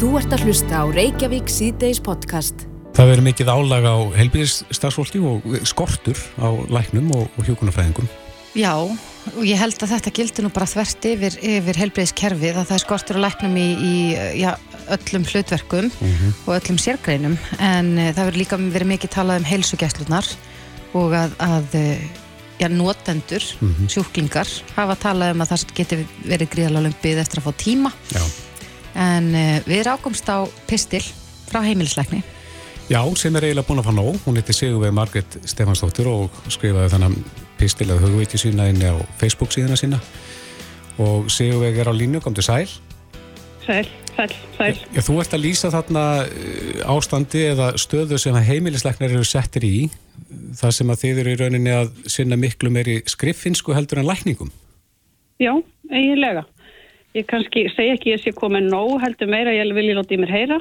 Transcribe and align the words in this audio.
Þú 0.00 0.14
ert 0.16 0.32
að 0.32 0.46
hlusta 0.46 0.78
á 0.80 0.84
Reykjavík 0.88 1.50
síðdeis 1.52 1.98
podcast. 2.00 2.62
Það 2.96 3.10
verður 3.10 3.24
mikið 3.26 3.50
álag 3.52 3.84
á 3.84 3.96
helbíðisstafsfólki 4.16 5.20
og 5.28 5.44
skortur 5.68 6.16
á 6.40 6.48
læknum 6.72 7.10
og, 7.18 7.26
og 7.36 7.44
hjókunarfræðingum. 7.44 8.08
Já, 8.56 8.72
og 8.80 9.44
ég 9.44 9.60
held 9.60 9.76
að 9.76 9.92
þetta 9.92 10.14
gildi 10.16 10.46
nú 10.46 10.52
bara 10.56 10.70
þvert 10.72 11.10
yfir, 11.12 11.38
yfir 11.52 11.82
helbriðiskerfið 11.82 12.62
að 12.62 12.70
það 12.70 12.78
er 12.78 12.84
skortur 12.86 13.20
á 13.20 13.24
læknum 13.26 13.60
í, 13.60 13.68
í 13.76 13.94
já, 14.40 14.54
öllum 14.96 15.28
hlutverkum 15.28 15.92
og 16.00 16.52
öllum 16.56 16.80
sérgreinum 16.80 17.36
en 17.60 17.92
uh, 17.98 18.08
það 18.08 18.24
verður 18.24 18.42
líka 18.46 18.62
verið 18.64 18.92
mikið 18.96 19.16
talað 19.20 19.44
um 19.44 19.48
heilsugjæslunar 19.52 20.34
og 20.96 21.20
að, 21.26 21.40
að 21.44 21.80
uh, 21.84 22.04
já, 22.56 22.72
notendur, 22.72 23.52
sjúklingar 23.84 24.48
hafa 24.80 24.96
talað 25.10 25.36
um 25.36 25.44
að 25.44 25.52
það 25.52 25.72
geti 25.76 26.04
verið 26.24 26.56
gríðalega 26.56 26.88
lumpið 26.88 27.26
eftir 27.28 27.44
að 27.44 27.50
fá 27.50 27.60
tíma 27.68 27.98
Já. 28.16 28.24
En 29.00 29.32
uh, 29.32 29.56
við 29.66 29.86
rákumst 29.88 30.28
á 30.28 30.44
pistil 30.68 31.04
frá 31.50 31.64
heimilisleikni 31.64 32.22
Já, 32.90 33.04
sem 33.14 33.36
er 33.38 33.44
eiginlega 33.46 33.68
búin 33.68 33.78
að 33.78 33.86
fá 33.86 33.92
nóg. 33.94 34.16
Hún 34.24 34.38
heiti 34.40 34.54
Sigurveig 34.56 34.90
Margrét 34.90 35.36
Stefansdóttir 35.46 36.08
og 36.10 36.34
skrifaði 36.50 36.90
þannig 36.90 37.20
pistil 37.60 37.86
að 37.94 38.00
hugveiti 38.02 38.40
sína 38.42 38.66
inni 38.66 38.88
á 38.90 38.98
Facebook 39.20 39.54
síðana 39.54 39.76
sína. 39.78 40.00
Og 40.98 41.28
Sigurveig 41.30 41.78
er 41.78 41.86
á 41.86 41.94
línu, 41.94 42.18
kom 42.18 42.34
til 42.34 42.42
sæl. 42.42 42.66
Sæl, 43.62 43.86
sæl, 44.16 44.34
sæl. 44.56 44.80
Já, 44.90 45.04
þú 45.06 45.20
ert 45.22 45.36
að 45.38 45.44
lýsa 45.44 45.70
þarna 45.70 46.04
eh, 46.24 46.82
ástandi 46.90 47.44
eða 47.52 47.70
stöðu 47.78 48.18
sem 48.18 48.34
heimilisleiknar 48.34 49.14
eru 49.14 49.28
settir 49.28 49.68
í. 49.68 49.76
Það 50.58 50.76
sem 50.80 50.90
að 50.90 51.02
þið 51.04 51.22
eru 51.22 51.36
í 51.36 51.40
rauninni 51.44 51.76
að 51.76 51.92
sinna 52.10 52.40
miklu 52.42 52.74
meiri 52.74 53.04
skriffinsku 53.06 53.76
heldur 53.76 54.02
en 54.02 54.10
lækningum. 54.10 54.50
Já, 55.38 55.54
eiginlega. 55.94 56.42
Ég 57.16 57.26
kannski 57.26 57.64
segi 57.74 57.96
ekki 57.96 58.12
ég 58.12 58.20
sé 58.22 58.32
komið 58.36 58.68
nóg 58.70 59.00
heldur 59.02 59.30
meira, 59.30 59.54
ég 59.54 59.72
vil 59.74 59.88
ég 59.88 59.98
láta 59.98 60.14
í 60.14 60.20
mér 60.20 60.30
heyra. 60.34 60.58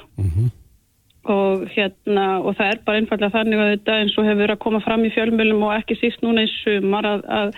Og 1.29 1.67
hérna, 1.75 2.39
og 2.41 2.55
það 2.57 2.71
er 2.71 2.79
bara 2.85 3.01
einfallega 3.01 3.35
þannig 3.35 3.59
að 3.59 3.73
þetta 3.73 3.97
eins 4.01 4.15
og 4.17 4.25
hefur 4.25 4.39
verið 4.39 4.55
að 4.55 4.63
koma 4.63 4.79
fram 4.81 5.03
í 5.05 5.11
fjölmjölum 5.13 5.65
og 5.67 5.75
ekki 5.75 5.99
síst 5.99 6.23
núna 6.25 6.47
í 6.47 6.53
sumar 6.63 7.05
að, 7.05 7.25
að 7.27 7.51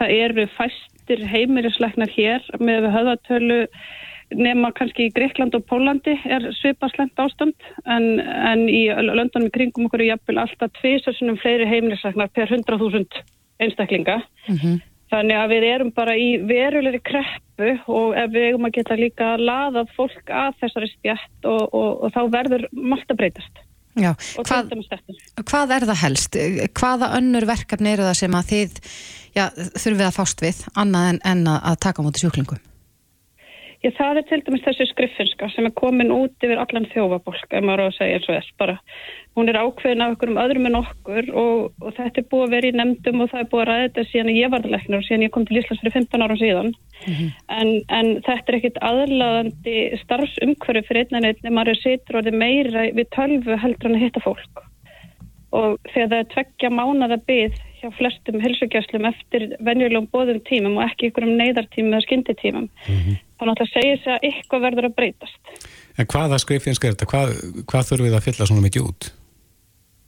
það 0.00 0.14
eru 0.24 0.46
fæstir 0.56 1.22
heimilisleiknar 1.30 2.10
hér 2.10 2.48
með 2.58 2.88
höfðatölu 2.96 3.60
nema 4.34 4.72
kannski 4.74 5.06
í 5.06 5.12
Greikland 5.14 5.54
og 5.54 5.66
Pólandi 5.68 6.16
er 6.24 6.48
svipaslent 6.58 7.20
ástand 7.20 7.54
en, 7.84 8.18
en 8.20 8.64
í 8.66 8.88
löndunum 8.88 9.52
kringum 9.54 9.86
okkur 9.86 10.02
er 10.02 10.14
jafnvel 10.14 10.40
alltaf 10.42 10.72
tvisasunum 10.80 11.38
fleiri 11.42 11.68
heimilisleiknar 11.70 12.32
per 12.34 12.50
100.000 12.50 13.22
einstaklinga. 13.62 14.22
Þannig 15.14 15.38
að 15.38 15.52
við 15.52 15.64
erum 15.68 15.90
bara 15.94 16.14
í 16.18 16.30
verulegri 16.42 17.00
kreppu 17.06 17.68
og 17.86 18.16
ef 18.18 18.32
við 18.34 18.48
eigum 18.48 18.66
að 18.66 18.74
geta 18.80 18.96
líka 18.98 19.28
laðað 19.38 19.92
fólk 19.94 20.32
að 20.32 20.56
þessari 20.64 20.90
spjætt 20.90 21.46
og, 21.46 21.62
og, 21.70 21.90
og 22.02 22.14
þá 22.16 22.20
verður 22.32 22.66
margt 22.74 23.14
að 23.14 23.20
breytast. 23.22 23.62
Já, 23.94 24.10
hvað, 24.42 24.72
hvað 25.46 25.72
er 25.76 25.84
það 25.86 26.00
helst? 26.00 26.38
Hvaða 26.74 27.12
önnur 27.20 27.46
verkefni 27.46 27.92
eru 27.94 28.08
það 28.08 28.16
sem 28.24 28.34
að 28.34 28.48
þið 28.50 28.80
já, 29.36 29.44
þurfið 29.54 30.06
að 30.08 30.16
fást 30.16 30.42
við 30.42 30.62
annað 30.82 31.10
en, 31.12 31.20
en 31.30 31.44
að, 31.52 31.60
að 31.70 31.82
taka 31.86 32.02
á 32.02 32.06
móti 32.08 32.24
sjúklingum? 32.24 32.62
Já, 33.84 33.90
það 33.98 34.18
er 34.18 34.24
til 34.30 34.40
dæmis 34.46 34.62
þessi 34.64 34.84
skriffinska 34.88 35.48
sem 35.52 35.66
er 35.68 35.72
komin 35.76 36.12
út 36.14 36.44
yfir 36.46 36.56
allan 36.56 36.86
þjófabólk, 36.88 37.50
ef 37.50 37.64
maður 37.68 37.82
á 37.84 37.86
að 37.90 37.96
segja 37.98 38.16
eins 38.16 38.28
og 38.30 38.38
þess 38.38 38.54
bara. 38.62 38.76
Hún 39.36 39.50
er 39.50 39.58
ákveðin 39.60 40.04
af 40.04 40.14
okkur 40.14 40.30
um 40.32 40.38
öðrum 40.40 40.68
en 40.70 40.78
okkur 40.78 41.28
og, 41.42 41.66
og 41.82 41.96
þetta 41.98 42.22
er 42.22 42.28
búið 42.30 42.44
að 42.46 42.54
vera 42.54 42.70
í 42.70 42.76
nefndum 42.78 43.20
og 43.20 43.28
það 43.34 43.42
er 43.42 43.50
búið 43.52 43.62
að 43.64 43.68
ræða 43.68 43.82
þetta 43.84 44.04
síðan 44.08 44.32
ég 44.32 44.52
var 44.54 44.68
læknir 44.72 44.96
og 44.96 45.04
síðan 45.04 45.26
ég 45.26 45.34
kom 45.34 45.44
til 45.44 45.58
Íslands 45.60 45.82
fyrir 45.82 45.96
15 45.98 46.24
árum 46.24 46.40
síðan. 46.40 46.72
en, 47.58 47.74
en 47.98 48.10
þetta 48.24 48.54
er 48.54 48.58
ekkit 48.60 48.80
aðlaðandi 48.88 49.76
starfsumhverfi 50.06 50.84
fyrir 50.88 51.04
einn 51.04 51.20
en 51.20 51.28
einn 51.28 51.50
ef 51.50 51.56
maður 51.58 51.80
situr 51.82 52.22
orðið 52.22 52.40
meira 52.40 52.86
við 52.88 53.10
tölvu 53.18 53.60
heldur 53.66 53.92
en 53.92 53.98
að 53.98 54.06
hitta 54.06 54.24
fólk. 54.24 54.64
Og 55.54 55.76
þegar 55.92 56.08
það 56.08 56.18
er 56.22 56.32
tveggja 56.32 56.72
mánada 56.72 57.20
byð 57.28 57.60
hjá 57.84 57.92
flestum 57.98 58.40
helsugjæslum 58.40 59.04
eftir 59.10 59.50
venjulegum 59.60 60.08
bóðum 60.08 60.40
tímum 60.48 60.80
og 60.80 60.88
ekki 60.88 61.10
ykkur 61.10 61.28
um 61.28 61.36
neyðartímum 61.36 61.92
eða 61.92 62.06
skynditímum. 62.06 62.68
Þannig 62.86 63.33
að 63.40 63.60
það 63.60 63.72
segir 63.72 64.00
sig 64.02 64.12
að 64.14 64.28
eitthvað 64.30 64.64
verður 64.68 64.88
að 64.90 64.96
breytast. 65.00 65.68
En 65.98 66.08
hvaða 66.10 66.40
skriffinska 66.42 66.88
er 66.88 66.96
þetta? 66.96 67.10
Hvað, 67.10 67.36
hvað 67.70 67.90
þurfum 67.90 68.08
við 68.08 68.16
að 68.18 68.26
fylla 68.28 68.48
svona 68.50 68.64
mikið 68.64 68.88
út? 68.88 69.10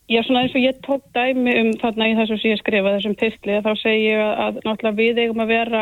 Já, 0.07 0.21
svona 0.23 0.45
eins 0.45 0.55
og 0.55 0.63
ég 0.63 0.77
tók 0.85 1.03
dæmi 1.15 1.53
um 1.59 1.73
þarna 1.81 2.07
í 2.07 2.15
þessu 2.15 2.37
sem 2.39 2.53
ég 2.53 2.61
skrifa, 2.61 2.93
þessum 2.95 3.15
pistli, 3.19 3.57
þá 3.59 3.73
segi 3.75 4.05
ég 4.05 4.21
að, 4.23 4.61
náttúrulega 4.63 4.95
við 4.95 5.17
eigum 5.25 5.41
að 5.43 5.51
vera, 5.51 5.81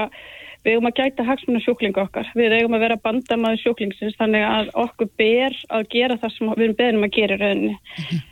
við 0.65 0.73
eigum 0.73 0.89
að 0.89 0.95
gæta 0.97 1.25
hagsmunum 1.27 1.61
sjúklinga 1.61 2.05
okkar. 2.07 2.31
Við 2.33 2.55
eigum 2.57 2.73
að 2.73 2.85
vera 2.87 2.97
bandamaður 3.05 3.61
sjúklingsins, 3.61 4.17
þannig 4.17 4.45
að 4.47 4.71
okkur 4.81 5.11
ber 5.21 5.59
að 5.77 5.85
gera 5.93 6.17
það 6.23 6.33
sem 6.33 6.49
við 6.55 6.65
erum 6.65 6.79
beðnum 6.79 7.05
að 7.05 7.13
gera 7.19 7.37
í 7.37 7.41
rauninni. 7.43 7.77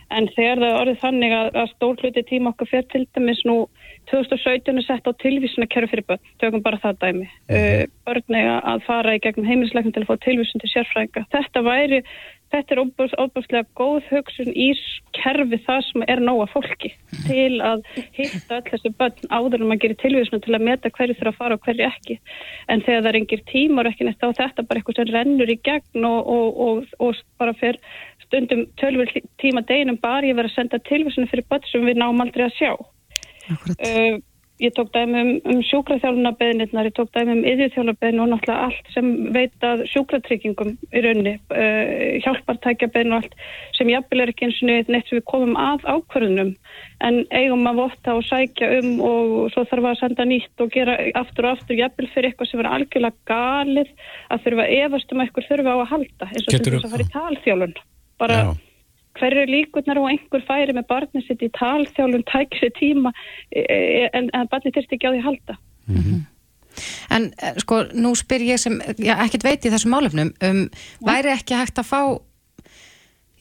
En 0.09 0.30
þegar 0.34 0.63
það 0.63 0.80
orðið 0.80 1.00
þannig 1.06 1.38
að, 1.38 1.51
að 1.62 1.72
stór 1.75 2.01
hluti 2.01 2.25
tíma 2.31 2.53
okkar 2.56 2.72
fyrir 2.74 2.90
til 2.90 3.06
dæmis 3.13 3.45
nú 3.45 3.57
2017 4.12 4.78
er 4.78 4.86
sett 4.86 5.08
á 5.08 5.12
tilvísuna 5.24 5.68
kerfi 5.72 5.94
fyrir 5.94 6.08
börn, 6.08 6.22
tökum 6.41 6.64
bara 6.66 6.80
það 6.84 7.02
dæmi. 7.03 7.28
Uh, 7.52 7.84
börn 8.08 8.38
eiga 8.38 8.59
að 8.74 8.86
fara 8.88 9.16
í 9.16 9.24
gegnum 9.24 9.50
heimilisleiknum 9.50 9.96
til 9.96 10.03
að 10.03 10.12
fá 10.12 10.24
tilvísun 10.25 10.64
til 10.64 10.72
sérfræðinga. 10.74 11.25
Þetta 11.34 11.64
væri, 11.66 12.00
þetta 12.53 12.75
er 12.75 12.81
óbúrslega 12.84 13.63
góð 13.80 14.09
hugsun 14.12 14.52
í 14.53 14.69
kerfi 15.18 15.59
það 15.66 15.81
sem 15.88 16.06
er 16.12 16.22
nóga 16.22 16.47
fólki 16.52 16.92
til 17.28 17.62
að 17.66 17.84
hitta 18.18 18.59
öll 18.59 18.69
þessi 18.69 18.94
börn 19.00 19.30
áður 19.30 19.62
en 19.62 19.69
maður 19.69 19.84
gerir 19.86 20.02
tilvísuna 20.03 20.44
til 20.44 20.56
að 20.58 20.66
meta 20.68 20.94
hverju 20.94 21.18
þurfa 21.19 21.34
að 21.34 21.40
fara 21.40 21.58
og 21.58 21.68
hverju 21.68 21.88
ekki. 21.88 22.18
En 22.68 22.84
þegar 22.86 23.06
það 23.06 23.12
er 23.12 23.19
engir 23.22 23.46
tímar 23.52 23.90
ekki 23.90 24.09
þá 24.09 24.28
er 24.30 24.40
þetta 24.42 24.68
bara 24.68 24.81
eitthvað 24.81 25.00
sem 25.00 25.13
rennur 25.13 25.53
í 25.53 25.59
gegn 25.69 26.09
og, 26.09 26.34
og, 26.36 26.63
og, 26.68 26.97
og 27.00 27.24
bara 27.42 27.56
fyrir 27.58 27.80
stundum 28.25 28.66
tölvur 28.81 29.09
tíma 29.42 29.63
deginum 29.69 30.00
bara 30.02 30.28
ég 30.28 30.38
verið 30.38 30.52
að 30.52 30.58
senda 30.58 30.81
tilvísuna 30.90 31.30
fyrir 31.31 31.47
börn 31.50 31.72
sem 31.72 31.86
við 31.88 32.02
náum 32.02 32.22
aldrei 32.24 32.47
að 32.47 32.59
sjá. 32.59 32.74
Uh, 33.50 34.22
ég 34.64 34.72
tók 34.72 34.92
dæmi 34.94 35.20
um, 35.20 35.31
um 35.44 35.62
sjúkraþjálfunabeðnirnar, 35.68 36.88
ég 36.88 36.96
tók 36.96 37.09
dæmi 37.12 37.34
um 37.36 37.42
yðjúþjálfunabeðin 37.44 38.22
og 38.24 38.30
náttúrulega 38.31 38.68
allt 38.68 38.92
sem 38.94 39.09
veit 39.36 39.66
að 39.66 39.84
sjúkratryggingum 39.92 40.76
í 40.94 41.04
raunni, 41.04 41.34
uh, 41.52 42.20
hjálpartækjabeðin 42.24 43.16
og 43.16 43.24
allt 43.24 43.38
sem 43.78 43.92
jafnvel 43.92 44.24
er 44.24 44.31
ekki 44.31 44.48
eins 44.48 44.62
og 44.62 44.70
neitt 44.70 45.09
sem 45.09 45.20
við 45.20 45.26
komum 45.34 45.58
að 45.59 45.88
ákvörðunum. 45.90 46.54
En 47.04 47.20
eigum 47.36 47.68
að 47.72 47.81
votta 47.81 48.18
og 48.20 48.28
sækja 48.30 48.70
um 48.80 48.92
og 49.04 49.34
svo 49.56 49.66
þarf 49.72 49.90
að 49.92 50.02
senda 50.04 50.28
nýtt 50.30 50.64
og 50.64 50.75
gera 50.75 51.00
aftur 51.20 51.50
og 51.50 51.58
aftur 51.58 51.80
jafnvel 51.80 52.12
fyrir 52.14 52.31
eitthvað 52.31 52.52
sem 52.52 52.64
er 52.64 52.72
algjörlega 52.72 53.34
galið 53.34 53.96
að 54.30 54.46
þurfa 54.46 54.68
að 54.68 54.78
efast 54.80 55.12
um 55.12 55.20
að 55.20 55.28
eitthvað 55.28 55.50
þurfa 55.50 55.74
á 55.74 55.78
að 55.80 55.90
halda 55.96 56.30
eins 56.30 56.46
og 56.46 56.54
þess 56.54 56.86
að 56.86 56.94
fara 56.94 57.08
í 57.08 57.14
talþjálun 57.18 57.75
bara 58.22 58.40
Já. 58.40 58.54
Hver 59.19 59.35
eru 59.38 59.51
líkurnar 59.51 60.01
og 60.01 60.09
einhver 60.12 60.44
færi 60.47 60.75
með 60.75 60.88
barnið 60.90 61.28
sitt 61.28 61.46
í 61.46 61.51
talþjálun, 61.57 62.25
tækir 62.29 62.63
sér 62.63 62.75
tíma 62.79 63.13
e, 63.51 63.62
e, 63.62 63.79
en, 64.12 64.29
en 64.34 64.50
barnið 64.51 64.79
þurfti 64.79 64.97
ekki 64.97 65.09
á 65.09 65.13
því 65.13 65.22
að 65.22 65.28
halda. 65.29 65.57
En 67.13 67.29
eh, 67.38 67.57
sko, 67.62 67.84
nú 67.94 68.16
spyr 68.18 68.46
ég 68.47 68.62
sem 68.62 68.79
ekkert 68.81 69.46
veit 69.46 69.66
í 69.66 69.72
þessum 69.74 69.94
málefnum 69.94 70.34
um, 70.41 70.63
væri 71.06 71.34
ekki 71.35 71.57
hægt 71.59 71.81
að 71.81 71.90
fá 71.91 72.01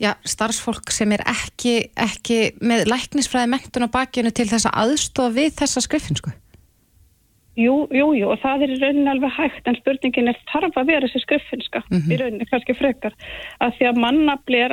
já, 0.03 0.13
starfsfólk 0.27 0.93
sem 0.93 1.13
er 1.17 1.25
ekki, 1.31 1.79
ekki 1.97 2.41
með 2.61 2.87
læknisfræði 2.91 3.53
mentun 3.55 3.89
á 3.89 3.95
bakinu 3.95 4.33
til 4.35 4.49
þess 4.51 4.69
að 4.69 4.79
aðstofa 4.85 5.37
við 5.39 5.57
þessa 5.63 5.85
skriffinsku? 5.87 6.35
Jú, 7.53 7.73
jú, 7.93 8.07
jú, 8.17 8.31
og 8.33 8.39
það 8.41 8.63
er 8.65 8.71
í 8.73 8.77
rauninni 8.81 9.11
alveg 9.13 9.33
hægt, 9.37 9.67
en 9.69 9.77
spurningin 9.77 10.31
er 10.31 10.39
þarf 10.49 10.77
að 10.81 10.87
vera 10.89 11.05
þessi 11.05 11.21
skriffinska 11.21 11.83
í 12.09 12.17
rauninni, 12.17 12.47
kannski 12.49 12.73
frekar, 12.79 13.13
að 13.61 13.75
því 13.77 13.89
að 13.91 13.99
mannafli 14.01 14.61
er, 14.65 14.73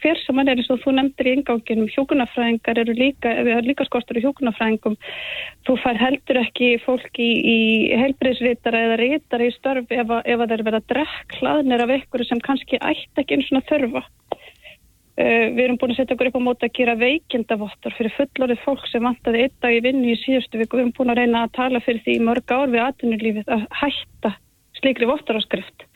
hver 0.00 0.22
sem 0.24 0.40
hann 0.40 0.48
er 0.48 0.56
eins 0.62 0.70
og 0.72 0.80
þú 0.80 0.94
nefndir 0.96 1.28
í 1.28 1.34
inganginum, 1.36 1.90
hjókunafræðingar 1.92 2.80
eru 2.80 2.94
líka, 2.96 3.34
við 3.44 3.52
erum 3.58 3.68
líka 3.68 3.84
skortur 3.84 4.16
í 4.16 4.24
hjókunafræðingum, 4.24 4.96
þú 5.68 5.76
fær 5.84 6.00
heldur 6.00 6.40
ekki 6.40 6.70
fólk 6.86 7.20
í, 7.20 7.28
í 7.44 7.58
heilbriðsritara 8.00 8.80
eða 8.88 9.00
ritara 9.02 9.50
í 9.50 9.52
störf 9.58 9.92
ef, 9.92 10.08
að- 10.08 10.24
ef 10.24 10.40
að 10.40 10.54
þeir 10.54 10.64
vera 10.70 10.80
drekk 10.88 11.36
hlaðnir 11.42 11.84
af 11.84 11.94
einhverju 11.98 12.30
sem 12.32 12.40
kannski 12.40 12.80
ætti 12.80 13.20
ekki 13.26 13.36
eins 13.36 13.52
og 13.52 13.68
þurfa. 13.68 14.06
Uh, 15.16 15.48
við 15.56 15.62
erum 15.64 15.78
búin 15.80 15.94
að 15.94 16.02
setja 16.02 16.12
okkur 16.12 16.28
upp 16.28 16.36
á 16.36 16.46
móti 16.46 16.66
að 16.68 16.74
gera 16.76 16.94
veikindavottor 17.00 17.94
fyrir 17.96 18.12
fullorðið 18.18 18.58
fólk 18.66 18.84
sem 18.90 19.06
vantaði 19.06 19.46
einn 19.46 19.54
dag 19.64 19.76
í 19.76 19.80
vinnu 19.86 20.10
í 20.12 20.18
síðustu 20.20 20.60
viku. 20.60 20.76
Við 20.76 20.82
erum 20.84 20.92
búin 20.98 21.12
að 21.14 21.22
reyna 21.22 21.46
að 21.46 21.54
tala 21.56 21.80
fyrir 21.84 22.02
því 22.04 22.18
í 22.18 22.26
mörg 22.26 22.52
ár 22.52 22.74
við 22.74 22.84
atvinnulífið 22.84 23.54
að 23.56 23.64
hætta 23.80 24.34
slíkri 24.76 25.08
vottoraskrift. 25.08 25.86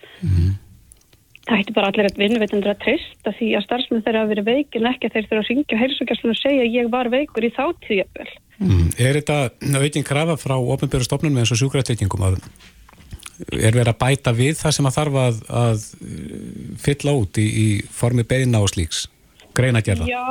Það 1.50 1.61
hætti 1.61 1.75
bara 1.76 1.90
allir 1.90 2.08
að 2.08 2.19
vinnuveitundur 2.20 2.72
að 2.72 2.82
treysta 2.84 3.32
því 3.37 3.52
að 3.58 3.64
starfsmenn 3.67 4.05
þeirra 4.06 4.25
að 4.25 4.32
vera 4.34 4.46
veikin 4.46 4.88
ekki 4.88 5.12
þeir 5.12 5.28
þurfa 5.28 5.43
að 5.43 5.49
ringja 5.50 5.81
heilsugjastlun 5.81 6.34
og 6.34 6.40
segja 6.40 6.67
ég 6.69 6.90
var 6.93 7.11
veikur 7.12 7.44
í 7.44 7.52
þáttíðjafvel. 7.56 8.28
Mm. 8.61 8.90
Er 9.00 9.17
þetta 9.20 9.38
aukin 9.81 10.06
krafa 10.06 10.37
frá 10.40 10.56
ofnbjörðu 10.56 11.08
stofnunum 11.08 11.40
eins 11.40 11.52
og 11.52 11.61
sjúkratryggingum 11.61 12.26
að 12.28 12.38
er 13.48 13.72
verið 13.75 13.92
að 13.92 14.00
bæta 14.02 14.34
við 14.37 14.58
það 14.60 14.76
sem 14.76 14.90
að 14.90 14.98
þarf 14.98 15.22
að, 15.22 15.40
að 15.62 15.87
uh, 16.00 16.76
fylla 16.82 17.16
út 17.22 17.40
í, 17.40 17.46
í 17.46 17.66
formi 17.94 18.26
beina 18.28 18.62
og 18.62 18.72
slíks 18.72 19.06
greinagerða? 19.56 20.06
Já, 20.08 20.26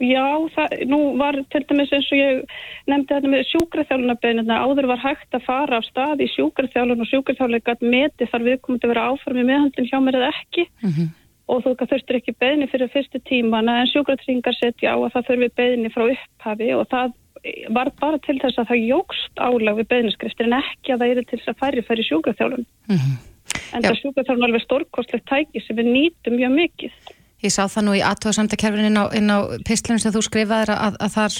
já, 0.00 0.26
það, 0.54 0.76
nú 0.90 1.00
var 1.20 1.38
til 1.52 1.62
dæmis 1.68 1.92
eins 1.94 2.10
og 2.12 2.20
ég 2.20 2.42
nefndi 2.90 3.14
þetta 3.14 3.32
með 3.32 3.42
sjúkraþjálunarbeginna, 3.50 4.60
áður 4.66 4.90
var 4.92 5.02
hægt 5.02 5.36
að 5.36 5.46
fara 5.46 5.80
af 5.80 5.88
stað 5.88 6.24
í 6.24 6.28
sjúkraþjálun 6.32 7.04
og 7.04 7.10
sjúkraþjálun 7.10 7.64
gætt 7.66 7.84
meti 7.84 8.28
þar 8.30 8.46
við 8.48 8.60
komum 8.62 8.80
til 8.80 8.88
að 8.88 8.94
vera 8.94 9.08
áfram 9.12 9.42
í 9.42 9.48
meðhandlun 9.48 9.90
hjá 9.90 9.98
mér 10.04 10.20
eða 10.20 10.30
ekki. 10.32 10.68
Og 11.52 11.64
þú 11.64 11.72
þurftur 11.82 12.16
ekki 12.20 12.36
beðni 12.40 12.68
fyrir 12.70 12.92
fyrstu 12.92 13.20
tímana 13.28 13.82
en 13.82 13.90
sjúkratryggingar 13.90 14.56
setja 14.56 14.94
á 14.94 14.96
að 14.96 15.10
það 15.16 15.26
þurfi 15.28 15.48
beðni 15.58 15.90
frá 15.92 16.04
upphafi 16.06 16.70
og 16.78 16.86
það 16.88 17.16
var 17.74 17.90
bara 18.00 18.20
til 18.22 18.38
þess 18.42 18.60
að 18.60 18.70
það 18.70 18.84
jógst 18.92 19.40
álag 19.42 19.80
við 19.80 19.88
beðniskriftir 19.92 20.48
en 20.48 20.60
ekki 20.60 20.94
að 20.94 21.02
það 21.02 21.14
eru 21.14 21.24
til 21.24 21.38
þess 21.38 21.52
að 21.52 21.60
færi 21.62 21.82
færi 21.88 22.06
sjúkraþjálfum. 22.08 22.66
Mm 22.88 23.00
-hmm. 23.00 23.16
En 23.72 23.82
það 23.82 23.98
sjúkraþjálfum 24.02 24.44
er 24.44 24.48
alveg 24.48 24.64
stórkostlegt 24.66 25.26
tæki 25.26 25.64
sem 25.66 25.76
við 25.76 25.90
nýtum 25.96 26.38
mjög 26.38 26.54
mikið. 26.60 26.94
Ég 27.42 27.50
sá 27.50 27.66
það 27.66 27.84
nú 27.84 27.94
í 27.98 28.02
aðtöðasamtakerfinu 28.06 28.86
inn 28.86 29.00
á, 29.02 29.10
á 29.34 29.38
pislunum 29.66 29.98
sem 29.98 30.12
þú 30.14 30.22
skrifaði 30.22 30.76
að, 30.76 30.94
að 31.02 31.14
þar 31.16 31.32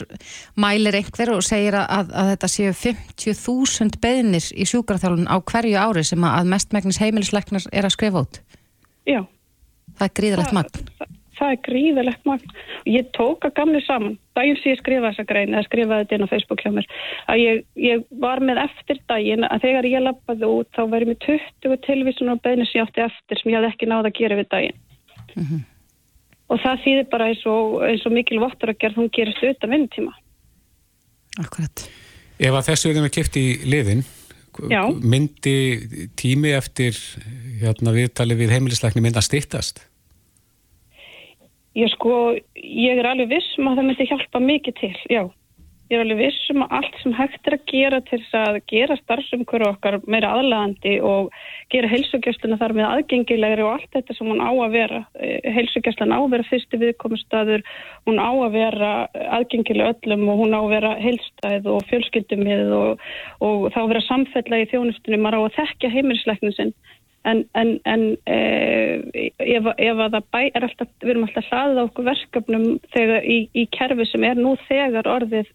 mælir 0.59 0.99
einhver 0.99 1.31
og 1.31 1.45
segir 1.47 1.77
að, 1.79 2.11
að 2.11 2.31
þetta 2.33 2.49
séu 2.51 2.73
50.000 2.75 4.01
beðnir 4.03 4.49
í 4.51 4.67
sjúkraþjálfun 4.67 5.31
á 5.31 5.39
hverju 5.39 5.79
ári 5.79 6.03
sem 6.03 6.27
að 6.27 6.51
mestmægnis 6.51 6.99
heimilisleiknar 6.99 7.69
er 7.71 7.87
að 7.87 7.95
skrifa 7.95 8.25
út. 8.27 8.43
Já. 9.07 9.23
Það 9.95 10.09
er 10.09 10.17
gríðalegt 10.19 10.57
magn. 10.59 11.22
Það, 11.43 11.55
er 11.57 11.61
gríðalegt 11.67 12.29
magn. 12.29 12.53
Ég 12.87 13.09
tók 13.17 13.47
að 13.47 13.55
gamni 13.57 13.81
saman, 13.83 14.15
daginn 14.39 14.59
sem 14.61 14.73
ég 14.73 14.79
skrifaði 14.79 15.09
þessa 15.09 15.27
grein, 15.27 15.55
eða 15.57 15.67
skrifaði 15.67 16.05
þetta 16.05 16.17
inn 16.17 16.27
á 16.27 16.33
Facebook 16.33 16.63
hjá 16.63 16.71
mér, 16.77 16.87
að 17.33 17.43
ég, 17.43 17.61
ég 17.83 18.05
var 18.23 18.43
með 18.45 18.61
eftir 18.63 19.01
daginn 19.11 19.49
að 19.49 19.67
þegar 19.67 19.91
ég 19.91 20.05
lappaði 20.07 20.51
út 20.55 20.71
þá 20.77 20.83
verið 20.95 21.11
mér 21.11 21.21
20 21.27 21.83
tilvísunar 21.89 22.39
og 22.39 22.45
beðnir 22.47 22.71
sem 22.71 22.79
ég 22.79 22.87
átti 22.87 23.05
eftir 23.09 23.43
sem 23.43 23.51
ég 23.51 23.59
hafði 23.59 23.73
ekki 23.73 23.91
náða 23.91 24.13
að 24.13 24.19
gera 24.21 24.39
við 24.39 24.49
daginn. 24.55 24.81
Mm 25.35 25.45
-hmm. 25.49 25.61
Og 26.53 26.63
það 26.63 26.83
þýðir 26.87 27.07
bara 27.11 27.29
eins 27.33 27.45
og, 27.49 27.77
eins 27.91 28.07
og 28.07 28.13
mikil 28.13 28.41
vottur 28.43 28.71
að 28.71 28.81
gera, 28.85 28.99
hún 29.01 29.11
gerist 29.11 29.43
utan 29.43 29.71
vinnutíma. 29.71 30.13
Akkurat. 31.43 31.87
Ef 32.39 32.53
að 32.53 32.67
þessu 32.69 32.91
erum 32.91 33.07
við 33.09 33.17
kipt 33.19 33.37
í 33.41 33.47
liðin, 33.65 34.05
Já. 34.69 34.85
myndi 35.01 35.57
tími 36.15 36.53
eftir 36.53 36.93
hérna, 37.63 37.95
viðtali 37.95 38.37
við 38.37 38.53
heimilisleikni 38.53 39.01
mynd 39.01 39.17
að 39.17 39.29
stýttast? 39.31 39.89
Ég 41.79 41.89
sko, 41.95 42.35
ég 42.61 42.99
er 43.01 43.07
alveg 43.09 43.31
vissum 43.33 43.71
að 43.71 43.79
það 43.79 43.87
myndi 43.89 44.11
hjálpa 44.11 44.41
mikið 44.45 44.75
til, 44.81 44.97
já. 45.09 45.23
Ég 45.93 45.99
er 45.99 46.03
alveg 46.07 46.21
vissum 46.23 46.63
að 46.65 46.75
allt 46.79 46.95
sem 47.03 47.13
hægt 47.17 47.49
er 47.49 47.55
að 47.57 47.65
gera 47.69 47.99
til 48.07 48.19
þess 48.23 48.37
að 48.39 48.59
gera 48.71 48.95
starfsumkvöru 48.97 49.67
okkar 49.69 49.99
meira 50.09 50.31
aðlægandi 50.39 50.95
og 51.05 51.35
gera 51.73 51.91
heilsugjastluna 51.93 52.57
þar 52.61 52.75
með 52.79 52.87
aðgengilegri 52.89 53.67
og 53.67 53.75
allt 53.75 53.99
þetta 53.99 54.17
sem 54.17 54.31
hún 54.33 54.41
á 54.41 54.53
að 54.53 54.77
vera. 54.79 55.03
Eh, 55.21 55.51
Heilsugjastlan 55.57 56.15
á 56.17 56.21
að 56.21 56.31
vera 56.33 56.49
fyrsti 56.49 56.81
viðkomustadur, 56.81 57.65
hún 58.09 58.21
á 58.25 58.31
að 58.33 58.57
vera 58.57 58.93
aðgengileg 59.37 59.93
öllum 59.93 60.25
og 60.33 60.41
hún 60.45 60.57
á 60.57 60.61
að 60.63 60.73
vera 60.73 60.95
heilstæð 61.01 61.69
og 61.75 61.85
fjölskyldumið 61.93 62.73
og, 62.79 63.07
og 63.45 63.69
þá 63.77 63.81
að 63.85 63.93
vera 63.93 64.09
samfella 64.09 64.65
í 64.65 64.69
þjónustunum, 64.73 65.25
maður 65.25 65.45
á 65.45 65.49
að 65.49 65.61
þekkja 65.61 65.95
heimilisleiknum 65.97 66.57
sinn 66.57 66.77
en, 67.29 67.45
en, 67.55 67.73
en 67.87 68.05
e, 68.27 68.39
ef, 69.39 69.69
ef 69.77 70.03
að 70.05 70.17
það 70.17 70.29
bæ, 70.35 70.41
er 70.43 70.67
alltaf, 70.67 70.91
við 71.03 71.15
erum 71.15 71.27
alltaf 71.29 71.51
hlaðið 71.51 71.81
á 71.81 71.87
okkur 71.87 72.09
verkefnum 72.09 72.67
þegar 72.95 73.27
í, 73.27 73.39
í 73.55 73.67
kerfi 73.77 74.07
sem 74.11 74.27
er 74.27 74.41
nú 74.41 74.55
þegar 74.67 75.11
orðið 75.11 75.51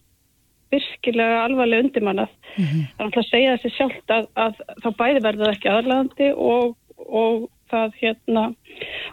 virkilega 0.73 1.43
alvarlega 1.45 1.85
undirmannað 1.85 2.31
mm 2.31 2.65
-hmm. 2.65 2.87
það 2.95 3.03
er 3.03 3.05
alltaf 3.05 3.23
að 3.23 3.29
segja 3.29 3.53
þessi 3.55 3.75
sjálft 3.75 4.15
að, 4.15 4.25
að 4.35 4.53
þá 4.83 4.89
bæði 5.01 5.23
verður 5.27 5.53
ekki 5.53 5.71
aðlæðandi 5.71 6.31
og, 6.35 6.75
og 7.07 7.47
það 7.71 7.99
hérna 8.01 8.43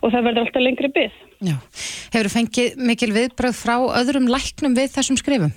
og 0.00 0.12
það 0.12 0.24
verður 0.26 0.42
alltaf 0.44 0.66
lengri 0.66 0.90
byggð 0.96 1.20
Já, 1.44 1.56
hefur 2.14 2.28
þú 2.28 2.34
fengið 2.38 2.82
mikil 2.90 3.12
viðbröð 3.14 3.56
frá 3.58 3.76
öðrum 4.00 4.30
læknum 4.30 4.76
við 4.78 4.94
þessum 4.94 5.18
skrifum? 5.20 5.54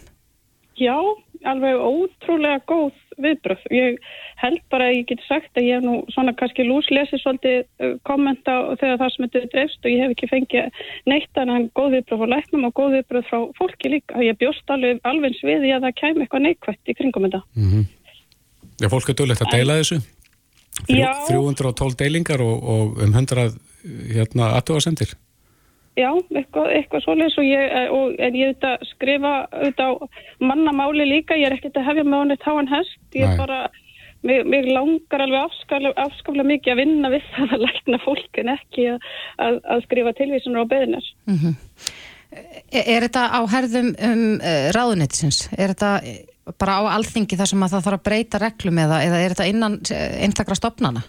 Já, 0.78 0.98
alveg 1.46 1.82
ótrúlega 1.82 2.62
góð 2.70 2.94
viðbröð. 3.24 3.66
Ég 3.74 4.00
held 4.42 4.62
bara 4.72 4.90
að 4.90 4.96
ég 4.98 5.08
get 5.12 5.24
sagt 5.28 5.60
að 5.60 5.68
ég 5.68 5.84
nú 5.86 5.96
svona 6.14 6.34
kannski 6.38 6.66
lúslesið 6.68 7.22
svolítið 7.24 7.58
uh, 7.64 7.94
kommenta 8.08 8.58
þegar 8.82 9.02
það 9.02 9.14
sem 9.14 9.28
þetta 9.28 9.52
dreifst 9.54 9.86
og 9.86 9.94
ég 9.94 10.04
hef 10.04 10.16
ekki 10.16 10.32
fengið 10.32 10.82
neitt 11.12 11.42
en 11.42 11.54
hann 11.54 11.70
góð 11.78 11.98
viðbröð 11.98 12.24
frá 12.24 12.34
læknum 12.36 12.68
og 12.70 12.76
góð 12.78 12.98
viðbröð 12.98 13.30
frá 13.30 13.40
fólki 13.60 13.94
líka. 13.96 14.24
Ég 14.26 14.40
bjóst 14.42 14.74
alveg 14.74 15.02
alveg 15.08 15.38
sviði 15.40 15.74
að 15.76 15.88
það 15.88 15.98
kæmi 16.02 16.26
eitthvað 16.26 16.46
neikvægt 16.48 16.94
í 16.94 16.98
kringum 16.98 17.28
þetta. 17.28 17.44
Mm 17.58 17.72
-hmm. 17.72 17.88
Já, 18.78 18.90
fólk 18.94 19.10
er 19.10 19.18
dölegt 19.18 19.42
að 19.42 19.54
deila 19.56 19.80
þessu. 19.82 20.02
Þrjú, 20.88 21.42
312 21.58 21.96
deilingar 21.98 22.42
og, 22.46 22.58
og 22.62 23.00
um 23.02 23.14
100 23.14 23.56
hérna, 24.14 24.52
aðtöðasendir. 24.60 25.16
Já, 25.98 26.12
eitthvað, 26.14 26.70
eitthvað 26.78 27.04
svolítið 27.04 27.40
og 27.42 27.48
ég, 27.48 27.72
eh, 27.80 27.90
og, 27.90 28.16
en 28.22 28.38
ég 28.38 28.52
auðvitað 28.52 28.86
skrifa 28.92 29.34
auðvitað 29.50 30.04
mannamáli 30.46 31.08
líka, 31.10 31.38
ég 31.40 31.50
er 31.50 31.58
ekkert 31.58 31.80
að 31.82 31.90
hefja 31.90 32.06
með 32.06 32.22
honið 32.22 32.42
táan 32.44 32.70
hest, 32.70 33.00
ég 33.18 33.26
er 33.26 33.40
bara, 33.40 33.58
mig, 34.28 34.44
mig 34.46 34.70
langar 34.70 35.26
alveg 35.26 35.48
afskaflega, 35.48 36.06
afskaflega 36.06 36.52
mikið 36.54 36.74
að 36.74 36.82
vinna 36.84 37.14
við 37.16 37.26
það 37.34 37.52
að 37.58 37.66
lækna 37.66 38.02
fólk 38.06 38.42
en 38.44 38.54
ekki 38.54 38.88
að, 38.94 39.10
að, 39.48 39.60
að 39.66 39.84
skrifa 39.88 40.16
tilvísunar 40.22 40.70
á 40.70 40.72
beðinar. 40.76 41.12
Mm 41.26 41.42
-hmm. 41.42 41.60
er, 42.70 42.84
er 42.86 43.08
þetta 43.08 43.28
á 43.34 43.42
herðum 43.58 43.94
um, 43.98 44.26
uh, 44.38 44.64
ráðunettisins? 44.78 45.48
Er 45.58 45.74
þetta 45.74 45.94
bara 46.62 46.80
á 46.80 46.82
alþingi 46.96 47.38
þar 47.40 47.50
sem 47.50 47.64
að 47.64 47.74
það 47.76 47.86
þarf 47.88 48.00
að 48.00 48.08
breyta 48.08 48.40
reglum 48.46 48.86
eða, 48.86 49.04
eða 49.04 49.22
er 49.24 49.34
þetta 49.34 49.52
innan 49.52 49.82
eh, 49.92 50.10
einstakra 50.24 50.56
stopnana? 50.56 51.04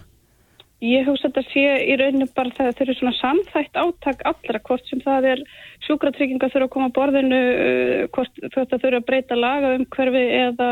Ég 0.79 1.03
hugsa 1.09 1.27
að 1.27 1.33
þetta 1.33 1.51
sé 1.51 1.63
í 1.91 1.95
rauninu 1.99 2.25
bara 2.31 2.55
þegar 2.55 2.75
þeir 2.77 2.85
eru 2.85 2.93
svona 2.95 3.15
samþægt 3.17 3.79
áttak 3.81 4.21
allra, 4.29 4.61
hvort 4.63 4.85
sem 4.87 5.01
það 5.03 5.25
er 5.33 5.41
sjúkratrygginga 5.83 6.47
þurfa 6.53 6.67
að 6.69 6.73
koma 6.75 6.87
að 6.87 6.95
borðinu, 6.95 7.39
uh, 7.51 8.03
hvort 8.15 8.39
það 8.53 8.77
þurfa 8.77 9.01
að 9.01 9.07
breyta 9.09 9.39
laga 9.39 9.73
um 9.75 9.83
hverfi 9.95 10.23
eða, 10.37 10.69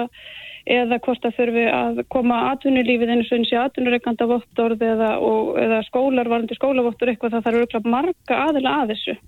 eða 0.78 1.02
hvort 1.04 1.28
það 1.28 1.36
þurfi 1.42 1.66
að 1.74 2.02
koma 2.16 2.40
atvinnulífið 2.54 3.14
eins 3.18 3.34
og 3.34 3.42
eins 3.42 3.52
í 3.52 3.60
atvinnureikanda 3.60 4.30
vottorð 4.32 4.88
eða, 4.94 5.12
eða 5.66 5.84
skólar, 5.90 6.32
varandi 6.32 6.56
skólavottor 6.56 7.12
eitthvað, 7.12 7.36
það 7.36 7.50
þarf 7.50 7.62
auðvitað 7.62 7.92
marga 7.98 8.42
aðila 8.48 8.80
að 8.80 8.96
þessu. 8.96 9.20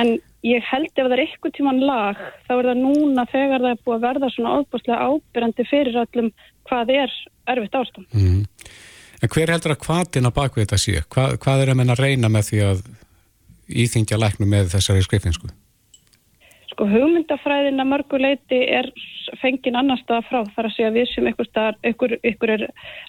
En 0.00 0.16
ég 0.44 0.64
held 0.72 0.88
ef 0.88 1.04
það 1.04 1.18
er 1.18 1.26
eitthvað 1.26 1.56
tíman 1.58 1.84
lag, 1.84 2.26
þá 2.48 2.52
er 2.56 2.72
það 2.72 2.84
núna 2.86 3.28
þegar 3.28 3.64
það 3.64 3.72
er 3.74 3.80
búið 3.84 3.96
að 3.96 4.04
verða 4.08 4.32
svona 4.32 4.56
ábúrslega 4.56 5.08
ábyrjandi 5.08 5.68
fyrir 5.68 6.04
öllum 6.06 6.36
hvað 6.68 6.96
er 6.96 7.16
erfitt 7.48 7.76
ástand. 7.76 8.08
Mm. 8.16 8.44
En 9.18 9.30
hver 9.34 9.50
heldur 9.50 9.74
að 9.74 9.84
hvaðina 9.86 10.30
bakvið 10.34 10.64
þetta 10.64 10.78
sé? 10.78 11.00
Hvað, 11.10 11.38
hvað 11.42 11.62
er 11.62 11.72
að 11.72 11.78
menna 11.80 11.96
að 11.96 12.04
reyna 12.04 12.30
með 12.30 12.50
því 12.50 12.60
að 12.68 12.82
íþingja 13.68 14.18
læknum 14.20 14.52
með 14.52 14.70
þessari 14.76 15.02
skrifinsku? 15.06 15.50
Sko 16.70 16.86
hugmyndafræðina 16.86 17.86
mörguleiti 17.88 18.60
er 18.78 18.86
fengin 19.42 19.76
annar 19.76 19.98
stað 20.00 20.28
frá 20.28 20.38
þar 20.54 20.68
að 20.68 20.74
segja 20.76 20.92
við 20.94 21.08
sem 21.10 21.26
ykkur, 21.28 21.48
staðar, 21.50 21.78
ykkur, 21.90 22.14
ykkur 22.30 22.52
er 22.54 22.64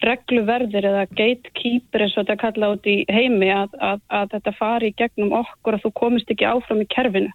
regluverðir 0.10 0.88
eða 0.90 1.06
gatekeeper 1.14 2.06
eins 2.06 2.18
og 2.18 2.26
þetta 2.26 2.40
kalla 2.42 2.72
út 2.74 2.90
í 2.90 2.98
heimi 3.14 3.52
að, 3.54 3.78
að, 3.78 4.02
að 4.10 4.34
þetta 4.34 4.56
fari 4.58 4.90
í 4.90 4.98
gegnum 4.98 5.36
okkur 5.44 5.78
að 5.78 5.86
þú 5.86 5.94
komist 6.02 6.34
ekki 6.34 6.50
áfram 6.50 6.82
í 6.82 6.90
kerfinu. 6.90 7.30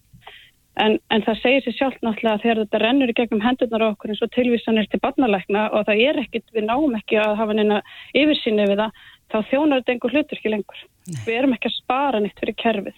En, 0.74 0.96
en 1.14 1.22
það 1.22 1.36
segir 1.38 1.62
sér 1.62 1.74
sjálf 1.76 1.98
náttúrulega 2.02 2.34
að 2.34 2.42
þegar 2.42 2.60
þetta 2.64 2.78
rennur 2.82 3.10
í 3.12 3.14
gegnum 3.14 3.42
hendurnar 3.44 3.84
okkur 3.92 4.10
eins 4.10 4.22
og 4.26 4.30
tilvísanir 4.34 4.88
til 4.90 4.98
barnalækna 5.04 5.68
og 5.70 5.84
það 5.86 6.00
er 6.02 6.20
ekkit, 6.24 6.46
við 6.56 6.66
náum 6.66 6.96
ekki 6.98 7.20
að 7.22 7.34
hafa 7.38 7.54
neina 7.54 7.78
yfirsýni 8.10 8.66
við 8.66 8.82
það, 8.82 9.02
þá 9.30 9.36
þjónar 9.52 9.82
þetta 9.82 9.94
einhver 9.94 10.16
hlutur 10.16 10.40
ekki 10.40 10.50
lengur. 10.50 10.80
Nei. 11.06 11.20
Við 11.28 11.38
erum 11.38 11.54
ekki 11.54 11.70
að 11.70 11.76
spara 11.76 12.22
nýtt 12.24 12.42
fyrir 12.42 12.56
kerfið. 12.64 12.96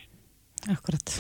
Akkurat. 0.73 1.17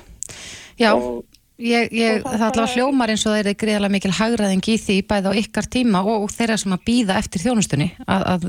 Já, 0.80 0.90
og, 0.94 1.26
ég, 1.60 1.92
ég, 1.92 2.22
og 2.22 2.32
það, 2.32 2.46
allavega 2.48 2.72
hljómar 2.72 3.12
eins 3.12 3.26
og 3.26 3.34
það 3.34 3.50
er 3.52 3.60
greiðalega 3.60 3.96
mikil 3.98 4.14
hagraðing 4.16 4.70
í 4.72 4.78
því 4.80 4.96
bæði 5.12 5.34
á 5.36 5.40
ykkar 5.42 5.68
tíma 5.76 6.02
og, 6.08 6.26
þeirra 6.32 6.56
sem 6.62 6.72
að 6.72 6.86
býða 6.88 7.18
eftir 7.20 7.44
þjónustunni 7.44 7.90
að, 8.06 8.26
að 8.32 8.48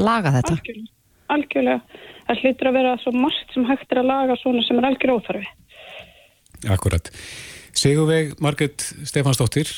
laga 0.00 0.32
þetta. 0.38 0.56
Algjörlega. 0.56 0.90
Algjörlega. 1.34 2.00
Það 2.24 2.40
hlýtur 2.40 2.70
að 2.70 2.76
vera 2.78 2.96
svo 3.02 3.12
margt 3.12 3.52
sem 3.52 3.68
hægt 3.68 3.92
er 3.92 4.00
að 4.00 4.08
laga 4.08 4.36
svona 4.40 4.64
sem 4.64 4.80
er 4.80 4.88
algjör 4.88 5.18
óþarfi. 5.18 5.50
Akkurat. 6.70 7.10
Sigurveig 7.74 8.36
Marget 8.44 8.84
Stefansdóttir, 9.08 9.70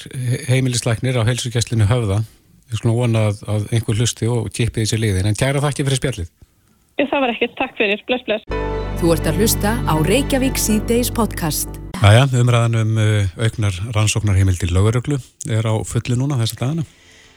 heimilisleiknir 0.50 1.16
á 1.16 1.25
helsugjesslinu 1.25 1.88
höfða. 1.88 2.21
Við 2.66 2.81
skulum 2.81 2.99
vona 2.99 3.28
að, 3.31 3.40
að 3.49 3.69
einhver 3.73 4.00
hlusti 4.00 4.28
og 4.28 4.50
kippi 4.52 4.83
þessi 4.83 4.99
liðin. 5.00 5.31
En 5.31 5.38
kæra 5.38 5.62
þakki 5.64 5.87
fyrir 5.87 6.00
spjallið. 6.00 6.31
Ég 7.00 7.09
það 7.12 7.25
var 7.25 7.33
ekki. 7.35 7.49
Takk 7.57 7.75
fyrir. 7.78 8.02
Bless, 8.09 8.26
bless. 8.26 8.45
Þú 9.00 9.11
ert 9.12 9.26
að 9.28 9.40
hlusta 9.40 9.75
á 9.85 9.95
Reykjavík 10.09 10.61
C-Days 10.61 11.11
podcast. 11.14 11.81
Æja, 12.00 12.26
umræðan 12.40 12.78
um 12.81 13.00
uh, 13.00 13.28
auknar 13.40 13.76
rannsóknar 13.97 14.37
heimildi 14.37 14.69
löguröglu 14.69 15.19
er 15.49 15.64
á 15.69 15.75
fulli 15.88 16.16
núna 16.19 16.38
þessa 16.40 16.61
dagana. 16.61 16.87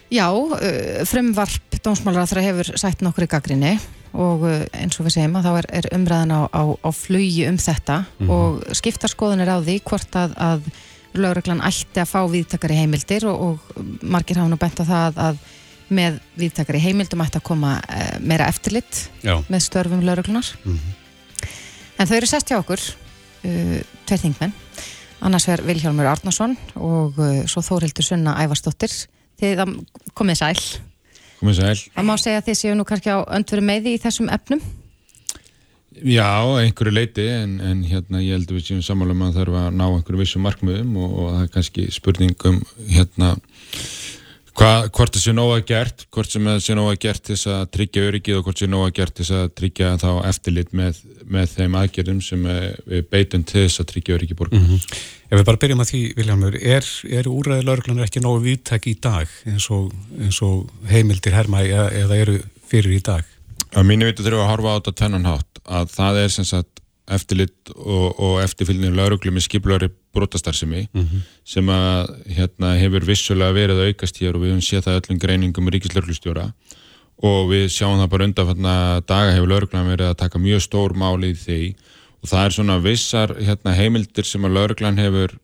Já, 0.10 0.28
uh, 0.34 1.06
frumvarp 1.06 1.80
dómsmálar 1.86 2.26
að 2.26 2.34
það 2.34 2.48
hefur 2.48 2.70
sætt 2.82 3.02
nokkur 3.06 3.28
í 3.28 3.30
gaggrinni 3.30 3.74
og 4.18 4.46
uh, 4.48 4.64
eins 4.74 4.98
og 4.98 5.06
við 5.06 5.20
segjum 5.20 5.38
að 5.38 5.46
þá 5.46 5.52
er, 5.60 5.68
er 5.80 5.88
umræðan 5.94 6.34
á, 6.34 6.42
á, 6.50 6.64
á 6.82 6.90
flugi 6.96 7.46
um 7.46 7.60
þetta 7.62 8.00
mm 8.02 8.26
-hmm. 8.26 8.32
og 8.34 8.78
skiptarskoðun 8.80 9.44
er 9.46 9.52
á 9.54 9.58
því 9.62 9.76
hvort 9.86 10.16
að, 10.18 10.34
að 10.38 10.72
lögreglan 11.14 11.62
ætti 11.62 12.02
að 12.02 12.10
fá 12.10 12.22
viðtakari 12.30 12.80
heimildir 12.80 13.26
og, 13.30 13.42
og 13.42 13.86
margir 14.02 14.38
hafa 14.38 14.50
nú 14.50 14.58
bent 14.58 14.82
á 14.82 14.86
það 14.86 15.22
að 15.30 15.38
með 15.90 16.20
viðtakari 16.38 16.82
heimildum 16.82 17.22
ætti 17.26 17.38
að 17.38 17.48
koma 17.50 17.78
uh, 17.82 18.18
meira 18.22 18.50
eftirlitt 18.50 19.10
Já. 19.22 19.38
með 19.50 19.62
störfum 19.66 20.02
lögreglunar 20.02 20.46
mm 20.64 20.74
-hmm. 20.74 21.48
en 21.98 22.08
þau 22.08 22.18
eru 22.18 22.26
sest 22.26 22.50
hjá 22.50 22.58
okkur 22.58 22.82
uh, 22.82 23.80
tveir 24.06 24.22
þingmenn 24.26 24.54
annars 25.22 25.48
verður 25.48 25.68
Vilhjálmur 25.68 26.06
Arnason 26.06 26.58
og 26.76 27.18
uh, 27.18 27.46
svo 27.46 27.62
Þórildur 27.62 28.06
Sunna 28.06 28.38
Ævarsdóttir 28.42 28.94
þið 29.40 29.66
komið 30.18 30.40
sæl 30.44 30.62
Komið 31.40 31.56
sæl. 31.62 31.78
Það 31.96 32.08
má 32.10 32.16
segja 32.20 32.42
að 32.42 32.48
þið 32.50 32.58
séu 32.60 32.76
nú 32.76 32.86
kannski 32.88 33.16
á 33.16 33.20
öndveru 33.24 33.64
meði 33.64 33.96
í 33.96 34.00
þessum 34.04 34.28
efnum? 34.36 34.60
Já, 36.00 36.28
einhverju 36.60 36.94
leiti 36.94 37.26
en, 37.32 37.58
en 37.64 37.80
hérna 37.88 38.22
ég 38.24 38.36
held 38.36 38.52
að 38.52 38.60
við 38.60 38.66
séum 38.68 38.84
samála 38.84 39.16
um 39.16 39.24
að 39.26 39.32
það 39.32 39.40
þarf 39.40 39.56
að 39.60 39.70
ná 39.80 39.86
einhverju 39.88 40.20
vissu 40.22 40.42
markmiðum 40.44 40.98
og, 41.00 41.16
og 41.16 41.32
það 41.32 41.46
er 41.46 41.50
kannski 41.56 41.86
spurningum 41.96 42.60
hérna 42.92 43.32
hva, 44.60 44.72
hvort 44.92 45.16
það 45.16 45.24
sé 45.24 45.34
nóga 45.36 45.60
gert 45.68 46.04
hvort 46.14 46.34
sem 46.34 46.48
það 46.50 46.60
sé 46.66 46.76
nóga 46.78 46.98
gert 47.00 47.24
til 47.24 47.36
þess 47.36 47.50
að 47.54 47.62
tryggja 47.76 48.04
öryggið 48.10 48.40
og 48.40 48.48
hvort 48.48 48.62
sé 48.62 48.68
nóga 48.70 48.92
gert 48.98 49.16
til 49.16 49.26
þess 49.26 49.38
að 49.38 49.54
tryggja 49.60 49.92
þá 50.02 50.10
eftirlit 50.30 50.76
með, 50.76 51.00
með 51.38 51.54
þeim 51.56 51.78
aðgerðum 51.80 52.22
sem 52.26 52.46
við 52.90 53.08
beitum 53.14 53.46
til 53.48 53.66
þess 53.66 53.84
að 53.84 53.90
tryggja 53.94 54.18
öryggið 54.18 54.40
borgar. 54.42 54.60
Mm 54.60 54.68
-hmm. 54.68 55.02
Ef 55.30 55.38
við 55.38 55.46
bara 55.46 55.62
byrjum 55.62 55.84
að 55.84 55.92
því, 55.92 56.02
Viljámur, 56.18 56.56
er, 56.58 56.92
er 57.20 57.30
úræðið 57.30 57.68
lauruglunar 57.68 58.10
ekki 58.10 58.24
nógu 58.24 58.42
viðtæk 58.48 58.88
í 58.90 58.96
dag 59.00 59.36
eins 59.46 59.70
og, 59.70 59.94
eins 60.20 60.42
og 60.42 60.72
heimildir 60.90 61.38
herma 61.38 61.62
eða, 61.64 61.92
eða 61.94 62.18
eru 62.18 62.40
fyrir 62.68 62.98
í 62.98 63.04
dag? 63.06 63.24
Að 63.78 63.86
mínu 63.86 64.10
vitu 64.10 64.26
þurfum 64.26 64.46
að 64.48 64.52
horfa 64.52 64.74
á 64.74 64.78
þetta 64.80 64.96
tennanhátt 65.04 65.64
að 65.70 65.92
það 65.94 66.24
er 66.24 66.34
sem 66.34 66.48
sagt 66.50 66.79
eftirlit 67.16 67.72
og, 67.76 68.20
og 68.20 68.40
eftirfylgni 68.44 68.92
lauruglu 68.94 69.32
með 69.34 69.48
skiplari 69.48 69.90
brotastarsimi 70.16 70.88
mm 70.88 71.02
-hmm. 71.02 71.26
sem 71.46 71.70
að 71.70 72.16
hérna, 72.38 72.76
hefur 72.80 73.06
vissulega 73.06 73.54
verið 73.54 73.80
að 73.80 73.88
aukast 73.90 74.22
hér 74.22 74.36
og 74.36 74.44
við 74.44 74.54
höfum 74.54 74.68
séð 74.68 74.86
það 74.86 75.00
öllum 75.02 75.20
greiningum 75.20 75.70
ríkislauglustjóra 75.70 76.52
og 77.20 77.50
við 77.52 77.68
sjáum 77.68 78.00
það 78.00 78.10
bara 78.10 78.24
undan 78.24 78.64
daga 79.08 79.32
hefur 79.36 79.48
lauruglan 79.48 79.92
verið 79.92 80.08
að 80.10 80.20
taka 80.24 80.40
mjög 80.40 80.62
stór 80.62 80.94
máli 80.94 81.32
í 81.32 81.40
því 81.46 81.76
og 82.22 82.30
það 82.30 82.46
er 82.46 82.52
svona 82.52 82.80
vissar 82.84 83.36
hérna, 83.36 83.76
heimildir 83.76 84.26
sem 84.26 84.46
að 84.46 84.56
lauruglan 84.58 84.98
hefur 84.98 85.38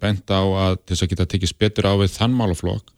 bent 0.00 0.30
á 0.32 0.40
að 0.40 0.78
þess 0.88 1.02
að 1.02 1.08
geta 1.08 1.26
tekist 1.26 1.58
betur 1.58 1.86
á 1.90 1.92
við 2.00 2.14
þann 2.16 2.32
málaflokk 2.32 2.95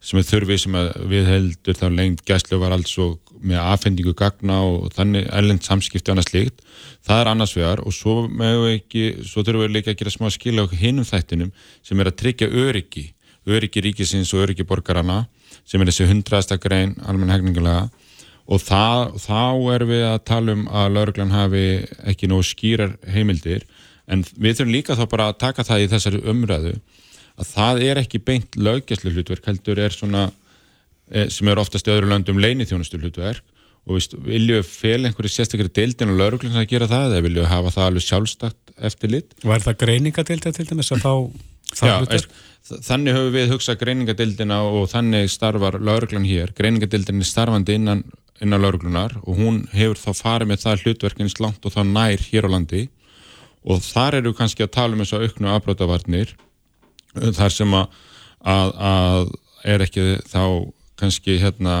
sem 0.00 0.20
er 0.20 0.26
þurfið 0.28 0.60
sem 0.62 0.76
við 1.10 1.30
heldur 1.30 1.78
þá 1.78 1.86
lengt 1.92 2.24
gæslu 2.28 2.60
var 2.60 2.74
alls 2.76 2.92
og 3.02 3.18
með 3.46 3.60
aðfendingu 3.62 4.14
gagna 4.16 4.60
og 4.64 4.92
þannig 4.96 5.26
ellend 5.34 5.64
samskipti 5.66 6.12
annars 6.12 6.32
líkt, 6.34 6.62
það 7.06 7.20
er 7.20 7.30
annars 7.32 7.54
vegar 7.56 7.82
og 7.84 7.94
svo, 7.94 8.24
ekki, 8.70 9.22
svo 9.26 9.44
þurfum 9.44 9.66
við 9.66 9.74
líka 9.76 9.92
að 9.92 10.00
gera 10.00 10.14
smá 10.14 10.30
skila 10.32 10.64
okkur 10.66 10.80
hinnum 10.80 11.06
þættinum 11.06 11.52
sem 11.84 12.00
er 12.00 12.10
að 12.10 12.18
tryggja 12.22 12.48
öryggi 12.48 13.10
öryggi 13.46 13.82
ríkisins 13.84 14.32
og 14.34 14.46
öryggi 14.46 14.66
borgarana 14.66 15.24
sem 15.66 15.80
er 15.80 15.90
þessi 15.90 16.08
hundrasta 16.10 16.58
grein 16.62 16.96
almenn 17.06 17.32
hegningulega 17.34 17.88
og 18.46 18.62
það, 18.62 19.16
þá 19.22 19.42
erum 19.74 19.90
við 19.90 20.04
að 20.06 20.20
tala 20.30 20.54
um 20.54 20.66
að 20.70 20.92
lauruglan 20.94 21.34
hafi 21.34 21.66
ekki 22.06 22.30
nógu 22.30 22.46
skýrar 22.46 22.96
heimildir 23.10 23.66
en 24.06 24.22
við 24.34 24.60
þurfum 24.60 24.74
líka 24.74 24.98
þá 24.98 25.06
bara 25.10 25.30
að 25.30 25.40
taka 25.42 25.66
það 25.66 25.84
í 25.84 25.90
þessari 25.94 26.22
umræðu 26.30 26.74
að 27.36 27.50
það 27.52 27.82
er 27.88 28.00
ekki 28.02 28.22
beint 28.24 28.56
löggjastlu 28.56 29.12
hlutverk 29.14 29.50
heldur 29.50 29.82
er 29.82 29.94
svona 29.94 30.28
eh, 31.12 31.28
sem 31.32 31.48
er 31.48 31.60
oftast 31.60 31.88
í 31.88 31.94
öðru 31.94 32.10
löndum 32.12 32.40
leinithjónustu 32.42 33.00
hlutverk 33.02 33.44
og 33.86 34.02
vilju 34.26 34.62
fel 34.66 35.04
einhverju 35.06 35.30
sérstaklega 35.30 35.74
deildin 35.78 36.10
og 36.10 36.18
lauruglun 36.18 36.58
að 36.58 36.72
gera 36.72 36.88
það 36.90 37.12
eða 37.12 37.26
vilju 37.28 37.50
hafa 37.50 37.74
það 37.76 37.90
alveg 37.90 38.06
sjálfstakt 38.06 38.72
eftir 38.88 39.12
lit 39.12 39.36
Var 39.46 39.62
það 39.62 39.78
greiningadeilda 39.84 40.52
til 40.56 40.66
dæmis 40.66 40.90
að 40.96 41.04
þá 41.04 41.12
Já, 41.74 41.98
er, 42.14 42.24
þannig 42.86 43.16
höfum 43.16 43.34
við 43.34 43.52
hugsað 43.52 43.80
greiningadeildina 43.80 44.60
og 44.68 44.86
þannig 44.92 45.30
starfar 45.32 45.78
lauruglun 45.82 46.26
hér, 46.26 46.52
greiningadeildin 46.56 47.22
er 47.22 47.28
starfandi 47.28 47.76
innan, 47.76 48.04
innan 48.42 48.62
lauruglunar 48.62 49.16
og 49.24 49.40
hún 49.40 49.64
hefur 49.74 50.00
þá 50.00 50.22
farið 50.22 50.52
með 50.52 50.62
það 50.62 50.84
hlutverkins 50.84 51.38
langt 51.42 51.66
og 51.66 51.74
þá 51.74 51.82
nær 51.90 52.22
hér 52.30 52.48
á 52.48 52.54
landi. 52.54 52.86
Og 53.66 53.82
þar 53.82 54.20
eru 54.20 54.32
kannski 54.36 54.62
að 54.62 54.74
tala 54.78 54.94
um 54.94 55.02
þessu 55.02 55.24
auknu 55.24 55.50
afbrótavarnir 55.50 56.36
þar 57.16 57.54
sem 57.54 57.76
að, 57.76 58.00
að, 58.40 58.72
að 58.90 59.30
er 59.66 59.84
ekki 59.86 60.06
þá 60.30 60.42
kannski 60.96 61.38
hérna 61.42 61.76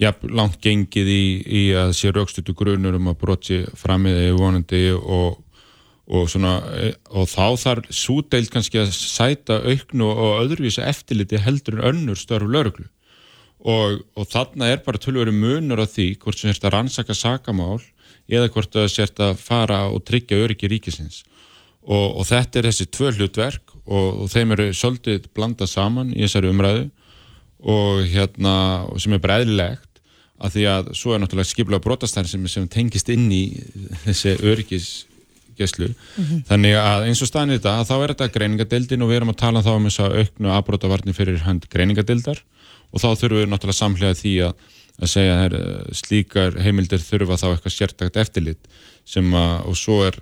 ja, 0.00 0.12
langt 0.22 0.60
gengið 0.64 1.12
í, 1.12 1.24
í 1.44 1.62
að 1.76 1.94
sé 1.98 2.12
raukstutu 2.14 2.54
grunur 2.56 2.96
um 2.98 3.10
að 3.12 3.20
brotsi 3.20 3.60
framiði 3.78 4.30
vonandi 4.36 4.84
og, 4.96 5.40
og, 6.08 6.30
svona, 6.32 6.56
og 7.12 7.28
þá 7.30 7.44
þarf 7.64 7.90
súdeild 7.94 8.50
kannski 8.52 8.80
að 8.82 8.94
sæta 8.96 9.60
auknu 9.66 10.08
og 10.10 10.40
öðruvísa 10.46 10.88
eftirliti 10.88 11.40
heldur 11.42 11.78
en 11.78 11.86
önnur 11.92 12.18
störf 12.18 12.48
lauruglu 12.48 12.88
og, 13.60 14.00
og 14.16 14.28
þarna 14.30 14.70
er 14.72 14.84
bara 14.84 15.00
tölveri 15.00 15.34
munur 15.36 15.82
á 15.84 15.86
því 15.86 16.14
hvort 16.22 16.38
sem 16.38 16.48
sérst 16.48 16.64
að 16.64 16.74
rannsaka 16.76 17.16
sakamál 17.16 17.80
eða 18.30 18.48
hvort 18.54 18.72
það 18.72 18.92
sérst 18.94 19.20
að 19.20 19.36
fara 19.42 19.82
og 19.90 20.04
tryggja 20.06 20.38
öryggi 20.40 20.70
ríkisins. 20.70 21.24
Og 21.80 22.22
þetta 22.28 22.60
er 22.60 22.68
þessi 22.68 22.86
tvö 22.92 23.10
hlutverk 23.16 23.69
og, 23.86 24.24
og 24.24 24.32
þeim 24.32 24.56
eru 24.56 24.70
svolítið 24.76 25.28
blandað 25.36 25.72
saman 25.72 26.12
í 26.14 26.24
þessari 26.24 26.50
umræðu 26.52 26.88
og 27.60 28.02
hérna, 28.08 28.54
sem 29.00 29.14
er 29.14 29.22
bara 29.22 29.40
eðlilegt 29.42 30.00
að 30.40 30.56
því 30.56 30.66
að 30.72 30.90
svo 30.96 31.12
er 31.14 31.20
náttúrulega 31.20 31.50
skiplega 31.50 31.84
brotastæðin 31.84 32.30
sem, 32.30 32.48
sem 32.48 32.68
tengist 32.72 33.10
inn 33.12 33.26
í 33.32 33.42
þessi 34.06 34.36
örgisgeslu 34.38 35.90
mm 35.90 36.24
-hmm. 36.24 36.42
þannig 36.48 36.76
að 36.80 37.08
eins 37.10 37.20
og 37.20 37.28
staðin 37.28 37.56
þetta 37.58 37.74
að 37.76 37.88
þá 37.90 37.94
er 37.98 38.14
þetta 38.14 38.32
greiningadeildin 38.36 39.04
og 39.04 39.10
við 39.10 39.20
erum 39.20 39.34
að 39.34 39.42
tala 39.44 39.64
þá 39.66 39.72
um 39.74 39.88
þess 39.88 40.00
að 40.00 40.16
auknu 40.20 40.52
afbrotavarni 40.56 41.16
fyrir 41.16 41.44
hand 41.44 41.68
greiningadeildar 41.68 42.40
og 42.90 43.00
þá 43.00 43.08
þurfum 43.20 43.42
við 43.42 43.50
náttúrulega 43.52 43.82
samhlega 43.82 44.20
því 44.22 44.34
að, 44.48 44.54
að 45.00 45.12
segja 45.14 45.36
að 45.44 45.58
slíkar 46.00 46.56
heimildir 46.64 47.04
þurfa 47.04 47.36
þá 47.36 47.48
eitthvað 47.50 47.76
sértakt 47.76 48.16
eftirlit 48.16 48.72
sem 49.04 49.34
að, 49.34 49.66
og 49.68 49.76
svo 49.76 50.02
er 50.06 50.16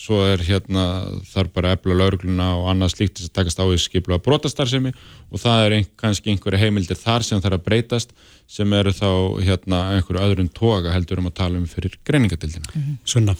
svo 0.00 0.22
er 0.24 0.40
hérna 0.44 0.84
þar 1.28 1.50
bara 1.54 1.74
efla 1.76 1.96
laurugluna 1.98 2.48
og 2.56 2.70
annað 2.72 2.94
slíkt 2.94 3.20
að 3.20 3.32
takast 3.36 3.60
á 3.60 3.66
í 3.68 3.76
skiplu 3.80 4.16
að 4.16 4.24
brotastarðsemi 4.28 4.92
og 4.94 5.42
það 5.42 5.64
er 5.66 5.76
ein, 5.76 5.86
kannski 6.00 6.32
einhverju 6.32 6.60
heimildir 6.62 6.98
þar 6.98 7.26
sem 7.26 7.42
þarf 7.42 7.58
að 7.58 7.66
breytast 7.66 8.14
sem 8.50 8.72
eru 8.76 8.94
þá 8.96 9.10
hérna 9.44 9.82
einhverju 9.96 10.24
öðrun 10.24 10.50
toga 10.56 10.94
heldur 10.94 11.20
um 11.20 11.28
að 11.30 11.38
tala 11.42 11.60
um 11.60 11.68
fyrir 11.68 11.98
greiningatildina. 12.06 12.72
Mm 12.72 12.82
-hmm. 12.82 12.98
Sunna? 13.04 13.36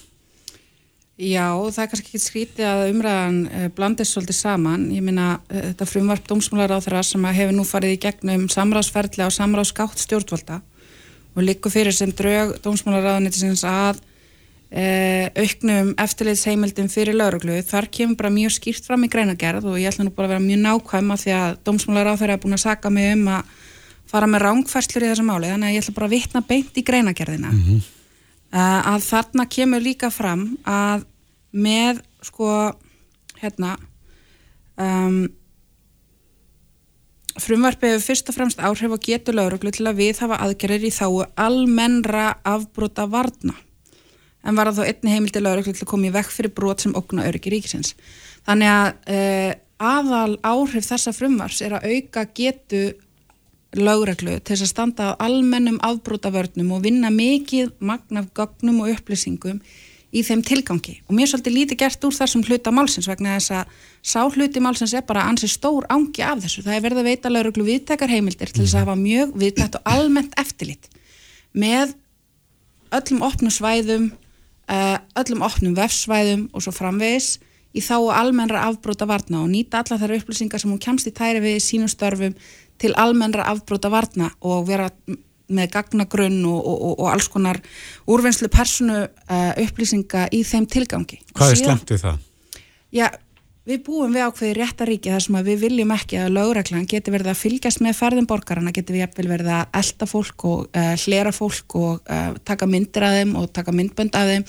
Já, 1.20 1.48
það 1.52 1.82
er 1.82 1.88
kannski 1.92 2.08
ekki 2.08 2.18
skrítið 2.24 2.66
að 2.66 2.90
umræðan 2.94 3.40
uh, 3.46 3.68
blandist 3.76 4.14
svolítið 4.14 4.36
saman. 4.36 4.86
Ég 4.92 5.02
minna 5.04 5.40
eh, 5.48 5.66
þetta 5.70 5.86
frumvarp 5.86 6.28
dómsmálar 6.28 6.72
á 6.72 6.80
þeirra 6.80 7.02
sem 7.04 7.24
hefur 7.24 7.56
nú 7.56 7.64
farið 7.68 7.96
í 7.96 8.00
gegnum 8.00 8.48
samráðsferðlega 8.48 9.28
og 9.28 9.36
samráðskátt 9.36 10.00
stjórnvalda 10.00 10.62
og 11.36 11.42
líku 11.44 11.68
fyrir 11.70 11.92
sem 11.92 12.12
draug 12.12 12.56
dómsmálar 12.64 13.04
á 13.04 13.20
að 13.20 14.00
Uh, 14.00 14.09
auknum 14.70 15.88
eftirleitsheimildum 15.98 16.86
fyrir 16.92 17.16
lauruglu, 17.18 17.56
þar 17.66 17.88
kemur 17.90 18.16
bara 18.20 18.30
mjög 18.30 18.52
skýrt 18.54 18.86
fram 18.86 19.02
í 19.02 19.08
greinagerð 19.10 19.66
og 19.66 19.80
ég 19.80 19.90
ætla 19.90 20.06
nú 20.06 20.12
bara 20.14 20.28
að 20.28 20.34
vera 20.36 20.44
mjög 20.44 20.60
nákvæm 20.62 21.10
að 21.10 21.24
því 21.24 21.32
að 21.34 21.56
dómsmálar 21.66 22.10
á 22.14 22.14
þeirra 22.20 22.36
er 22.36 22.42
búin 22.44 22.54
að 22.54 22.62
saka 22.62 22.92
mig 22.94 23.08
um 23.16 23.24
að 23.34 23.56
fara 24.10 24.28
með 24.30 24.44
rángfærslu 24.44 25.02
í 25.02 25.08
þessu 25.08 25.24
máli, 25.26 25.50
þannig 25.50 25.70
að 25.70 25.74
ég 25.74 25.82
ætla 25.82 25.96
bara 25.96 26.06
að 26.06 26.14
vitna 26.14 26.42
beint 26.46 26.78
í 26.78 26.84
greinagerðina 26.86 27.50
mm 27.50 27.64
-hmm. 27.64 27.80
uh, 28.54 28.80
að 28.94 29.00
þarna 29.08 29.46
kemur 29.56 29.82
líka 29.82 30.10
fram 30.10 30.46
að 30.62 31.04
með 31.50 32.02
sko 32.22 32.48
hérna 33.40 33.76
um, 34.78 35.28
frumvarpið 37.40 37.96
hefur 37.96 38.06
fyrst 38.06 38.30
og 38.30 38.36
fremst 38.36 38.62
áhrif 38.62 38.94
og 38.94 39.02
getur 39.02 39.34
lauruglu 39.34 39.72
til 39.74 39.86
að 39.88 40.00
við 40.02 40.22
hafa 40.22 40.38
aðgerðir 40.44 40.86
í 40.90 40.94
þáu 40.94 41.26
almennra 41.34 42.36
afbrota 42.44 43.06
varna 43.10 43.54
en 44.44 44.56
var 44.56 44.70
það 44.70 44.80
þó 44.80 44.86
einni 44.88 45.14
heimildi 45.14 45.42
lauruglu 45.42 45.74
til 45.74 45.84
að 45.84 45.90
koma 45.90 46.08
í 46.08 46.14
vekk 46.14 46.32
fyrir 46.32 46.54
brot 46.56 46.84
sem 46.84 46.96
okna 46.96 47.26
öryggi 47.28 47.52
ríkisins. 47.52 47.92
Þannig 48.48 48.72
að 48.72 48.88
uh, 49.12 49.52
aðal 49.90 50.38
áhrif 50.44 50.88
þessa 50.88 51.14
frumvars 51.16 51.60
er 51.64 51.76
að 51.76 51.86
auka 51.92 52.26
getu 52.36 52.82
lauruglu 53.76 54.40
til 54.42 54.56
að 54.56 54.70
standa 54.72 55.12
á 55.14 55.20
almennum 55.22 55.78
afbrótavörnum 55.86 56.72
og 56.74 56.82
vinna 56.88 57.12
mikið 57.14 57.76
magnaf 57.78 58.32
gögnum 58.34 58.82
og 58.82 58.96
upplýsingum 58.96 59.60
í 60.10 60.24
þeim 60.26 60.40
tilgangi. 60.42 60.96
Og 61.06 61.14
mér 61.14 61.28
er 61.28 61.30
svolítið 61.30 61.54
lítið 61.54 61.80
gert 61.84 62.06
úr 62.08 62.16
þessum 62.16 62.42
hluta 62.42 62.72
málsins 62.74 63.06
vegna 63.06 63.36
þess 63.36 63.52
að 63.60 63.76
sá 64.02 64.24
hluti 64.24 64.62
málsins 64.64 64.94
er 64.98 65.04
bara 65.06 65.28
ansi 65.30 65.46
stór 65.46 65.86
ángi 65.92 66.24
af 66.26 66.40
þessu. 66.42 66.64
Það 66.66 66.76
er 66.76 66.82
verið 66.88 67.02
að 67.02 67.10
veita 67.12 67.30
lauruglu 67.30 67.66
viðtekar 67.68 68.10
heimildir 68.10 68.50
til 68.50 68.64
þess 68.64 68.74
að 68.74 68.88
hafa 68.88 68.96
mjög 68.98 69.36
viðtækt 69.38 69.78
og 69.78 69.92
almennt 69.92 70.34
eftirlit 70.40 70.90
með 71.54 71.94
öllum 72.90 73.22
opnum 73.22 73.54
svæðum 73.54 74.10
Eh, 74.10 74.29
öllum 74.70 75.42
opnum 75.46 75.76
vefsvæðum 75.78 76.48
og 76.54 76.64
svo 76.64 76.74
framvegis 76.74 77.38
í 77.74 77.82
þá 77.84 77.96
almennra 78.18 78.64
afbróta 78.68 79.06
varna 79.06 79.44
og 79.44 79.50
nýta 79.50 79.82
alla 79.82 79.98
þær 80.00 80.16
upplýsingar 80.18 80.62
sem 80.62 80.70
hún 80.72 80.82
kemst 80.82 81.10
í 81.10 81.14
tæri 81.14 81.42
við 81.42 81.58
sínum 81.62 81.90
störfum 81.90 82.34
til 82.80 82.94
almennra 82.98 83.46
afbróta 83.50 83.90
varna 83.92 84.30
og 84.40 84.66
vera 84.68 84.88
með 85.50 85.72
gagnagrunn 85.74 86.44
og, 86.46 86.60
og, 86.62 86.92
og 87.02 87.08
alls 87.10 87.28
konar 87.30 87.58
úrvinnslu 88.10 88.50
personu 88.52 89.02
uh, 89.02 89.52
upplýsinga 89.58 90.28
í 90.34 90.44
þeim 90.46 90.68
tilgangi. 90.70 91.20
Hvað 91.34 91.54
er 91.54 91.60
slemt 91.64 91.90
við 91.90 92.04
það? 92.04 92.20
Já, 92.94 93.06
við 93.68 93.82
búum 93.86 94.14
við 94.14 94.26
ákveði 94.26 94.56
réttaríki 94.56 95.12
þar 95.12 95.24
sem 95.24 95.38
við 95.46 95.64
viljum 95.64 95.94
ekki 95.94 96.18
að 96.20 96.34
lögreglan 96.36 96.86
geti 96.88 97.12
verið 97.12 97.32
að 97.32 97.40
fylgjast 97.42 97.82
með 97.84 97.98
ferðin 97.98 98.28
borgarna, 98.30 98.72
geti 98.72 98.96
við 98.96 99.26
verið 99.28 99.50
að 99.52 99.80
elda 99.80 100.08
fólk 100.08 100.44
og 100.48 100.68
uh, 100.70 100.92
hlera 101.04 101.32
fólk 101.34 101.76
og 101.78 101.98
uh, 102.08 102.30
taka 102.44 102.68
myndir 102.70 103.06
af 103.06 103.16
þeim 103.18 103.34
og 103.40 103.50
taka 103.52 103.74
myndbönd 103.76 104.16
af 104.16 104.30
þeim. 104.30 104.46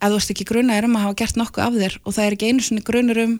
Að 0.00 0.12
þú 0.12 0.20
veist 0.20 0.34
ekki 0.34 0.46
grunar 0.48 0.86
um 0.86 0.94
að 0.96 1.06
hafa 1.06 1.18
gert 1.20 1.40
nokkuð 1.40 1.64
af 1.66 1.80
þér 1.80 1.96
og 2.00 2.14
það 2.16 2.26
er 2.26 2.36
ekki 2.36 2.52
einu 2.52 2.64
svona 2.64 2.84
grunur 2.86 3.24
um 3.24 3.34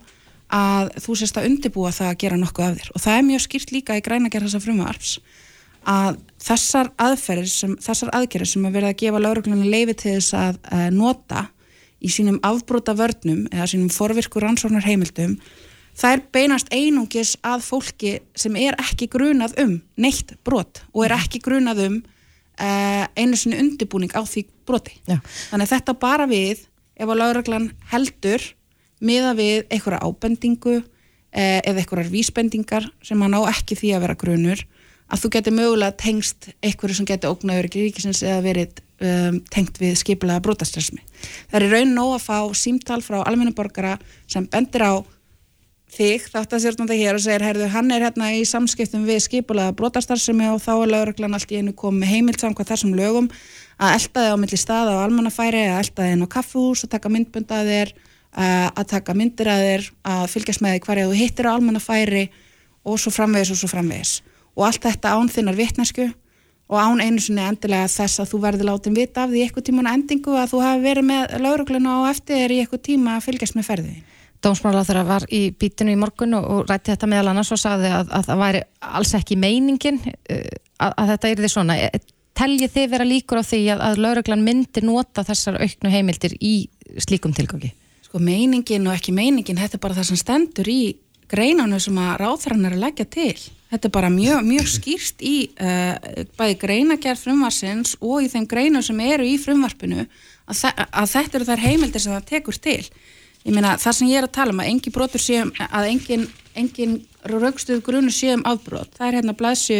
að 0.51 0.91
þú 1.01 1.15
sést 1.21 1.39
að 1.39 1.47
undibúa 1.47 1.93
það 1.95 2.11
að 2.11 2.19
gera 2.25 2.41
nokkuð 2.41 2.67
af 2.67 2.75
þér. 2.77 2.91
Og 2.91 3.05
það 3.05 3.17
er 3.17 3.25
mjög 3.29 3.45
skýrt 3.47 3.71
líka 3.71 3.97
í 3.97 4.03
græna 4.05 4.29
gerð 4.29 4.49
þessa 4.49 4.65
frumvarps 4.65 5.15
að 5.89 6.19
þessar 6.41 6.91
aðferðir 7.01 7.49
sem, 7.49 7.71
þessar 7.81 8.11
aðgerðir 8.13 8.51
sem 8.51 8.65
að 8.67 8.75
verða 8.77 8.91
að 8.93 8.99
gefa 9.01 9.21
lauruglunni 9.23 9.71
leifi 9.71 9.95
til 9.97 10.13
þess 10.19 10.35
að 10.37 10.59
uh, 10.69 10.89
nota 10.93 11.47
í 12.01 12.09
sínum 12.11 12.39
afbróta 12.45 12.95
vörnum 12.97 13.45
eða 13.51 13.69
sínum 13.69 13.91
forvirkur 13.93 14.45
ansvarnar 14.47 14.85
heimildum 14.85 15.37
þær 15.97 16.23
beinast 16.33 16.71
einungis 16.73 17.35
að 17.45 17.65
fólki 17.67 18.13
sem 18.37 18.55
er 18.59 18.77
ekki 18.81 19.09
grunað 19.11 19.57
um 19.63 19.77
neitt 19.99 20.35
brot 20.45 20.83
og 20.93 21.05
er 21.05 21.15
ekki 21.17 21.41
grunað 21.43 21.85
um 21.87 21.99
uh, 22.01 23.05
einu 23.15 23.37
sinni 23.37 23.59
undibúning 23.61 24.13
á 24.15 24.21
því 24.23 24.45
broti. 24.67 24.95
Já. 25.07 25.19
Þannig 25.51 25.67
að 25.67 25.73
þetta 25.75 25.97
bara 26.01 26.27
við 26.29 26.65
ef 26.95 27.07
að 27.09 27.19
lauraglan 27.21 27.69
heldur 27.91 28.45
miða 29.01 29.33
við 29.37 29.65
einhverja 29.73 30.03
ábendingu 30.05 30.77
uh, 30.81 30.85
eða 31.33 31.81
einhverjar 31.81 32.13
vísbendingar 32.13 32.87
sem 33.05 33.21
hann 33.21 33.35
á 33.37 33.41
ekki 33.51 33.77
því 33.79 33.95
að 33.95 34.05
vera 34.07 34.19
grunur 34.23 34.63
að 35.11 35.25
þú 35.25 35.33
getur 35.35 35.57
mögulega 35.57 35.97
tengst 35.99 36.51
einhverju 36.63 37.01
sem 37.01 37.09
getur 37.09 37.35
ógnaður 37.35 37.67
ekki 37.67 37.87
ríkisins 37.87 38.21
eða 38.23 38.43
verið 38.45 38.79
um, 39.01 39.39
tengt 39.53 39.79
við 39.81 39.97
skipilega 39.99 40.43
brotastressmi. 40.43 41.01
Það 41.51 41.57
er 41.61 41.73
raun 41.75 41.95
nóg 41.97 42.13
að 42.17 42.27
fá 42.27 42.37
símtal 42.57 43.01
frá 43.05 43.21
almennaborgara 43.23 43.97
sem 44.29 44.47
bendir 44.49 44.85
á 44.85 44.93
þig, 45.91 46.27
þátt 46.31 46.55
að 46.55 46.63
sérstunda 46.63 46.95
hér 46.95 47.17
og 47.17 47.23
segir, 47.23 47.43
heyrðu, 47.43 47.67
hann 47.73 47.91
er 47.91 48.05
hérna 48.05 48.29
í 48.37 48.45
samskiptum 48.47 49.03
við 49.07 49.25
skipulega 49.25 49.75
brotastarsemi 49.75 50.47
og 50.53 50.61
þá 50.63 50.71
er 50.77 50.93
lauruglan 50.93 51.35
allt 51.35 51.51
í 51.51 51.59
einu 51.59 51.73
komið 51.75 52.13
heimilt 52.13 52.43
samkvæð 52.43 52.71
þessum 52.71 52.95
lögum 52.95 53.27
að 53.81 53.97
elda 53.97 54.23
þig 54.23 54.31
á 54.31 54.37
milli 54.39 54.61
staða 54.61 54.95
á 54.95 55.03
almannafæri, 55.03 55.65
að 55.67 55.81
elda 55.83 56.05
þig 56.05 56.15
inn 56.15 56.23
á 56.23 56.33
kaffús 56.37 56.85
að 56.85 56.93
taka 56.95 57.11
myndbund 57.11 57.51
að 57.51 57.73
þér 57.73 57.93
að 58.31 58.85
taka 58.87 59.15
myndir 59.17 59.49
að 59.51 60.25
fylgjast 60.31 60.63
með 60.63 60.77
þig 60.77 60.85
hverja 60.87 61.07
þú 61.09 61.19
hittir 61.19 61.49
á 61.51 61.55
almannafæri 61.57 62.25
og 62.87 62.99
svo 63.01 63.11
framvegis 63.11 63.51
og 63.51 63.59
svo 63.59 63.71
framvegis 63.73 64.13
og 64.55 64.67
allt 64.67 64.85
þetta 64.85 65.15
án 65.17 65.31
þinnar 65.31 65.59
vitnesku 65.59 66.07
og 66.71 66.79
án 66.79 67.03
einu 67.03 67.19
sinni 67.19 67.43
endilega 67.43 67.89
þess 67.91 68.23
að 68.23 68.31
þú 68.31 68.39
verður 68.45 68.69
látið 68.71 68.97
vita 69.01 69.25
af 69.25 69.33
því 69.33 69.43
eitthvað 69.43 69.67
tíman 69.67 69.91
endingu 69.91 70.37
að 70.39 70.53
þú 70.53 70.63
hafi 70.63 70.83
verið 70.85 71.07
með 71.09 71.35
laurugluna 71.43 71.97
og 71.99 72.09
eftir 72.13 72.55
í 72.55 72.61
eitthvað 72.63 72.85
tíma 72.87 73.17
að 73.17 73.27
fylgjast 73.27 73.57
með 73.59 73.67
ferðið 73.67 73.99
Dómsmála 74.41 74.81
þegar 74.87 75.05
var 75.05 75.25
í 75.29 75.41
bítinu 75.53 75.93
í 75.93 75.99
morgun 76.01 76.33
og, 76.39 76.63
rætti 76.69 76.95
þetta 76.95 77.09
meðal 77.11 77.29
annars 77.29 77.51
og 77.53 77.59
sagði 77.61 77.91
að, 77.93 78.07
að 78.09 78.25
það 78.25 78.39
væri 78.41 78.61
alls 78.97 79.11
ekki 79.19 79.37
meiningin 79.37 79.99
uh, 80.01 80.39
að, 80.81 80.95
að 80.95 81.11
þetta 81.11 81.29
er 81.29 81.43
því 81.43 81.51
svona. 81.53 81.75
E, 81.77 82.01
teljið 82.41 82.73
þið 82.73 82.89
vera 82.95 83.05
líkur 83.05 83.41
á 83.41 83.43
því 83.45 83.61
að, 83.75 83.83
að 83.85 84.01
lauruglan 84.01 84.45
myndir 84.47 84.87
nota 84.87 85.25
þessar 85.27 85.59
auknu 85.61 85.93
heimildir 85.93 86.33
í 86.41 86.55
slíkum 87.05 87.35
tilgangi? 87.37 87.69
Sko 88.07 88.21
meiningin 88.23 88.89
og 88.89 88.97
ekki 88.97 89.13
meiningin, 89.13 89.61
þetta 89.61 89.77
er 89.77 89.83
bara 89.83 89.99
það 89.99 90.09
sem 90.09 90.21
stendur 90.23 90.71
í 90.73 90.81
greinanu 91.31 91.77
sem 91.79 92.01
að 92.01 92.15
ráþrann 92.23 92.65
er 92.65 92.79
að 92.79 92.85
leggja 92.87 93.07
til. 93.13 93.37
Þetta 93.71 93.87
er 93.87 93.93
bara 93.95 94.11
mjög, 94.11 94.41
mjög 94.43 94.67
skýrst 94.67 95.21
í 95.23 95.35
uh, 95.63 96.25
bæði 96.35 96.57
greinagerð 96.59 97.21
frumvarsins 97.23 97.95
og 98.03 98.25
í 98.25 98.27
þeim 98.31 98.47
greinu 98.51 98.81
sem 98.83 98.99
eru 99.05 99.23
í 99.23 99.37
frumvarpinu 99.39 100.03
að 100.51 101.07
þetta 101.13 101.39
eru 101.39 101.47
þær 101.47 101.63
heimildir 101.63 102.03
sem 102.03 102.11
það 102.11 102.27
tekur 102.33 102.57
til. 102.59 102.81
Ég 103.45 103.55
meina 103.55 103.77
það 103.79 103.95
sem 103.97 104.09
ég 104.11 104.19
er 104.19 104.27
að 104.27 104.35
tala 104.35 104.53
um 104.53 104.59
að 104.61 104.71
engin 104.73 104.93
brotur 104.93 105.23
séum, 105.23 105.53
að 105.71 105.87
engin, 105.87 106.25
engin 106.59 106.97
raukstuð 107.31 107.79
grunu 107.85 108.11
séum 108.11 108.43
afbrot 108.49 108.91
það 108.97 109.07
er 109.07 109.17
hérna 109.21 109.37
blæsju 109.39 109.79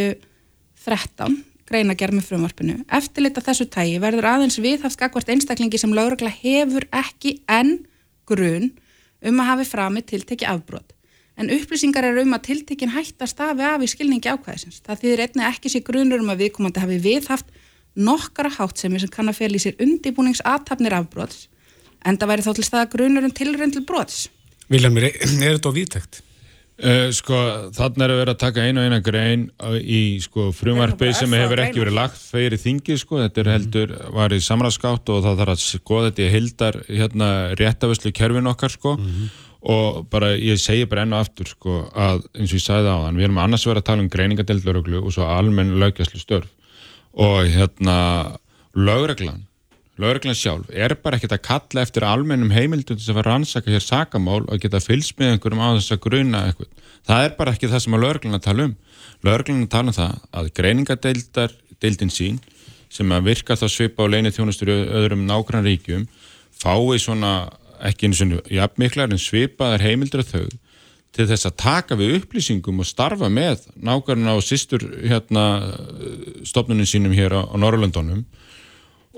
13 0.85 1.35
greina 1.67 1.95
gerð 1.95 2.17
með 2.17 2.29
frumvarpinu. 2.29 2.77
Eftirlita 2.91 3.43
þessu 3.43 3.67
tægi 3.71 3.99
verður 4.03 4.29
aðeins 4.31 4.59
viðhaft 4.63 4.95
skakvart 4.95 5.29
einstaklingi 5.35 5.79
sem 5.79 5.91
laurugla 5.95 6.31
hefur 6.31 6.87
ekki 6.95 7.41
enn 7.51 7.81
grun 8.29 8.71
um 9.21 9.43
að 9.43 9.51
hafi 9.51 9.67
frami 9.67 10.07
tilteki 10.07 10.47
afbrot 10.47 10.95
en 11.41 11.51
upplýsingar 11.57 12.05
eru 12.11 12.23
um 12.25 12.37
að 12.37 12.45
tiltekin 12.51 12.93
hætta 12.93 13.27
stafi 13.29 13.65
af 13.65 13.81
í 13.81 13.89
skilningi 13.89 14.31
ákvæðisins 14.31 14.81
það 14.85 15.03
þýðir 15.03 15.25
einni 15.25 15.47
ekki 15.49 15.73
sér 15.73 15.85
grunur 15.87 16.23
um 16.23 16.33
að 16.33 16.45
viðkomandi 16.45 16.83
hafi 16.83 16.99
viðhaft 17.01 17.49
nokkara 17.95 18.51
háttsemi 18.55 19.01
sem 19.01 19.11
kann 19.11 19.31
að 19.31 19.41
fel 19.41 19.55
í 19.55 19.61
sér 19.61 19.79
undibúningsatafnir 19.83 20.95
afbrots 20.95 21.47
en 22.07 22.17
það 22.17 22.33
væri 22.33 22.45
þá 22.45 22.51
til 22.57 22.65
staða 22.65 22.89
grunur 22.95 23.27
en 23.27 23.35
tilrönd 23.35 23.77
til 23.77 23.85
brots. 23.87 24.27
Viljamir, 24.71 25.11
er 25.11 25.55
þetta 25.57 25.71
á 25.71 25.73
vítækt? 25.75 26.21
Uh, 26.81 27.11
sko, 27.13 27.37
þannig 27.77 28.03
er 28.07 28.11
að 28.13 28.19
vera 28.23 28.33
að 28.33 28.39
taka 28.41 28.63
einu 28.65 28.81
og 28.81 28.87
eina 28.87 28.97
grein 29.05 29.43
í 29.85 30.17
sko, 30.23 30.47
frumvarfi 30.55 31.11
sem 31.13 31.35
hefur 31.37 31.61
ekki 31.61 31.83
verið 31.83 31.97
lagt 31.99 32.17
fyrir 32.17 32.57
þingi, 32.57 32.95
sko, 32.97 33.19
þetta 33.21 33.43
er 33.43 33.49
heldur 33.51 33.93
var 34.15 34.33
í 34.33 34.39
samræðskátt 34.41 35.11
og 35.13 35.21
það 35.27 35.43
þarf 35.43 35.53
að 35.53 35.61
skoða 35.61 36.07
þetta 36.07 36.23
í 36.23 36.31
hildar 36.33 36.79
hérna, 36.87 37.29
réttavöslu 37.59 38.13
kerfin 38.17 38.49
okkar, 38.49 38.73
sko 38.73 38.95
mm 38.95 39.05
-hmm. 39.05 39.37
Og 39.61 40.07
bara, 40.09 40.31
ég 40.37 40.57
segi 40.57 40.87
bara 40.89 41.05
ennu 41.05 41.19
aftur, 41.19 41.51
sko 41.51 41.83
að 41.93 42.25
eins 42.33 42.49
og 42.49 42.57
ég 42.57 42.65
sagði 42.65 42.95
á 42.95 42.97
þann, 43.05 43.19
við 43.19 43.27
erum 43.27 43.43
annars 43.43 43.67
verið 43.67 43.83
að 43.83 43.89
tala 43.91 44.05
um 44.05 44.11
greiningadeildlöruglu 44.15 45.03
og 45.03 45.13
svo 45.13 45.29
almenn 45.29 45.77
lögjastlu 45.81 46.21
störf 46.21 46.49
og 47.11 47.45
hérna 47.51 47.97
lögreglan 48.73 49.45
Lörglann 50.01 50.37
sjálf 50.37 50.69
er 50.71 50.95
bara 50.97 51.17
ekkert 51.19 51.35
að 51.35 51.43
kalla 51.45 51.83
eftir 51.83 52.05
almennum 52.07 52.53
heimildum 52.55 52.97
til 52.97 53.11
að 53.11 53.17
vera 53.19 53.33
rannsaka 53.35 53.69
hér 53.69 53.83
sakamál 53.83 54.39
og 54.47 54.61
geta 54.63 54.79
fylgst 54.81 55.19
með 55.19 55.35
einhverjum 55.35 55.61
á 55.61 55.69
þess 55.75 55.93
að 55.93 56.01
gruna 56.05 56.43
eitthvað. 56.47 56.69
Það 57.05 57.25
er 57.25 57.35
bara 57.37 57.53
ekki 57.53 57.69
það 57.69 57.83
sem 57.83 57.97
að 57.97 58.03
lörglann 58.05 58.37
að 58.37 58.45
tala 58.47 58.65
um. 58.69 58.73
Lörglann 59.27 59.65
að 59.65 59.73
tala 59.75 59.91
um 59.91 59.97
það 59.97 60.15
að 60.39 60.49
greiningadeildar, 60.57 61.53
deildin 61.83 62.13
sín, 62.13 62.39
sem 62.89 63.13
að 63.13 63.27
virka 63.29 63.59
þá 63.59 63.65
svipa 63.75 64.07
á 64.07 64.11
leini 64.13 64.31
þjónustur 64.33 64.71
öðrum 64.73 65.27
nákvæmlega 65.27 65.67
ríkjum, 65.67 66.07
fái 66.55 66.97
svona 67.03 67.33
ekki 67.89 68.09
eins 68.09 68.21
og 68.25 68.51
jafnmiklar 68.51 69.11
en 69.11 69.21
svipaðar 69.21 69.85
heimildur 69.85 70.23
að 70.25 70.33
þau 70.35 70.45
til 71.11 71.27
þess 71.27 71.47
að 71.49 71.57
taka 71.59 71.97
við 71.99 72.21
upplýsingum 72.21 72.79
og 72.81 72.87
starfa 72.87 73.27
með 73.31 73.65
nákvæmlega 73.75 74.39
á 74.39 74.47
sýstur 74.47 74.85
hérna, 75.03 75.45
stofnunum 76.47 76.87
sínum 76.87 77.15
hér 77.15 77.35
á, 77.35 77.41
á 77.51 77.55
Norrlöndunum 77.59 78.23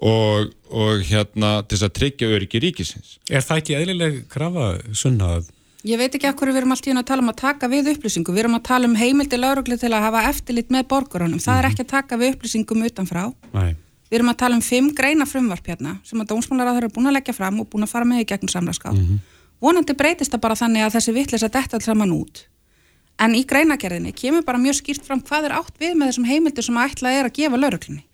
og, 0.02 0.54
og 0.73 1.04
hérna 1.06 1.60
til 1.67 1.78
þess 1.78 1.89
að 1.89 1.97
tryggja 1.99 2.32
öryggi 2.34 2.63
ríkisins. 2.63 3.17
Er 3.30 3.45
það 3.45 3.62
ekki 3.62 3.78
eðlileg 3.78 4.17
krafa 4.32 4.71
sunnað? 4.97 5.52
Ég 5.84 5.99
veit 5.99 6.13
ekki 6.15 6.30
ekkur 6.30 6.49
við 6.49 6.62
erum 6.62 6.73
alltaf 6.73 6.95
að 6.95 7.08
tala 7.10 7.23
um 7.26 7.32
að 7.34 7.39
taka 7.43 7.67
við 7.69 7.89
upplýsingum, 7.93 8.34
við 8.34 8.45
erum 8.45 8.58
að 8.58 8.67
tala 8.69 8.88
um 8.88 8.95
heimildi 8.97 9.39
laurugli 9.39 9.78
til 9.78 9.91
að 9.91 10.06
hafa 10.08 10.21
eftirlit 10.30 10.69
með 10.71 10.88
borgarunum, 10.93 11.41
það 11.43 11.58
er 11.58 11.65
mhm. 11.65 11.73
ekki 11.73 11.84
að 11.84 11.93
taka 11.93 12.19
við 12.21 12.38
upplýsingum 12.38 12.86
utanfrá. 12.88 13.26
Nei. 13.54 13.73
Við 14.13 14.19
erum 14.19 14.30
að 14.30 14.41
tala 14.43 14.58
um 14.60 14.62
fimm 14.62 14.91
greina 14.93 15.26
frumvarp 15.26 15.65
hérna 15.71 15.95
sem 16.06 16.19
að 16.21 16.28
dómsmálaráður 16.30 16.86
er 16.86 16.91
búin 16.93 17.10
að 17.10 17.15
leggja 17.15 17.34
fram 17.34 17.56
og 17.63 17.69
búin 17.71 17.88
að 17.88 17.95
fara 17.95 18.06
með 18.06 18.19
í 18.21 18.28
gegnum 18.30 18.52
samræðskátt. 18.54 18.93
Mm 18.93 19.08
-hmm. 19.08 19.39
Vonandi 19.58 19.95
breytist 19.97 20.30
það 20.30 20.43
bara 20.43 20.60
þannig 20.60 20.86
að 20.86 20.93
þessi 20.93 21.13
vittlis 21.15 21.45
að 21.47 21.56
detta 21.58 21.78
alls 21.80 21.88
saman 21.89 22.13
út. 22.13 22.43
En 23.17 23.34
í 23.34 23.41
greinagerðinni 23.41 24.13
kemur 24.13 24.45
bara 24.45 24.62
mjög 24.62 24.76
skýrt 24.84 25.06
fram 25.08 25.21
hvað 25.21 25.45
er 25.49 25.58
átt 25.58 25.82
við 25.82 25.95
með 25.97 26.08
þessum 26.12 26.30
heimildi 26.30 26.62
sem 26.62 26.78
að 26.78 26.91
ætla 26.91 27.10
er 27.10 27.26
að 27.26 27.34
gefa 27.34 27.58
lauruglinni 27.58 28.06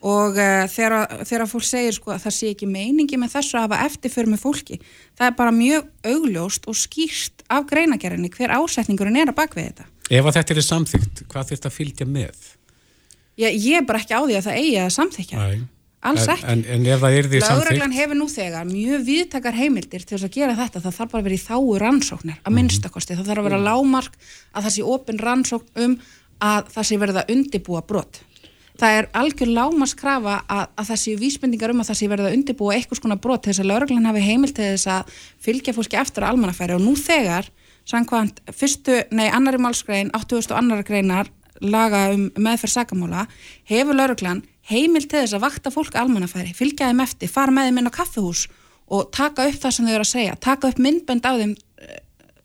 og 0.00 0.38
uh, 0.40 0.64
þegar, 0.72 1.24
þegar 1.28 1.48
fólk 1.50 1.66
segir 1.68 1.92
sko 1.92 2.14
að 2.14 2.22
það 2.24 2.36
sé 2.36 2.50
ekki 2.54 2.68
meiningi 2.70 3.18
með 3.20 3.34
þessu 3.36 3.58
að 3.58 3.66
hafa 3.66 3.80
eftirför 3.84 4.30
með 4.32 4.40
fólki, 4.40 4.78
það 5.18 5.26
er 5.26 5.34
bara 5.36 5.52
mjög 5.52 5.90
augljóst 6.08 6.68
og 6.70 6.78
skýrt 6.80 7.44
af 7.52 7.66
greinagerðinni 7.68 8.32
hver 8.32 8.54
ásetningurinn 8.56 9.20
er 9.20 9.28
að 9.28 9.36
bakvið 9.42 9.68
þetta. 9.68 9.88
Ef 10.10 10.26
að 10.26 10.38
þetta 10.38 10.56
er 10.56 10.66
samþygt, 10.66 11.22
hvað 11.28 11.52
þurft 11.52 11.68
að 11.68 11.76
fylgja 11.76 12.08
með? 12.08 12.48
Já, 13.40 13.48
ég 13.48 13.80
er 13.80 13.86
bara 13.88 14.00
ekki 14.02 14.16
á 14.16 14.20
því 14.20 14.38
að 14.38 14.46
það 14.48 14.62
eigi 14.62 14.80
að 14.84 14.90
samþykja. 14.96 15.44
Æ. 15.44 15.68
Alls 16.10 16.30
ekki. 16.32 16.46
En, 16.48 16.62
en 16.64 16.86
ef 16.88 17.02
það 17.02 17.16
er 17.16 17.26
því 17.28 17.40
samþygt... 17.40 17.50
Láðurreglan 17.50 17.96
hefur 17.98 18.16
nú 18.16 18.26
þegar 18.32 18.68
mjög 18.70 19.02
viðtakar 19.04 19.58
heimildir 19.58 20.06
til 20.06 20.16
þess 20.16 20.28
að 20.30 20.38
gera 20.38 20.56
þetta, 20.56 20.80
það 20.86 20.96
þarf 20.96 21.12
bara 21.12 21.20
að 21.20 21.28
vera 21.28 21.36
í 21.36 21.42
þáu 21.44 21.74
rannsóknir, 21.82 22.38
að 22.40 22.48
mhm. 22.48 22.56
minnstakosti, 22.56 23.18
það 23.18 23.28
þarf 23.28 23.42
að 23.42 23.48
vera 23.50 23.60
mhm. 23.60 23.68
lámark 23.68 24.16
að 24.54 24.64
það 24.64 24.74
sé 24.76 24.86
ofin 24.94 25.20
rannsókn 25.20 25.84
um 25.84 25.98
að 26.40 26.72
það 26.72 26.88
sé 26.88 27.00
verið 27.02 27.20
að 27.20 27.32
undibúa 27.34 27.84
brott 27.84 28.22
það 28.80 28.96
er 28.98 29.08
algjör 29.20 29.50
lámaskrafa 29.52 30.36
að, 30.48 30.62
að 30.78 30.90
það 30.90 31.00
séu 31.02 31.18
vísbendingar 31.20 31.72
um 31.74 31.82
að 31.82 31.90
það 31.90 31.98
séu 32.00 32.10
verið 32.12 32.28
að 32.28 32.36
undirbúa 32.38 32.76
eitthvað 32.76 33.00
svona 33.00 33.18
brot 33.20 33.44
til 33.44 33.52
þess 33.52 33.64
að 33.64 33.70
lauruglan 33.70 34.08
hafi 34.08 34.22
heimil 34.24 34.52
til 34.54 34.68
þess 34.70 34.88
að 34.94 35.18
fylgja 35.44 35.74
fólki 35.76 35.98
eftir 36.00 36.24
á 36.24 36.30
almannafæri 36.30 36.76
og 36.76 36.84
nú 36.84 36.94
þegar, 36.98 37.50
samkvæmt 37.88 38.40
fyrstu, 38.56 39.02
nei, 39.16 39.26
annari 39.28 39.60
málskrein 39.60 40.12
8000 40.16 40.54
og 40.54 40.62
annara 40.62 40.86
greinar 40.86 41.30
laga 41.60 42.08
um 42.14 42.28
meðferð 42.40 42.74
sakamála, 42.74 43.26
hefur 43.68 43.96
lauruglan 43.96 44.42
heimil 44.70 45.06
til 45.06 45.24
þess 45.24 45.36
að 45.36 45.44
vakta 45.44 45.72
fólk 45.74 45.96
almannafæri, 45.98 46.54
fylgja 46.56 46.90
þeim 46.90 47.04
eftir, 47.04 47.30
fara 47.32 47.54
með 47.54 47.70
þeim 47.70 47.80
inn 47.82 47.90
á 47.90 47.98
kaffehús 47.98 48.46
og 48.90 49.10
taka 49.14 49.46
upp 49.48 49.58
það 49.62 49.74
sem 49.76 49.86
þau 49.86 49.94
eru 49.94 50.06
að 50.06 50.12
segja, 50.12 50.38
taka 50.40 50.70
upp 50.70 50.80
myndbend 50.82 51.26
á 51.26 51.32
þeim 51.38 51.54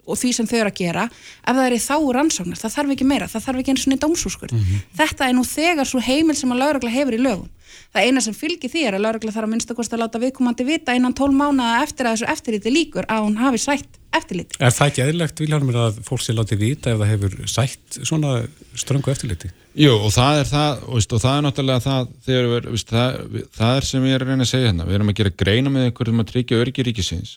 og 0.05 0.19
því 0.21 0.31
sem 0.37 0.49
þau 0.49 0.57
eru 0.59 0.71
að 0.71 0.79
gera 0.79 1.05
ef 1.09 1.51
það 1.51 1.65
er 1.65 1.75
í 1.75 1.81
þá 1.85 1.97
rannsóknar, 2.17 2.61
það 2.61 2.75
þarf 2.77 2.95
ekki 2.95 3.09
meira 3.09 3.29
það 3.31 3.45
þarf 3.47 3.61
ekki 3.61 3.73
eins 3.73 3.85
og 3.85 3.93
nýtt 3.93 4.05
dómsúskur 4.05 4.53
mm 4.53 4.63
-hmm. 4.63 4.87
þetta 5.01 5.27
er 5.29 5.35
nú 5.35 5.43
þegar 5.43 5.87
svo 5.89 5.99
heimil 5.99 6.35
sem 6.35 6.51
að 6.51 6.61
laurugla 6.63 6.95
hefur 6.95 7.17
í 7.17 7.21
lögum 7.21 7.49
það 7.95 8.07
eina 8.07 8.21
sem 8.21 8.35
fylgir 8.35 8.71
því 8.71 8.87
er 8.87 8.97
að 8.97 9.05
laurugla 9.05 9.31
þarf 9.35 9.47
að 9.47 9.53
minnstakost 9.53 9.93
að 9.95 10.01
láta 10.03 10.21
viðkomandi 10.21 10.65
vita 10.67 10.95
innan 10.95 11.15
tól 11.15 11.31
mánuða 11.31 11.83
eftir 11.83 12.07
að 12.07 12.17
þessu 12.17 12.31
eftirliti 12.33 12.73
líkur 12.73 13.07
að 13.11 13.27
hún 13.27 13.37
hafi 13.39 13.61
sætt 13.63 13.99
eftirliti. 14.15 14.57
Er 14.59 14.73
það 14.73 14.91
ekki 14.91 15.03
eðlilegt 15.05 15.41
viljanum 15.43 15.71
að 15.75 15.99
fólk 16.07 16.23
sé 16.23 16.35
látið 16.35 16.61
vita 16.61 16.91
ef 16.93 17.01
það 17.01 17.11
hefur 17.13 17.37
sætt 17.51 17.99
svona 18.01 18.33
ströngu 18.77 19.11
eftirliti? 19.11 19.51
Jú 19.79 19.95
og 19.97 20.13
það 20.15 20.41
er 20.41 20.51
það 20.51 20.85
og, 20.87 20.99
og 21.01 21.23
það 21.25 21.37
er 21.37 21.45
náttúrulega 21.45 21.83
það 21.83 22.13
þegar 22.27 22.49
við, 22.51 22.85
það, 22.91 23.17
það 23.57 23.79
er 23.79 23.89
sem 23.89 24.07
ég 24.07 24.15
er 24.15 24.23
að 24.23 24.31
reyna 24.31 24.45
að 24.45 24.51
segja 24.53 24.69
hérna 24.69 24.87
við 24.87 24.99
erum 24.99 25.11
að 25.11 25.19
gera 25.19 25.35
greina 25.43 25.73
með 25.73 25.89
einhverjum 25.89 26.23
að 26.23 26.29
tryggja 26.31 26.61
öryggi 26.63 26.87
ríkisins 26.87 27.35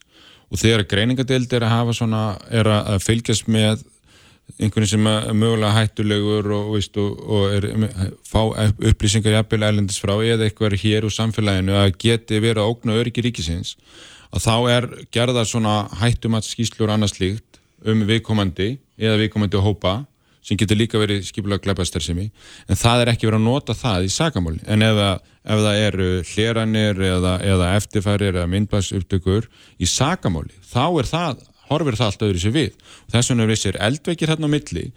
og 0.48 0.61
þegar 0.61 0.87
greiningadeild 0.88 1.52
er 1.52 1.66
að 1.66 1.74
hafa 1.74 1.94
svona, 1.96 2.24
er 2.50 2.68
að 2.72 2.98
fylgjast 3.04 3.48
með 3.52 3.84
einhvern 4.56 4.88
sem 4.88 5.06
er 5.11 5.34
mögulega 5.37 5.74
hættulegur 5.76 6.46
og, 6.56 6.70
veist, 6.72 6.96
og, 6.96 7.18
og 7.28 7.52
er, 7.52 7.66
fá 8.24 8.40
upplýsingar 8.88 9.37
jafnvel 9.37 9.66
ælendis 9.68 10.00
frá 10.00 10.14
eða 10.16 10.46
eitthvað 10.46 10.78
hér 10.80 11.04
úr 11.04 11.12
samfélaginu 11.12 11.76
að 11.76 11.90
geti 12.00 12.40
verið 12.40 12.62
að 12.62 12.70
ógna 12.72 12.96
öryggi 12.96 13.26
ríkisins 13.26 13.74
að 14.32 14.44
þá 14.46 14.54
er 14.72 14.88
gerða 15.14 15.44
svona 15.48 15.74
hættumatskíslur 16.00 16.92
annars 16.94 17.18
líkt 17.20 17.61
um 17.84 18.06
viðkomandi 18.08 18.78
eða 18.98 19.20
viðkomandi 19.20 19.61
hópa 19.62 19.98
sem 20.48 20.58
getur 20.61 20.78
líka 20.80 21.00
verið 21.00 21.26
skipulega 21.28 21.66
glæpastersimi 21.66 22.30
en 22.68 22.80
það 22.80 23.02
er 23.02 23.12
ekki 23.12 23.28
verið 23.28 23.42
að 23.42 23.46
nota 23.50 23.76
það 23.76 24.08
í 24.08 24.14
sagamáli 24.14 24.64
en 24.64 24.87
ef, 24.87 25.02
ef 25.44 25.62
það 25.66 25.84
eru 25.84 26.08
hleranir 26.32 27.04
eða, 27.11 27.37
eða 27.44 27.70
eftirfærir 27.76 28.32
eða 28.32 28.48
myndbæðsupptökur 28.54 29.48
í 29.76 29.90
sagamáli 29.92 30.56
þá 30.72 30.84
er 30.88 31.12
það 31.12 31.46
horfir 31.68 32.00
það 32.00 32.11
allt 32.11 32.26
öðru 32.30 32.42
sér 32.42 32.56
við 32.56 32.74
og 32.74 33.14
þess 33.14 33.32
vegna 33.32 33.44
er 33.44 33.52
vissir 33.52 33.80
eldveikir 33.88 34.32
hérna 34.32 34.48
á 34.48 34.54
milli 34.56 34.88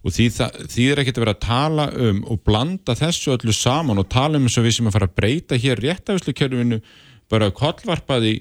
og 0.00 0.14
því, 0.16 0.30
það, 0.32 0.58
því 0.72 0.86
er 0.88 1.02
ekki 1.02 1.12
að 1.12 1.22
vera 1.24 1.36
að 1.36 1.44
tala 1.44 1.86
um 2.06 2.24
og 2.30 2.40
blanda 2.46 2.96
þessu 2.96 3.34
öllu 3.34 3.52
saman 3.52 4.00
og 4.00 4.08
tala 4.12 4.38
um 4.38 4.46
eins 4.48 4.56
og 4.56 4.64
við 4.64 4.78
sem 4.78 4.88
að 4.88 4.96
fara 4.96 5.10
að 5.10 5.16
breyta 5.18 5.58
hér 5.60 5.82
réttafisleikjörfinu 5.84 6.80
bara 7.30 7.50
kollvarpaði 7.54 8.38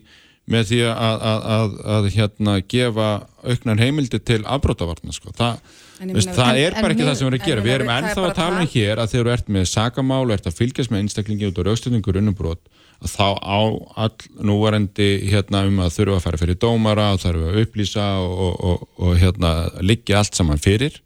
með 0.49 0.71
því 0.71 0.79
að, 0.89 1.25
að, 1.29 1.75
að 1.95 2.07
hérna 2.15 2.55
gefa 2.71 3.09
auknar 3.43 3.81
heimildi 3.83 4.19
til 4.25 4.39
afbrótavarna 4.49 5.13
sko. 5.13 5.33
Þa, 5.37 5.51
veist, 5.99 6.31
það 6.33 6.49
en, 6.49 6.61
er 6.63 6.77
bara 6.79 6.95
ekki 6.95 7.03
en, 7.03 7.09
það 7.09 7.17
sem 7.19 7.25
við 7.25 7.31
erum 7.31 7.39
að 7.39 7.49
gera. 7.49 7.65
við 7.65 7.75
erum 7.75 7.93
ennþá 7.95 8.25
að 8.25 8.35
tala 8.37 8.61
um 8.63 8.71
hér 8.73 9.01
að 9.01 9.13
þegar 9.13 9.29
þú 9.29 9.33
ert 9.35 9.51
með 9.55 9.65
sagamál 9.71 10.21
og 10.25 10.35
ert 10.35 10.49
að 10.49 10.59
fylgjast 10.59 10.93
með 10.93 11.03
einstaklingi 11.03 11.49
út 11.49 11.59
á 11.59 11.67
raustöndingur 11.67 12.19
unnumbrot 12.21 12.61
að 12.99 13.13
þá 13.13 13.27
á 13.39 13.59
all 14.03 14.15
núvarendi 14.43 15.09
hérna 15.29 15.65
um 15.67 15.83
að 15.83 15.93
þurfa 15.95 16.17
að 16.17 16.25
fara 16.25 16.41
fyrir 16.41 16.59
dómara 16.59 17.11
og 17.15 17.21
þarf 17.23 17.45
að 17.47 17.61
upplýsa 17.63 18.07
og, 18.23 18.33
og, 18.47 18.57
og, 18.71 18.87
og 19.05 19.21
hérna 19.21 19.53
liggja 19.83 20.19
allt 20.19 20.39
saman 20.39 20.59
fyrir. 20.59 20.99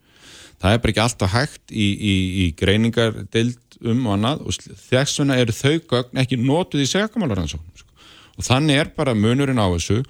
Það 0.62 0.74
er 0.74 0.80
bara 0.82 0.94
ekki 0.94 1.04
alltaf 1.04 1.34
hægt 1.34 1.74
í, 1.74 1.86
í, 1.92 2.14
í 2.44 2.46
greiningar 2.58 3.18
deild 3.34 3.78
um 3.84 4.06
og 4.08 4.16
annað 4.16 4.44
og 4.46 4.58
þess 4.88 5.20
vegna 5.20 5.38
eru 5.42 5.54
þau 5.54 5.74
gögn 5.90 6.22
ekki 6.22 6.38
nótuð 6.40 6.84
í 6.84 6.90
segjakamálaransóknum 6.90 7.78
sko. 7.78 7.90
og 8.38 8.46
þannig 8.46 8.80
er 8.80 8.90
bara 8.96 9.14
munurinn 9.18 9.60
á 9.60 9.68
þessu 9.74 10.00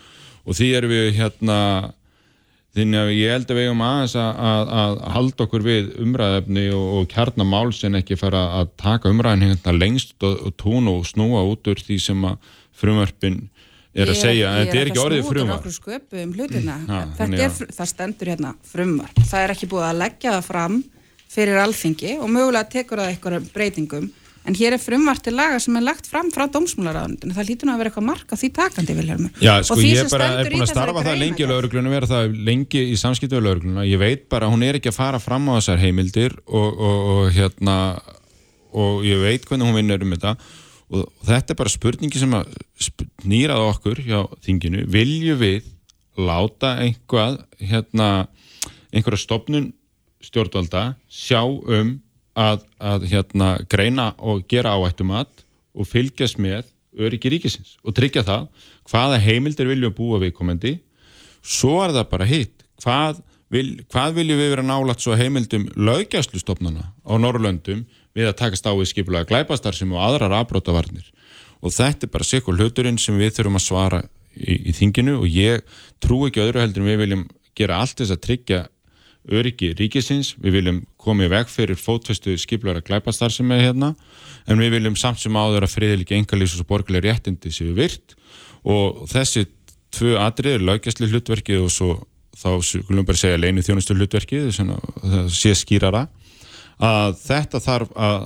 og 0.45 0.57
því 0.57 0.69
erum 0.79 0.93
við 0.93 1.09
hérna 1.19 1.59
Þannig 2.75 2.99
að 2.99 3.13
ég 3.15 3.31
held 3.31 3.51
að 3.53 3.59
við 3.59 3.69
hefum 3.69 3.83
aðeins 3.87 4.15
að, 4.19 4.39
að, 4.51 4.71
að 4.83 4.95
halda 5.15 5.45
okkur 5.45 5.63
við 5.63 5.91
umræðefni 6.03 6.65
og, 6.75 6.87
og 6.99 7.05
kjarnamál 7.13 7.69
sem 7.77 7.99
ekki 8.01 8.19
fara 8.19 8.41
að 8.59 8.73
taka 8.83 9.13
umræðin 9.15 9.47
hérna 9.47 9.75
lengst 9.77 10.27
og, 10.27 10.41
og 10.49 10.57
tónu 10.59 10.97
og 10.99 11.07
snúa 11.07 11.45
út 11.47 11.71
úr 11.71 11.83
því 11.87 12.01
sem 12.03 12.27
að 12.27 12.51
frumvarpin 12.75 13.45
er 13.95 14.11
að 14.11 14.19
segja, 14.19 14.51
en 14.51 14.67
þetta 14.67 14.81
er 14.81 14.91
ekki 14.91 15.03
orðið 15.05 15.29
frumvarp. 15.29 15.69
Mm, 16.11 17.37
er, 17.39 17.55
það 17.79 17.91
stendur 17.93 18.33
hérna 18.33 18.51
frumvarp. 18.67 19.23
Það 19.23 19.45
er 19.45 19.55
ekki 19.55 19.71
búið 19.71 19.87
að 19.87 20.01
leggja 20.03 20.35
það 20.35 20.49
fram 20.49 20.81
fyrir 21.35 21.61
alþingi 21.63 22.17
og 22.19 22.29
mögulega 22.31 22.71
tekur 22.75 23.03
það 23.05 23.13
eitthvað 23.13 23.49
breytingum 23.55 24.11
En 24.45 24.57
hér 24.57 24.75
er 24.77 24.81
frumvart 24.83 25.23
til 25.25 25.33
laga 25.39 25.57
sem 25.63 25.77
er 25.79 25.85
lagt 25.87 26.09
fram 26.11 26.29
frá 26.33 26.45
dómsmálaráðundinu. 26.53 27.33
Það 27.33 27.47
lítur 27.49 27.69
nú 27.69 27.73
að 27.73 27.81
vera 27.81 27.91
eitthvað 27.91 28.07
marka 28.11 28.37
því 28.37 28.51
takandi, 28.59 28.97
Vilhelmur. 28.99 29.31
Já, 29.41 29.53
sko 29.65 29.79
ég 29.81 30.03
er 30.03 30.11
bara 30.13 30.27
er 30.43 30.51
búin 30.53 30.65
að 30.67 30.73
starfa 30.75 31.05
það 31.07 31.17
lengi 31.23 31.45
í 31.45 31.49
lauruglunum, 31.49 31.95
vera 31.95 32.11
það 32.11 32.35
lengi 32.49 32.83
í 32.91 32.99
samskiptu 33.01 33.41
á 33.41 33.45
lauruglunum. 33.47 33.87
Ég 33.89 34.03
veit 34.03 34.27
bara, 34.33 34.51
hún 34.53 34.67
er 34.67 34.77
ekki 34.77 34.93
að 34.93 34.99
fara 34.99 35.21
fram 35.23 35.49
á 35.49 35.57
þessar 35.57 35.81
heimildir 35.81 36.37
og, 36.45 36.69
og, 36.77 37.09
og 37.15 37.31
hérna, 37.33 37.79
og 38.77 39.09
ég 39.09 39.25
veit 39.25 39.49
hvernig 39.49 39.71
hún 39.71 39.81
vinnur 39.81 40.05
um 40.05 40.13
þetta. 40.13 40.35
Og 40.93 41.09
þetta 41.25 41.55
er 41.55 41.61
bara 41.63 41.73
spurningi 41.73 42.21
sem 42.21 42.37
að 42.37 42.53
nýraða 43.25 43.71
okkur 43.73 44.05
hjá 44.05 44.19
þinginu. 44.45 44.85
Vilju 44.93 45.39
við 45.41 45.73
láta 46.21 46.77
einhvað, 46.85 47.41
hérna, 47.65 48.11
einhverja 48.93 49.25
stopnun 49.25 49.73
stjórnvalda 50.25 50.95
sjá 51.09 51.41
um 51.49 51.97
að, 52.39 52.65
að 52.79 53.07
hérna, 53.11 53.51
greina 53.71 54.13
og 54.19 54.45
gera 54.51 54.75
áættumat 54.77 55.45
og 55.75 55.89
fylgjast 55.91 56.41
með 56.43 56.71
öryggi 56.95 57.33
ríkisins 57.33 57.77
og 57.83 57.95
tryggja 57.97 58.25
það 58.27 58.49
hvaða 58.91 59.21
heimildir 59.23 59.71
viljum 59.71 59.95
búa 59.95 60.21
viðkomandi. 60.23 60.77
Svo 61.43 61.81
er 61.85 61.95
það 61.97 62.11
bara 62.13 62.29
hitt. 62.29 62.65
Hvað, 62.83 63.21
vil, 63.53 63.69
hvað 63.91 64.19
viljum 64.19 64.41
við 64.41 64.53
vera 64.55 64.67
nálat 64.67 65.03
svo 65.03 65.17
heimildum 65.19 65.67
laugjastlustofnana 65.75 66.91
á 67.03 67.13
Norrlöndum 67.19 67.85
við 68.15 68.31
að 68.31 68.39
takast 68.39 68.67
á 68.67 68.73
við 68.75 68.91
skipulega 68.93 69.29
glæpastar 69.31 69.77
sem 69.77 69.91
og 69.93 70.03
aðrar 70.03 70.37
afbrótavarnir 70.41 71.07
og 71.65 71.73
þetta 71.73 72.07
er 72.07 72.13
bara 72.13 72.27
sikkur 72.29 72.59
hluturinn 72.59 73.01
sem 73.01 73.17
við 73.19 73.39
þurfum 73.39 73.59
að 73.59 73.65
svara 73.65 74.01
í, 74.37 74.71
í 74.71 74.75
þinginu 74.77 75.17
og 75.23 75.27
ég 75.31 75.65
trú 76.03 76.25
ekki 76.29 76.43
öðru 76.45 76.63
heldur 76.63 76.85
en 76.85 76.91
við 76.93 77.01
viljum 77.03 77.25
gera 77.59 77.81
allt 77.83 77.99
þess 78.01 78.15
að 78.15 78.23
tryggja 78.27 78.61
öryggi 79.33 79.73
ríkisins, 79.79 80.35
við 80.43 80.59
viljum 80.59 80.81
komið 81.01 81.31
veg 81.33 81.53
fyrir 81.53 81.79
fótfestu 81.81 82.37
skiplar 82.41 82.81
að 82.81 82.89
glæpastar 82.91 83.33
sem 83.33 83.51
er 83.55 83.63
hérna, 83.69 83.95
en 84.49 84.61
við 84.61 84.77
viljum 84.79 84.97
samt 85.01 85.23
sem 85.23 85.37
áður 85.37 85.67
að 85.67 85.77
friðilegi 85.77 86.19
engalís 86.19 86.57
og 86.59 86.69
borgarlega 86.69 87.09
réttindi 87.09 87.53
séu 87.55 87.73
virt. 87.77 88.17
Og 88.65 89.05
þessi 89.13 89.47
tvö 89.95 90.19
atrið, 90.21 90.65
laugjastli 90.65 91.09
hlutverkið 91.13 91.65
og 91.65 91.73
svo 91.73 91.95
þá 92.35 92.51
skulum 92.67 93.07
bara 93.07 93.21
segja 93.21 93.41
leinu 93.41 93.63
þjónustu 93.65 93.97
hlutverkið, 93.97 94.51
það 94.59 95.33
sé 95.33 95.55
skýrara 95.57 96.09
að 96.83 97.15
þetta 97.23 97.61
þarf 97.63 97.93
að 97.95 98.25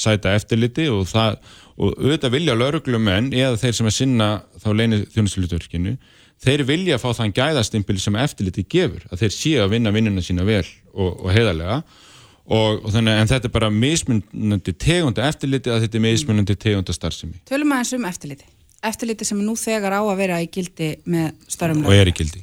sæta 0.00 0.32
eftirliti 0.38 0.86
og 0.88 1.04
það 1.10 1.36
og 1.74 1.98
auðvitað 1.98 2.34
vilja 2.36 2.54
lauruglumenn 2.56 3.32
eða 3.34 3.58
þeir 3.60 3.76
sem 3.76 3.88
er 3.90 3.94
sinna 3.94 4.28
þá 4.62 4.68
leinu 4.78 5.00
þjónustu 5.12 5.42
hlutverkinu 5.42 5.96
þeir 6.44 6.64
vilja 6.68 7.00
fá 7.02 7.10
þann 7.16 7.34
gæðastimpil 7.36 7.98
sem 8.02 8.16
eftirliti 8.20 8.66
gefur, 8.70 9.04
að 9.10 9.24
þeir 9.24 9.36
séu 9.36 9.62
að 9.64 9.76
vinna 9.76 9.94
vinnuna 9.94 10.24
sína 10.24 10.46
vel 10.48 10.64
og, 10.92 11.24
og 11.24 11.30
heiðarlega. 11.32 11.82
Og, 12.44 12.82
og 12.84 12.90
þannig 12.92 13.22
en 13.22 13.30
þetta 13.30 13.48
er 13.48 13.52
bara 13.54 13.70
mismunandi 13.72 14.74
tegunda 14.76 15.24
eftirliti 15.24 15.72
að 15.72 15.86
þetta 15.86 15.96
er 15.96 16.02
mismunandi 16.04 16.56
tegunda 16.60 16.92
starfsemi. 16.92 17.40
Tölum 17.48 17.72
aðeins 17.72 17.94
um 17.96 18.04
eftirliti 18.04 18.50
eftirliti 18.84 19.26
sem 19.26 19.40
nú 19.40 19.54
þegar 19.58 19.96
á 19.96 20.02
að 20.02 20.18
vera 20.20 20.40
í 20.42 20.50
gildi 20.52 20.94
með 21.08 21.32
starfum 21.50 21.86
og 21.88 21.96
er 21.96 22.10
í 22.10 22.16
gildi. 22.16 22.42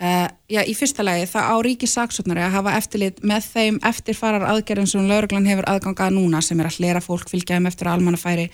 Uh, 0.00 0.24
já, 0.48 0.62
í 0.64 0.72
fyrsta 0.72 1.04
lagi 1.04 1.26
það 1.28 1.48
á 1.52 1.56
ríkisaksóknari 1.66 2.40
að 2.46 2.54
hafa 2.54 2.76
eftirlit 2.78 3.18
með 3.26 3.48
þeim 3.52 3.80
eftirfarar 3.84 4.46
aðgerðum 4.48 4.88
sem 4.88 5.08
lauruglan 5.10 5.48
hefur 5.50 5.66
aðgangað 5.68 6.14
núna 6.14 6.40
sem 6.44 6.60
er 6.62 6.70
að 6.70 6.78
hlera 6.80 7.02
fólk 7.04 7.28
fylgjaðum 7.28 7.68
eftir 7.68 7.90
almannafæri 7.92 8.46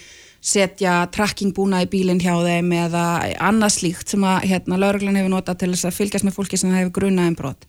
setja 0.46 1.00
trackingbúna 1.14 1.82
í 1.82 1.90
bílinn 1.90 2.22
hjá 2.22 2.36
þeim 2.38 2.70
eða 2.76 3.04
annað 3.42 3.78
slíkt 3.80 4.12
sem 4.14 4.24
að 4.26 4.44
hérna, 4.52 4.78
lauruglan 4.78 5.18
hefur 5.18 5.32
notað 5.32 5.62
til 5.62 5.72
þess 5.74 5.88
að 5.88 5.96
fylgjast 5.96 6.26
með 6.26 6.36
fólki 6.36 6.60
sem 6.60 6.74
hefur 6.76 6.92
grunaðin 7.00 7.38
brot. 7.38 7.66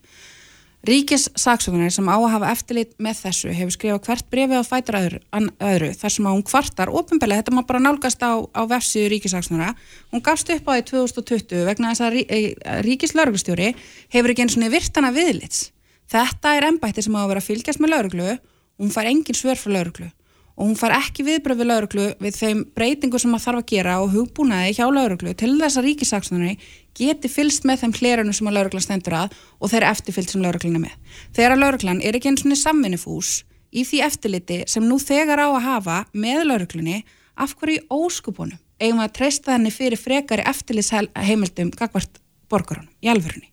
Ríkis 0.88 1.26
saksóknir 1.36 1.90
sem 1.92 2.06
á 2.06 2.14
að 2.16 2.30
hafa 2.36 2.52
eftirlit 2.54 2.92
með 3.02 3.24
þessu 3.24 3.54
hefur 3.58 3.74
skrifað 3.74 4.04
hvert 4.06 4.28
brefi 4.32 4.60
á 4.62 4.64
fætur 4.64 4.98
öðru, 5.00 5.22
öðru 5.58 5.90
þar 5.98 6.14
sem 6.14 6.28
að 6.30 6.36
hún 6.36 6.46
kvartar 6.48 6.92
ofinbelið, 6.94 7.42
þetta 7.42 7.56
má 7.58 7.64
bara 7.68 7.82
nálgast 7.82 8.22
á, 8.22 8.32
á 8.46 8.62
vefsíðu 8.70 9.10
ríkisaksóknara, 9.16 9.74
hún 10.14 10.24
gafst 10.24 10.54
upp 10.54 10.70
á 10.70 10.78
því 10.78 10.86
2020 10.92 11.66
vegna 11.68 11.96
þess 11.96 12.06
að 12.06 12.20
eh, 12.30 12.54
ríkis 12.86 13.18
laurugustjóri 13.18 13.74
hefur 14.14 14.36
ekki 14.36 14.46
eins 14.46 14.60
og 14.62 14.70
virtana 14.78 15.12
viðlits. 15.18 15.72
Þetta 16.14 16.54
er 16.56 16.70
ennbætti 16.70 17.04
sem 17.04 17.18
á 17.18 17.26
að 17.26 17.34
vera 17.34 17.44
fylgjast 17.50 17.84
með 17.84 17.96
lauruglu 17.96 18.30
og 18.38 18.86
hún 18.86 18.94
fær 18.94 19.10
engin 19.10 19.36
svör 19.36 19.60
frá 19.60 19.74
lauruglu 19.74 20.12
og 20.58 20.66
hún 20.66 20.78
far 20.78 20.96
ekki 20.98 21.22
viðbröð 21.28 21.60
við 21.62 21.70
lauruglu 21.70 22.06
við 22.24 22.38
þeim 22.40 22.62
breytingu 22.76 23.20
sem 23.22 23.30
maður 23.30 23.46
þarf 23.46 23.60
að 23.62 23.68
gera 23.72 23.98
og 24.02 24.14
hugbúnaði 24.16 24.74
hjá 24.80 24.88
lauruglu 24.90 25.34
til 25.38 25.52
þess 25.60 25.78
að 25.78 25.86
ríkisaksnunni 25.86 26.56
geti 26.98 27.30
fylst 27.30 27.68
með 27.70 27.84
þeim 27.84 27.94
hlerunum 28.00 28.34
sem 28.34 28.50
að 28.50 28.58
lauruglan 28.58 28.86
stendur 28.86 29.18
að 29.20 29.38
og 29.62 29.72
þeir 29.74 29.86
eftirfyllt 29.92 30.34
sem 30.34 30.42
laurugluna 30.42 30.82
með. 30.82 30.96
Þegar 31.38 31.54
að 31.54 31.62
lauruglan 31.62 32.02
er 32.02 32.18
ekki 32.18 32.32
eins 32.32 32.46
og 32.48 32.58
samvinnifús 32.58 33.34
í 33.70 33.86
því 33.86 34.02
eftirliti 34.08 34.60
sem 34.72 34.86
nú 34.90 34.98
þegar 34.98 35.46
á 35.46 35.48
að 35.52 35.66
hafa 35.68 35.98
með 36.18 36.48
lauruglunni 36.50 37.04
af 37.38 37.54
hverju 37.60 37.86
óskupunum 37.94 38.58
eigum 38.82 39.02
að 39.04 39.14
treysta 39.20 39.54
henni 39.54 39.70
fyrir 39.74 40.02
frekari 40.02 40.46
eftirlitsheimildum 40.50 41.70
gagvart 41.78 42.18
borgarunum 42.50 42.90
í 43.02 43.14
alverðinni. 43.14 43.52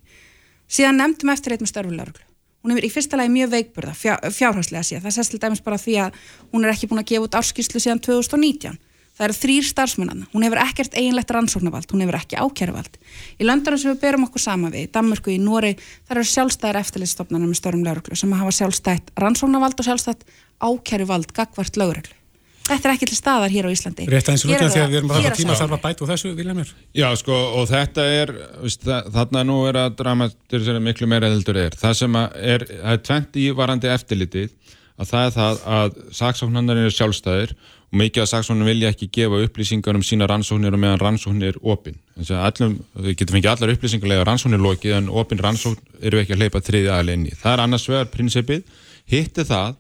Síðan 0.69 1.03
nefndum 1.03 1.33
eftirlit 1.35 1.61
með 1.61 1.75
störfu 1.75 1.93
lauruglu 1.93 2.34
hún 2.65 2.75
er 2.75 2.87
í 2.87 2.91
fyrsta 2.93 3.21
lagi 3.21 3.33
mjög 3.35 3.53
veikburða 3.53 3.93
fjár, 3.99 4.25
fjárhagslega 4.33 4.87
síðan, 4.89 5.05
það 5.05 5.17
sést 5.19 5.35
til 5.35 5.41
dæmis 5.43 5.63
bara 5.65 5.79
því 5.81 6.01
að 6.07 6.19
hún 6.51 6.65
er 6.65 6.73
ekki 6.73 6.89
búin 6.91 7.03
að 7.05 7.11
gefa 7.13 7.29
út 7.29 7.39
árskýrslu 7.39 7.83
síðan 7.85 8.01
2019 8.05 8.81
það 9.15 9.27
eru 9.29 9.37
þrýr 9.39 9.67
starfsmennana, 9.69 10.27
hún 10.33 10.47
hefur 10.47 10.61
ekkert 10.65 10.97
eiginlegt 10.99 11.31
rannsóknarvald, 11.37 11.93
hún 11.93 12.03
hefur 12.03 12.19
ekki 12.19 12.41
ákjæruvald 12.41 12.99
í 13.39 13.47
löndunum 13.47 13.79
sem 13.79 13.93
við 13.93 14.01
berum 14.03 14.27
okkur 14.27 14.43
sama 14.43 14.73
við 14.75 14.89
Danmörku, 14.97 15.31
í 15.31 15.39
Nóri, 15.39 15.77
það 16.09 16.17
eru 16.17 16.27
sjálfstæðir 16.33 16.81
eftirlitstofnarnir 16.81 17.53
með 17.53 17.61
störum 17.61 17.87
lauruglu 17.87 18.19
sem 18.19 18.35
hafa 18.35 18.57
sjálfstætt 18.59 19.15
rannsóknarvald 19.23 19.79
og 19.79 19.87
sjálfstætt 19.87 20.27
ákjæruvald 20.59 21.31
gagvart 21.37 21.79
lauruglu 21.79 22.24
Þetta 22.65 22.89
er 22.89 22.95
ekki 22.95 23.09
til 23.11 23.19
staðar 23.19 23.53
hér 23.53 23.67
á 23.69 23.71
Íslandi. 23.75 24.07
Rétt 24.09 24.29
aðeins 24.31 24.45
rútið 24.49 24.71
því 24.73 24.81
að 24.81 24.93
við 24.93 24.99
erum 25.01 25.11
bara 25.11 25.29
að 25.29 25.37
tíma 25.37 25.57
þarf 25.59 25.75
að 25.77 25.83
bæta 25.83 26.05
úr 26.05 26.11
þessu, 26.15 26.31
Viljamur. 26.39 26.71
Já, 26.97 27.07
sko, 27.21 27.37
og 27.61 27.67
þetta 27.69 28.07
er, 28.09 28.33
veist, 28.63 28.87
þarna 28.89 29.43
nú 29.45 29.59
er 29.69 29.79
að 29.83 29.99
dramatisera 29.99 30.81
miklu 30.81 31.09
meira 31.11 31.29
heldur 31.29 31.61
er. 31.61 31.77
Það 31.77 31.99
sem 32.01 32.17
er, 32.23 32.65
það 32.71 32.97
er 32.97 33.05
tvent 33.11 33.37
í 33.43 33.45
varandi 33.59 33.93
eftirlitið, 33.93 34.57
að 34.97 35.13
það 35.13 35.29
er 35.29 35.37
það 35.37 35.63
að 35.77 36.01
saksóknarnir 36.23 36.83
eru 36.87 36.97
sjálfstæðir 36.97 37.55
og 37.59 38.01
mikið 38.01 38.25
að 38.25 38.31
saksóknarnir 38.33 38.73
vilja 38.73 38.95
ekki 38.95 39.11
gefa 39.19 39.45
upplýsingar 39.45 40.01
um 40.01 40.07
sína 40.07 40.31
rannsóknir 40.31 40.75
og 40.75 40.85
meðan 40.87 41.05
rannsóknir 41.05 41.53
er 41.53 41.61
opinn. 41.61 42.01
allum, 42.49 42.79
við 42.97 43.19
getum 43.21 43.37
fengið 43.37 43.53
allar 43.53 43.75
upplýsingarlega 43.75 44.25
rannsóknir 44.31 44.65
lokið 44.65 44.97
en 45.03 45.13
opin 45.13 45.43
rannsókn 45.43 46.01
eru 46.01 46.23
ekki 46.23 46.39
að 46.39 46.45
hleypa 46.47 46.65
þriði 46.65 46.93
aðeins 46.95 47.19
inn 47.19 47.27
í. 47.29 47.35
Það 47.43 47.53
er 47.53 47.65
annars 47.67 47.89
vegar 47.91 48.13
prinsipið, 48.15 48.63
hitti 49.11 49.45
það 49.51 49.75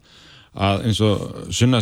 að 0.54 0.88
eins 0.88 1.00
og 1.02 1.22
Sunna 1.54 1.80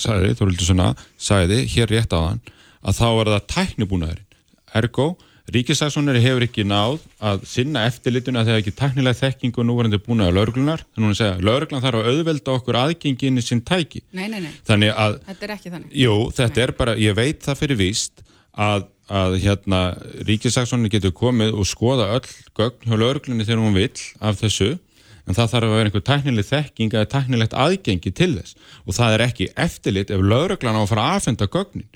sagði, 0.00 0.34
Þórildur 0.38 0.68
Sunna 0.68 0.92
sagði 1.20 1.62
hér 1.72 1.92
rétt 1.92 2.14
á 2.16 2.20
hann, 2.20 2.40
að 2.82 2.98
þá 2.98 3.06
var 3.18 3.30
það 3.36 3.46
tæknibúnaðurinn. 3.56 4.40
Ergo, 4.78 5.12
Ríkisaksónari 5.52 6.20
hefur 6.22 6.44
ekki 6.46 6.62
náð 6.64 7.00
að 7.20 7.42
sinna 7.50 7.82
eftirlituna 7.88 8.44
þegar 8.46 8.60
ekki 8.62 8.74
teknilega 8.78 9.18
þekking 9.18 9.56
og 9.58 9.66
núvarandi 9.66 9.98
búin 10.00 10.22
að 10.22 10.36
lauruglunar 10.36 10.84
þannig 10.94 11.10
að 11.10 11.18
segja, 11.18 11.40
lauruglan 11.42 11.82
þarf 11.82 11.98
að 11.98 12.10
auðvelda 12.12 12.54
okkur 12.54 12.78
aðgengin 12.78 13.40
í 13.40 13.44
sinn 13.44 13.64
tæki. 13.66 14.04
Nei, 14.14 14.28
nei, 14.30 14.38
nei, 14.44 14.52
þannig 14.68 14.94
að, 14.94 15.18
þetta 15.26 15.46
er 15.48 15.54
ekki 15.56 15.72
þannig. 15.74 15.96
Jú, 15.98 16.14
þetta 16.38 16.62
er 16.62 16.74
bara 16.78 16.94
ég 17.02 17.18
veit 17.18 17.42
það 17.42 17.58
fyrir 17.58 17.80
víst 17.82 18.22
að, 18.54 18.86
að 19.10 19.36
hérna, 19.42 19.82
Ríkisaksónari 20.30 20.94
getur 20.94 21.16
komið 21.18 21.58
og 21.58 21.68
skoða 21.68 22.08
öll 22.20 22.32
gögn 22.60 22.86
hjá 22.86 22.96
lauruglunni 22.96 23.48
þegar 23.48 23.64
hún 23.66 23.76
vill 23.76 24.06
af 24.22 24.38
þessu 24.44 24.70
en 25.26 25.38
það 25.38 25.50
þarf 25.54 25.68
að 25.68 25.74
vera 25.76 25.90
einhver 25.90 26.06
teknileg 26.08 26.48
þekking 26.48 26.94
eða 26.96 27.10
teknilegt 27.14 27.58
aðgengi 27.64 28.14
til 28.18 28.32
þess. 28.36 28.56
Og 28.86 28.96
það 28.98 29.16
er 29.16 29.26
ekki 29.28 29.50
eftirlit 29.66 30.14
ef 30.14 30.22
lauruglan 30.22 30.78
á 30.78 30.82
að 30.82 30.92
fara 30.92 31.08
að 31.08 31.18
aðfenda 31.18 31.50
gögnin. 31.52 31.90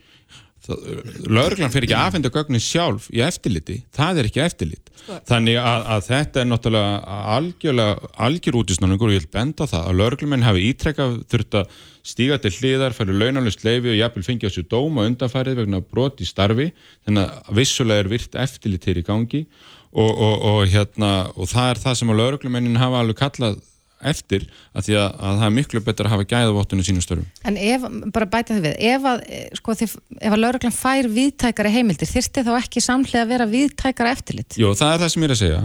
Lauruglan 0.66 1.70
fyrir 1.70 1.86
ekki 1.86 1.98
aðfenda 1.98 2.30
gögnin 2.34 2.62
sjálf 2.62 3.06
í 3.14 3.20
eftirliti, 3.22 3.80
það 3.94 4.22
er 4.22 4.30
ekki 4.30 4.42
eftirlit. 4.42 4.86
Sko. 5.06 5.20
þannig 5.28 5.58
að, 5.60 5.84
að 5.94 6.00
þetta 6.08 6.40
er 6.40 6.46
náttúrulega 6.50 7.18
algjörlega, 7.36 8.08
algjör 8.26 8.56
útisnáningur 8.58 9.12
og 9.12 9.14
ég 9.14 9.22
vil 9.22 9.34
benda 9.36 9.68
það 9.70 9.84
að 9.86 10.00
lauruglumenn 10.00 10.46
hafi 10.46 10.64
ítrekkað 10.72 11.14
þurft 11.30 11.58
að 11.60 11.76
stíga 12.06 12.38
til 12.42 12.52
hliðar 12.56 12.96
fyrir 12.96 13.20
launalust 13.20 13.62
leifi 13.66 13.92
og 13.92 13.98
jafnvel 14.00 14.26
fengja 14.26 14.50
þessu 14.50 14.66
dóm 14.66 14.98
og 14.98 15.06
undanfærið 15.12 15.60
vegna 15.60 15.82
brot 15.82 16.22
í 16.22 16.26
starfi. 16.26 16.72
Þannig 17.06 17.30
að 17.30 17.54
vissulega 17.60 18.02
er 18.02 18.10
virt 18.16 18.38
eftirlit 18.46 18.90
hér 18.90 19.02
í 19.02 19.06
gangi 19.06 19.44
og, 19.92 20.10
og, 20.10 20.34
og, 20.50 20.60
hérna, 20.72 21.14
og 21.36 21.48
það 21.50 21.70
er 21.72 21.80
það 21.84 21.98
sem 22.00 22.12
að 22.12 22.20
lauruglumennin 22.22 22.80
hafa 22.80 23.02
alveg 23.02 23.18
kallað 23.20 23.58
eftir 24.06 24.44
að 24.76 24.86
því 24.86 24.96
að, 25.00 25.06
að 25.24 25.38
það 25.40 25.46
er 25.46 25.54
miklu 25.56 25.80
betur 25.86 26.08
að 26.08 26.12
hafa 26.12 26.26
gæðavottunum 26.30 26.86
sínum 26.86 27.04
störfum. 27.04 27.28
En 27.48 27.56
ef, 27.56 27.86
bara 28.12 28.28
bæta 28.28 28.56
þið 28.56 28.66
við, 28.66 28.74
ef 28.90 29.06
að, 29.10 29.22
sko, 29.56 29.76
þið, 29.80 29.94
ef 30.18 30.36
að 30.36 30.42
lauruglan 30.42 30.76
fær 30.76 31.08
viðtækara 31.14 31.72
heimildir, 31.72 32.10
þyrsti 32.10 32.44
þá 32.46 32.52
ekki 32.58 32.82
samlega 32.84 33.24
að 33.24 33.32
vera 33.32 33.48
viðtækara 33.50 34.12
eftirlit? 34.16 34.58
Jú, 34.60 34.74
það 34.76 34.92
er 34.92 35.02
það 35.02 35.12
sem 35.14 35.24
ég 35.24 35.30
er 35.30 35.36
að 35.36 35.40
segja, 35.40 35.62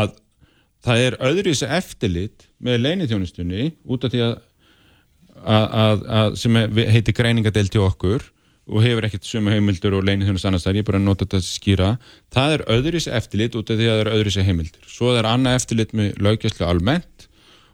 að 0.00 0.12
það 0.88 1.04
er 1.06 1.18
öðru 1.30 1.46
í 1.46 1.54
þessu 1.54 1.70
eftirlit 1.78 2.46
með 2.60 2.82
leinithjónustunni 2.84 3.70
út 3.86 4.06
af 4.06 4.14
því 4.14 4.26
að, 4.26 4.36
að 6.18 6.38
sem 6.42 6.60
heitir 6.90 7.16
greiningadelt 7.16 7.72
til 7.72 7.84
okkur 7.86 8.26
og 8.70 8.84
hefur 8.84 9.06
ekkert 9.08 9.26
suma 9.26 9.54
heimildur 9.54 9.96
og 9.98 10.04
leinithjónust 10.06 10.46
annars 10.46 10.66
þar, 10.66 10.78
ég 10.78 10.84
er 10.84 10.90
bara 10.90 11.00
að 11.00 11.08
nota 11.08 11.26
þetta 11.26 11.40
að 11.40 11.48
skýra, 11.48 11.88
það 12.34 12.54
er 12.56 12.84
þessu 12.86 13.14
eftirlit 13.18 13.56
út 13.58 13.72
af 13.72 13.80
því 13.80 13.88
að 13.90 13.98
það 14.00 14.12
er 14.14 14.30
þessu 14.30 14.44
heimildur. 14.46 14.84
Svo 14.90 15.14
er 15.16 15.28
annað 15.30 15.58
eftirlit 15.58 15.96
með 15.98 16.20
laugjastlu 16.22 16.68
almennt 16.68 17.26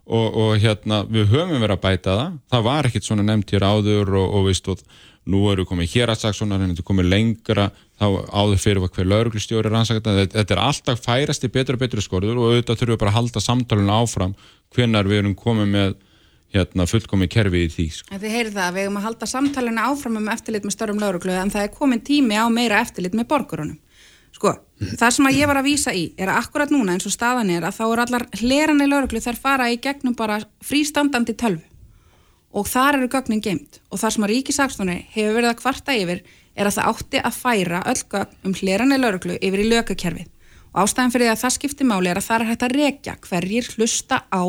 og, 0.06 0.38
og 0.38 0.54
hérna 0.62 1.02
við 1.10 1.28
höfum 1.34 1.60
verið 1.60 1.76
að 1.76 1.82
bæta 1.84 2.16
það. 2.20 2.38
Það 2.54 2.64
var 2.70 2.88
ekkert 2.88 3.08
svona 3.08 3.26
nefnt 3.26 3.52
hér 3.52 3.66
áður 3.66 4.16
og, 4.22 4.38
og 4.38 4.48
veist 4.48 4.72
og 4.72 4.82
nú 5.26 5.42
eru 5.50 5.66
komið 5.66 5.92
hér 5.96 6.12
að 6.12 6.20
saksónar 6.22 6.62
en 6.62 6.72
þetta 6.72 6.84
er 6.84 6.88
komið 6.90 7.10
lengra. 7.10 7.68
Þá 7.96 8.06
áður 8.30 8.60
fyrir 8.62 8.84
hver 8.86 9.08
lauruglistjóri 9.10 9.72
rannsakta 9.72 10.14
þetta, 10.20 10.44
er 10.54 10.62
alltaf 10.62 11.02
færast 11.02 11.46
í 11.46 11.50
betur 11.52 11.78
og 11.78 11.82
betur 11.82 12.04
skorður 12.04 12.38
og 12.38 12.52
auðvitað 12.52 12.82
þurfum 12.82 12.94
við 12.94 13.00
bara 13.02 13.12
að 13.14 13.18
halda 13.18 13.42
samtalenu 13.42 13.94
áfram 13.96 14.36
hvenar 14.76 15.08
við 15.08 15.22
erum 15.22 15.36
komið 15.38 15.72
með 15.72 15.96
hérna, 16.54 16.86
fullkomið 16.88 17.32
kerfi 17.32 17.64
í 17.64 17.72
því 17.72 17.86
sko. 17.98 18.18
Þið 18.20 18.36
heyrið 18.36 18.54
það 18.54 18.68
að 18.68 18.76
við 18.76 18.86
erum 18.86 19.00
að 19.00 19.06
halda 19.08 19.28
samtalenu 19.30 19.84
áfram 19.88 20.20
um 20.20 20.30
eftirlit 20.32 20.66
með 20.66 20.76
störrum 20.76 21.02
lauruglu 21.02 21.34
en 21.34 21.52
það 21.52 21.66
er 21.66 21.74
komin 21.74 22.04
tími 22.06 22.38
á 22.38 22.46
meira 22.52 22.80
eftirlit 22.84 23.16
með 23.16 23.28
borgurunum. 23.32 23.78
Sko, 24.36 24.52
það 25.00 25.12
sem 25.16 25.28
að 25.30 25.38
ég 25.38 25.48
var 25.48 25.60
að 25.62 25.68
vísa 25.70 25.92
í 25.96 26.02
er 26.20 26.28
að 26.28 26.42
akkurat 26.42 26.72
núna 26.72 26.92
eins 26.92 27.06
og 27.08 27.14
staðan 27.14 27.50
er 27.54 27.64
að 27.64 27.78
þá 27.78 27.84
er 27.86 28.02
allar 28.04 28.26
hleranir 28.36 28.90
lauruglu 28.90 29.22
þær 29.24 29.38
fara 29.40 29.70
í 29.72 29.78
gegnum 29.80 30.16
bara 30.18 30.42
frístandandi 30.64 31.32
tölvu. 31.40 31.64
Og 32.56 32.68
þar 32.68 33.00
eru 33.00 33.08
gögnin 33.12 33.42
geimt 33.44 33.80
og 33.90 34.00
það 34.00 34.12
sem 34.14 34.26
að 34.26 34.32
ríkisakstónu 34.34 34.96
hefur 35.14 35.38
verið 35.38 35.50
að 35.50 35.60
kvarta 35.62 35.96
yfir 35.96 36.22
er 36.56 36.68
að 36.68 36.76
það 36.76 36.92
átti 36.92 37.20
að 37.20 37.40
færa 37.40 37.82
öll 37.90 38.02
gögn 38.12 38.48
um 38.48 38.56
hleranir 38.60 39.00
lauruglu 39.02 39.36
yfir 39.40 39.64
í 39.64 39.68
lökakerfið 39.72 40.30
og 40.76 40.82
ástæðan 40.84 41.12
fyrir 41.12 41.26
því 41.26 41.32
að 41.32 41.42
það 41.42 41.54
skiptir 41.56 41.88
máli 41.88 42.10
er 42.12 42.20
að 42.20 42.26
það 42.26 42.36
er 42.42 42.48
hægt 42.50 42.64
að 42.66 42.74
rekja 42.76 43.14
hverjir 43.24 43.68
hlusta 43.76 44.22
á 44.28 44.44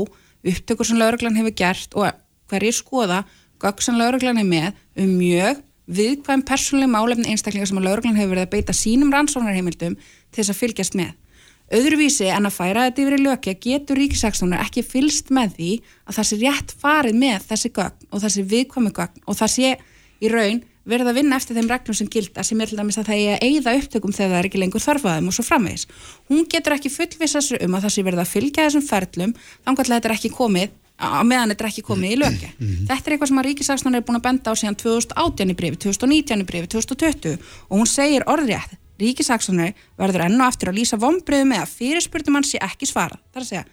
upptökur 0.51 0.87
sem 0.87 0.99
lauruglan 0.99 1.37
hefur 1.37 1.55
gert 1.57 1.95
og 1.97 2.09
hverjir 2.51 2.75
skoða 2.75 3.23
gögn 3.61 3.83
sem 3.83 3.97
lauruglan 3.99 4.41
er 4.41 4.47
með 4.47 4.69
um 5.03 5.13
mjög 5.19 5.63
viðkvæm 5.87 6.43
persónuleg 6.47 6.91
málefni 6.91 7.31
einstaklingar 7.31 7.69
sem 7.69 7.79
að 7.79 7.87
lauruglan 7.87 8.17
hefur 8.19 8.35
verið 8.35 8.47
að 8.47 8.53
beita 8.55 8.75
sínum 8.75 9.13
rannsóknarheimildum 9.13 9.95
til 9.97 10.41
þess 10.41 10.53
að 10.53 10.59
fylgjast 10.61 10.97
með. 10.99 11.13
Öðruvísi 11.77 12.29
en 12.31 12.47
að 12.47 12.55
færa 12.55 12.85
þetta 12.87 13.03
yfir 13.03 13.15
í 13.17 13.23
lökja 13.25 13.53
getur 13.63 13.99
ríkisækstónar 13.99 14.63
ekki 14.63 14.85
fylst 14.87 15.31
með 15.35 15.57
því 15.57 15.71
að 16.07 16.17
það 16.17 16.27
sé 16.29 16.39
rétt 16.43 16.73
farið 16.83 17.17
með 17.23 17.47
þessi 17.49 17.71
gögn 17.75 18.07
og 18.07 18.23
þessi 18.23 18.43
viðkvæmi 18.53 18.91
gögn 18.95 19.23
og 19.25 19.39
það 19.39 19.53
sé 19.55 19.73
í 20.23 20.31
raun 20.31 20.61
verið 20.87 21.11
að 21.11 21.19
vinna 21.19 21.37
eftir 21.37 21.57
þeim 21.57 21.69
reglum 21.71 21.97
sem 21.97 22.09
gilda 22.11 22.43
sem 22.47 22.61
er 22.63 22.71
til 22.71 22.79
dæmis 22.79 22.97
að 22.97 23.09
það 23.11 23.21
er 23.21 23.35
að 23.35 23.45
eigða 23.47 23.75
upptökum 23.81 24.15
þegar 24.15 24.31
það 24.31 24.39
er 24.39 24.49
ekki 24.49 24.61
lengur 24.61 24.83
þarfaðum 24.83 25.29
og 25.29 25.35
svo 25.35 25.45
framvegis. 25.45 25.87
Hún 26.31 26.47
getur 26.51 26.75
ekki 26.77 26.91
fullvisa 26.93 27.43
sér 27.43 27.65
um 27.67 27.77
að 27.77 27.87
það 27.87 27.95
sé 27.95 28.03
verið 28.07 28.23
að 28.23 28.33
fylgja 28.33 28.67
þessum 28.67 28.85
ferlum 28.87 29.33
þannig 29.37 29.83
að 29.83 29.93
þetta 29.93 30.09
er 30.09 30.15
ekki 30.17 30.33
komið 30.37 30.75
á 30.97 31.21
meðan 31.21 31.51
þetta 31.53 31.63
er 31.63 31.69
ekki 31.69 31.85
komið 31.85 32.13
í 32.15 32.17
lögja. 32.17 32.49
Mm 32.57 32.67
-hmm. 32.67 32.87
Þetta 32.89 33.05
er 33.05 33.13
eitthvað 33.13 33.29
sem 33.29 33.39
að 33.39 33.47
Ríkisaksnarnar 33.47 34.01
er 34.01 34.07
búin 34.07 34.17
að 34.17 34.27
benda 34.27 34.49
á 34.49 34.53
síðan 34.57 34.77
2018 34.81 35.51
í 35.51 35.55
brefi, 35.59 35.77
2019 35.77 36.41
í 36.41 36.47
brefi, 36.49 36.67
2020 36.67 37.37
og 37.69 37.75
hún 37.77 37.85
segir 37.85 38.23
orðrétt, 38.25 38.71
Ríkisaksnarnar 38.97 39.73
verður 39.97 40.25
enn 40.25 40.41
og 40.41 40.47
aftur 40.47 40.69
að 40.71 40.77
lýsa 40.79 40.97
vonbreiðu 40.97 41.45
með 41.45 41.61
að 41.61 41.73
fyrirspurtum 41.77 42.33
hann 42.33 42.43
sé 42.43 42.57
ekki 42.57 42.85
svara. 42.89 43.19
Það 43.29 43.37
er 43.37 43.45
að 43.45 43.51
segja, 43.51 43.65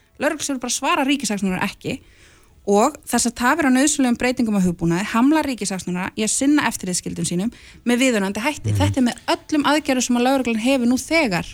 og 2.64 2.96
þess 3.04 3.28
að 3.28 3.36
tafir 3.40 3.68
á 3.68 3.76
nöðsulegum 3.76 4.18
breytingum 4.20 4.56
á 4.56 4.64
hugbúnaði 4.64 5.08
hamla 5.12 5.42
Ríkisaksnarnar 5.44 6.14
í 6.16 6.24
að 6.24 6.32
sinna 6.32 6.64
eftirriðskildum 6.70 7.28
sínum 7.28 7.52
með 7.84 8.06
viðunandi 8.06 8.44
hætti. 8.44 8.72
Mm. 8.72 8.78
Þetta 8.80 9.00
er 9.00 9.06
með 9.10 9.34
öllum 9.34 9.66
aðgerðum 9.72 10.06
sem 10.06 10.20
að 10.20 10.26
lögreglun 10.28 10.64
hefur 10.64 10.90
nú 10.90 10.98
þegar 11.00 11.50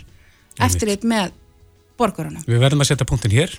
eftirrið 0.60 1.08
með 1.10 1.34
borgarunum. 1.98 2.46
Við 2.46 2.62
verðum 2.62 2.84
að 2.84 2.92
setja 2.92 3.08
punktin 3.08 3.34
hér 3.34 3.58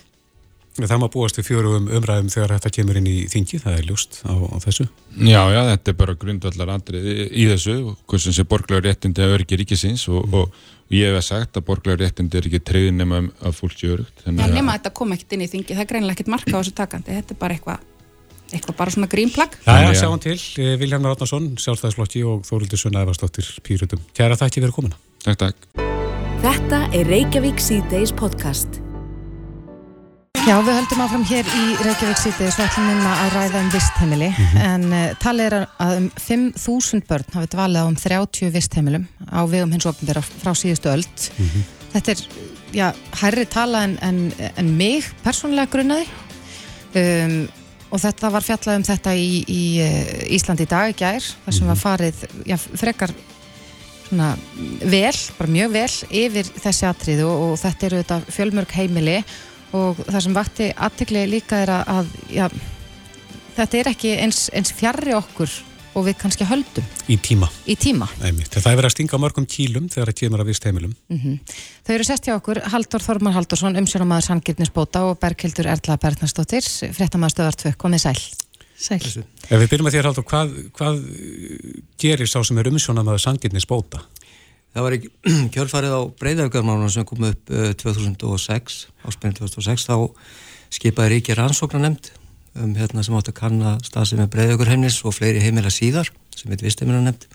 Það 0.72 1.00
má 1.02 1.08
búast 1.12 1.36
við 1.36 1.50
fjórum 1.50 1.88
umræðum 1.92 2.30
þegar 2.32 2.54
þetta 2.54 2.70
kemur 2.72 2.96
inn 2.96 3.08
í 3.10 3.16
þingi, 3.28 3.58
það 3.60 3.74
er 3.76 3.88
ljúst 3.90 4.22
á, 4.24 4.32
á 4.32 4.56
þessu. 4.64 4.86
Já, 5.20 5.42
já, 5.52 5.60
þetta 5.68 5.92
er 5.92 5.96
bara 5.98 6.14
grundvallar 6.16 6.70
andrið 6.72 7.08
í, 7.28 7.44
þessu, 7.50 7.74
hversin 8.08 8.32
sé 8.32 8.46
borglegar 8.48 8.86
réttindi 8.86 9.20
að 9.20 9.34
örgi 9.36 9.58
ríkisins 9.60 10.06
og, 10.08 10.24
mm. 10.24 10.38
og, 10.40 10.46
og 10.81 10.81
ég 10.92 11.16
hef 11.16 11.24
sagt 11.26 11.56
að 11.56 11.66
borglegar 11.68 12.02
réttindi 12.02 12.38
er 12.38 12.48
ekki 12.48 12.60
treyðin 12.68 13.00
nema 13.00 13.22
að 13.40 13.56
fólk 13.56 13.78
sé 13.78 13.90
örugt. 13.92 14.24
Já, 14.26 14.32
nema 14.32 14.74
að 14.74 14.78
þetta 14.78 14.94
kom 14.98 15.16
ekkert 15.16 15.36
inn 15.36 15.46
í 15.46 15.50
þingi, 15.54 15.72
það 15.72 15.84
er 15.84 15.90
greinilega 15.94 16.18
ekkert 16.18 16.32
marka 16.34 16.52
á 16.52 16.60
þessu 16.60 16.74
takandi, 16.82 17.16
þetta 17.20 17.34
er 17.34 17.40
bara 17.40 17.56
eitthvað, 17.56 17.88
eitthvað 18.52 18.78
bara 18.82 18.96
svona 18.96 19.10
grínplagg. 19.14 19.58
Já, 19.64 19.72
já, 19.86 19.90
sjáum 20.02 20.22
til, 20.22 20.36
eh, 20.36 20.76
Viljarn 20.82 21.08
Ráðnarsson, 21.08 21.50
sjálfstæðisflokki 21.64 22.24
og 22.28 22.44
Þórildur 22.48 22.84
Sunna 22.84 23.06
Efarsdóttir 23.06 23.48
Pýrutum. 23.64 24.04
Kæra 24.12 24.36
þakki 24.36 24.66
fyrir 24.66 24.76
komuna. 24.76 25.00
Takk, 25.24 25.46
takk. 25.46 25.68
Þetta 26.42 26.88
er 26.92 27.06
Reykjavík 27.06 27.62
C-Days 27.62 28.12
podcast. 28.18 28.81
Já, 30.42 30.56
við 30.58 30.74
höldum 30.74 31.02
áfram 31.04 31.22
hér 31.22 31.46
í 31.46 31.64
Reykjavík 31.86 32.18
City 32.18 32.48
svo 32.50 32.64
ætlum 32.64 32.88
við 32.88 33.04
að 33.06 33.28
ræða 33.30 33.60
um 33.62 33.68
vistheimili. 33.70 34.30
Mm 34.32 34.46
-hmm. 34.50 34.64
en 34.66 34.84
uh, 34.90 35.14
talið 35.22 35.44
er 35.46 35.54
að 35.78 35.92
um 36.00 36.08
5.000 36.18 37.06
börn 37.06 37.34
hafi 37.34 37.50
dvalið 37.52 37.78
á 37.78 37.86
um 37.86 37.96
30 37.96 38.50
vistheimilum 38.50 39.04
á 39.30 39.40
vegum 39.46 39.70
hins 39.72 39.86
ofnbæra 39.86 40.22
frá 40.22 40.50
síðustu 40.50 40.90
öll 40.90 41.06
mm 41.06 41.46
-hmm. 41.46 41.62
þetta 41.92 42.10
er, 42.10 42.18
já, 42.72 42.92
hærri 43.22 43.44
tala 43.46 43.84
en, 43.84 43.98
en, 44.02 44.32
en 44.56 44.76
mig 44.76 45.04
persónulega 45.22 45.70
grunnaði 45.70 46.06
um, 46.94 47.48
og 47.90 48.00
þetta 48.00 48.30
var 48.30 48.42
fjallað 48.42 48.76
um 48.76 48.84
þetta 48.84 49.14
í, 49.14 49.44
í 49.48 49.62
uh, 49.78 50.34
Íslandi 50.34 50.62
í 50.62 50.70
dag 50.74 50.90
í 50.90 50.98
gær 50.98 51.22
þar 51.44 51.54
sem 51.54 51.66
var 51.66 51.76
farið, 51.76 52.14
já, 52.46 52.56
frekar 52.56 53.14
svona 54.08 54.36
vel, 54.82 55.16
bara 55.38 55.50
mjög 55.50 55.70
vel 55.72 55.92
yfir 56.10 56.46
þessi 56.64 56.86
atriðu 56.86 57.26
og, 57.30 57.52
og 57.52 57.58
þetta 57.58 57.86
eru 57.86 57.96
þetta 58.02 58.20
fjölmörg 58.26 58.72
heimili 58.74 59.22
og 59.22 59.51
það 59.72 60.20
sem 60.20 60.36
vakti 60.36 60.70
aðtegli 60.76 61.26
líka 61.30 61.62
er 61.64 61.72
að, 61.72 61.92
að 61.96 62.14
já, 62.32 62.46
þetta 63.56 63.78
er 63.78 63.92
ekki 63.92 64.16
eins, 64.22 64.46
eins 64.52 64.72
fjarrri 64.76 65.14
okkur 65.16 65.60
og 65.92 66.06
við 66.06 66.16
kannski 66.22 66.46
höldum. 66.48 66.84
Í 67.12 67.18
tíma. 67.20 67.48
Í 67.68 67.76
tíma. 67.80 68.08
Æmitt. 68.24 68.54
Það 68.54 68.70
er 68.70 68.78
verið 68.78 68.88
að 68.88 68.94
stinga 68.94 69.20
mörgum 69.20 69.46
kílum 69.48 69.88
þegar 69.92 70.10
það 70.10 70.18
kemur 70.20 70.42
að 70.42 70.52
vist 70.52 70.68
heimilum. 70.68 70.94
Mm 71.12 71.18
-hmm. 71.18 71.58
Þau 71.86 71.94
eru 71.94 72.06
sest 72.08 72.28
hjá 72.28 72.34
okkur 72.36 72.62
Haldur 72.72 73.04
Þormar 73.04 73.36
Haldursson, 73.36 73.76
umsjónamaður 73.76 74.28
Sangirnisbóta 74.28 75.04
og 75.08 75.18
Berghildur 75.20 75.68
Erla 75.68 75.98
Bernarsdóttir, 75.98 76.64
fréttamaður 76.96 77.34
stöðartvö, 77.36 77.74
komið 77.76 78.00
sæl. 78.06 78.20
Sæl. 78.82 79.24
Ef 79.50 79.58
við 79.60 79.68
byrjum 79.68 79.86
að 79.86 79.94
þér 79.94 80.08
Haldur, 80.08 80.24
hvað, 80.24 80.56
hvað 80.72 81.04
gerir 81.98 82.26
sá 82.28 82.42
sem 82.42 82.58
er 82.58 82.72
umsjónamaður 82.72 83.20
Sangirnisbóta? 83.28 84.00
Það 84.72 84.86
var 84.86 84.96
ekki 84.96 85.10
kjölfarið 85.54 85.94
á 85.94 86.00
breyðargöðmálunum 86.22 86.92
sem 86.92 87.06
kom 87.08 87.28
upp 87.28 87.52
2006, 87.82 88.80
áspennið 89.04 89.44
2006, 89.44 89.86
þá 89.88 89.96
skipaði 90.72 91.16
Ríkja 91.16 91.36
rannsóknar 91.36 91.84
nefnd 91.84 92.12
um 92.62 92.74
hérna 92.76 93.04
sem 93.04 93.16
átt 93.16 93.30
að 93.32 93.38
kanna 93.38 93.78
stað 93.84 94.10
sem 94.10 94.20
er 94.20 94.32
breyðargörheimnis 94.32 94.98
og 95.08 95.16
fleiri 95.16 95.40
heimila 95.40 95.72
síðar 95.72 96.10
sem 96.36 96.52
heit 96.52 96.64
visteimina 96.64 97.00
nefnd 97.04 97.28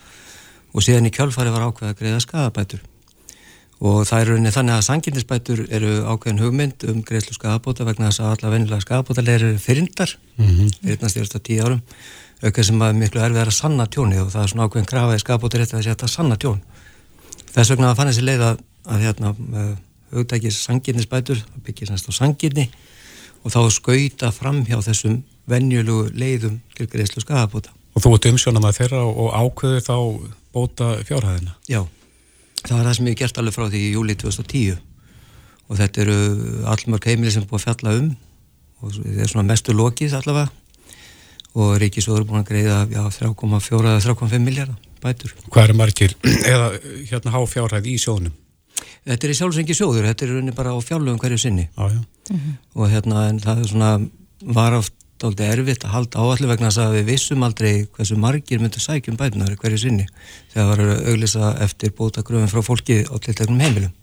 og 0.74 0.86
síðan 0.86 1.10
í 1.10 1.14
kjölfarið 1.14 1.56
var 1.56 1.66
ákveða 1.70 1.98
greiða 1.98 2.22
skadabætur 2.22 2.84
og 3.78 4.06
það 4.10 4.20
er 4.20 4.30
rauninni 4.32 4.54
þannig 4.54 4.76
að 4.76 4.86
sanginnisbætur 4.88 5.60
eru 5.74 5.92
ákveðin 6.06 6.42
hugmynd 6.42 6.86
um 6.90 7.02
greiðslu 7.06 7.34
skafabóta 7.38 7.86
vegna 7.86 8.10
þess 8.10 8.24
að 8.24 8.32
alla 8.36 8.54
vennilega 8.54 8.86
skafabótalegir 8.86 9.46
eru 9.48 9.62
fyrindar 9.62 10.18
mm 10.38 10.46
-hmm. 10.46 10.70
fyrir 10.82 11.10
stjórnst 11.14 11.38
á 11.38 11.40
tíu 11.42 11.62
árum 11.66 11.82
aukveð 12.42 12.66
sem 12.66 12.82
að 12.82 12.98
miklu 12.98 13.22
erfið 13.22 13.42
er 13.42 13.48
að 13.48 13.60
sanna 13.60 13.86
tjóni 13.86 14.18
og 14.22 14.32
það 14.34 14.44
er 14.44 14.50
svona 14.50 14.66
ákveðin 14.66 14.92
krafaði 14.92 15.20
skafabóta 15.20 15.58
að 17.58 17.62
að 17.62 17.64
þess 17.64 17.74
vegna 17.74 17.96
fann 17.98 18.12
þessi 18.12 18.26
leið 18.26 18.44
að, 18.46 18.60
að 18.86 19.04
hérna, 19.06 19.32
hugtækis 20.14 20.60
sanginnisbætur 20.68 21.40
það 21.42 21.64
byggir 21.66 21.90
næst 21.92 22.10
á 22.10 22.14
sanginni 22.14 22.68
og 23.42 23.54
þá 23.54 23.60
skauta 23.74 24.30
fram 24.36 24.62
hjá 24.68 24.78
þessum 24.86 25.24
venjulegu 25.50 26.12
leiðum 26.14 26.60
til 26.78 26.88
greiðslu 26.92 27.24
skafabóta 27.26 27.74
Og 27.98 28.04
þú 28.04 28.14
ert 28.14 28.28
umsjónum 28.30 28.66
að 28.70 28.78
þeirra 28.78 29.00
og 29.10 29.30
ákveðu 29.34 29.80
þá 29.82 29.96
bóta 30.54 30.90
fjárhæðina? 31.08 31.56
Já. 31.66 31.82
Það 32.62 32.76
var 32.76 32.86
það 32.86 32.96
sem 33.00 33.10
ég 33.10 33.18
gert 33.18 33.40
alveg 33.42 33.56
frá 33.56 33.66
því 33.66 33.82
í 33.82 33.94
júli 33.96 34.16
2010 34.22 34.78
og 35.68 35.80
þetta 35.80 36.04
eru 36.04 36.18
allmörg 36.70 37.08
heimili 37.10 37.34
sem 37.34 37.42
er 37.42 37.50
búið 37.50 37.64
að 37.64 37.66
fjalla 37.66 37.96
um 37.98 38.12
og 38.78 38.94
þetta 38.94 39.24
er 39.26 39.32
svona 39.32 39.50
mestu 39.50 39.74
lokið 39.74 40.14
allavega. 40.20 40.54
Og 41.58 41.74
Ríkisóður 41.82 42.22
er 42.22 42.30
búin 42.30 42.44
að 42.44 42.52
greiða 42.52 42.78
3,4-3,5 43.18 44.46
miljardar 44.46 44.78
bætur. 45.08 45.34
Hvað 45.48 45.70
eru 45.70 45.80
margir 45.80 46.14
eða 46.54 46.70
hérna 47.08 47.34
há 47.34 47.40
fjárhæð 47.48 47.90
í 47.90 47.98
sjónum? 48.04 48.36
Þetta 49.08 49.26
er 49.26 49.34
í 49.34 49.40
sjálfsengi 49.40 49.74
sjóður, 49.74 50.06
þetta 50.12 50.26
er 50.26 50.32
raunin 50.36 50.56
bara 50.56 50.76
á 50.76 50.78
fjárlöfum 50.84 51.20
hverju 51.22 51.40
sinni 51.42 51.70
ah, 51.80 51.90
mm 51.90 52.38
-hmm. 52.38 52.56
og 52.76 52.90
hérna 52.92 53.24
það 53.42 53.62
er 53.64 53.70
svona 53.72 53.92
var 54.44 54.76
oft 54.78 54.94
doldið 55.22 55.52
erfitt 55.52 55.86
að 55.86 55.94
halda 55.96 56.22
áallu 56.22 56.50
vegna 56.52 56.70
þess 56.70 56.84
að 56.84 56.96
við 56.98 57.08
vissum 57.10 57.46
aldrei 57.46 57.72
hversu 57.96 58.18
margir 58.22 58.62
myndu 58.62 58.82
sækjum 58.82 59.18
bætunar 59.18 59.56
hverju 59.58 59.80
sinni 59.82 60.06
þegar 60.54 60.68
var 60.70 60.84
að 60.84 61.10
auglisa 61.12 61.54
eftir 61.66 61.94
bótagröfum 61.98 62.52
frá 62.52 62.62
fólki 62.62 63.00
á 63.02 63.16
tiltegnum 63.18 63.64
heimilum 63.64 63.94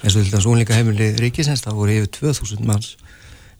eins 0.00 0.16
og 0.16 0.22
til 0.22 0.32
þess 0.32 0.46
að 0.46 0.52
únleika 0.54 0.78
heimili 0.78 1.10
ríkisens 1.20 1.64
það 1.64 1.80
voru 1.82 1.96
yfir 1.98 2.12
2000 2.32 2.64
manns 2.70 2.94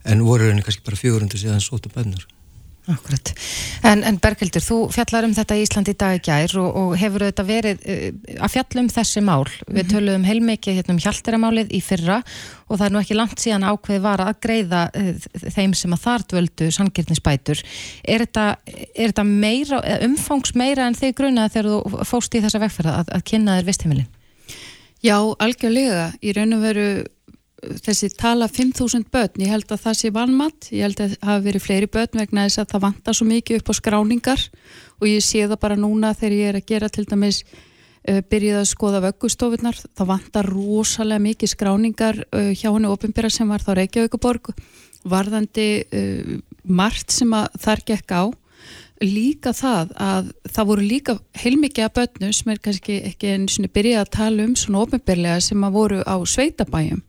en 0.09 0.23
voru 0.25 0.47
rauninni 0.47 0.65
kannski 0.65 0.85
bara 0.87 0.97
400 0.97 1.43
síðan 1.43 1.61
sótu 1.61 1.93
bætunar 1.93 2.25
Akkurat. 2.89 3.29
En, 3.85 4.01
en 4.01 4.15
Bergildur, 4.17 4.63
þú 4.65 4.77
fjallar 4.89 5.27
um 5.27 5.33
þetta 5.37 5.53
í 5.53 5.61
Íslandi 5.61 5.93
í 5.93 5.97
dag 6.01 6.15
í 6.17 6.21
gær 6.25 6.55
og, 6.57 6.69
og 6.79 6.93
hefur 6.97 7.27
þetta 7.27 7.43
verið 7.45 7.83
uh, 7.85 8.07
að 8.41 8.53
fjalla 8.55 8.81
um 8.81 8.89
þessi 8.89 9.21
mál. 9.21 9.43
Mm 9.45 9.51
-hmm. 9.51 9.75
Við 9.75 9.83
mhm. 9.83 9.91
töluðum 9.91 10.25
heilmikið 10.25 10.77
hérna, 10.79 10.95
um 10.95 11.03
hjálteramálið 11.03 11.75
í 11.77 11.81
fyrra 11.85 12.17
og 12.67 12.79
það 12.79 12.85
er 12.85 12.93
nú 12.95 13.01
ekki 13.03 13.19
langt 13.19 13.43
síðan 13.43 13.67
ákveði 13.69 14.01
var 14.01 14.23
að 14.25 14.39
greiða 14.41 14.81
uh, 14.97 15.13
þeim 15.53 15.73
sem 15.77 15.93
að 15.93 16.03
þar 16.07 16.25
dvöldu 16.33 16.71
sangirnisbætur. 16.71 17.61
Er 18.03 18.25
þetta, 18.25 18.57
er 18.95 19.13
þetta 19.13 19.27
meira, 19.29 19.83
umfangs 20.01 20.55
meira 20.55 20.87
en 20.87 20.97
þig 20.97 21.15
grunaði 21.15 21.53
þegar 21.53 21.69
þú 21.69 22.09
fóst 22.09 22.33
í 22.33 22.41
þessa 22.41 22.59
vegferða 22.65 22.97
að, 23.03 23.13
að 23.13 23.23
kynna 23.29 23.59
þér 23.59 23.69
vistheimilin? 23.69 24.09
Já, 25.01 25.17
algjörlega. 25.17 26.11
Í 26.21 26.33
raun 26.33 26.53
og 26.57 26.61
veru 26.61 26.89
þessi 27.61 28.09
tala 28.17 28.47
5.000 28.49 29.05
börn, 29.13 29.41
ég 29.43 29.51
held 29.53 29.69
að 29.69 29.83
það 29.83 29.97
sé 29.99 30.11
vanmatt, 30.13 30.69
ég 30.73 30.85
held 30.87 31.01
að 31.03 31.11
það 31.13 31.27
hafi 31.29 31.45
verið 31.45 31.65
fleiri 31.65 31.89
börn 31.93 32.21
vegna 32.21 32.45
þess 32.47 32.61
að 32.61 32.71
það 32.71 32.83
vantar 32.87 33.17
svo 33.17 33.27
mikið 33.29 33.59
upp 33.59 33.69
á 33.69 33.73
skráningar. 33.77 34.45
Og 35.01 35.09
ég 35.09 35.25
sé 35.25 35.43
það 35.45 35.59
bara 35.61 35.77
núna 35.77 36.13
þegar 36.17 36.37
ég 36.37 36.49
er 36.49 36.57
að 36.57 36.71
gera 36.71 36.89
til 36.89 37.05
dæmis 37.09 37.41
uh, 37.45 38.21
byrjið 38.33 38.59
að 38.61 38.69
skoða 38.71 39.03
vöggustofunar, 39.05 39.81
það 39.97 40.11
vantar 40.13 40.49
rosalega 40.49 41.25
mikið 41.27 41.53
skráningar 41.53 42.23
uh, 42.25 42.49
hjá 42.49 42.69
henni 42.71 42.89
ofinbæra 42.89 43.29
sem 43.33 43.49
var 43.49 43.65
þá 43.65 43.75
Reykjavíkuborg 43.77 44.53
varðandi 45.05 45.69
uh, 45.85 46.37
margt 46.65 47.13
sem 47.13 47.37
þar 47.61 47.85
gekk 47.85 48.17
á. 48.17 48.23
Líka 49.01 49.53
það 49.57 49.95
að 49.97 50.33
það 50.49 50.67
voru 50.69 50.83
líka 50.85 51.15
heilmikið 51.41 51.87
af 51.87 51.95
börnum 51.95 52.33
sem 52.37 52.51
er 52.53 52.59
kannski 52.61 52.99
ekki 53.09 53.31
einu 53.33 53.49
svona 53.49 53.71
byrjið 53.73 54.01
að 54.01 54.11
tala 54.13 54.45
um 54.45 54.57
svona 54.57 54.83
ofinbærlega 54.85 55.39
sem 55.41 55.65
að 55.65 55.77
voru 55.77 56.03
á 56.05 56.15
sveitabæjum 56.21 57.01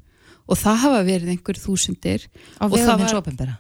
og 0.53 0.61
það 0.61 0.81
hafa 0.87 1.03
verið 1.09 1.35
einhver 1.35 1.61
þúsundir. 1.65 2.29
Á 2.61 2.69
vegum 2.69 3.05
hins 3.05 3.17
ofinbera 3.17 3.59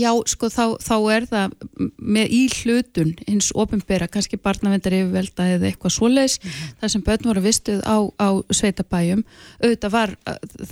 já, 0.00 0.10
sko, 0.28 0.48
þá, 0.52 0.64
þá 0.82 0.94
er 1.14 1.26
það 1.28 1.54
með 1.98 2.34
í 2.34 2.40
hlutun 2.60 3.10
hins 3.26 3.50
ofinbera 3.58 4.08
kannski 4.10 4.38
barnavendar 4.40 4.94
yfirvelda 4.96 5.46
eða 5.56 5.68
eitthvað 5.70 5.94
svoleiðs, 5.96 6.38
mm 6.38 6.50
-hmm. 6.50 6.78
það 6.80 6.92
sem 6.94 7.04
börn 7.08 7.28
voru 7.30 7.44
vistuð 7.44 7.82
á, 7.84 7.98
á 8.20 8.28
sveitabæjum. 8.50 9.24
Auðvitað 9.62 9.94
var 9.96 10.16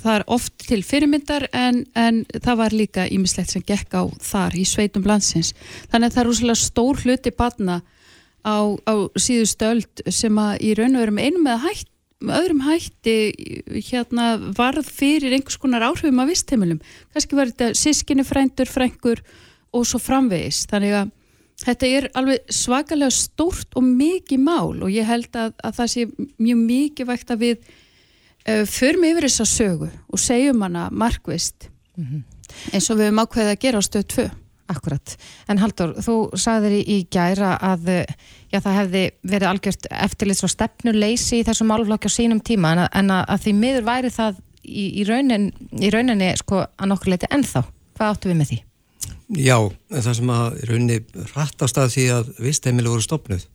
það 0.03 0.15
er 0.15 0.25
oft 0.27 0.57
til 0.69 0.83
fyrirmyndar 0.83 1.49
en, 1.53 1.85
en 1.95 2.25
það 2.33 2.57
var 2.63 2.73
líka 2.73 3.09
ímislegt 3.09 3.51
sem 3.51 3.63
gekk 3.63 3.95
á 3.95 4.03
þar 4.21 4.57
í 4.57 4.65
sveitum 4.65 5.07
landsins, 5.07 5.55
þannig 5.91 6.11
að 6.11 6.15
það 6.15 6.25
er 6.25 6.33
úrslega 6.33 6.63
stór 6.65 7.05
hluti 7.05 7.31
barna 7.31 7.83
á, 8.45 8.57
á 8.87 8.95
síðustu 9.17 9.65
öld 9.65 10.05
sem 10.11 10.35
að 10.39 10.63
í 10.63 10.75
raun 10.75 10.97
og 10.97 11.03
veru 11.03 11.13
með 11.13 11.25
einum 11.25 11.47
eða 11.47 11.65
hætt 11.69 11.89
öðrum 12.25 12.65
hætti 12.67 13.17
hérna 13.91 14.33
varð 14.57 14.89
fyrir 14.91 15.35
einhvers 15.37 15.59
konar 15.61 15.87
áhrifum 15.87 16.19
af 16.23 16.31
vistheimilum. 16.33 16.81
Kannski 17.15 17.39
var 17.39 17.53
þetta 17.53 17.79
sískinni 17.79 18.27
frændur, 18.27 18.71
frængur 18.71 19.23
og 19.75 19.87
svo 19.87 20.01
framvegis. 20.03 20.65
Þannig 20.71 20.97
að 20.99 21.13
þetta 21.63 21.91
er 21.99 22.09
alveg 22.19 22.55
svakalega 22.55 23.15
stórt 23.15 23.77
og 23.79 23.87
mikið 23.87 24.43
mál 24.43 24.83
og 24.83 24.91
ég 24.95 25.07
held 25.07 25.31
að, 25.39 25.55
að 25.63 25.79
það 25.79 25.93
sé 25.95 26.07
mjög 26.39 26.65
mikið 26.65 27.09
vægt 27.09 27.33
að 27.35 27.45
við 27.45 27.57
uh, 27.59 28.65
förum 28.69 29.07
yfir 29.09 29.29
þessa 29.29 29.49
sögu 29.49 29.89
og 29.89 30.23
segjum 30.23 30.67
hana 30.67 30.89
markvist 30.91 31.71
mm 31.97 32.05
-hmm. 32.05 32.23
eins 32.73 32.91
og 32.91 32.99
við 32.99 33.11
höfum 33.11 33.25
ákveðið 33.25 33.55
að 33.55 33.63
gera 33.65 33.83
á 33.83 33.83
stöð 33.83 34.07
2 34.15 34.29
Akkurat, 34.69 35.17
en 35.49 35.59
Haldur, 35.59 35.95
þú 36.05 36.15
sagðir 36.37 36.75
í, 36.77 36.83
í 36.85 37.07
gæra 37.09 37.55
að 37.57 37.87
já, 38.53 38.61
það 38.61 38.79
hefði 38.79 39.03
verið 39.33 39.51
algjört 39.51 39.89
eftirlits 40.07 40.45
og 40.47 40.53
stefnuleysi 40.53 41.41
í 41.41 41.47
þessum 41.49 41.71
málflokki 41.73 42.11
á 42.11 42.17
sínum 42.17 42.41
tíma 42.45 42.75
en 42.75 42.85
að, 42.85 42.89
en 43.01 43.13
að, 43.19 43.35
því 43.45 43.55
miður 43.59 43.89
væri 43.89 44.15
það 44.15 44.41
í, 44.63 44.87
í, 44.89 45.05
raunin, 45.09 45.51
í 45.79 45.93
rauninni 45.95 46.33
sko 46.41 46.65
að 46.65 46.91
nokkur 46.93 47.15
leiti 47.15 47.31
ennþá. 47.35 47.65
Hvað 47.99 48.15
áttu 48.15 48.31
við 48.31 48.41
með 48.41 48.51
því? 48.53 48.59
Já, 49.39 49.57
það 49.93 50.15
sem 50.19 50.33
að 50.33 50.59
rauninni 50.71 50.99
rættast 51.35 51.81
að 51.81 51.95
því 51.95 52.09
að 52.17 52.35
vistheimilu 52.41 52.93
voru 52.95 53.05
stopnuð 53.05 53.47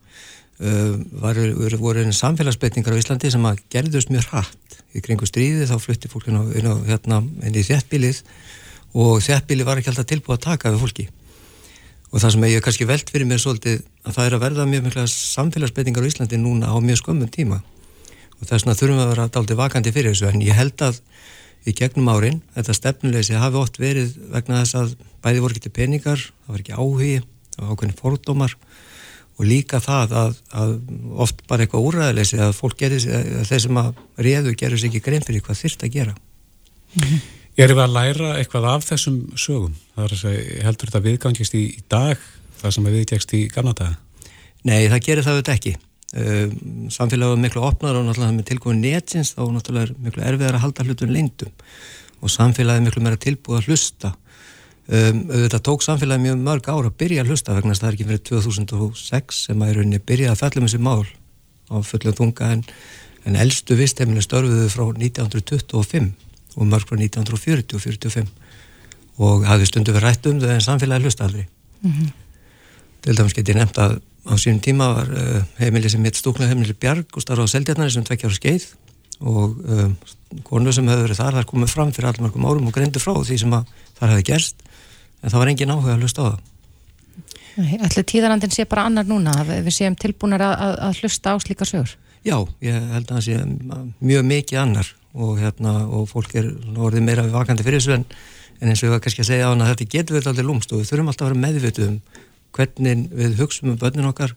uh, 0.60 1.78
voru 1.80 2.04
einu 2.04 2.14
samfélagsbeitningar 2.14 2.94
á 2.94 3.00
Íslandi 3.00 3.32
sem 3.32 3.48
að 3.48 3.62
gerðust 3.72 4.12
mjög 4.14 4.28
hrætt 4.30 4.78
í 4.94 5.02
kringu 5.02 5.26
stríði 5.26 5.66
þá 5.68 5.76
flutti 5.82 6.10
fólk 6.10 6.30
inn, 6.30 6.38
á, 6.38 6.74
hérna, 6.86 7.20
inn 7.42 7.58
í 7.58 7.66
þjættbílið 7.66 8.22
og 8.94 9.18
þjættbíli 9.26 9.66
var 9.66 9.80
ekki 9.80 9.90
alltaf 9.90 10.08
tilbúið 10.10 10.38
að 10.38 10.46
taka 10.46 10.74
við 10.74 10.84
fólki 10.84 11.08
og 12.14 12.22
það 12.22 12.30
sem 12.30 12.44
ég 12.46 12.52
hef 12.54 12.62
kannski 12.62 12.86
veld 12.86 13.10
fyrir 13.10 13.26
mér 13.26 13.40
svolítið 13.42 13.80
að 14.06 14.14
það 14.14 14.26
er 14.28 14.34
að 14.36 14.42
verða 14.44 14.66
mjög 14.70 14.84
mikla 14.84 15.04
samfélagsbreytingar 15.10 16.04
á 16.06 16.10
Íslandi 16.10 16.38
núna 16.38 16.70
á 16.70 16.78
mjög 16.78 17.00
skömmum 17.00 17.30
tíma. 17.34 17.58
Og 18.38 18.46
þess 18.46 18.62
vegna 18.62 18.76
þurfum 18.78 19.00
við 19.00 19.02
að 19.04 19.10
vera 19.10 19.26
daldið 19.34 19.58
vakandi 19.58 19.92
fyrir 19.96 20.14
þessu. 20.14 20.28
En 20.30 20.44
ég 20.44 20.54
held 20.54 20.84
að 20.86 21.00
í 21.66 21.74
gegnum 21.74 22.12
árin 22.12 22.38
þetta 22.54 22.78
stefnuleysi 22.78 23.40
hafi 23.40 23.58
oft 23.58 23.82
verið 23.82 24.14
vegna 24.30 24.62
þess 24.62 24.78
að 24.78 24.94
bæði 25.26 25.42
voru 25.42 25.56
ekki 25.56 25.66
til 25.66 25.74
peningar 25.74 26.22
það 26.22 26.54
var 26.54 26.62
ekki 26.62 26.78
áhugi, 26.78 27.14
það 27.56 27.64
var 27.64 27.74
ákveðin 27.74 27.98
fordómar. 27.98 28.58
Og 29.34 29.48
líka 29.50 29.80
það 29.82 30.12
að, 30.14 30.36
að 30.54 30.74
oft 31.24 31.40
bara 31.50 31.64
eitthvað 31.64 31.88
úræðileysi 31.88 32.38
að 32.38 32.52
fólk 32.54 32.78
gerir, 32.78 33.08
að 33.10 33.48
þeir 33.48 33.64
sem 33.64 33.80
að 33.80 33.88
réðu 34.22 34.54
gerur 34.60 34.78
sér 34.78 34.92
ekki 34.92 35.02
grein 35.02 35.26
fyrir 35.26 35.42
hvað 35.42 35.64
þyrst 35.64 35.82
að 35.82 35.96
gera. 35.96 36.14
Mm 36.94 37.08
-hmm. 37.08 37.24
Erum 37.54 37.78
við 37.78 37.84
að 37.84 37.92
læra 37.94 38.28
eitthvað 38.40 38.64
af 38.66 38.84
þessum 38.88 39.18
sögum? 39.38 39.74
Það 39.94 40.04
er 40.04 40.14
að 40.14 40.20
segja, 40.24 40.62
heldur 40.66 40.90
þetta 40.90 41.00
viðgangist 41.04 41.52
í, 41.54 41.60
í 41.70 41.82
dag, 41.92 42.22
það 42.58 42.72
sem 42.74 42.88
viðgangist 42.88 43.34
í 43.38 43.42
gamla 43.52 43.74
daga? 43.78 44.32
Nei, 44.66 44.88
það 44.90 45.04
gerir 45.06 45.26
það 45.26 45.36
auðvitað 45.36 45.58
ekki. 45.60 45.74
Um, 46.14 46.56
samfélagið 46.94 47.36
er 47.36 47.44
miklu 47.44 47.62
opnar 47.66 47.98
og 48.00 48.08
náttúrulega 48.08 48.34
með 48.34 48.48
tilgóðin 48.48 48.82
netins 48.82 49.30
þá 49.36 49.44
náttúrulega 49.54 49.86
er 49.86 49.94
miklu 50.02 50.26
erfiðar 50.26 50.58
að 50.58 50.64
halda 50.64 50.88
hlutun 50.88 51.14
leindum 51.14 51.54
og 52.24 52.34
samfélagið 52.34 52.82
er 52.82 52.86
miklu 52.88 53.04
meira 53.06 53.22
tilbúið 53.22 53.60
að 53.60 53.70
hlusta. 53.70 54.12
Um, 54.84 55.22
auðvitað 55.30 55.64
tók 55.70 55.86
samfélagið 55.86 56.26
mjög 56.26 56.42
mörg 56.50 56.68
ára 56.74 56.90
að 56.90 56.98
byrja 57.04 57.22
að 57.22 57.32
hlusta 57.32 57.54
vegna 57.54 57.78
það 57.78 57.88
er 57.92 57.96
ekki 57.98 58.08
fyrir 58.10 58.24
2006 58.34 59.46
sem 59.46 59.62
að 59.62 59.70
er 59.70 59.80
rauninni 59.80 60.02
byrjað 60.02 60.34
að 60.34 60.42
fellum 60.42 60.66
þessi 60.66 60.82
mál 60.82 61.06
á 61.70 61.76
fullum 61.86 62.18
þunga 62.18 62.52
en, 62.56 62.66
en 63.30 63.42
eldstu 63.46 63.78
vistheiminu 63.78 64.22
störfuðu 64.26 64.70
frá 64.74 64.86
1925 64.90 66.23
og 66.56 66.68
mörg 66.70 66.88
frá 66.88 66.98
1940 66.98 67.76
og 67.76 67.82
45 67.82 68.28
og 69.24 69.44
hafði 69.46 69.68
stundu 69.70 69.94
verið 69.94 70.08
rætt 70.08 70.26
um 70.30 70.40
þau 70.42 70.50
en 70.54 70.64
samfélagi 70.64 71.06
hlust 71.06 71.20
aldrei. 71.22 71.46
Mm 71.82 71.92
-hmm. 71.92 72.10
til 73.02 73.16
dæmis 73.16 73.34
get 73.34 73.48
ég 73.48 73.56
nefnt 73.56 73.78
að 73.78 74.00
á 74.24 74.34
sínum 74.40 74.60
tíma 74.60 74.94
var 74.94 75.08
uh, 75.12 75.42
heimili 75.58 75.90
sem 75.90 76.04
hitt 76.04 76.16
stúknað 76.16 76.48
heimili 76.48 76.72
Bjarg 76.72 77.06
og 77.12 77.22
starfa 77.22 77.44
á 77.44 77.52
Seldjarnari 77.52 77.90
sem 77.90 78.04
tvekkjar 78.04 78.32
á 78.32 78.38
skeið. 78.40 78.64
Og 79.20 79.56
um, 79.68 79.96
konu 80.42 80.72
sem 80.72 80.88
hefur 80.88 81.06
verið 81.06 81.20
þar 81.20 81.34
þar 81.34 81.44
komið 81.44 81.68
fram 81.70 81.92
fyrir 81.92 82.08
allmörgum 82.08 82.46
árum 82.46 82.66
og 82.66 82.74
greindu 82.74 82.98
frá 82.98 83.14
því 83.14 83.38
sem 83.38 83.52
að 83.52 83.64
þar 83.98 84.08
hefði 84.08 84.24
gerst. 84.24 84.56
En 85.22 85.30
það 85.30 85.38
var 85.38 85.48
engin 85.48 85.70
áhuga 85.70 85.94
að 85.94 86.00
hlusta 86.00 86.22
á 86.22 86.26
það. 86.30 86.40
Ætli 87.84 88.02
tíðarandin 88.02 88.50
sé 88.50 88.64
bara 88.64 88.88
annar 88.88 89.06
núna 89.06 89.44
við 89.46 89.70
séum 89.70 89.94
tilbúinar 89.94 90.42
að, 90.42 90.54
að, 90.58 90.74
að 90.88 90.98
hlusta 91.00 91.30
á 91.30 91.36
slíka 91.38 91.64
sögur? 91.64 91.94
Já, 92.24 92.38
ég 92.64 92.72
held 92.72 93.10
að 93.10 93.16
það 93.16 93.24
sé 93.28 93.34
mjög 94.00 94.24
mikið 94.24 94.58
annar 94.58 94.94
og, 95.14 95.38
hérna, 95.38 95.76
og 95.86 96.08
fólk 96.10 96.34
er 96.40 96.50
orðið 96.74 97.06
meira 97.06 97.26
vakandi 97.30 97.66
fyrir 97.66 97.80
þessu 97.80 97.94
en, 97.98 98.06
en 98.60 98.72
eins 98.72 98.82
og 98.82 98.88
ég 98.88 98.94
var 98.96 99.04
kannski 99.04 99.22
að 99.24 99.30
segja 99.30 99.48
á 99.48 99.52
hana 99.52 99.70
þetta 99.70 99.90
getur 99.94 100.18
verið 100.18 100.32
alltaf 100.32 100.48
lúmst 100.48 100.74
og 100.74 100.82
við 100.82 100.90
þurfum 100.90 101.12
alltaf 101.12 101.26
að 101.26 101.32
vera 101.32 101.44
meðvituð 101.46 101.88
um 101.92 102.00
hvernig 102.54 103.06
við 103.14 103.38
hugsaum 103.40 103.72
um 103.72 103.80
börnin 103.80 104.10
okkar 104.10 104.34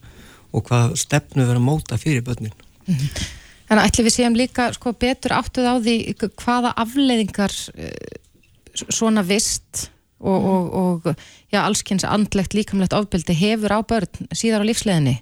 og 0.56 0.64
hvað 0.70 0.96
stefnu 1.02 1.44
við 1.44 1.54
erum 1.54 1.68
að 1.68 1.74
móta 1.74 2.00
fyrir 2.02 2.24
börnin. 2.26 2.56
Mm 2.88 2.96
-hmm. 2.96 3.28
En 3.68 3.82
ætli 3.84 4.06
við 4.06 4.16
séum 4.16 4.36
líka 4.36 4.72
sko, 4.74 4.94
betur 4.94 5.36
áttuð 5.36 5.68
á 5.68 5.76
því 5.84 5.96
hvaða 6.40 6.74
afleiðingar 6.80 7.52
uh, 7.52 7.92
svona 8.90 9.24
vist 9.28 9.90
og, 10.20 10.46
og, 10.46 10.74
og 10.74 11.16
já, 11.52 11.62
allskynns 11.62 12.06
andlegt 12.08 12.54
líkamlegt 12.54 12.94
ofbeldi 12.94 13.34
hefur 13.34 13.76
á 13.76 13.80
börn 13.84 14.30
síðar 14.32 14.64
á 14.64 14.70
lífsleginni? 14.70 15.18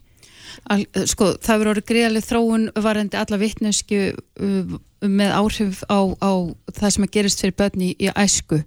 Al, 0.71 0.85
sko, 1.09 1.33
það 1.41 1.57
verður 1.57 1.71
orðið 1.73 1.89
greiðaleg 1.89 2.23
þróun 2.25 2.69
varandi 2.75 3.17
alla 3.17 3.37
vittnesku 3.41 4.13
uh, 4.13 4.77
með 5.11 5.33
áhrif 5.37 5.83
á, 5.87 5.99
á 6.19 6.31
það 6.73 6.93
sem 6.95 7.07
að 7.07 7.13
gerist 7.17 7.41
fyrir 7.43 7.57
börni 7.59 7.93
í, 7.95 8.09
æsku 8.11 8.61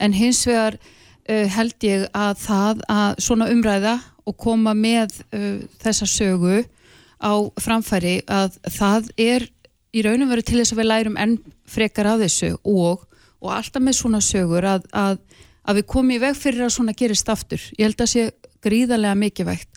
en 0.00 0.16
hins 0.16 0.42
vegar 0.48 0.78
uh, 0.78 1.46
held 1.56 1.86
ég 1.86 2.06
að 2.16 2.34
það 2.44 2.84
að 2.90 3.22
svona 3.26 3.50
umræða 3.52 3.96
og 4.28 4.36
koma 4.40 4.74
með 4.76 5.20
uh, 5.34 5.62
þessa 5.82 6.08
sögu 6.08 6.62
á 7.20 7.32
framfæri 7.60 8.20
að 8.30 8.56
það 8.68 9.10
er 9.20 9.48
í 9.90 10.02
raunum 10.06 10.30
verið 10.30 10.50
til 10.50 10.60
þess 10.60 10.74
að 10.74 10.80
við 10.80 10.90
lærum 10.90 11.18
enn 11.20 11.38
frekar 11.68 12.08
á 12.10 12.14
þessu 12.20 12.54
og, 12.62 13.06
og 13.42 13.54
alltaf 13.54 13.82
með 13.82 13.98
svona 13.98 14.20
sögur 14.24 14.66
að, 14.66 14.86
að, 14.94 15.18
að 15.66 15.80
við 15.80 15.88
komum 15.92 16.14
í 16.14 16.20
veg 16.22 16.38
fyrir 16.38 16.66
að 16.66 16.74
svona 16.76 16.96
gerist 16.96 17.32
aftur. 17.32 17.62
Ég 17.76 17.90
held 17.90 18.04
að 18.04 18.12
sé 18.12 18.26
gríðarlega 18.64 19.16
mikilvægt. 19.18 19.70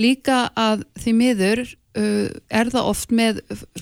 Líka 0.00 0.48
að 0.58 0.84
því 1.00 1.14
miður 1.16 1.62
er 1.98 2.70
það 2.70 2.86
oft 2.86 3.10
með 3.10 3.40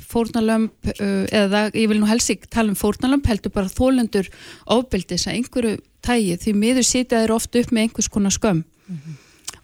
fórnalömp 0.09 0.93
uh, 0.95 1.25
eða 1.29 1.67
ég 1.75 1.91
vil 1.91 1.99
nú 2.01 2.09
helst 2.09 2.33
ekki 2.33 2.49
tala 2.49 2.73
um 2.73 2.79
fórnalömp 2.79 3.27
heldur 3.29 3.53
bara 3.53 3.69
þólendur 3.69 4.31
ábyldis 4.65 5.27
að 5.29 5.35
einhverju 5.35 5.75
tægi 6.05 6.39
því 6.41 6.55
miður 6.57 6.87
sitja 6.89 7.21
þeir 7.21 7.35
oft 7.37 7.59
upp 7.61 7.75
með 7.75 7.83
einhvers 7.83 8.09
konar 8.09 8.33
skömm 8.33 8.63
mm 8.63 8.97
-hmm. 8.97 9.19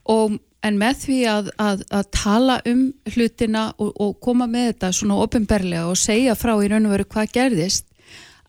og 0.05 0.39
en 0.65 0.79
með 0.81 1.01
því 1.05 1.19
að, 1.29 1.51
að, 1.61 1.83
að 1.93 2.05
tala 2.11 2.61
um 2.69 2.85
hlutina 3.15 3.65
og, 3.79 3.93
og 4.01 4.21
koma 4.21 4.47
með 4.47 4.71
þetta 4.73 4.93
svona 4.93 5.19
ofinberlega 5.25 5.89
og 5.89 6.01
segja 6.01 6.37
frá 6.39 6.55
í 6.57 6.69
raun 6.69 6.87
og 6.87 6.95
veru 6.97 7.05
hvað 7.05 7.33
gerðist 7.33 7.87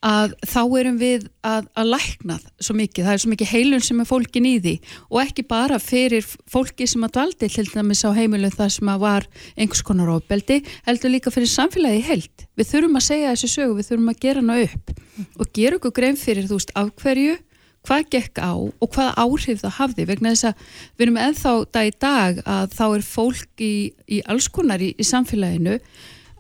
að 0.06 0.36
þá 0.46 0.60
erum 0.80 0.98
við 1.02 1.24
að, 1.46 1.70
að 1.74 1.90
lækna 1.96 2.38
svo 2.62 2.76
mikið, 2.78 3.08
það 3.08 3.16
er 3.16 3.22
svo 3.24 3.32
mikið 3.32 3.52
heilun 3.52 3.86
sem 3.86 4.02
er 4.04 4.10
fólkin 4.10 4.50
í 4.50 4.54
því. 4.62 4.74
Og 5.10 5.22
ekki 5.24 5.46
bara 5.50 5.80
fyrir 5.82 6.28
fólki 6.52 6.88
sem 6.90 7.06
að 7.08 7.16
dvaldi 7.18 7.50
til 7.56 7.66
dæmis 7.72 8.06
á 8.06 8.14
heimilu 8.14 8.52
það 8.54 8.72
sem 8.78 8.92
að 8.94 9.02
var 9.06 9.28
einhvers 9.56 9.84
konar 9.88 10.14
ofbeldi, 10.14 10.62
heldur 10.86 11.14
líka 11.16 11.34
fyrir 11.34 11.50
samfélagi 11.50 12.06
held. 12.06 12.46
Við 12.56 12.72
þurfum 12.72 13.02
að 13.02 13.08
segja 13.10 13.34
þessi 13.34 13.52
sögu, 13.56 13.80
við 13.80 13.90
þurfum 13.90 14.14
að 14.14 14.22
gera 14.28 14.46
hana 14.46 14.62
upp 14.68 14.96
og 15.40 15.52
gera 15.56 15.80
okkur 15.80 15.96
grein 15.96 16.20
fyrir 16.20 16.50
þú 16.50 16.60
veist 16.60 16.74
af 16.78 16.92
hverju 17.02 17.38
hvað 17.86 18.10
gekk 18.14 18.42
á 18.42 18.54
og 18.58 18.90
hvað 18.94 19.14
áhrif 19.22 19.62
það 19.62 19.78
hafði. 19.80 20.08
Vegna 20.10 20.34
þess 20.34 20.50
að 20.50 20.66
við 20.98 21.06
erum 21.06 21.22
ennþá 21.22 21.54
dag 21.78 21.90
í 21.90 21.96
dag 22.02 22.42
að 22.46 22.76
þá 22.76 22.86
er 22.88 23.06
fólk 23.06 23.64
í, 23.64 23.76
í 24.10 24.22
alls 24.26 24.50
konar 24.54 24.82
í, 24.82 24.92
í 24.98 25.06
samfélaginu 25.06 25.80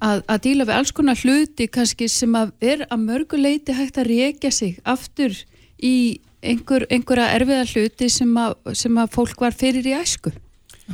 að, 0.05 0.21
að 0.29 0.41
díla 0.45 0.67
við 0.67 0.77
alls 0.77 0.93
konar 0.95 1.19
hluti 1.19 1.67
kannski 1.71 2.07
sem 2.11 2.37
að 2.37 2.53
er 2.63 2.85
að 2.89 3.05
mörguleiti 3.07 3.75
hægt 3.75 3.99
að 4.01 4.11
reykja 4.11 4.51
sig 4.53 4.79
aftur 4.85 5.35
í 5.81 5.95
einhver, 6.45 6.85
einhverja 6.93 7.31
erfiða 7.39 7.67
hluti 7.73 8.09
sem 8.13 8.33
að, 8.39 8.57
sem 8.77 8.97
að 9.01 9.13
fólk 9.15 9.41
var 9.41 9.55
fyrir 9.57 9.87
í 9.89 9.95
æsku. 9.97 10.33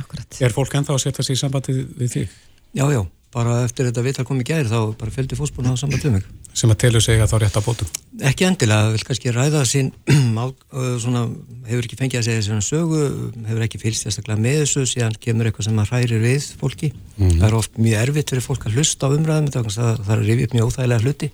Akkurat. 0.00 0.38
Er 0.40 0.54
fólk 0.54 0.78
ennþá 0.78 0.96
að 0.96 1.02
setja 1.04 1.26
sig 1.26 1.36
í 1.36 1.42
sambandi 1.42 1.74
við 1.98 2.14
þig? 2.16 2.38
Já, 2.72 2.86
já, 2.94 3.02
bara 3.34 3.58
eftir 3.66 3.90
þetta 3.90 4.06
viðtal 4.06 4.28
komið 4.28 4.48
gæri 4.48 4.72
þá 4.72 4.80
bara 4.96 5.12
fylgdi 5.12 5.36
fósbúna 5.36 5.76
á 5.76 5.80
samband 5.80 6.08
um 6.08 6.16
mig 6.16 6.30
sem 6.52 6.72
að 6.72 6.78
telur 6.82 7.02
að 7.02 7.30
þá 7.30 7.36
rétt 7.40 7.56
að 7.56 7.66
bótum? 7.66 7.90
Ekki 8.28 8.46
endilega, 8.46 8.90
vil 8.92 9.06
kannski 9.08 9.32
ræða 9.32 9.62
sín 9.68 9.88
svona, 11.02 11.24
hefur 11.68 11.86
ekki 11.86 11.98
fengið 12.00 12.20
að 12.20 12.28
segja 12.28 12.44
svona 12.48 12.66
sögu, 12.66 13.02
hefur 13.48 13.66
ekki 13.66 13.80
fylgst 13.82 14.06
sérstaklega 14.06 14.44
með 14.44 14.58
þessu, 14.62 14.84
síðan 14.90 15.18
kemur 15.22 15.48
eitthvað 15.48 15.68
sem 15.70 15.82
að 15.82 15.92
hrærir 15.94 16.22
við 16.22 16.48
fólki, 16.60 16.92
mm 16.92 17.24
-hmm. 17.24 17.40
það 17.40 17.48
er 17.48 17.58
oft 17.58 17.78
mjög 17.78 18.06
erfitt 18.06 18.34
fyrir 18.34 18.46
fólk 18.46 18.66
að 18.68 18.78
hlusta 18.78 19.08
á 19.08 19.14
umræðum 19.16 19.50
það, 19.52 19.72
það 20.04 20.14
er 20.16 20.24
rifið 20.28 20.44
upp 20.46 20.56
mjög 20.58 20.70
óþægilega 20.70 21.04
hluti 21.06 21.30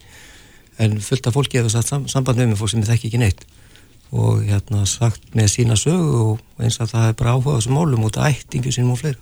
en 0.79 1.01
fullt 1.03 1.27
af 1.27 1.35
fólki 1.35 1.59
hefur 1.59 1.75
satt 1.75 2.11
samband 2.11 2.39
með 2.39 2.61
fólk 2.61 2.71
sem 2.71 2.83
þekki 2.87 3.11
ekki 3.11 3.23
neitt 3.23 3.47
og 4.15 4.45
hérna 4.47 4.87
sagt 4.89 5.35
með 5.37 5.51
sína 5.53 5.77
sögu 5.77 6.21
og 6.23 6.63
eins 6.63 6.79
að 6.81 6.95
það 6.95 7.09
er 7.09 7.17
bara 7.19 7.35
áhugað 7.37 7.65
sem 7.67 7.75
málum 7.77 8.07
út 8.09 8.17
af 8.17 8.31
ættingu 8.31 8.73
sínum 8.73 8.95
og 8.95 9.03
fleira 9.03 9.19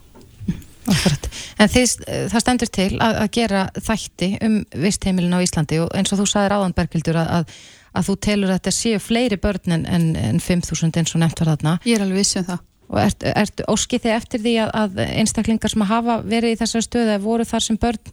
Akkurat. 0.86 1.28
En 1.58 1.72
þið, 1.72 1.94
það 2.32 2.44
stendur 2.44 2.70
til 2.78 2.90
að, 3.00 3.18
að 3.24 3.32
gera 3.36 3.64
þætti 3.74 4.30
um 4.46 4.60
vistheimilin 4.84 5.34
á 5.34 5.44
Íslandi 5.44 5.80
og 5.82 5.90
eins 5.96 6.14
og 6.14 6.22
þú 6.22 6.28
saðir 6.30 6.56
áðan 6.58 6.76
Bergildur 6.76 7.18
að, 7.22 7.32
að, 7.40 7.58
að 7.96 8.08
þú 8.10 8.16
telur 8.28 8.52
að 8.52 8.60
þetta 8.60 8.76
séu 8.78 9.02
fleiri 9.02 9.40
börn 9.42 9.76
en, 9.78 9.84
en, 9.90 10.08
en 10.20 10.40
5.000 10.42 11.02
eins 11.02 11.14
og 11.16 11.22
nefnt 11.22 11.42
var 11.42 11.54
þarna. 11.54 11.76
Ég 11.88 11.98
er 11.98 12.06
alveg 12.06 12.22
vissum 12.22 12.46
það. 12.46 12.64
Og 12.86 12.98
ert, 13.02 13.24
ert 13.26 13.62
óskið 13.66 14.04
þið 14.04 14.12
eftir 14.14 14.42
því 14.44 14.52
að 14.62 15.00
einstaklingar 15.02 15.72
sem 15.72 15.82
hafa 15.88 16.20
verið 16.22 16.52
í 16.54 16.58
þessari 16.60 16.86
stöðu 16.86 17.16
voru 17.24 17.46
þar 17.48 17.64
sem 17.64 17.78
börn 17.82 18.12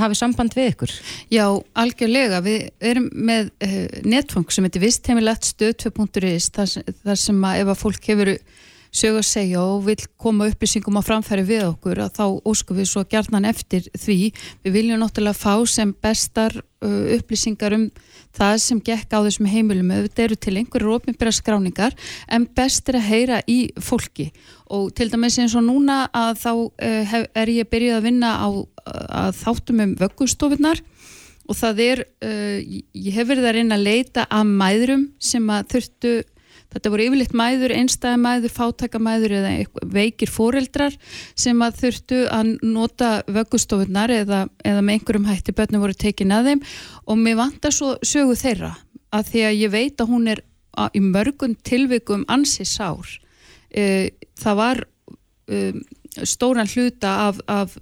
hafi 0.00 0.16
samband 0.18 0.56
við 0.56 0.70
ykkur? 0.72 0.94
Já, 1.32 1.44
algjörlega. 1.78 2.40
Við 2.44 2.64
erum 2.92 3.10
með 3.12 3.50
uh, 3.66 3.76
netfang 4.08 4.48
sem 4.48 4.64
heitir 4.64 4.82
vistheimilegt 4.86 5.50
stöð 5.50 5.76
2.is 5.84 6.48
þar, 6.56 6.72
þar 7.04 7.20
sem 7.20 7.44
að 7.50 7.60
ef 7.60 7.74
að 7.74 7.82
fólk 7.82 8.08
hefur 8.14 8.32
sög 8.94 9.18
að 9.18 9.26
segja 9.26 9.62
og 9.62 9.84
vil 9.88 9.98
koma 10.20 10.46
upplýsingum 10.50 11.00
á 11.00 11.02
framfæri 11.02 11.44
við 11.48 11.64
okkur 11.72 12.04
að 12.04 12.14
þá 12.18 12.24
óskum 12.46 12.78
við 12.78 12.90
svo 12.92 13.02
gerðnan 13.10 13.48
eftir 13.48 13.88
því. 13.90 14.18
Við 14.62 14.76
viljum 14.76 15.02
náttúrulega 15.02 15.38
fá 15.38 15.54
sem 15.66 15.90
bestar 16.04 16.54
upplýsingar 16.84 17.74
um 17.74 17.88
það 18.34 18.56
sem 18.62 18.80
gekk 18.84 19.14
á 19.16 19.24
þessum 19.24 19.48
heimilum. 19.50 19.92
Þetta 20.06 20.26
eru 20.26 20.38
til 20.38 20.56
einhverju 20.60 20.94
ofnbæra 20.98 21.34
skráningar 21.34 21.96
en 22.28 22.46
best 22.56 22.90
er 22.92 23.00
að 23.00 23.08
heyra 23.08 23.40
í 23.50 23.58
fólki 23.82 24.30
og 24.74 24.92
til 24.96 25.10
dæmis 25.12 25.38
eins 25.42 25.56
og 25.58 25.66
núna 25.66 26.04
að 26.14 26.44
þá 26.44 26.52
er 27.34 27.52
ég 27.52 27.70
byrjuð 27.70 27.98
að 27.98 28.06
vinna 28.08 28.34
á 28.38 28.48
að 29.24 29.40
þáttum 29.42 29.82
um 29.84 29.96
vöggustofinnar 30.00 30.82
og 31.44 31.58
það 31.58 31.80
er, 31.84 32.00
ég 32.24 33.16
hef 33.16 33.28
verið 33.28 33.48
að 33.48 33.56
reyna 33.58 33.76
að 33.76 33.84
leita 33.84 34.24
að 34.32 34.52
mæðrum 34.62 35.04
sem 35.20 35.50
að 35.52 35.66
þurftu 35.74 36.12
Þetta 36.74 36.90
voru 36.90 37.06
yfirleitt 37.06 37.34
mæður, 37.38 37.74
einstæði 37.78 38.20
mæður, 38.24 38.54
fátakamæður 38.54 39.36
eða 39.38 39.52
veikir 39.94 40.32
fóreldrar 40.32 40.96
sem 41.38 41.60
að 41.62 41.78
þurftu 41.82 42.22
að 42.34 42.54
nota 42.66 43.10
vöggustofunar 43.30 44.12
eða, 44.14 44.44
eða 44.66 44.82
með 44.82 44.98
einhverjum 44.98 45.28
hætti 45.30 45.54
börnum 45.54 45.84
voru 45.84 45.94
tekin 45.94 46.34
að 46.34 46.50
þeim 46.50 46.64
og 47.04 47.20
mér 47.20 47.38
vantar 47.38 47.74
svo 47.74 47.94
sögu 48.02 48.34
þeirra 48.38 48.74
að 49.14 49.30
því 49.30 49.44
að 49.46 49.60
ég 49.60 49.74
veit 49.74 50.02
að 50.02 50.10
hún 50.10 50.28
er 50.32 50.42
í 50.94 51.02
mörgun 51.02 51.54
tilvikum 51.62 52.24
ansi 52.30 52.66
sár. 52.66 53.06
E, 53.70 54.10
það 54.40 54.58
var 54.58 54.80
e, 55.46 55.60
stóran 56.26 56.70
hluta 56.70 57.12
af, 57.28 57.38
af 57.46 57.76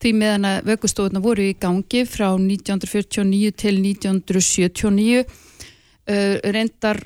því 0.00 0.14
meðan 0.16 0.48
að 0.48 0.70
vöggustofuna 0.70 1.22
voru 1.24 1.50
í 1.50 1.56
gangi 1.60 2.06
frá 2.08 2.30
1949 2.32 3.52
til 3.60 3.74
1979 3.82 5.20
e, 5.20 6.16
reyndar 6.56 7.02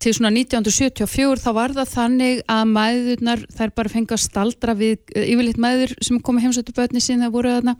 til 0.00 0.12
svona 0.16 0.32
1974 0.34 1.42
þá 1.44 1.50
var 1.56 1.74
það 1.78 1.90
þannig 1.94 2.44
að 2.50 2.70
mæðurnar 2.74 3.42
þær 3.56 3.74
bara 3.76 3.92
fengið 3.92 4.16
að 4.16 4.22
staldra 4.26 4.76
við 4.78 4.96
eh, 5.14 5.26
yfirleitt 5.32 5.60
mæður 5.60 5.96
sem 6.04 6.20
komi 6.24 6.44
heimsættu 6.44 6.76
börni 6.76 7.02
sín 7.02 7.24
það 7.24 7.36
voru 7.36 7.56
þarna 7.56 7.76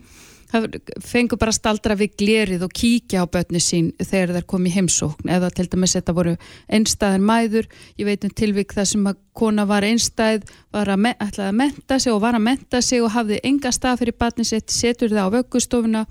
það 0.51 0.67
fengur 1.07 1.39
bara 1.41 1.55
staldra 1.55 1.97
við 1.99 2.15
glerið 2.21 2.65
og 2.67 2.73
kíkja 2.75 3.23
á 3.23 3.27
börni 3.31 3.61
sín 3.63 3.91
þegar 3.99 4.35
þær 4.35 4.47
komi 4.51 4.73
heimsókn. 4.75 5.31
Eða 5.31 5.51
til 5.55 5.69
dæmis 5.71 5.95
þetta 5.97 6.15
voru 6.17 6.37
einstæðar 6.67 7.23
mæður 7.23 7.69
ég 8.01 8.09
veit 8.09 8.27
um 8.27 8.35
tilvík 8.35 8.75
það 8.75 8.89
sem 8.93 9.11
að 9.11 9.21
kona 9.37 9.67
var 9.71 9.87
einstæð 9.87 10.49
var 10.75 10.91
að, 10.91 11.07
að 11.31 11.53
menta 11.57 12.01
sig 12.03 12.15
og 12.15 12.23
var 12.25 12.39
að 12.39 12.47
menta 12.49 12.83
sig 12.83 13.03
og 13.03 13.15
hafði 13.15 13.41
enga 13.47 13.73
stað 13.75 14.03
fyrir 14.03 14.19
barni 14.19 14.47
sitt 14.49 14.75
setur 14.75 15.13
það 15.13 15.31
á 15.31 15.35
vöggustofuna 15.39 16.07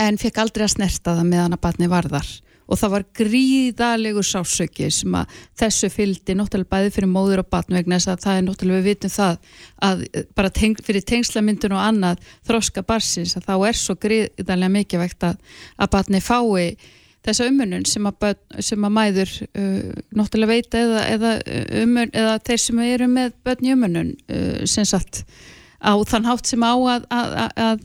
en 0.00 0.20
fekk 0.20 0.40
aldrei 0.40 0.64
að 0.64 0.76
snerta 0.78 1.18
það 1.18 1.28
meðan 1.34 1.58
að 1.58 1.64
barni 1.66 1.90
var 1.92 2.08
þar 2.08 2.30
og 2.70 2.78
það 2.78 2.92
var 2.94 3.06
gríðalegur 3.18 4.26
sásöki 4.26 4.90
sem 4.94 5.16
að 5.18 5.34
þessu 5.58 5.90
fylgdi 5.92 6.36
náttúrulega 6.38 6.70
bæði 6.70 6.94
fyrir 6.94 7.10
móður 7.10 7.42
og 7.42 7.50
batn 7.50 7.76
vegna 7.78 7.98
þess 7.98 8.12
að 8.12 8.22
það 8.24 8.38
er 8.38 8.46
náttúrulega 8.46 8.78
við 8.78 8.88
vitum 8.90 9.14
það 9.16 9.50
að 9.88 10.06
bara 10.38 10.54
teng, 10.60 10.78
fyrir 10.86 11.06
tengslamyndun 11.10 11.76
og 11.76 11.82
annað 11.82 12.24
þróska 12.48 12.86
barsins 12.86 13.36
að 13.38 13.50
þá 13.50 13.54
er 13.58 13.80
svo 13.82 13.98
gríðalega 14.00 14.74
mikið 14.78 15.04
vegt 15.04 15.28
að, 15.28 15.38
að 15.76 15.92
batni 15.96 16.22
fái 16.24 16.74
þessa 17.26 17.50
umunun 17.50 17.86
sem 17.88 18.06
að, 18.08 18.34
sem 18.64 18.84
að 18.86 18.94
mæður 18.96 19.32
uh, 19.50 19.94
náttúrulega 20.16 20.54
veita 20.54 20.84
eða, 20.84 21.06
eða, 21.14 21.32
umun, 21.82 22.12
eða 22.16 22.36
þeir 22.46 22.62
sem 22.64 22.84
eru 22.86 23.08
með 23.12 23.34
börn 23.44 23.66
í 23.66 23.74
umunun 23.74 24.12
uh, 24.30 24.62
sem 24.64 24.88
sagt 24.88 25.24
á 25.80 25.92
þann 26.08 26.28
hátt 26.28 26.48
sem 26.48 26.64
á 26.64 26.72
að, 26.76 27.08
að 27.10 27.84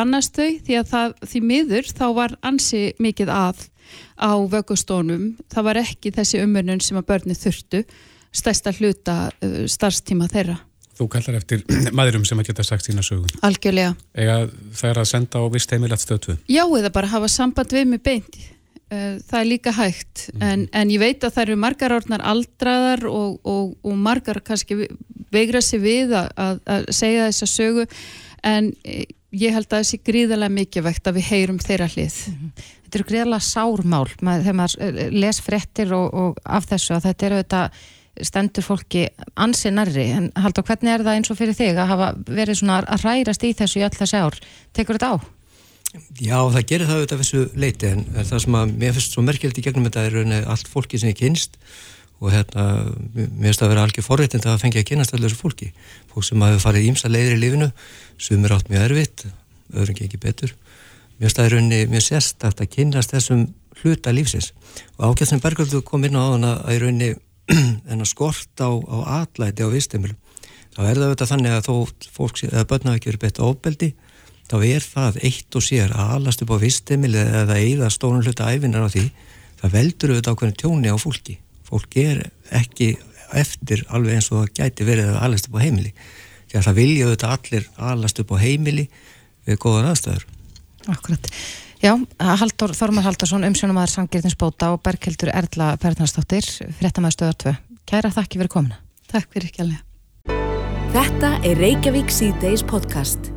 annars 0.00 0.30
þau 0.32 0.48
því 0.64 0.78
að 0.78 0.88
það, 0.90 1.14
því 1.26 1.42
miður 1.50 1.92
þá 1.98 2.06
var 2.16 2.36
ansi 2.46 2.82
mikið 3.02 3.32
að 3.34 3.66
á 4.16 4.32
vöggustónum 4.52 5.34
það 5.52 5.68
var 5.68 5.80
ekki 5.82 6.12
þessi 6.14 6.42
umörnun 6.44 6.82
sem 6.84 6.98
að 7.00 7.08
börni 7.12 7.36
þurftu 7.38 7.84
stærsta 8.30 8.72
hluta 8.78 9.16
uh, 9.30 9.64
starfstíma 9.70 10.28
þeirra. 10.30 10.58
Þú 11.00 11.08
kallar 11.10 11.40
eftir 11.40 11.64
maðurum 11.96 12.24
sem 12.28 12.40
að 12.40 12.50
geta 12.50 12.66
sagt 12.66 12.86
sína 12.86 13.04
sögum 13.04 13.30
Algjörlega. 13.46 13.94
Ega 14.14 14.40
það 14.76 14.90
er 14.92 15.02
að 15.02 15.10
senda 15.14 15.42
á 15.42 15.44
vist 15.52 15.74
heimilegt 15.74 16.04
stöðtu 16.04 16.36
Já, 16.50 16.64
eða 16.64 16.94
bara 16.94 17.12
hafa 17.12 17.30
samband 17.32 17.72
við 17.74 17.86
mig 17.94 18.02
beint. 18.04 18.40
Uh, 18.90 19.20
það 19.30 19.38
er 19.40 19.46
líka 19.46 19.74
hægt. 19.74 20.26
Mm. 20.34 20.42
en, 20.48 20.66
en 20.82 20.90
ég 20.90 21.02
veit 21.02 21.22
að 21.24 21.36
það 21.36 21.46
eru 21.46 21.60
margar 21.62 21.94
orðnar 21.94 22.26
aldraðar 22.32 23.06
og, 23.10 23.38
og, 23.46 23.78
og 23.86 23.96
margar 23.96 24.42
kannski 24.44 24.82
veigra 25.30 25.62
sér 25.62 25.82
við 25.84 26.14
að, 26.18 26.60
að 26.66 26.90
segja 26.94 27.30
þessa 27.30 27.48
sögu. 27.50 27.86
En 28.46 28.72
ég 29.30 29.54
held 29.54 29.68
að 29.68 29.76
það 29.76 29.86
sé 29.90 30.00
gríðarlega 30.04 30.56
mikið 30.56 30.86
vegt 30.86 31.08
að 31.08 31.18
við 31.18 31.28
heyrum 31.30 31.60
þeirra 31.62 31.88
hlið. 31.92 32.16
Þetta 32.90 32.98
eru 32.98 33.06
greiðlega 33.06 33.46
sármál 33.46 34.06
maður, 34.18 34.40
þegar 34.42 34.54
maður 34.58 34.80
eh, 34.82 34.96
les 35.14 35.38
fréttir 35.46 35.92
og, 35.94 36.06
og 36.10 36.38
af 36.42 36.64
þessu 36.66 36.96
að 36.96 37.04
þetta 37.04 37.26
eru 37.28 37.36
þetta 37.44 37.60
stendur 38.26 38.66
fólki 38.66 39.04
ansi 39.38 39.70
nærri. 39.70 40.08
En 40.10 40.24
haldur 40.34 40.66
hvernig 40.66 40.90
er 40.90 41.04
það 41.06 41.18
eins 41.20 41.30
og 41.30 41.38
fyrir 41.38 41.54
þig 41.54 41.78
að 41.78 41.92
hafa 41.92 42.08
verið 42.26 42.58
svona 42.58 42.80
að 42.82 43.04
rærast 43.06 43.44
í 43.46 43.52
þessu 43.60 43.78
í 43.78 43.84
öll 43.86 43.94
þessi 43.94 44.22
ár? 44.24 44.38
Tekur 44.74 44.98
þetta 44.98 45.12
á? 45.14 45.16
Já, 46.18 46.34
það 46.50 46.66
gerir 46.72 46.90
það 46.90 46.98
auðvitað 46.98 47.22
þessu 47.22 47.44
leiti 47.62 47.92
en, 47.92 48.02
það 48.18 48.42
sem 48.44 48.58
að 48.58 48.74
mér 48.82 48.96
finnst 48.96 49.14
svo 49.14 49.24
merkjöld 49.26 49.60
í 49.62 49.64
gegnum 49.64 49.86
þetta 49.86 50.04
er 50.06 50.16
rauninni 50.16 50.40
allt 50.50 50.70
fólki 50.70 50.98
sem 50.98 51.10
ég 51.10 51.18
kynst 51.18 51.58
og 52.20 52.34
hérna, 52.34 52.66
mér 53.14 53.52
finnst 53.52 53.62
að 53.62 53.72
vera 53.72 53.84
algjör 53.86 54.06
forréttind 54.06 54.50
að 54.50 54.58
fengja 54.64 54.82
að 54.82 54.90
kynast 54.90 55.14
allir 55.14 55.30
þessu 55.30 55.40
fólki. 55.40 55.70
Fólk 56.10 56.26
sem 56.26 56.42
hafi 56.42 56.58
farið 56.66 56.90
ímsa 56.90 57.10
leiðir 57.10 57.38
í 57.38 57.40
lífinu 57.44 57.70
sem 58.18 58.42
er 58.42 58.54
átt 58.58 58.70
mjög 58.70 58.86
erfitt, 58.90 59.24
öðrum 59.70 60.02
ekki 60.02 60.20
betur 60.26 60.58
að 61.28 61.50
rauninni 61.54 61.80
mjög 61.90 62.06
sérstakt 62.06 62.62
að 62.62 62.70
kynast 62.74 63.12
þessum 63.12 63.48
hluta 63.80 64.12
lífsins. 64.12 64.52
Og 64.98 65.20
sem 65.26 65.40
Bergöldu 65.40 65.82
kom 65.84 66.04
inn 66.04 66.16
á 66.16 66.24
hana 66.32 66.52
að 66.64 66.76
í 66.76 66.80
rauninni 66.84 67.10
en 67.90 68.00
að 68.00 68.08
skort 68.08 68.62
á, 68.62 68.70
á 68.70 68.96
atlæti 69.22 69.66
á 69.66 69.68
vistimilum 69.72 70.16
þá 70.70 70.80
er 70.86 70.96
það 70.96 71.04
auðvitað 71.08 71.30
þannig 71.32 71.54
að 71.56 71.66
þó 71.66 71.74
fólk, 72.14 72.40
eða 72.46 72.68
börna 72.70 72.94
ekki 72.96 73.10
verið 73.10 73.24
betur 73.24 73.48
ofbeldi 73.48 73.88
þá 74.50 74.56
er 74.66 74.86
það 74.86 75.18
eitt 75.26 75.58
og 75.58 75.64
sér 75.66 75.94
að 75.94 76.14
alast 76.16 76.44
upp 76.44 76.54
á 76.54 76.62
vistimil 76.62 77.12
eða 77.18 77.58
eigða 77.58 77.90
stórun 77.92 78.24
hluta 78.24 78.48
æfinar 78.50 78.86
á 78.86 78.90
því. 78.90 79.04
Það 79.60 79.74
veldur 79.76 80.12
auðvitað 80.14 80.34
ákveðin 80.34 80.58
tjóni 80.58 80.90
á 80.90 80.96
fólki. 80.98 81.36
Fólk 81.68 81.96
er 82.00 82.24
ekki 82.56 82.88
eftir 83.36 83.84
alveg 83.94 84.18
eins 84.18 84.30
og 84.32 84.40
það 84.40 84.56
gæti 84.58 84.88
verið 84.88 85.12
að 85.12 85.22
alast 85.28 85.46
upp 85.50 85.58
á 85.60 85.62
heimili. 85.62 85.92
Því 86.50 86.58
að 86.58 86.66
það 86.66 86.80
vilja 86.80 87.06
auðvitað 87.06 87.34
allir 87.36 87.70
alast 87.92 88.22
upp 88.22 88.34
á 88.34 88.36
heimili 88.42 88.86
við 89.46 89.60
góðan 89.62 89.90
aðstæður 89.92 90.26
Akkurat. 90.88 91.26
Já, 91.80 91.94
Haldur, 92.20 92.72
Þormar 92.76 93.06
Haldursson, 93.08 93.44
umsjónumæður 93.48 93.92
Sangirðinsbóta 93.94 94.74
og 94.74 94.82
Berghildur 94.84 95.32
Erla 95.32 95.74
Pernarsdóttir, 95.80 96.44
fréttamaður 96.76 97.16
stöðar 97.16 97.38
2. 97.44 97.54
Kæra 97.88 98.12
þakki 98.12 98.40
fyrir 98.40 98.52
komuna. 98.52 98.80
Takk 99.10 99.28
fyrir 99.32 99.48
ekki 99.48 99.64
alveg. 99.64 99.86
Þetta 100.90 101.30
er 101.46 101.60
Reykjavík 101.60 102.12
C-Days 102.12 102.64
podcast. 102.68 103.30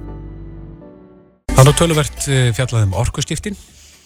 Það 1.53 1.69
er 1.69 1.77
töluvert 1.79 2.27
eh, 2.27 2.49
fjallað 2.55 2.87
um 2.87 2.97
orkuskiptin 2.99 3.55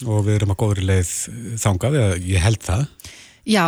og 0.06 0.28
við 0.28 0.36
erum 0.38 0.54
að 0.54 0.60
góður 0.62 0.84
í 0.84 0.88
leið 0.92 1.14
þangað, 1.62 1.98
eða 1.98 2.20
ég 2.28 2.46
held 2.46 2.62
það. 2.66 2.86
Já, 3.48 3.64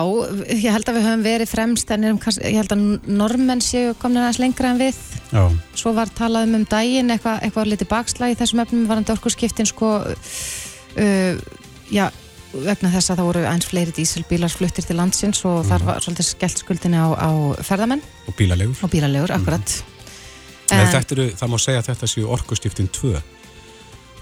ég 0.51 0.73
held 0.75 0.91
að 0.91 0.97
við 0.97 1.05
höfum 1.07 1.25
verið 1.25 1.49
fremst 1.49 1.91
en 1.95 2.09
erum, 2.09 2.19
ég 2.43 2.57
held 2.59 2.73
að 2.75 2.85
normenn 3.07 3.63
séu 3.63 3.93
komin 3.97 4.21
aðeins 4.21 4.41
lengra 4.43 4.73
en 4.73 4.81
við. 4.83 4.99
Já, 5.29 5.43
Svo 5.77 5.93
var 5.93 6.09
talað 6.17 6.47
um 6.47 6.55
um 6.57 6.65
daginn 6.65 7.11
eitthvað 7.13 7.43
eitthva 7.45 7.65
litið 7.67 7.89
bakslag 7.91 8.33
í 8.33 8.37
þessum 8.39 8.63
efnum 8.63 8.87
varandi 8.89 9.13
orkuskiptin 9.13 9.69
sko, 9.69 9.91
uh, 10.09 11.41
já, 11.93 12.07
vegna 12.53 12.89
þess 12.95 13.11
að 13.11 13.19
það 13.19 13.27
voru 13.27 13.43
eins 13.45 13.67
fleiri 13.69 13.93
dísilbílar 13.93 14.53
fluttir 14.53 14.87
til 14.87 14.97
landsins 14.97 15.43
og 15.45 15.61
þar 15.69 15.85
var 15.85 16.01
svolítið 16.01 16.29
skellt 16.31 16.63
skuldinni 16.63 16.97
á, 16.97 17.13
á 17.13 17.29
ferðamenn. 17.61 18.01
Og 18.25 18.37
bílalegur. 18.39 18.81
og 18.81 18.89
bílalegur, 18.89 19.35
akkurat. 19.37 19.75
Nei, 20.71 20.79
En- 20.81 20.93
þetta 20.93 21.15
eru, 21.17 21.27
það 21.37 21.53
má 21.53 21.57
segja 21.61 21.83
að 21.83 21.91
þetta 21.91 22.09
séu 22.09 22.25
orkuskiptin 22.33 22.89
2 22.89 23.13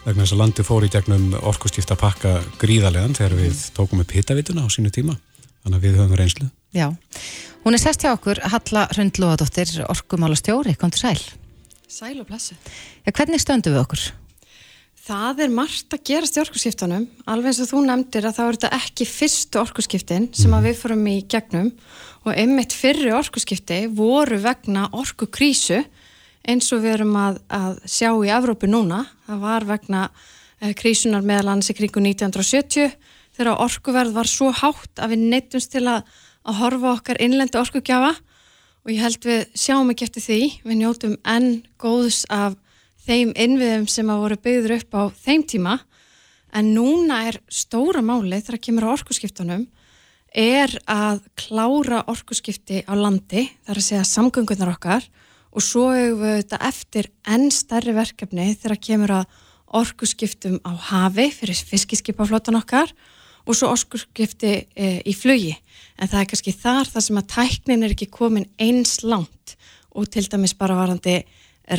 vegna 0.07 0.23
þess 0.23 0.35
að 0.35 0.43
landi 0.43 0.63
fór 0.63 0.85
í 0.87 0.91
gegnum 0.91 1.33
orkuskipta 1.39 1.95
pakka 1.99 2.37
gríðarlegan 2.59 3.15
þegar 3.15 3.39
við 3.39 3.65
tókum 3.75 4.03
upp 4.03 4.11
hittavituna 4.15 4.63
á 4.63 4.71
sínu 4.71 4.91
tíma. 4.91 5.17
Þannig 5.63 5.77
að 5.79 5.83
við 5.87 5.99
höfum 5.99 6.19
reynslu 6.19 6.51
Já, 6.75 6.91
hún 7.63 7.75
er 7.77 7.81
sest 7.81 8.03
hjá 8.03 8.11
okkur 8.11 8.41
Halla 8.43 8.87
Hrund 8.91 9.19
Lóðadóttir, 9.21 9.69
orkumála 9.87 10.35
stjóri, 10.35 10.75
kom 10.75 10.91
til 10.91 11.05
sæl. 11.05 11.21
Sæl 11.87 12.17
og 12.19 12.27
blessu. 12.27 12.57
Já, 13.05 13.11
hvernig 13.15 13.39
stöndum 13.39 13.77
við 13.77 13.83
okkur? 13.85 14.07
Það 15.07 15.45
er 15.45 15.53
margt 15.55 15.93
að 15.95 16.01
gerast 16.09 16.35
í 16.35 16.41
orkuskiptunum, 16.41 17.05
alveg 17.31 17.53
eins 17.53 17.61
og 17.63 17.69
þú 17.69 17.83
nefndir 17.87 18.25
að 18.27 18.35
það 18.35 18.49
þetta 18.57 18.71
ekki 18.75 19.07
fyrstu 19.07 19.61
orkuskiptin 19.61 20.25
sem 20.35 20.55
að 20.57 20.67
við 20.67 20.81
fórum 20.81 21.05
í 21.07 21.15
gegnum 21.31 21.69
og 22.27 22.33
einmitt 22.33 22.75
fyrri 22.75 23.13
orkuskipti 23.15 23.85
voru 23.95 24.41
vegna 24.43 24.89
orkukrísu 24.91 25.79
eins 26.47 26.67
og 26.75 26.83
við 26.83 26.97
erum 26.97 27.15
að, 27.19 27.39
að 27.47 27.79
sjá 27.87 28.09
í 28.11 28.33
Evrópu 28.35 28.67
núna. 28.67 29.05
Það 29.29 29.43
var 29.45 29.67
vegna 29.71 30.03
eh, 30.59 30.73
krísunar 30.75 31.23
meðal 31.23 31.53
annars 31.53 31.71
í 31.71 31.77
kringu 31.77 32.03
1970 32.03 32.91
þegar 33.37 33.63
orkuverð 33.63 34.15
var 34.17 34.27
svo 34.27 34.51
hátt 34.55 34.99
að 34.99 35.15
við 35.15 35.25
neittumst 35.31 35.71
til 35.71 35.85
að, 35.87 36.03
að 36.47 36.59
horfa 36.61 36.93
okkar 36.95 37.19
innlendi 37.23 37.59
orkugjafa 37.59 38.13
og 38.87 38.93
ég 38.93 39.03
held 39.03 39.25
við 39.27 39.41
sjáum 39.57 39.91
ekki 39.91 40.07
eftir 40.07 40.23
því, 40.23 40.41
við 40.63 40.79
njótum 40.79 41.15
enn 41.27 41.49
góðs 41.81 42.21
af 42.31 42.55
þeim 43.07 43.33
innviðum 43.35 43.87
sem 43.91 44.07
að 44.11 44.21
voru 44.23 44.37
byggður 44.45 44.75
upp 44.77 44.95
á 44.95 45.03
þeim 45.25 45.43
tíma. 45.47 45.73
En 46.55 46.71
núna 46.75 47.25
er 47.27 47.41
stóra 47.51 47.99
máli 47.99 48.39
þegar 48.39 48.63
kemur 48.63 48.87
á 48.87 48.95
orkuskiptunum 48.95 49.65
er 50.37 50.71
að 50.87 51.23
klára 51.39 52.03
orkuskipti 52.11 52.83
á 52.87 52.93
landi, 52.95 53.47
þar 53.67 53.79
að 53.81 53.87
segja 53.87 54.07
samgöngunar 54.07 54.71
okkar. 54.75 55.03
Og 55.51 55.63
svo 55.63 55.89
hefur 55.95 56.21
við 56.21 56.39
þetta 56.41 56.61
eftir 56.67 57.11
enn 57.27 57.47
stærri 57.51 57.95
verkefni 57.95 58.47
þegar 58.55 58.81
kemur 58.87 59.15
að 59.21 59.37
orkuskiptum 59.77 60.59
á 60.63 60.71
hafi 60.91 61.27
fyrir 61.35 61.63
fiskiskipaflótan 61.67 62.59
okkar 62.59 62.91
og 63.47 63.55
svo 63.55 63.71
orkuskipti 63.73 64.53
e, 64.75 64.91
í 65.03 65.15
flugi 65.15 65.55
en 65.97 66.11
það 66.11 66.21
er 66.21 66.29
kannski 66.31 66.53
þar 66.53 66.91
það 66.93 67.05
sem 67.07 67.19
að 67.19 67.29
tæknin 67.33 67.85
er 67.85 67.95
ekki 67.95 68.09
komin 68.13 68.47
eins 68.61 68.99
langt 69.03 69.57
og 69.97 70.09
til 70.13 70.27
dæmis 70.29 70.55
bara 70.57 70.77
varandi 70.77 71.19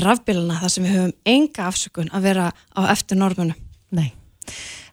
rafbíluna 0.02 0.58
þar 0.60 0.72
sem 0.72 0.86
við 0.86 0.96
höfum 0.96 1.16
enga 1.32 1.68
afsökun 1.68 2.10
að 2.12 2.26
vera 2.28 2.48
á 2.52 2.80
eftir 2.92 3.18
normunum. 3.20 3.56
Nei. 3.94 4.10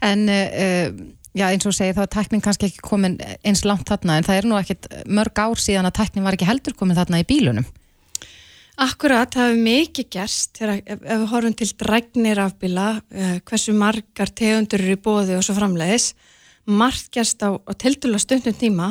En 0.06 0.28
uh, 0.32 0.92
já, 1.36 1.48
eins 1.50 1.66
og 1.68 1.76
segir 1.76 1.98
þá 1.98 2.04
er 2.06 2.12
tæknin 2.16 2.44
kannski 2.44 2.70
ekki 2.70 2.84
komin 2.86 3.18
eins 3.44 3.66
langt 3.68 3.90
þarna 3.90 4.20
en 4.20 4.28
það 4.28 4.40
er 4.40 4.48
nú 4.50 4.60
ekkit 4.60 4.88
mörg 5.08 5.42
ár 5.42 5.60
síðan 5.62 5.90
að 5.90 5.98
tæknin 6.00 6.28
var 6.28 6.38
ekki 6.38 6.48
heldur 6.48 6.78
komin 6.78 6.98
þarna 6.98 7.24
í 7.24 7.28
bílunum. 7.28 7.68
Akkurat, 8.86 9.32
það 9.32 9.54
hefur 9.54 9.62
mikið 9.64 10.08
gerst 10.12 10.58
þegar 10.60 10.82
ef, 10.84 11.00
ef 11.00 11.20
við 11.22 11.30
horfum 11.32 11.54
til 11.56 11.68
drægnir 11.80 12.42
afbíla, 12.44 12.88
uh, 13.00 13.36
hversu 13.48 13.76
margar 13.76 14.32
tegundur 14.36 14.84
eru 14.84 14.96
í 14.96 15.02
bóði 15.02 15.38
og 15.38 15.46
svo 15.48 15.56
framleiðis, 15.56 16.10
margt 16.66 17.12
gerst 17.16 17.44
á, 17.44 17.56
á 17.56 17.72
tildulega 17.80 18.24
stundum 18.24 18.58
tíma 18.60 18.90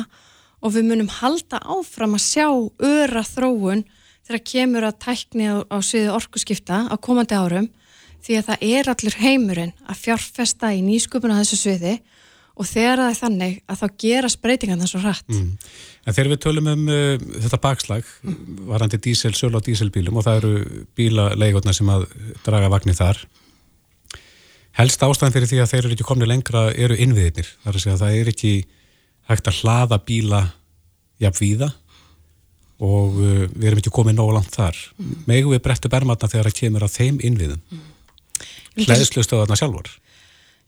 og 0.65 0.73
við 0.73 0.87
munum 0.89 1.11
halda 1.21 1.61
áfram 1.61 2.17
að 2.17 2.25
sjá 2.25 2.47
öra 2.81 3.21
þróun 3.27 3.85
þegar 4.25 4.43
kemur 4.49 4.87
að 4.87 4.99
tækni 5.05 5.49
á, 5.53 5.55
á 5.61 5.77
sviði 5.85 6.13
orkuskipta 6.15 6.85
á 6.89 6.95
komandi 6.97 7.37
árum 7.37 7.69
því 8.25 8.39
að 8.39 8.47
það 8.49 8.67
er 8.71 8.89
allur 8.89 9.17
heimurinn 9.21 9.73
að 9.85 10.01
fjárfesta 10.01 10.71
í 10.73 10.81
nýsköpuna 10.85 11.37
þessu 11.43 11.59
sviði 11.61 11.99
og 12.55 12.67
þegar 12.69 13.01
það 13.01 13.09
er 13.11 13.19
þannig 13.19 13.55
að 13.67 13.81
þá 13.81 13.85
gerast 14.01 14.41
breytingan 14.41 14.81
þessu 14.81 15.01
rætt. 15.03 15.27
mm. 15.29 15.49
En 16.05 16.15
þegar 16.15 16.31
við 16.31 16.41
tölum 16.45 16.69
um 16.71 16.85
uh, 16.89 17.17
þetta 17.43 17.59
bakslag 17.61 18.11
varandi 18.69 18.99
dísel, 19.01 19.33
sölu 19.35 19.59
á 19.59 19.65
díselbílum 19.65 20.17
og 20.17 20.25
það 20.25 20.39
eru 20.39 20.85
bílalegurna 20.97 21.73
sem 21.75 21.91
að 21.91 22.07
draga 22.45 22.71
vagnir 22.71 22.97
þar 22.97 23.21
helst 24.79 25.03
ástæðan 25.03 25.35
fyrir 25.35 25.51
því 25.51 25.61
að 25.63 25.71
þeir 25.71 25.83
eru 25.83 25.95
ekki 25.95 26.07
komni 26.07 26.29
lengra 26.29 26.65
eru 26.73 26.97
innviðinir, 26.99 27.51
þar 27.63 27.77
að 27.77 27.83
segja 27.83 27.97
að 27.97 28.03
það 28.05 28.17
er 28.21 28.31
ekki 28.33 28.53
hægt 29.29 29.49
að 29.49 29.59
hlaða 29.61 29.99
bíla 30.05 30.41
jafn 31.21 31.41
víða 31.41 31.71
og 32.83 33.19
uh, 33.19 33.43
við 33.55 33.67
erum 33.69 33.81
ekki 33.81 33.93
komið 33.95 34.17
nóg 34.19 34.33
langt 34.35 34.55
þar 34.55 34.79
mm. 34.97 35.27
megum 35.29 35.55
við 35.55 35.63
brettu 35.67 35.91
bermatna 35.91 36.31
þegar 36.31 36.49
það 36.51 36.59
kemur 36.61 36.87
að 36.87 36.97
þeim 36.97 37.21
innviðum 37.23 37.61
mm. 37.61 37.85
hlæðslustöðarna 38.85 39.59
sjálfur 39.59 39.93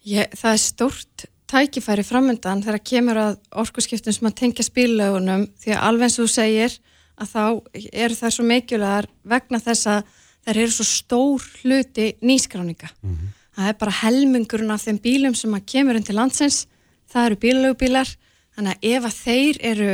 Ég, 0.08 0.30
það 0.40 0.54
er 0.54 0.62
stórt 0.64 1.26
tækifæri 1.52 2.04
framöndan 2.08 2.62
þegar 2.64 2.84
kemur 2.84 3.20
að 3.20 3.34
orkuskiptum 3.64 4.16
sem 4.16 4.30
að 4.30 4.38
tengja 4.42 4.66
spíllögunum 4.68 5.48
því 5.60 5.74
að 5.76 5.84
alveg 5.90 6.08
eins 6.08 6.18
og 6.18 6.28
þú 6.28 6.34
segir 6.34 6.78
að 7.18 7.34
þá 7.34 7.44
eru 7.92 8.18
það 8.20 8.34
svo 8.36 8.46
mikilvægar 8.48 9.08
vegna 9.28 9.60
þess 9.64 9.90
að 9.92 10.14
þær 10.48 10.60
eru 10.64 10.76
svo 10.76 10.86
stór 10.88 11.48
hluti 11.62 12.08
nýskráninga. 12.24 12.92
Mhm. 13.02 13.34
Það 13.58 13.70
er 13.72 13.78
bara 13.82 13.98
helmingurinn 14.04 14.72
af 14.72 14.86
þeim 14.86 15.00
bílum 15.02 15.36
sem 15.36 15.54
að 15.54 15.66
kemur 15.66 15.98
inn 15.98 16.06
til 16.06 16.16
landsins, 16.16 16.68
það 17.10 17.26
eru 17.26 17.40
bílögubílar, 17.44 18.16
þannig 18.58 18.74
að 18.74 18.88
ef 18.90 19.06
að 19.08 19.20
þeir 19.22 19.60
eru 19.72 19.92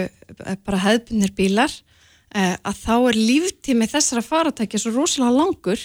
bara 0.63 0.83
hefðbunir 0.85 1.33
bílar 1.35 1.73
eh, 2.35 2.55
að 2.55 2.79
þá 2.79 2.95
er 2.97 3.19
líftími 3.19 3.89
þessara 3.91 4.23
faratækja 4.25 4.79
svo 4.81 4.93
rosalega 4.95 5.35
langur 5.35 5.83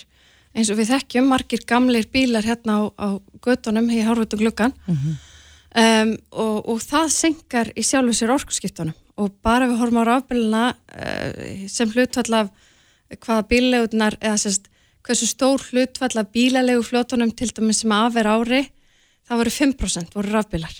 eins 0.54 0.70
og 0.72 0.78
við 0.78 0.92
þekkjum 0.94 1.28
margir 1.28 1.64
gamleir 1.68 2.08
bílar 2.12 2.46
hérna 2.46 2.78
á, 2.78 2.82
á 2.94 3.08
göttunum 3.44 3.90
í 3.92 4.00
hárvötu 4.06 4.38
gluggan 4.40 4.72
um, 4.88 6.14
og, 6.32 6.56
og 6.72 6.80
það 6.82 7.12
senkar 7.14 7.72
í 7.76 7.84
sjálfu 7.84 8.16
sér 8.16 8.32
orkuskiptunum. 8.34 8.96
Og 9.18 9.34
bara 9.42 9.66
við 9.68 9.80
horfum 9.82 10.00
á 10.02 10.08
rafbíluna 10.08 10.64
uh, 10.72 11.68
sem 11.70 11.90
hlutfall 11.92 12.40
af 12.40 12.50
hvaða 13.18 13.46
bíllegunar 13.50 14.18
eða 14.22 14.38
sérst 14.40 14.70
hversu 15.06 15.28
stór 15.30 15.62
hlutfall 15.70 16.20
af 16.20 16.32
bílalegu 16.34 16.82
fljótunum 16.84 17.32
til 17.36 17.50
dæmis 17.54 17.82
sem 17.82 17.92
af 17.94 18.16
er 18.18 18.28
ári 18.28 18.62
það 19.28 19.42
voru 19.42 19.54
5% 19.54 20.16
voru 20.16 20.34
rafbílar 20.34 20.74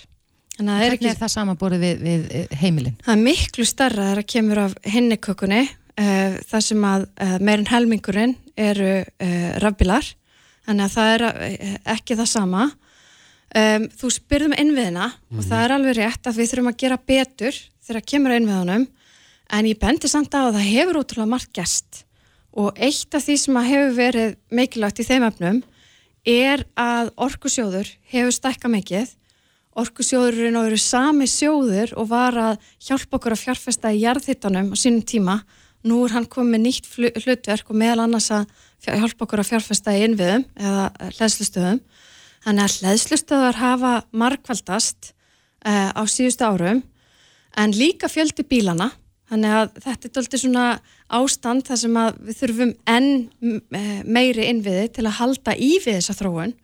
þannig 0.59 0.73
að 0.73 0.79
það 0.79 0.83
er 0.83 0.89
Hvernig 0.91 0.99
ekki 0.99 1.09
er 1.09 1.19
það 1.19 1.31
samanborið 1.33 1.83
við, 1.85 2.01
við 2.03 2.23
eh, 2.35 2.55
heimilin? 2.59 2.95
Það 3.05 3.13
er 3.13 3.21
miklu 3.23 3.65
starra 3.67 4.07
þegar 4.09 4.19
það 4.19 4.29
kemur 4.33 4.59
af 4.65 4.73
hinnikökunni 4.93 5.61
uh, 5.63 6.35
þar 6.49 6.65
sem 6.65 6.87
að 6.89 7.05
uh, 7.07 7.35
meirinn 7.39 7.69
helmingurinn 7.69 8.35
eru 8.59 8.91
uh, 8.99 9.49
rafbílar. 9.63 10.09
Þannig 10.67 10.85
að 10.85 10.95
það 10.97 11.11
er 11.13 11.25
eh, 11.29 11.77
ekki 11.95 12.19
það 12.19 12.29
sama. 12.29 12.67
Um, 13.57 13.87
þú 13.97 14.11
spyrðum 14.13 14.53
innviðina 14.61 15.07
og 15.33 15.39
það 15.41 15.63
er 15.63 15.71
alveg 15.73 15.95
rétt 15.97 16.27
að 16.29 16.35
við 16.37 16.51
þurfum 16.51 16.69
að 16.69 16.81
gera 16.83 16.97
betur 17.09 17.55
þegar 17.87 18.05
kemur 18.11 18.33
að 18.35 18.41
innviðunum. 18.43 18.83
En 19.57 19.69
ég 19.71 19.79
bendi 19.81 20.11
samt 20.11 20.35
á 20.37 20.43
að 20.43 20.59
það 20.59 20.67
hefur 20.67 20.99
útrúlega 20.99 21.31
margt 21.31 21.55
gæst 21.57 22.03
og 22.59 22.77
eitt 22.77 23.15
af 23.17 23.23
því 23.25 23.37
sem 23.41 23.57
að 23.57 23.71
hefur 23.71 23.95
verið 23.97 24.35
mikilvægt 24.53 25.01
í 25.01 25.07
þeim 25.07 25.25
efnum 25.25 25.63
er 26.29 26.67
að 26.77 27.09
orkusjóður 27.17 27.89
hefur 28.11 28.35
stækka 28.35 28.69
mikið 28.69 29.15
orkusjóðurinn 29.79 30.57
og 30.59 30.69
eru 30.69 30.79
sami 30.81 31.27
sjóður 31.29 31.95
og 31.99 32.09
var 32.11 32.37
að 32.39 32.69
hjálpa 32.85 33.19
okkur 33.19 33.35
að 33.35 33.43
fjárfesta 33.45 33.93
í 33.95 34.03
jarðhittanum 34.03 34.71
á 34.71 34.75
sínum 34.79 35.05
tíma. 35.07 35.39
Nú 35.87 36.01
er 36.05 36.15
hann 36.17 36.27
komið 36.27 36.51
með 36.53 36.63
nýtt 36.65 37.23
hlutverk 37.23 37.71
og 37.71 37.79
meðal 37.79 38.03
annars 38.05 38.29
að 38.35 38.49
hjálpa 38.85 39.25
okkur 39.25 39.43
að 39.43 39.51
fjárfesta 39.53 39.95
í 39.95 40.03
innviðum 40.07 40.45
eða 40.59 40.85
hlæðslustöðum 41.17 41.81
þannig 42.45 42.65
að 42.65 42.77
hlæðslustöðar 42.79 43.59
hafa 43.59 43.93
markvaldast 44.15 45.11
uh, 45.67 45.91
á 45.91 46.01
síðustu 46.07 46.47
árum 46.47 46.81
en 47.59 47.75
líka 47.75 48.09
fjöldi 48.11 48.45
bílana 48.47 48.91
þannig 49.29 49.55
að 49.55 49.81
þetta 49.83 50.07
er 50.07 50.13
doldið 50.15 50.43
svona 50.43 50.65
ástand 51.19 51.67
þar 51.67 51.81
sem 51.83 51.99
við 52.25 52.39
þurfum 52.39 52.71
enn 52.89 53.09
eh, 53.77 53.99
meiri 54.05 54.47
innviði 54.49 54.87
til 54.95 55.05
að 55.05 55.17
halda 55.19 55.55
í 55.55 55.75
við 55.83 55.99
þessa 55.99 56.17
þróun 56.17 56.55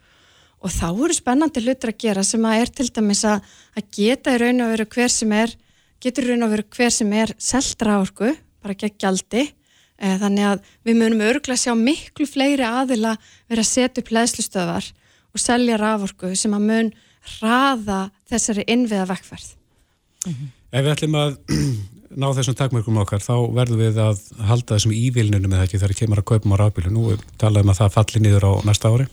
og 0.65 0.73
þá 0.73 0.87
eru 0.89 1.15
spennandi 1.15 1.61
hlutur 1.61 1.91
að 1.93 2.01
gera 2.01 2.23
sem 2.25 2.45
að 2.47 2.63
er 2.63 2.71
til 2.79 2.87
dæmis 2.95 3.21
að, 3.29 3.45
að 3.77 3.87
geta 3.97 4.33
í 4.33 4.41
raun 4.41 4.65
og 4.65 4.73
veru 4.73 4.87
hver 4.95 5.13
sem 5.13 5.35
er 5.37 5.53
getur 6.01 6.25
í 6.25 6.33
raun 6.33 6.47
og 6.47 6.55
veru 6.55 6.65
hver 6.75 6.93
sem 6.93 7.13
er 7.13 7.33
seldra 7.37 7.99
orku, 8.01 8.31
bara 8.65 8.77
gegn 8.77 8.97
gjaldi 9.01 9.43
eh, 9.45 10.17
þannig 10.21 10.49
að 10.49 10.69
við 10.87 11.01
munum 11.01 11.25
örgulega 11.29 11.61
sjá 11.61 11.75
miklu 11.77 12.27
fleiri 12.29 12.65
aðila 12.65 13.15
vera 13.49 13.65
að 13.65 13.71
setja 13.71 14.01
upp 14.01 14.13
leðslustöðar 14.17 14.91
og 15.35 15.43
selja 15.43 15.79
raforku 15.81 16.33
sem 16.39 16.55
að 16.57 16.69
mun 16.71 16.93
hraða 17.35 18.05
þessari 18.31 18.65
innviða 18.71 19.09
vekkferð 19.13 19.53
Ef 20.25 20.81
við 20.83 20.91
ætlum 20.91 21.17
að 21.19 21.35
ná 22.21 22.27
þessum 22.35 22.55
takmörkum 22.57 23.01
okkar 23.03 23.23
þá 23.23 23.35
verðum 23.55 23.81
við 23.81 23.99
að 24.01 24.21
halda 24.49 24.75
þessum 24.75 24.95
ívilnunum 24.95 25.51
með 25.51 25.65
ekki 25.65 25.81
þegar 25.81 25.99
kemur 25.99 26.21
að 26.21 26.29
kaupum 26.31 26.55
á 26.55 26.61
rafbílu. 26.63 26.93
Nú 26.93 27.17
talaðum 27.41 27.73
að 27.73 27.81
það 27.81 27.93
falli 27.97 28.23
niður 28.23 28.47
á 28.49 28.51
næsta 28.67 28.91
ári. 28.91 29.07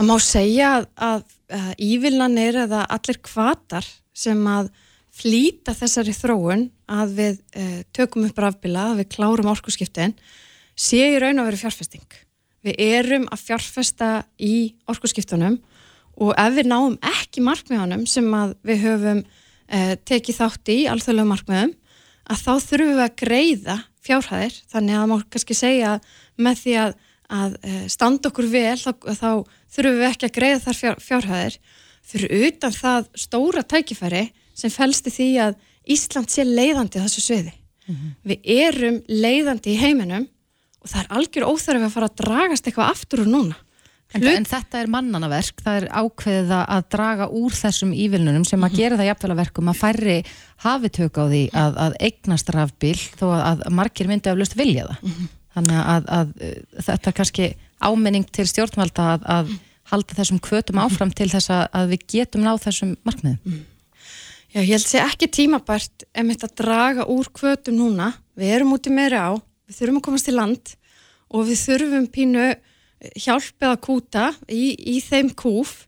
Það 0.00 0.08
má 0.08 0.14
segja 0.24 0.68
að, 0.72 0.84
að, 1.04 1.32
að 1.52 1.80
ívillanir 1.84 2.56
eða 2.62 2.86
allir 2.88 3.18
kvatar 3.20 3.84
sem 4.16 4.38
að 4.48 4.70
flýta 5.12 5.74
þessari 5.76 6.14
þróun 6.16 6.62
að 6.88 7.10
við 7.18 7.34
uh, 7.60 7.82
tökum 7.92 8.24
upp 8.24 8.40
rafbíla, 8.40 8.86
að 8.94 9.02
við 9.02 9.10
klárum 9.12 9.50
orkuskiptin, 9.52 10.14
sé 10.72 11.02
í 11.04 11.18
raun 11.20 11.42
að 11.42 11.50
vera 11.50 11.60
fjárfesting. 11.66 12.16
Við 12.64 12.80
erum 12.80 13.26
að 13.28 13.42
fjárfesta 13.50 14.08
í 14.40 14.54
orkuskiptunum 14.88 15.58
og 16.16 16.32
ef 16.32 16.56
við 16.56 16.72
náum 16.72 16.96
ekki 17.04 17.44
markmiðanum 17.44 18.08
sem 18.08 18.32
við 18.64 18.82
höfum 18.86 19.20
uh, 19.20 19.94
tekið 20.08 20.40
þátt 20.40 20.72
í 20.72 20.78
alþjóðlega 20.94 21.32
markmiðum, 21.34 21.76
að 22.24 22.46
þá 22.46 22.52
þurfum 22.70 22.94
við 22.94 23.04
að 23.04 23.14
greiða 23.20 23.78
fjárhæðir, 24.00 24.58
þannig 24.72 24.96
að 24.96 25.08
má 25.12 25.16
kannski 25.28 25.60
segja 25.60 25.98
með 26.40 26.64
því 26.64 26.80
að, 26.86 26.98
að 27.30 27.56
uh, 27.62 27.84
standa 27.92 28.30
okkur 28.30 28.48
vel, 28.52 28.76
þá, 28.80 28.90
þá 29.14 29.30
þurfum 29.76 30.00
við 30.00 30.08
ekki 30.10 30.28
að 30.28 30.34
greiða 30.38 30.60
þar 30.66 30.78
fjár, 30.80 31.00
fjárhæðir 31.06 31.58
fyrir 32.10 32.46
utan 32.48 32.74
það 32.74 33.08
stóra 33.22 33.62
tækifæri 33.70 34.24
sem 34.58 34.72
felst 34.74 35.06
í 35.10 35.14
því 35.14 35.28
að 35.46 35.58
Ísland 35.90 36.30
sé 36.30 36.44
leiðandi 36.44 37.00
þessu 37.00 37.22
sviði. 37.24 37.52
Við 38.22 38.50
erum 38.52 38.98
leiðandi 39.08 39.72
í 39.72 39.78
heiminum 39.80 40.26
og 40.80 40.88
það 40.92 41.00
er 41.00 41.08
algjör 41.18 41.46
óþarf 41.50 41.86
að 41.86 41.94
fara 41.94 42.08
að 42.10 42.18
dragast 42.20 42.68
eitthvað 42.68 42.90
aftur 42.94 43.22
úr 43.24 43.30
núna. 43.32 43.56
En, 44.10 44.24
en 44.26 44.46
þetta 44.48 44.80
er 44.82 44.88
mannanaverk, 44.90 45.60
það 45.62 45.76
er 45.80 45.86
ákveðið 46.02 46.52
að- 46.56 46.86
draga 46.90 47.28
úr 47.30 47.52
þessum 47.54 47.92
ívilnunum 47.94 48.44
sem 48.48 48.62
að 48.66 48.76
gera 48.80 48.96
það 48.98 49.06
jafnvel 49.10 49.30
að 49.36 49.40
verkum 49.44 49.68
að 49.70 49.78
færri 49.80 50.16
hafi 50.64 50.90
tök 50.98 51.20
á 51.20 51.24
því 51.30 51.42
að, 51.54 51.76
að 51.84 51.98
eignast 52.08 52.50
rafbíl 52.56 52.96
þó 52.98 53.26
að, 53.36 53.62
að 53.68 53.76
margir 53.78 54.10
myndi 54.10 54.32
aflust 54.32 54.56
vilja 54.58 54.88
það. 54.90 55.12
Þannig 55.56 55.80
að, 55.82 56.08
að 56.18 56.32
uh, 56.36 56.54
þetta 56.86 57.10
er 57.10 57.18
kannski 57.18 57.50
áminning 57.80 58.28
til 58.30 58.46
stjórnvalda 58.46 59.08
að, 59.16 59.26
að 59.34 59.52
halda 59.90 60.16
þessum 60.20 60.40
kvötum 60.44 60.80
áfram 60.82 61.12
til 61.16 61.28
þess 61.32 61.50
að, 61.50 61.64
að 61.74 61.92
við 61.94 62.06
getum 62.14 62.46
náð 62.46 62.64
þessum 62.68 62.94
markmiðum. 63.08 63.60
Já, 64.50 64.60
ég 64.64 64.72
held 64.74 64.86
sé 64.86 65.02
ekki 65.02 65.28
tímabært 65.30 66.04
emitt 66.18 66.42
að 66.46 66.56
draga 66.58 67.06
úr 67.10 67.28
kvötum 67.34 67.78
núna. 67.78 68.12
Við 68.38 68.56
erum 68.56 68.74
úti 68.74 68.90
meiri 68.94 69.18
á, 69.18 69.38
við 69.66 69.78
þurfum 69.78 70.00
að 70.00 70.06
komast 70.08 70.26
til 70.26 70.34
land 70.38 70.72
og 71.30 71.46
við 71.46 71.62
þurfum 71.64 72.08
pínu 72.10 72.48
hjálp 73.16 73.62
eða 73.62 73.78
kúta 73.80 74.24
í, 74.50 74.74
í 74.74 74.98
þeim 75.04 75.30
kúf 75.38 75.86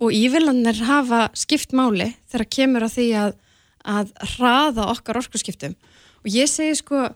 og 0.00 0.14
ívillanir 0.14 0.80
hafa 0.86 1.26
skipt 1.38 1.74
máli 1.76 2.12
þegar 2.30 2.50
kemur 2.56 2.86
að 2.86 2.94
því 2.96 3.08
að, 3.20 3.34
að 3.82 4.14
hraða 4.34 4.88
okkar 4.94 5.20
orkuskiptum. 5.22 5.74
Og 6.24 6.30
ég 6.32 6.50
segi 6.50 6.78
sko 6.80 7.08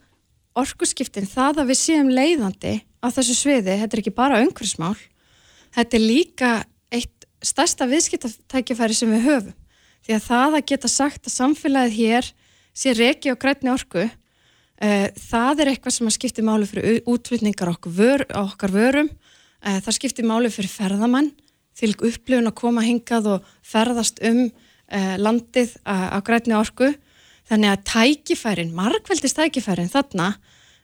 orkuskiptin 0.59 1.29
það 1.29 1.63
að 1.63 1.71
við 1.73 1.81
séum 1.81 2.11
leiðandi 2.13 2.75
á 3.03 3.07
þessu 3.15 3.37
sviði, 3.37 3.79
þetta 3.81 3.97
er 3.97 4.03
ekki 4.03 4.15
bara 4.17 4.43
umhverfsmál, 4.43 4.97
þetta 5.77 5.99
er 5.99 6.05
líka 6.05 6.53
eitt 6.95 7.27
stærsta 7.45 7.87
viðskiptatækifæri 7.91 8.97
sem 8.97 9.13
við 9.15 9.27
höfum. 9.29 9.57
Því 10.07 10.17
að 10.17 10.27
það 10.27 10.57
að 10.59 10.69
geta 10.71 10.91
sagt 10.91 11.29
að 11.29 11.35
samfélagið 11.35 11.99
hér 11.99 12.31
sé 12.79 12.95
reki 12.97 13.33
og 13.33 13.41
grætni 13.43 13.71
orku, 13.73 14.07
uh, 14.09 15.09
það 15.31 15.65
er 15.65 15.73
eitthvað 15.73 15.97
sem 15.99 16.11
að 16.11 16.17
skipti 16.17 16.47
máli 16.47 16.69
fyrir 16.71 17.03
útflutningar 17.09 17.73
okkur, 17.75 17.95
vör, 17.99 18.25
okkar 18.41 18.75
vörum, 18.75 19.11
uh, 19.11 19.79
það 19.85 19.99
skipti 19.99 20.27
máli 20.27 20.51
fyrir 20.55 20.73
ferðamann, 20.73 21.33
til 21.79 21.93
upplifun 21.95 22.51
að 22.51 22.59
koma 22.59 22.83
hingað 22.83 23.35
og 23.37 23.51
ferðast 23.63 24.19
um 24.27 24.49
uh, 24.49 25.15
landið 25.21 25.77
á, 25.87 26.19
grætni 26.27 26.57
orku. 26.59 26.91
Þannig 27.49 27.71
að 27.73 27.85
tækifærin, 27.89 28.75
margveldist 28.77 29.39
tækifærin 29.39 29.89
þarna 29.93 30.33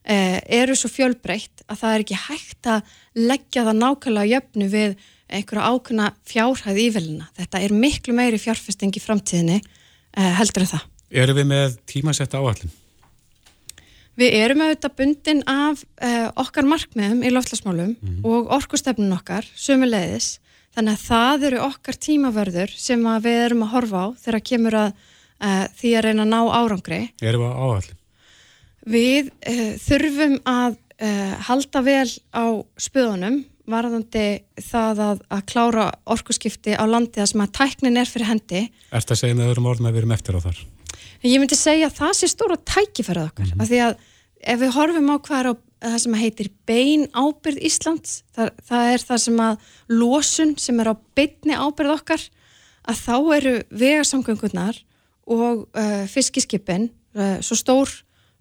eru 0.04 0.74
svo 0.76 0.90
fjölbreytt 0.92 1.62
að 1.64 1.78
það 1.80 1.94
er 1.94 2.02
ekki 2.04 2.16
hægt 2.26 2.68
að 2.68 2.96
leggja 3.16 3.62
það 3.64 3.78
nákvæmlega 3.80 4.32
jöfnu 4.34 4.66
við 4.68 4.96
einhverja 5.32 5.70
ákveðna 5.72 6.10
fjárhæð 6.28 6.80
ívelina. 6.84 7.28
Þetta 7.38 7.60
er 7.64 7.74
miklu 7.74 8.14
meiri 8.16 8.40
fjárfesting 8.40 8.94
í 8.94 9.02
framtíðinni 9.02 9.60
uh, 9.62 10.32
heldur 10.38 10.66
en 10.66 10.72
það. 10.74 10.86
Erum 11.24 11.38
við 11.38 11.48
með 11.50 11.76
tímasetta 11.90 12.40
áallin? 12.42 12.72
Við 14.18 14.36
erum 14.38 14.62
auðvitað 14.62 14.96
bundin 15.00 15.42
af 15.50 15.82
uh, 15.82 16.28
okkar 16.44 16.68
markmiðum 16.70 17.24
í 17.26 17.32
loftlasmálum 17.34 17.96
og 18.22 18.52
orkustefnun 18.54 19.16
okkar, 19.16 19.48
sömuleiðis. 19.58 20.36
Þannig 20.74 20.94
að 20.94 21.02
það 21.08 21.48
eru 21.48 21.64
okkar 21.64 21.98
tímavörður 22.02 22.72
sem 22.78 23.02
við 23.22 23.40
erum 23.48 23.66
að 23.66 23.74
horfa 23.74 24.06
á 24.06 24.06
þegar 24.22 24.46
kemur 24.50 24.78
að 24.84 25.02
því 25.78 25.90
að 25.98 26.04
reyna 26.06 26.24
að 26.24 26.30
ná 26.30 26.40
árangri. 26.56 27.00
Erum 27.22 27.42
við 27.42 27.52
á 27.54 27.62
áallin? 27.62 27.98
Við 28.84 29.30
uh, 29.48 29.74
þurfum 29.80 30.38
að 30.48 30.76
uh, 31.00 31.34
halda 31.48 31.82
vel 31.84 32.08
á 32.36 32.44
spöðunum 32.80 33.42
varðandi 33.70 34.44
það 34.60 35.00
að, 35.00 35.20
að 35.32 35.44
klára 35.48 35.84
orkuskipti 36.12 36.74
á 36.76 36.84
landi 36.84 37.20
það 37.22 37.30
sem 37.30 37.44
að 37.44 37.52
tæknin 37.58 38.00
er 38.00 38.10
fyrir 38.10 38.28
hendi. 38.28 38.64
Erst 38.92 39.12
að 39.14 39.22
segja 39.22 39.38
með 39.38 39.52
öðrum 39.52 39.68
orðum 39.72 39.88
að 39.88 39.94
við 39.94 40.02
erum 40.02 40.16
eftir 40.16 40.36
á 40.36 40.40
þar? 40.44 40.58
Ég 41.24 41.40
myndi 41.40 41.56
segja 41.56 41.88
að 41.88 41.96
það 42.02 42.12
sé 42.18 42.28
stóra 42.28 42.58
tækifærið 42.60 43.28
okkar, 43.30 43.52
af 43.56 43.70
því 43.70 43.80
að 43.86 43.94
ef 44.44 44.60
við 44.60 44.74
horfum 44.76 45.08
á 45.08 45.16
hvað 45.16 45.38
er 45.38 45.48
á 45.48 45.54
það 45.84 45.98
sem 46.02 46.16
heitir 46.20 46.50
bein 46.68 47.06
ábyrð 47.16 47.64
Íslands, 47.64 48.18
það, 48.36 48.50
það 48.68 48.90
er 48.92 49.04
það 49.08 49.22
sem 49.24 49.40
að 49.46 49.70
losun 49.92 50.54
sem 50.60 50.80
er 50.80 50.92
á 50.92 50.94
beinni 51.16 51.56
ábyrð 51.56 51.94
okkar, 51.96 52.26
að 52.84 53.00
þá 53.00 53.16
eru 53.38 53.54
vegarsamgöngunar 53.72 54.82
og 55.24 55.64
uh, 55.72 56.04
fiskiskipin 56.12 56.90
svo 57.14 57.56
stór 57.56 57.90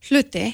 hluti 0.09 0.47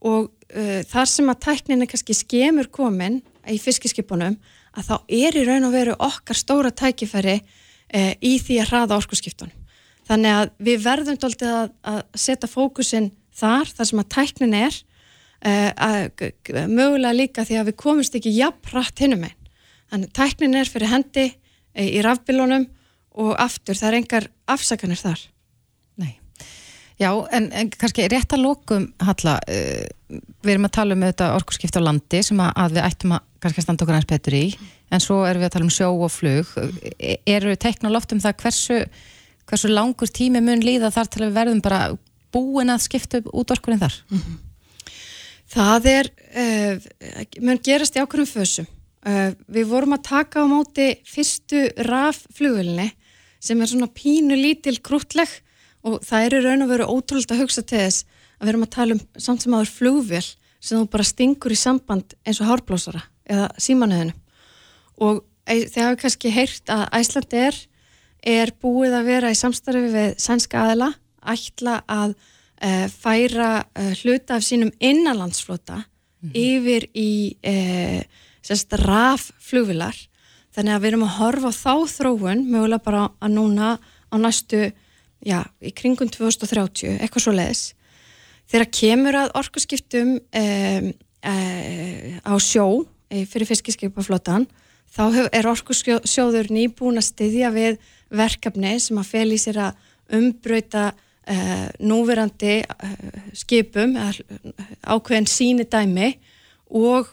og 0.00 0.30
uh, 0.30 0.80
þar 0.88 1.10
sem 1.10 1.30
að 1.30 1.42
tæknin 1.46 1.84
er 1.84 1.90
kannski 1.90 2.16
skemur 2.16 2.70
komin 2.72 3.20
í 3.48 3.58
fiskiskipunum, 3.60 4.36
að 4.76 4.86
þá 4.86 4.94
er 5.20 5.38
í 5.40 5.46
raun 5.46 5.66
og 5.66 5.74
veru 5.74 5.96
okkar 5.98 6.38
stóra 6.38 6.70
tækifæri 6.72 7.40
uh, 7.40 8.12
í 8.20 8.36
því 8.42 8.60
að 8.62 8.70
hraða 8.72 9.00
orkuskiptunum. 9.00 9.56
Þannig 10.10 10.36
að 10.36 10.52
við 10.66 10.84
verðum 10.84 11.18
dálítið 11.22 11.52
að, 11.54 11.74
að 11.86 12.00
setja 12.18 12.50
fókusin 12.50 13.10
þar, 13.36 13.68
þar 13.76 13.90
sem 13.90 14.02
að 14.02 14.08
tæknin 14.16 14.56
er, 14.58 14.78
uh, 15.46 16.64
mögulega 16.66 17.16
líka 17.16 17.46
því 17.46 17.60
að 17.60 17.70
við 17.70 17.78
komumst 17.84 18.16
ekki 18.18 18.34
jafn 18.34 18.72
hratt 18.72 19.02
hinnum 19.02 19.28
einn. 19.28 19.36
Þannig 19.90 20.10
að 20.10 20.16
tæknin 20.18 20.58
er 20.58 20.70
fyrir 20.70 20.92
hendi 20.94 21.26
uh, 21.30 21.86
í 21.86 22.00
rafbílunum 22.06 22.66
og 23.20 23.34
aftur, 23.42 23.78
það 23.78 23.90
er 23.90 23.98
engar 24.00 24.30
afsakanir 24.50 25.00
þar. 25.00 25.22
Já, 27.00 27.14
en, 27.32 27.46
en 27.56 27.70
kannski 27.72 28.04
rétt 28.12 28.34
að 28.36 28.42
lokum, 28.44 28.82
Halla, 29.00 29.38
uh, 29.48 30.18
við 30.44 30.52
erum 30.52 30.66
að 30.68 30.74
tala 30.76 30.96
um 30.96 31.04
þetta 31.06 31.30
orkurskipt 31.38 31.78
á 31.80 31.86
landi 31.86 32.20
sem 32.26 32.42
að, 32.44 32.50
að 32.60 32.76
við 32.76 32.88
ættum 32.90 33.14
að 33.16 33.24
kannski 33.40 33.64
standa 33.64 33.86
okkur 33.86 33.96
aðeins 33.96 34.10
betur 34.10 34.36
í, 34.36 34.42
en 34.92 35.00
svo 35.00 35.22
erum 35.24 35.40
við 35.40 35.48
að 35.48 35.54
tala 35.54 35.66
um 35.66 35.72
sjó 35.72 35.88
og 35.94 36.12
flug. 36.12 36.52
E- 37.00 37.16
Eru 37.32 37.56
teikna 37.56 37.92
loft 37.94 38.12
um 38.12 38.20
það 38.20 38.36
hversu, 38.44 38.78
hversu 39.48 39.72
langur 39.72 40.12
tími 40.12 40.44
mun 40.44 40.60
líða 40.60 40.92
þar 40.92 41.08
til 41.08 41.22
að 41.22 41.26
við 41.30 41.40
verðum 41.40 41.64
bara 41.64 41.80
búin 42.36 42.74
að 42.74 42.84
skipta 42.84 43.24
út 43.32 43.56
orkurinn 43.56 43.80
þar? 43.80 43.96
Það 45.50 45.90
er, 45.96 46.14
uh, 46.44 46.88
mun 47.40 47.64
gerast 47.64 47.96
í 47.96 48.04
ákveðum 48.04 48.28
fösum. 48.28 48.68
Uh, 49.00 49.32
við 49.48 49.70
vorum 49.72 49.96
að 49.96 50.04
taka 50.10 50.44
á 50.44 50.52
móti 50.52 50.92
fyrstu 51.08 51.70
rafflugulni 51.88 52.90
sem 53.40 53.56
er 53.56 53.70
svona 53.72 53.88
pínu 53.88 54.36
lítil 54.36 54.76
krútleg 54.84 55.32
og 55.86 56.00
það 56.04 56.26
er 56.26 56.36
í 56.36 56.42
raun 56.44 56.64
og 56.64 56.72
veru 56.72 56.88
ótrúlega 56.92 57.36
að 57.36 57.42
hugsa 57.44 57.62
til 57.62 57.78
þess 57.78 58.04
að 58.38 58.44
við 58.44 58.52
erum 58.52 58.66
að 58.66 58.74
tala 58.76 58.96
um 58.96 59.02
samt 59.16 59.44
sem 59.44 59.56
aður 59.56 59.74
flugvél 59.76 60.26
sem 60.60 60.76
þú 60.76 60.86
bara 60.92 61.08
stingur 61.08 61.54
í 61.54 61.58
samband 61.58 62.14
eins 62.24 62.40
og 62.42 62.50
hárblósara 62.50 63.02
eða 63.30 63.48
símanöðinu 63.60 64.16
og 65.00 65.22
þið 65.48 65.78
hafi 65.82 66.00
kannski 66.02 66.32
heyrt 66.34 66.72
að 66.72 66.84
Æsland 67.00 67.36
er, 67.36 67.56
er 68.20 68.52
búið 68.60 68.98
að 68.98 69.08
vera 69.08 69.32
í 69.32 69.38
samstarfi 69.38 69.88
við 69.92 70.12
sænska 70.20 70.66
aðila 70.66 70.92
ætla 71.20 71.80
að 71.88 72.14
e, 72.60 72.88
færa 72.92 73.50
e, 73.74 73.92
hluta 74.02 74.36
af 74.36 74.44
sínum 74.44 74.72
innanlandsflota 74.78 75.80
mm 75.80 76.30
-hmm. 76.30 76.32
yfir 76.34 76.88
í 76.94 77.36
e, 77.42 78.04
sérst 78.42 78.72
raf 78.84 79.30
flugvilar 79.38 79.96
þannig 80.54 80.74
að 80.74 80.82
við 80.82 80.88
erum 80.90 81.06
að 81.06 81.16
horfa 81.18 81.52
þá 81.54 81.74
þróun 81.96 82.46
mögulega 82.50 82.84
bara 82.84 83.08
að 83.20 83.34
núna 83.36 83.78
á 84.10 84.16
næstu, 84.18 84.72
já, 85.26 85.44
í 85.60 85.72
kringum 85.76 86.08
2030, 86.08 86.98
eitthvað 87.00 87.24
svo 87.24 87.34
leiðis 87.36 87.64
þegar 88.50 88.70
kemur 88.74 89.18
að 89.20 89.34
orkuskiptum 89.40 90.16
um, 90.18 90.88
uh, 91.26 92.08
á 92.26 92.34
sjó 92.42 92.66
fyrir 93.10 93.48
fiskiskipaflottan 93.50 94.46
þá 94.90 95.04
hef, 95.14 95.28
er 95.34 95.48
orkusjóður 95.50 96.50
nýbúin 96.54 97.00
að 97.00 97.08
styðja 97.10 97.52
við 97.54 97.78
verkefni 98.14 98.74
sem 98.82 98.98
að 98.98 99.10
fel 99.10 99.28
í 99.34 99.38
sér 99.38 99.60
að 99.68 99.86
umbröyta 100.18 100.90
uh, 100.90 101.68
núverandi 101.82 102.60
uh, 102.64 103.22
skipum 103.38 103.96
ákveðin 103.98 105.30
síni 105.30 105.66
dæmi 105.66 106.14
og 106.70 107.08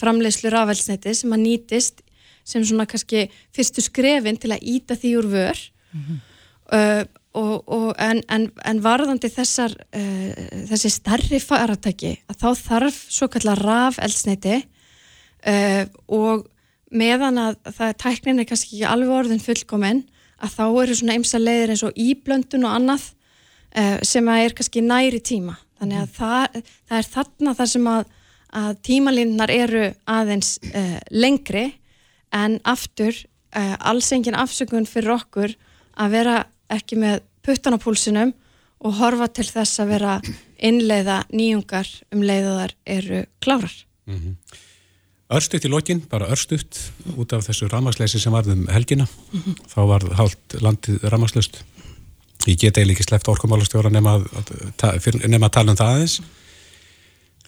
framleiðslu 0.00 0.48
rafelsneti 0.48 1.12
sem 1.12 1.32
að 1.36 1.42
nýtist 1.42 1.98
sem 2.40 2.64
svona 2.64 2.86
kannski 2.88 3.26
fyrstu 3.52 3.84
skrefin 3.84 4.38
til 4.40 4.54
að 4.54 4.64
íta 4.64 4.96
því 4.96 5.10
úr 5.18 5.28
vör 5.28 5.58
mm 5.92 6.00
-hmm. 6.00 6.29
Og, 6.70 7.68
og 7.70 7.88
en, 8.02 8.22
en, 8.32 8.46
en 8.66 8.82
varðandi 8.82 9.30
þessar 9.30 9.74
uh, 9.74 10.30
þessi 10.70 10.90
starri 10.92 11.40
faratæki 11.42 12.16
að 12.30 12.40
þá 12.42 12.48
þarf 12.64 13.00
svo 13.12 13.28
kallar 13.30 13.62
rafelsneti 13.62 14.56
uh, 14.58 15.84
og 16.10 16.48
meðan 16.90 17.38
að 17.38 17.60
það 17.68 17.86
er 17.86 17.98
tækninni 18.02 18.46
kannski 18.48 18.74
ekki 18.74 18.90
alveg 18.90 19.14
orðin 19.14 19.44
fullkominn 19.44 20.04
að 20.40 20.54
þá 20.56 20.64
eru 20.82 20.98
svona 20.98 21.18
eimsa 21.18 21.38
leiðir 21.38 21.74
eins 21.74 21.86
og 21.86 21.98
íblöndun 22.00 22.66
og 22.66 22.78
annað 22.80 23.10
uh, 23.78 23.98
sem 24.02 24.30
að 24.30 24.46
er 24.46 24.56
kannski 24.58 24.82
næri 24.82 25.22
tíma 25.22 25.58
þannig 25.78 26.02
að 26.02 26.08
mm. 26.08 26.14
það, 26.18 26.72
það 26.90 26.98
er 26.98 27.10
þarna 27.14 27.56
þar 27.60 27.74
sem 27.74 27.90
að, 27.94 28.14
að 28.60 28.72
tímalínnar 28.88 29.52
eru 29.54 29.84
aðeins 30.10 30.56
lengri 31.14 31.68
en 32.34 32.58
aftur 32.68 33.14
uh, 33.14 33.76
alls 33.78 34.10
engin 34.14 34.38
afsökun 34.38 34.88
fyrir 34.88 35.14
okkur 35.14 35.54
að 36.00 36.16
vera 36.16 36.40
ekki 36.70 36.98
með 37.00 37.20
puttan 37.46 37.76
á 37.76 37.82
púlsinum 37.82 38.32
og 38.80 38.96
horfa 39.00 39.28
til 39.28 39.46
þess 39.48 39.82
að 39.82 39.92
vera 39.94 40.16
innleiða 40.56 41.22
nýjungar 41.32 41.88
um 42.14 42.24
leiðaðar 42.24 42.74
eru 42.86 43.24
klárar. 43.40 43.74
Mm 44.06 44.18
-hmm. 44.18 44.34
Örstuðt 45.30 45.64
í 45.64 45.70
lokin, 45.70 46.02
bara 46.10 46.26
örstuðt 46.26 46.90
út 47.16 47.32
af 47.32 47.46
þessu 47.46 47.68
ramasleysi 47.68 48.18
sem 48.18 48.32
varðum 48.32 48.66
helgina 48.68 49.06
mm 49.06 49.40
-hmm. 49.40 49.54
þá 49.74 49.80
var 49.86 50.02
hálft 50.18 50.60
landið 50.60 51.04
ramaslust 51.04 51.64
ég 52.46 52.58
get 52.58 52.78
eiginlega 52.78 52.92
ekki 52.92 53.08
sleppt 53.08 53.28
orkumálastjóra 53.28 53.90
nema 53.90 54.14
að, 54.16 54.24
að, 54.82 55.28
nema 55.28 55.46
að 55.46 55.52
tala 55.52 55.70
um 55.70 55.76
það 55.76 55.94
aðeins 55.94 56.20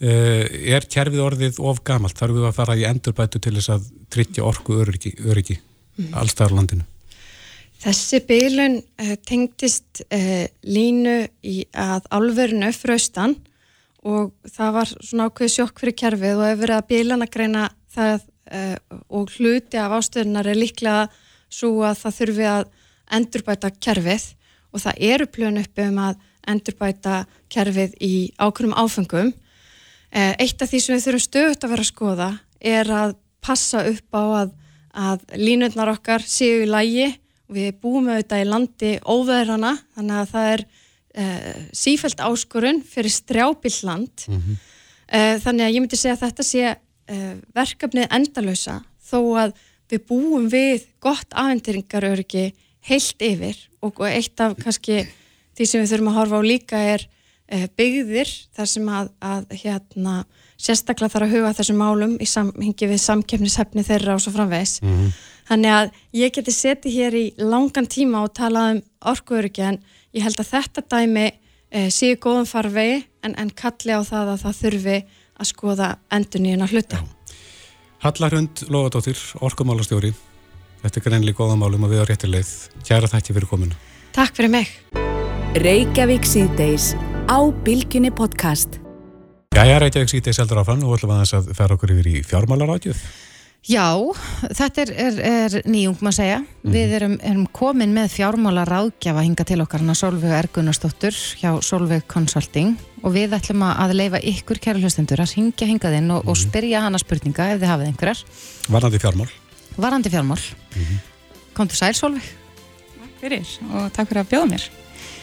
Uh, 0.03 0.49
er 0.67 0.83
kerfið 0.91 1.21
orðið 1.23 1.59
of 1.63 1.85
gamalt 1.87 2.19
þarf 2.19 2.35
við 2.35 2.47
að 2.49 2.57
fara 2.57 2.75
í 2.75 2.81
endurbætu 2.89 3.39
til 3.39 3.53
þess 3.55 3.71
að 3.71 3.85
tryggja 4.11 4.43
orku 4.43 4.81
öryggi, 4.83 5.13
öryggi 5.31 5.55
mm. 5.61 6.09
allstæðar 6.19 6.57
landinu 6.57 6.87
Þessi 7.83 8.21
bílun 8.29 8.79
uh, 8.81 9.15
tengdist 9.27 10.05
uh, 10.07 10.45
línu 10.63 11.17
í 11.43 11.65
að 11.75 12.07
alverðinu 12.15 12.71
fraustan 12.77 13.37
og 14.03 14.33
það 14.51 14.77
var 14.77 14.93
svona 14.93 15.29
ákveð 15.31 15.55
sjokk 15.57 15.83
fyrir 15.83 15.99
kerfið 15.99 16.37
og 16.37 16.47
hefur 16.49 16.63
verið 16.65 16.77
að 16.79 16.89
bílana 16.91 17.31
greina 17.31 17.71
það 17.95 18.29
og 19.09 19.31
hluti 19.39 19.79
af 19.79 19.93
ástöðunar 19.97 20.49
er 20.51 20.59
líklega 20.59 21.05
svo 21.47 21.85
að 21.87 22.01
það 22.01 22.17
þurfi 22.17 22.49
að 22.51 22.65
endurbæta 23.17 23.71
kerfið 23.87 24.25
og 24.75 24.83
það 24.83 24.99
eru 25.09 25.29
plön 25.31 25.61
uppi 25.63 25.87
um 25.87 26.01
að 26.03 26.19
endurbæta 26.51 27.15
kerfið 27.55 27.95
í 28.03 28.13
ákveðum 28.43 28.75
áfengum 28.83 29.31
Eh, 30.13 30.35
eitt 30.45 30.61
af 30.61 30.69
því 30.69 30.79
sem 30.85 30.93
við 30.93 31.05
þurfum 31.07 31.25
stöðut 31.25 31.63
að 31.65 31.71
vera 31.73 31.85
að 31.87 31.89
skoða 31.89 32.27
er 32.61 32.89
að 32.93 33.13
passa 33.41 33.81
upp 33.89 34.13
á 34.13 34.25
að, 34.43 34.51
að 34.93 35.23
línutnar 35.41 35.89
okkar 35.95 36.25
séu 36.29 36.67
í 36.67 36.69
lægi 36.69 37.07
við 37.55 37.73
búum 37.83 38.11
auðvitað 38.11 38.45
í 38.45 38.49
landi 38.49 38.93
óveðrana 39.05 39.73
þannig 39.97 40.21
að 40.21 40.33
það 40.33 40.49
er 40.53 40.65
uh, 40.65 41.63
sífælt 41.77 42.23
áskorun 42.25 42.83
fyrir 42.87 43.15
strjábilland 43.15 44.27
mm 44.29 44.39
-hmm. 44.39 44.61
uh, 45.13 45.37
þannig 45.45 45.67
að 45.67 45.75
ég 45.75 45.81
myndi 45.85 46.01
segja 46.01 46.17
að 46.17 46.25
þetta 46.27 46.49
sé 46.49 46.65
uh, 46.73 47.35
verkefnið 47.55 48.09
endalösa 48.11 48.81
þó 49.11 49.21
að 49.47 49.57
við 49.93 50.07
búum 50.09 50.49
við 50.49 50.87
gott 51.01 51.29
afhendiringaröryggi 51.33 52.53
heilt 52.89 53.21
yfir 53.23 53.57
og 53.83 54.01
eitt 54.09 54.41
af 54.41 54.57
kannski 54.57 55.05
því 55.53 55.67
sem 55.67 55.83
við 55.83 55.91
þurfum 55.93 56.09
að 56.09 56.19
horfa 56.21 56.39
á 56.41 56.43
líka 56.43 56.79
er 56.79 57.09
Eh, 57.53 57.67
byggðir 57.77 58.31
þar 58.57 58.69
sem 58.71 58.87
að, 58.89 59.09
að 59.21 59.51
hérna, 59.61 60.13
sérstaklega 60.57 61.13
þarf 61.13 61.27
að 61.27 61.35
huga 61.35 61.51
þessum 61.59 61.83
málum 61.83 62.15
í 62.17 62.29
samhengi 62.29 62.89
við 62.89 63.03
samkeppnishefni 63.03 63.85
þeirra 63.85 64.15
og 64.17 64.23
svo 64.25 64.33
framvegs. 64.33 64.79
Mm 64.81 64.95
-hmm. 64.95 65.11
Þannig 65.49 65.75
að 65.77 65.91
ég 66.17 66.35
geti 66.37 66.55
setið 66.55 66.97
hér 66.97 67.17
í 67.19 67.25
langan 67.39 67.89
tíma 67.91 68.23
og 68.27 68.35
talað 68.37 68.77
um 68.77 68.83
orkuöryggi 69.13 69.65
en 69.67 69.81
ég 70.15 70.27
held 70.27 70.39
að 70.41 70.53
þetta 70.53 70.85
dæmi 70.95 71.27
e, 71.29 71.89
séu 71.91 72.19
góðum 72.21 72.49
farvegi 72.49 73.03
en, 73.27 73.35
en 73.35 73.51
kalli 73.51 73.97
á 73.97 74.01
það 74.07 74.35
að 74.35 74.45
það 74.45 74.61
þurfi 74.61 74.99
að 75.43 75.51
skoða 75.51 75.89
endur 76.13 76.45
nýjuna 76.45 76.69
hluti. 76.71 77.01
Hallarhund 78.03 78.65
Lóðardóttir, 78.67 79.19
orkumálastjóri. 79.47 80.13
Þetta 80.83 80.99
er 80.99 81.05
greinlega 81.07 81.39
góða 81.39 81.59
málum 81.61 81.87
að 81.87 81.95
við 81.95 82.03
á 82.03 82.07
réttileið. 82.11 82.53
Kjæra 82.83 83.11
þætti 83.11 83.37
fyrir 83.37 83.51
kominu. 83.51 83.77
Takk 84.13 84.35
fyrir 84.39 84.51
mig. 84.51 84.73
Reykjavík 85.63 86.27
síðdeis 86.27 86.93
á 87.31 87.39
Bilginni 87.63 88.11
podcast. 88.11 88.81
Já, 89.53 89.63
ég 89.69 89.77
er 89.77 89.85
eitthvað 89.87 90.07
ekki 90.07 90.19
sýtið 90.19 90.37
seldur 90.39 90.63
áfram 90.63 90.83
og 90.87 90.97
ætlum 90.97 91.13
að 91.15 91.23
þess 91.23 91.37
að 91.39 91.53
ferja 91.59 91.77
okkur 91.77 91.93
yfir 91.95 92.09
í 92.09 92.23
fjármálaráðjöf. 92.27 93.05
Já, 93.63 93.95
þetta 94.51 94.83
er, 94.83 94.91
er, 94.99 95.19
er 95.23 95.55
nýjung 95.71 96.01
maður 96.03 96.11
að 96.11 96.17
segja. 96.17 96.39
Mm. 96.43 96.73
Við 96.75 96.95
erum, 96.97 97.13
erum 97.23 97.45
komin 97.55 97.93
með 97.95 98.09
fjármálaráðgjafa 98.17 99.23
hinga 99.23 99.45
til 99.47 99.61
okkar 99.63 99.85
hana 99.85 99.95
Solveig 99.95 100.35
Ergunastóttur 100.35 101.15
hjá 101.39 101.53
Solveig 101.63 102.09
Consulting 102.11 102.73
og 103.07 103.15
við 103.15 103.37
ætlum 103.39 103.63
að 103.69 103.95
leifa 103.95 104.19
ykkur 104.33 104.59
kæra 104.63 104.83
hlustendur 104.83 105.23
að 105.23 105.37
hingja 105.39 105.69
hingaðinn 105.71 106.11
og, 106.11 106.25
mm. 106.25 106.27
og 106.27 106.35
mhm. 106.35 106.43
spyrja 106.43 106.83
hana 106.89 106.99
spurninga 106.99 107.49
ef 107.53 107.63
þið 107.63 107.71
hafið 107.71 107.91
einhverjar. 107.93 108.23
Varandi 108.75 109.01
fjármál. 109.05 109.31
Varandi 109.77 110.11
fjármál. 110.11 110.43
Mm 110.75 110.83
-hmm. 110.83 111.03
Kontur 111.55 111.79
sæl 111.79 111.95
Solveig. 111.95 112.27
Takk 112.99 113.21
fyrir 113.21 113.47
og 113.71 113.93
takk 113.93 114.09
fyrir 114.09 114.25
að 114.25 114.31
bjóða 114.33 114.51
mér. 114.51 114.65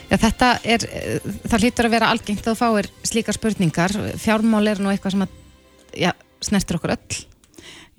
Já, 0.10 0.18
þetta 0.18 0.60
er, 0.64 0.80
það 1.44 1.60
hlýtur 1.60 1.86
að 1.86 1.92
vera 1.92 2.10
algengt 2.10 2.48
að 2.48 2.56
þú 2.56 2.60
fáir 2.64 2.88
slíkar 3.04 3.36
spurningar. 3.36 3.92
Fjármál 4.16 4.68
er 4.68 4.80
nú 4.80 4.90
eitthvað 4.90 5.12
sem 5.12 5.22
að, 5.22 5.36
já, 5.94 6.14
snertir 6.42 6.80
okkur 6.80 6.96
öll. 6.96 7.29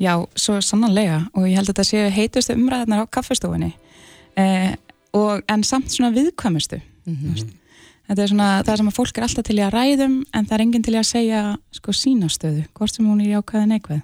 Já, 0.00 0.14
svo 0.38 0.58
sannanlega 0.64 1.26
og 1.36 1.46
ég 1.48 1.58
held 1.58 1.68
að 1.68 1.74
þetta 1.74 1.88
séu 1.88 2.10
heitustu 2.14 2.56
umræðarnar 2.56 3.04
á 3.04 3.12
kaffestofunni 3.12 3.74
eh, 4.40 4.74
og 5.16 5.42
en 5.50 5.64
samt 5.66 5.92
svona 5.92 6.14
viðkvæmustu. 6.14 6.80
Mm 7.04 7.16
-hmm. 7.16 7.50
Þetta 8.08 8.22
er 8.22 8.28
svona 8.28 8.62
það 8.66 8.76
sem 8.76 8.88
að 8.88 8.96
fólk 8.96 9.18
er 9.18 9.22
alltaf 9.22 9.44
til 9.44 9.58
að 9.58 9.74
ræðum 9.74 10.24
en 10.34 10.46
það 10.46 10.54
er 10.54 10.60
enginn 10.60 10.82
til 10.82 10.94
að 10.94 11.06
segja 11.06 11.58
sko 11.70 11.92
sínastöðu, 11.92 12.64
hvort 12.74 12.94
sem 12.94 13.06
hún 13.06 13.20
er 13.20 13.26
í 13.28 13.36
ákvæðin 13.38 13.72
eitthvað. 13.72 14.00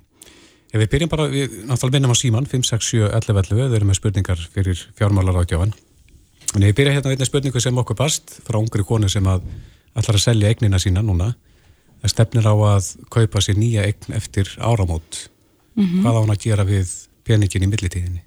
Ef 0.73 0.81
við 0.81 0.91
byrjum 0.91 1.09
bara, 1.09 1.27
við 1.29 1.51
náttúrulega 1.67 1.93
minnum 1.93 2.15
á 2.15 2.17
síman 2.17 2.47
5, 2.47 2.63
6, 2.63 2.85
7, 2.85 3.11
11, 3.15 3.37
11, 3.39 3.69
við 3.69 3.77
erum 3.77 3.89
með 3.89 3.97
spurningar 3.97 4.49
fyrir 4.53 4.79
fjármálar 4.99 5.41
ágjáfan 5.41 5.73
En 6.55 6.63
ég 6.63 6.77
byrja 6.77 6.95
hérna 6.95 7.11
á 7.11 7.13
einni 7.13 7.27
spurningu 7.27 7.61
sem 7.61 7.77
okkur 7.77 7.99
bast 7.99 8.39
frá 8.47 8.57
ungri 8.61 8.85
konu 8.87 9.11
sem 9.13 9.27
að 9.29 9.43
ætlar 9.97 10.17
að 10.17 10.23
selja 10.23 10.53
eignina 10.53 10.79
sína 10.81 11.03
núna. 11.05 11.35
Það 12.01 12.13
stefnir 12.13 12.47
á 12.49 12.55
að 12.55 12.91
kaupa 13.13 13.43
sér 13.45 13.59
nýja 13.61 13.85
eign 13.85 14.15
eftir 14.17 14.49
áramót. 14.57 15.27
Mm 15.77 15.85
-hmm. 15.85 16.03
Hvað 16.03 16.17
á 16.17 16.21
hann 16.21 16.37
að 16.37 16.45
gera 16.45 16.65
við 16.65 16.95
peningin 17.25 17.63
í 17.63 17.69
millitíðinni? 17.73 18.23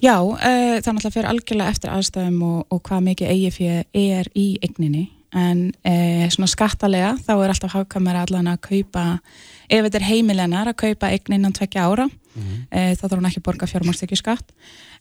Já, 0.00 0.16
uh, 0.24 0.36
það 0.80 0.92
náttúrulega 0.92 1.14
fyrir 1.14 1.28
algjörlega 1.28 1.70
eftir 1.70 1.90
aðstæðum 1.90 2.42
og, 2.42 2.66
og 2.70 2.82
hvað 2.82 3.00
mikið 3.00 3.28
eigi 3.28 3.50
fyrir 3.50 3.84
er 3.92 4.26
í 4.34 4.58
eigninni. 4.62 5.10
En 5.32 5.72
uh, 5.86 6.28
svona 6.28 6.48
skattalega 6.48 7.16
þá 7.26 7.34
er 7.36 7.48
alltaf 7.48 7.72
hafkamera 7.72 8.22
allan 8.22 8.48
að 8.48 8.60
kaupa, 8.60 9.20
ef 9.68 9.84
þetta 9.84 9.98
er 9.98 10.08
heimilennar 10.08 10.68
að 10.68 10.76
kaupa 10.76 11.10
eign 11.10 11.34
innan 11.34 11.52
tvekja 11.52 11.84
ára, 11.86 12.06
mm 12.06 12.42
-hmm. 12.42 12.64
uh, 12.72 12.92
þá 12.96 13.02
þarf 13.08 13.18
hann 13.18 13.26
ekki 13.26 13.40
að 13.40 13.48
borga 13.48 13.66
fjármárstekju 13.66 14.16
skatt 14.16 14.52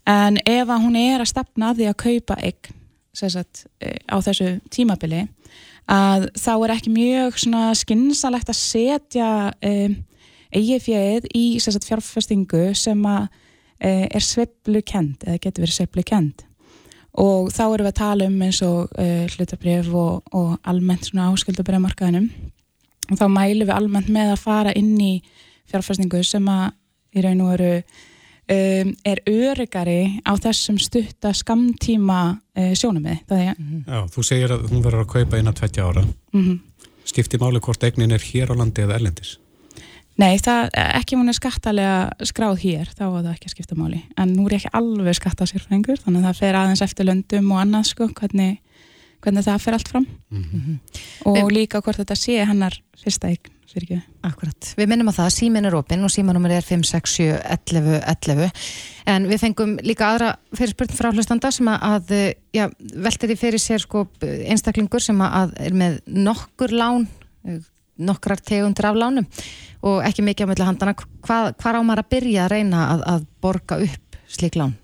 en 0.10 0.38
ef 0.46 0.68
hún 0.68 0.96
er 0.96 1.22
að 1.22 1.32
stefna 1.32 1.74
því 1.74 1.90
að 1.90 2.02
kaupa 2.04 2.38
eign 2.40 2.78
sagt, 3.14 3.66
á 4.08 4.18
þessu 4.24 4.60
tímabili 4.72 5.26
að 5.90 6.30
þá 6.38 6.52
er 6.56 6.74
ekki 6.76 6.94
mjög 6.94 7.40
skinsalegt 7.82 8.52
að 8.52 8.60
setja 8.60 9.30
um, 9.66 9.98
eigifjöð 10.56 11.30
í 11.36 11.46
sagt, 11.62 11.88
fjárfestingu 11.88 12.70
sem 12.78 13.02
að 13.06 13.28
e, 13.80 14.08
er 14.10 14.24
sveiflu 14.24 14.82
kend 14.86 15.26
eða 15.26 15.42
getur 15.44 15.66
verið 15.66 15.78
sveiflu 15.78 16.06
kend 16.08 16.46
og 17.20 17.50
þá 17.54 17.64
erum 17.66 17.88
við 17.88 17.92
að 17.92 18.00
tala 18.00 18.30
um 18.30 18.42
eins 18.46 18.62
og 18.66 18.94
e, 18.98 19.28
hlutabrif 19.36 19.90
og, 19.94 20.24
og 20.34 20.56
almennt 20.64 21.10
svona 21.10 21.30
áskildabriðmarkaðinum 21.34 22.30
og 23.10 23.18
þá 23.18 23.26
mælum 23.34 23.70
við 23.70 23.76
almennt 23.76 24.14
með 24.14 24.34
að 24.36 24.44
fara 24.44 24.76
inn 24.78 24.96
í 25.02 25.14
fjárfestingu 25.70 26.22
sem 26.26 26.46
að 26.50 26.72
í 27.18 27.26
raun 27.26 27.44
og 27.46 27.54
veru 27.56 27.74
um, 28.50 28.94
er 29.06 29.22
öryggari 29.30 30.22
á 30.26 30.34
þessum 30.42 30.78
stutta 30.82 31.34
skamtíma 31.34 32.22
uh, 32.38 32.74
sjónumið 32.74 33.22
mm 33.30 33.56
-hmm. 33.58 33.84
Já, 33.88 34.08
þú 34.14 34.24
segir 34.24 34.52
að 34.52 34.70
hún 34.70 34.84
verður 34.84 35.06
að 35.06 35.14
kaupa 35.14 35.38
innan 35.38 35.54
20 35.54 35.82
ára 35.82 36.02
mm 36.34 36.42
-hmm. 36.46 36.60
skiptir 37.06 37.40
máli 37.40 37.60
hvort 37.60 37.84
eignin 37.84 38.12
er 38.12 38.22
hér 38.22 38.52
á 38.52 38.56
landi 38.58 38.82
eða 38.82 38.96
erlendis? 38.96 39.40
Nei, 40.20 40.36
það, 40.44 40.74
ekki 41.00 41.16
hún 41.16 41.32
er 41.32 41.38
skattalega 41.38 42.28
skráð 42.28 42.58
hér, 42.66 42.90
þá 42.92 43.06
var 43.06 43.22
það 43.24 43.36
ekki 43.36 43.48
að 43.48 43.54
skipta 43.54 43.78
máli 43.80 44.02
en 44.20 44.34
nú 44.36 44.48
er 44.50 44.58
ekki 44.58 44.72
alveg 44.76 45.16
skatta 45.16 45.48
sérfræðingur 45.48 46.02
þannig 46.04 46.20
að 46.26 46.28
það 46.28 46.42
fer 46.42 46.58
aðeins 46.60 46.84
eftir 46.84 47.08
löndum 47.08 47.54
og 47.54 47.62
annað 47.62 47.86
sko, 47.94 48.10
hvernig, 48.18 48.58
hvernig 49.24 49.48
það 49.48 49.64
fer 49.64 49.78
allt 49.78 49.92
fram 49.94 50.08
mm 50.10 50.44
-hmm. 50.44 50.76
og 51.32 51.40
en, 51.40 51.54
líka 51.56 51.80
hvort 51.80 52.02
þetta 52.02 52.20
sé 52.20 52.36
hennar 52.44 52.76
fyrsta 53.00 53.32
eign 53.32 53.56
fyrir 53.70 53.86
ekki. 53.86 54.02
Akkurat. 54.26 54.74
Við 54.76 54.88
minnum 54.90 55.12
á 55.14 55.14
það, 55.14 55.30
símin 55.36 55.66
er 55.70 55.76
opinn 55.78 56.04
og 56.04 56.12
símanúmer 56.12 56.52
er 56.58 56.64
5671111 56.66 58.50
en 59.06 59.28
við 59.30 59.40
fengum 59.40 59.78
líka 59.86 60.10
aðra 60.10 60.36
fyrirspurn 60.52 60.96
frá 60.98 61.12
hlustanda 61.14 61.52
sem 61.52 61.68
að 61.68 62.36
já, 62.52 62.70
veltir 62.96 63.30
því 63.30 63.38
fyrir 63.38 63.60
sér 63.60 63.80
sko 63.80 64.08
einstaklingur 64.22 65.02
sem 65.02 65.22
að 65.22 65.54
er 65.60 65.74
með 65.74 66.00
nokkur 66.08 66.72
lán, 66.74 67.08
nokkrar 68.00 68.42
tegundir 68.42 68.88
af 68.90 68.98
lánum 68.98 69.28
og 69.86 70.04
ekki 70.08 70.26
mikið 70.26 70.48
á 70.48 70.50
melli 70.52 70.68
handana. 70.68 70.96
Hvað, 71.24 71.54
hvað 71.60 71.80
á 71.80 71.82
maður 71.86 72.04
að 72.04 72.12
byrja 72.14 72.46
að 72.46 72.54
reyna 72.56 72.84
að, 72.94 73.04
að 73.14 73.26
borga 73.44 73.80
upp 73.86 74.20
slik 74.30 74.60
lán? 74.60 74.76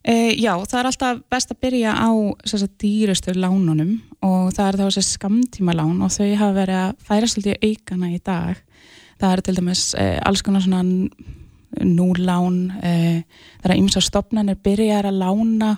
E, 0.00 0.32
já, 0.40 0.54
það 0.64 0.78
er 0.78 0.88
alltaf 0.88 1.18
best 1.28 1.50
að 1.52 1.60
byrja 1.66 1.92
á 1.92 2.08
sagt, 2.48 2.78
dýrustur 2.80 3.36
lánunum 3.36 3.98
og 4.24 4.48
það 4.56 4.68
er 4.68 4.78
þá 4.78 4.84
þessi 4.86 5.04
skamtíma 5.10 5.74
lán 5.76 5.98
og 6.00 6.14
þau 6.14 6.30
hafa 6.40 6.56
verið 6.56 6.80
að 6.80 7.04
færa 7.10 7.28
svolítið 7.28 7.68
aukana 7.68 8.14
í 8.14 8.22
dag. 8.24 8.64
Það 9.20 9.34
er 9.34 9.44
til 9.44 9.56
dæmis 9.58 9.84
e, 10.00 10.08
alls 10.24 10.44
konar 10.46 10.64
svona 10.64 10.82
núlán, 11.84 12.58
e, 12.80 12.94
það 13.60 13.68
er 13.68 13.74
að 13.74 13.82
ymsa 13.82 14.02
stopnarnir 14.02 14.58
byrjar 14.64 15.10
að 15.10 15.20
lána, 15.20 15.76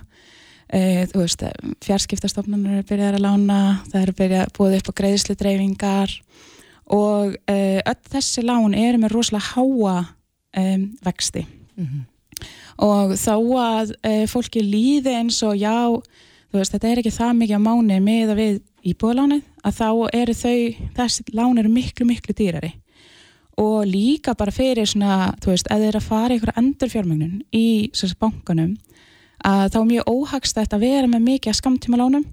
þú 0.73 1.19
veist, 1.21 1.43
fjarskiptastofnarnir 1.85 2.87
byrjar 2.89 3.19
að 3.19 3.27
lána, 3.27 3.59
það 3.91 4.07
er 4.07 4.13
byrjað 4.17 4.53
búið 4.57 4.77
upp 4.79 4.87
á 4.89 4.99
greiðslu 5.03 5.35
dreifingar 5.37 6.15
og 6.15 6.62
öll 6.91 8.01
þessi 8.13 8.43
lán 8.45 8.75
eru 8.75 8.99
með 8.99 9.15
rosalega 9.15 9.53
háa 9.55 9.99
vexti. 11.03 11.47
Mm 11.77 11.87
-hmm 11.87 12.09
og 12.83 13.15
þá 13.19 13.35
að 13.63 13.95
e, 14.03 14.13
fólki 14.31 14.63
líði 14.65 15.17
eins 15.19 15.41
og 15.47 15.57
já, 15.61 15.75
veist, 16.53 16.73
þetta 16.75 16.91
er 16.91 17.03
ekki 17.03 17.15
það 17.15 17.35
mikið 17.41 17.59
á 17.59 17.67
mánu 17.67 17.99
með 18.03 18.35
að 18.35 18.41
við 18.41 18.61
íbúðalánið 18.93 19.43
að 19.63 19.77
þá 19.79 19.89
eru 20.21 20.37
þau, 20.37 20.61
þessi 20.97 21.27
lán 21.37 21.61
eru 21.61 21.73
miklu 21.73 22.07
miklu 22.09 22.37
dýrari. 22.37 22.73
Og 23.61 23.85
líka 23.87 24.35
bara 24.39 24.55
fyrir 24.55 24.89
svona, 24.89 25.35
þú 25.43 25.53
veist, 25.53 25.69
eða 25.69 25.87
þeir 25.87 25.99
að 25.99 26.09
fara 26.09 26.37
ykkur 26.39 26.55
endurfjármögnun 26.57 27.43
í 27.55 27.67
svona 27.93 28.19
bankanum 28.25 28.73
að 29.45 29.65
þá 29.75 29.79
er 29.81 29.89
mjög 29.91 30.11
óhagstætt 30.11 30.75
að 30.77 30.85
vera 30.87 31.11
með 31.11 31.27
mikið 31.27 31.53
að 31.53 31.59
skamtíma 31.59 31.99
lánum 32.01 32.25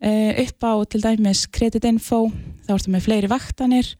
upp 0.00 0.64
á 0.64 0.72
til 0.88 1.02
dæmis 1.04 1.44
kreditinfo, 1.52 2.30
þá 2.64 2.72
ertu 2.74 2.92
með 2.92 3.04
fleiri 3.04 3.28
vaktanir, 3.28 3.90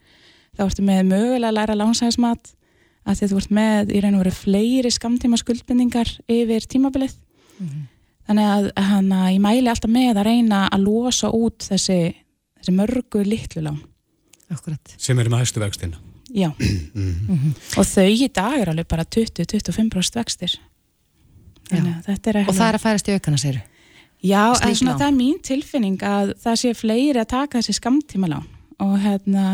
þá 0.57 0.65
ertu 0.65 0.85
með 0.87 1.03
mögulega 1.11 1.51
að 1.51 1.59
læra 1.59 1.77
lánsæðismat 1.77 2.55
að 3.05 3.23
þú 3.33 3.41
ert 3.41 3.55
með 3.57 3.93
í 3.95 4.01
raun 4.01 4.17
og 4.17 4.25
veru 4.25 4.35
fleiri 4.37 4.93
skamtíma 4.93 5.39
skuldbindingar 5.41 6.11
yfir 6.31 6.67
tímabilið. 6.69 7.15
Mm 7.59 7.67
-hmm. 7.69 7.87
þannig 8.27 8.47
að 8.47 8.83
hana, 8.83 9.33
ég 9.33 9.41
mæli 9.41 9.69
alltaf 9.69 9.91
með 9.91 10.17
að 10.17 10.25
reyna 10.25 10.69
að 10.73 10.85
losa 10.85 11.29
út 11.29 11.59
þessi, 11.69 12.15
þessi 12.59 12.73
mörgu 12.73 13.25
litlu 13.25 13.63
lán. 13.63 13.81
Akkurat. 14.51 14.95
sem 14.99 15.19
eru 15.19 15.31
með 15.31 15.39
hægstu 15.39 15.61
vextina. 15.61 15.97
Já. 16.35 16.53
Mm 16.95 17.15
-hmm. 17.29 17.79
og 17.79 17.87
þau 17.87 18.09
í 18.09 18.29
dag 18.35 18.61
er 18.61 18.69
alveg 18.69 18.87
bara 18.87 19.05
20-25% 19.05 20.15
vextir. 20.15 20.61
Er 21.71 22.47
og 22.49 22.55
það 22.55 22.69
er 22.69 22.75
að 22.75 22.83
færast 22.83 23.09
í 23.09 23.13
aukana 23.13 23.37
sér 23.37 23.61
já, 24.23 24.43
svona, 24.57 24.97
það 24.99 25.07
er 25.07 25.17
mín 25.17 25.39
tilfinning 25.45 26.03
að 26.07 26.35
það 26.43 26.59
sé 26.63 26.75
fleiri 26.77 27.23
að 27.23 27.31
taka 27.35 27.61
þessi 27.61 27.77
skamtíma 27.79 28.31
lán 28.31 28.49
og 28.81 28.97
hérna 29.03 29.47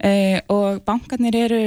e, 0.00 0.40
og 0.52 0.82
bankarnir 0.86 1.36
eru 1.36 1.62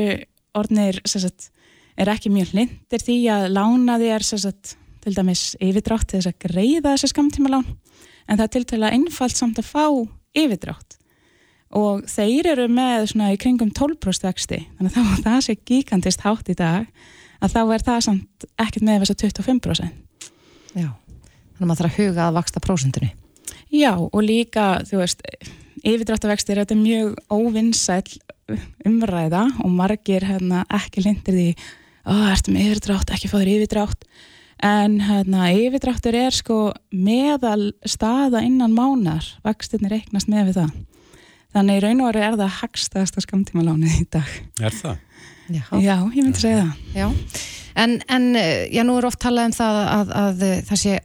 orðnir 0.57 1.01
sagt, 1.07 1.49
er 1.97 2.11
ekki 2.11 2.31
mjög 2.33 2.55
hlindir 2.55 3.03
því 3.03 3.17
að 3.33 3.47
lána 3.55 3.97
þér 4.01 4.27
sagt, 4.31 4.75
til 5.01 5.15
dæmis 5.17 5.51
yfirdrátt 5.61 6.09
til 6.09 6.19
þess 6.19 6.31
að 6.31 6.41
greiða 6.47 6.95
þessi 6.95 7.11
skamtíma 7.13 7.53
lán 7.53 7.69
en 8.27 8.37
það 8.37 8.45
er 8.45 8.53
til 8.55 8.65
dæla 8.73 8.91
einfalt 8.95 9.37
samt 9.37 9.59
að 9.59 9.69
fá 9.71 9.85
yfirdrátt. 10.37 10.97
Og 11.71 12.03
þeir 12.11 12.51
eru 12.51 12.67
með 12.71 13.13
svona 13.13 13.31
í 13.31 13.39
kringum 13.39 13.71
12% 13.71 14.27
vexti. 14.27 14.59
Þannig 14.77 14.91
að 14.91 14.95
það, 14.97 15.21
það 15.25 15.37
sé 15.45 15.55
gíkandist 15.69 16.23
hátt 16.25 16.51
í 16.51 16.55
dag 16.59 16.87
að 17.41 17.55
þá 17.55 17.61
er 17.63 17.85
það 17.87 18.01
samt 18.07 18.47
ekkert 18.59 18.85
með 18.85 19.03
þess 19.03 19.13
að 19.13 19.23
25% 19.25 19.99
Já, 20.71 20.87
þannig 21.61 21.67
að 21.67 21.71
maður 21.71 21.83
þarf 21.85 21.91
að 21.91 21.99
huga 22.01 22.27
að 22.27 22.37
vaksta 22.39 22.63
prósundinu 22.65 23.11
Já, 23.71 23.93
og 23.95 24.19
líka, 24.25 24.81
þú 24.87 24.99
veist 24.99 25.21
yfirdráttavextir, 25.87 26.59
þetta 26.59 26.75
er 26.75 26.81
mjög 26.81 27.13
óvinnsæl 27.31 28.03
umræða 28.87 29.45
og 29.63 29.71
margir 29.71 30.25
hérna, 30.27 30.65
ekki 30.75 31.05
lindir 31.05 31.37
því 31.37 31.47
að 32.11 32.23
ertu 32.33 32.53
með 32.53 32.67
yfirdrátt, 32.67 33.13
ekki 33.15 33.31
fáður 33.31 33.51
yfirdrátt? 33.55 34.07
En 34.61 34.99
hérna, 35.01 35.47
yfirdráttur 35.55 36.17
er 36.19 36.35
sko 36.35 36.57
meðal 36.93 37.71
staða 37.87 38.43
innan 38.45 38.75
mánar, 38.75 39.25
vextinni 39.45 39.89
reiknast 39.89 40.29
með 40.29 40.51
við 40.51 40.59
það. 40.59 40.75
Þannig 41.55 41.79
í 41.79 41.83
raun 41.83 42.03
og 42.03 42.11
veru 42.11 42.25
er 42.25 42.37
það 42.39 42.59
hagstaðasta 42.59 43.23
skamtíma 43.25 43.63
lánið 43.65 43.95
í 44.03 44.05
dag. 44.13 44.35
Er 44.61 44.75
það? 44.75 44.99
Já, 45.51 45.63
já 45.81 45.95
ég 45.95 46.19
myndi 46.21 46.43
segja 46.43 46.61
það. 46.61 46.83
Já, 46.95 47.07
en, 47.81 47.95
en 48.07 48.27
já, 48.71 48.83
nú 48.87 48.99
er 48.99 49.07
oft 49.09 49.19
talað 49.23 49.49
um 49.49 49.55
það 49.57 49.79
að, 49.81 49.89
að, 49.95 50.13
að 50.21 50.67
það 50.69 50.83
sé 50.83 50.99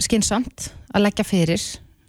skinsamt 0.00 0.70
að 0.94 1.04
leggja 1.04 1.26
fyrir 1.26 1.64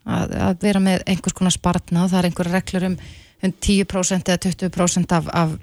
að, 0.05 0.31
að 0.47 0.63
vera 0.63 0.81
með 0.83 1.03
einhvers 1.09 1.35
konar 1.37 1.53
spartna 1.53 2.05
og 2.05 2.11
það 2.11 2.19
er 2.19 2.29
einhverja 2.29 2.55
reglur 2.55 2.87
um 2.89 2.97
10% 3.41 4.31
eða 4.31 4.41
20% 4.45 5.15
af, 5.17 5.29
af 5.33 5.57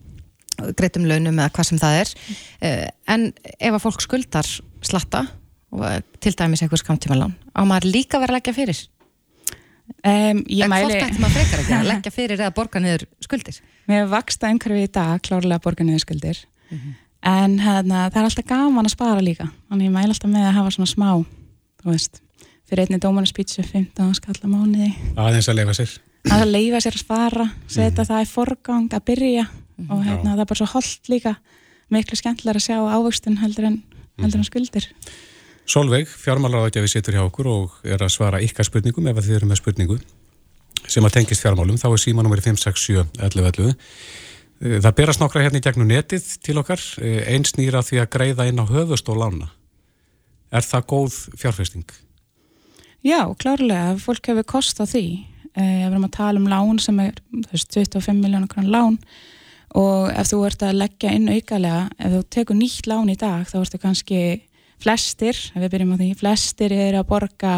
greitum 0.78 1.06
launum 1.06 1.38
eða 1.38 1.52
hvað 1.54 1.68
sem 1.68 1.80
það 1.80 2.00
er. 2.02 2.14
Mm. 2.60 2.86
en 3.14 3.26
ef 3.54 3.74
að 3.76 3.82
fólk 3.84 4.02
skuldar 4.02 4.48
slatta 4.82 5.26
og 5.70 6.14
til 6.22 6.34
dæmis 6.34 6.62
einhvers 6.64 6.84
kamtíma 6.86 7.18
lán, 7.18 7.34
á 7.52 7.62
maður 7.68 7.92
líka 7.92 8.18
verið 8.18 8.32
að 8.32 8.38
leggja 8.38 8.56
fyrir? 8.56 8.80
Um, 10.04 10.42
en 10.44 10.70
mæli... 10.70 10.84
hvort 10.84 11.02
ættum 11.02 11.24
maður 11.24 11.36
frekar 11.38 11.62
ekki 11.62 11.76
að 11.76 11.88
leggja 11.92 12.12
fyrir 12.12 12.40
eða 12.40 12.54
borga 12.56 12.80
niður 12.82 13.04
skuldir? 13.24 13.60
Mér 13.88 14.08
vaksta 14.10 14.48
einhverju 14.48 14.84
í 14.84 14.90
dag 14.92 15.22
klárlega 15.24 15.60
að 15.60 15.64
borga 15.64 15.86
niður 15.86 16.04
skuldir. 16.04 16.40
Mm 16.68 16.78
-hmm. 16.78 16.96
en 17.32 17.58
hérna, 17.64 18.08
það 18.10 18.20
er 18.20 18.28
alltaf 18.28 18.48
gaman 18.48 18.88
að 18.88 18.96
spara 18.96 19.24
líka. 19.24 19.48
Þannig 19.68 19.88
ég 19.88 19.94
mæli 19.94 20.12
alltaf 20.12 20.30
með 20.30 20.48
að 20.48 20.58
hafa 20.58 20.74
svona 20.76 20.92
smá 20.92 21.10
þú 21.82 21.92
veist, 21.92 22.20
fyrir 22.68 22.84
einni 22.84 23.00
dómarnarspítsu 23.02 23.64
15 23.64 24.18
skalla 24.18 24.50
mánuði 24.50 24.90
aðeins 25.16 25.48
að 25.50 25.60
lefa 25.60 25.78
sér 25.78 25.94
að 26.34 26.44
leifa 26.50 26.82
sér 26.84 26.98
að 26.98 27.04
spara 27.04 27.48
setja 27.66 28.02
mm. 28.02 28.10
það 28.10 28.24
í 28.24 28.28
forgang 28.32 28.92
að 28.92 29.06
byrja 29.12 29.46
mm. 29.46 29.88
og 29.88 30.04
hérna, 30.04 30.34
það 30.34 30.44
er 30.44 30.50
bara 30.52 30.60
svo 30.60 30.68
holdt 30.74 31.10
líka 31.12 31.34
miklu 31.94 32.18
skemmtilega 32.18 32.60
að 32.60 32.66
sjá 32.66 32.78
ávöxtun 32.78 33.40
heldur 33.40 33.70
en, 33.70 33.80
heldur 34.20 34.40
en 34.40 34.44
mhm. 34.44 34.50
skuldir 34.50 34.88
Solveig, 35.68 36.08
fjármálaráðgjafi 36.08 36.88
situr 36.88 37.18
hjá 37.18 37.26
okkur 37.26 37.48
og 37.52 37.74
er 37.84 38.00
að 38.00 38.14
svara 38.14 38.40
ykkar 38.40 38.64
spurningum 38.64 39.08
ef 39.10 39.20
þið 39.20 39.36
eru 39.36 39.50
með 39.50 39.60
spurningu 39.60 39.98
sem 40.88 41.04
að 41.04 41.18
tengist 41.18 41.44
fjármálum, 41.44 41.76
þá 41.76 41.90
er 41.90 42.00
síma 42.00 42.24
nr. 42.24 42.40
5671111 42.40 43.76
Það 44.58 44.94
berast 44.98 45.20
nokkra 45.22 45.44
hérna 45.44 45.60
í 45.60 45.62
gegnum 45.62 45.86
netið 45.86 46.24
til 46.42 46.56
okkar 46.58 46.80
eins 47.30 47.52
nýra 47.54 47.82
því 47.86 48.00
að 48.02 48.08
greiða 48.16 48.48
inn 48.50 48.58
á 48.58 48.66
höfust 48.66 49.06
og 49.12 49.20
lána 49.20 49.52
Er 50.48 50.64
það 50.64 50.84
góð 50.88 51.16
fjárfesting? 51.36 51.88
Já, 53.04 53.20
klárlega, 53.38 53.98
fólk 54.00 54.30
hefur 54.30 54.46
kost 54.48 54.80
á 54.80 54.88
því. 54.88 55.04
Eh, 55.54 55.84
ef 55.84 55.88
við 55.88 55.92
erum 55.92 56.06
að 56.08 56.16
tala 56.16 56.40
um 56.40 56.48
lán 56.48 56.80
sem 56.80 56.98
er 57.02 57.18
veist, 57.50 57.70
25 57.74 58.20
miljónar 58.22 58.48
krónar 58.50 58.72
lán 58.72 58.98
og 59.76 60.08
ef 60.12 60.30
þú 60.30 60.38
ert 60.46 60.62
að 60.64 60.78
leggja 60.80 61.12
inn 61.12 61.28
aukalega, 61.28 61.88
ef 61.98 62.12
þú 62.14 62.20
tekur 62.32 62.56
nýtt 62.56 62.88
lán 62.88 63.10
í 63.12 63.16
dag 63.20 63.44
þá 63.48 63.56
ertu 63.60 63.80
kannski 63.82 64.20
flestir, 64.80 65.36
ef 65.36 65.60
við 65.60 65.72
byrjum 65.74 65.92
á 65.92 66.00
því, 66.00 66.10
flestir 66.16 66.72
er 66.72 66.96
að 66.96 67.08
borga 67.10 67.54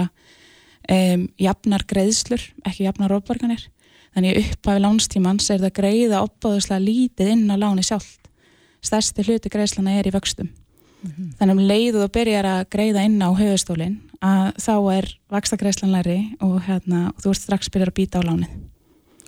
um, 0.91 1.29
jafnar 1.39 1.85
greiðslur, 1.87 2.43
ekki 2.67 2.89
jafnar 2.89 3.15
ofborganir. 3.15 3.69
Þannig 4.17 4.41
upphafi 4.41 4.83
lánstímans 4.83 5.51
er 5.55 5.63
það 5.63 5.77
greiða 5.77 6.25
opbáðuslega 6.27 6.83
lítið 6.83 7.35
inn 7.37 7.47
á 7.55 7.57
láni 7.61 7.87
sjálft. 7.87 8.27
Stærsti 8.83 9.29
hluti 9.29 9.53
greiðslana 9.53 10.01
er 10.01 10.11
í 10.11 10.15
vöxtum 10.15 10.51
mm 11.03 11.11
-hmm. 11.11 11.31
þannig 11.39 11.57
um 11.57 11.69
leiðu 11.73 12.03
þú 12.05 12.09
byrjar 12.13 12.47
að 12.47 12.65
greiða 12.71 13.05
inn 13.05 13.23
á 13.23 13.31
höfustólinn 13.33 14.01
að 14.21 14.53
þá 14.61 14.75
er 14.97 15.07
vakstakræslan 15.31 15.93
læri 15.93 16.37
og, 16.41 16.61
hérna, 16.67 17.09
og 17.17 17.23
þú 17.23 17.31
ert 17.31 17.41
strax 17.41 17.71
byrjar 17.71 17.89
að 17.89 17.99
býta 17.99 18.21
á 18.21 18.29
lánið 18.29 18.51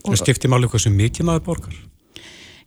Það 0.03 0.19
skiptir 0.19 0.51
máli 0.51 0.67
hvað 0.67 0.83
sem 0.87 0.95
mikið 0.99 1.27
maður 1.29 1.45
borgar? 1.47 1.75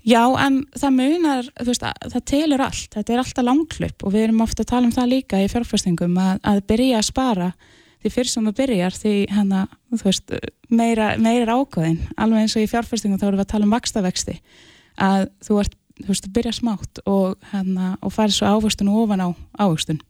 Já, 0.05 0.21
en 0.37 0.59
það 0.77 0.91
munar, 0.99 1.47
þú 1.57 1.71
veist, 1.71 1.83
að, 1.83 2.11
það 2.13 2.25
telur 2.29 2.61
allt, 2.61 2.89
þetta 2.93 3.13
er 3.13 3.21
alltaf 3.23 3.45
langklöp 3.47 4.03
og 4.05 4.13
við 4.13 4.27
erum 4.27 4.43
ofta 4.45 4.61
að 4.61 4.69
tala 4.69 4.85
um 4.85 4.93
það 4.93 5.11
líka 5.15 5.39
í 5.41 5.47
fjárfæstingum 5.49 6.19
að, 6.21 6.35
að 6.45 6.61
byrja 6.69 6.99
að 6.99 7.07
spara 7.07 7.47
því 8.03 8.11
fyrir 8.13 8.29
sem 8.29 8.45
það 8.45 8.59
byrjar 8.59 8.99
því 8.99 9.13
hana, 9.33 9.63
þú 9.95 10.03
veist, 10.03 10.35
meira, 10.69 11.07
meira 11.17 11.57
ákvæðin, 11.57 11.97
alveg 12.21 12.45
eins 12.45 12.53
og 12.53 12.61
í 12.61 12.69
fjárfæstingum 12.69 13.17
þá 13.17 13.25
erum 13.31 13.39
við 13.39 13.45
að 13.47 13.51
tala 13.55 13.65
um 13.65 13.73
vakstavexti, 13.73 14.37
að 15.07 15.25
þú 15.47 15.59
ert, 15.63 15.75
þú 16.01 16.09
veist, 16.11 16.31
byrja 16.35 16.55
smátt 16.55 17.01
og, 17.05 17.37
hana, 17.51 17.95
og 18.01 18.13
farið 18.13 18.39
svo 18.39 18.51
ávöxtun 18.55 18.91
og 18.91 19.05
ofan 19.05 19.23
á 19.23 19.29
ávöxtun. 19.59 20.01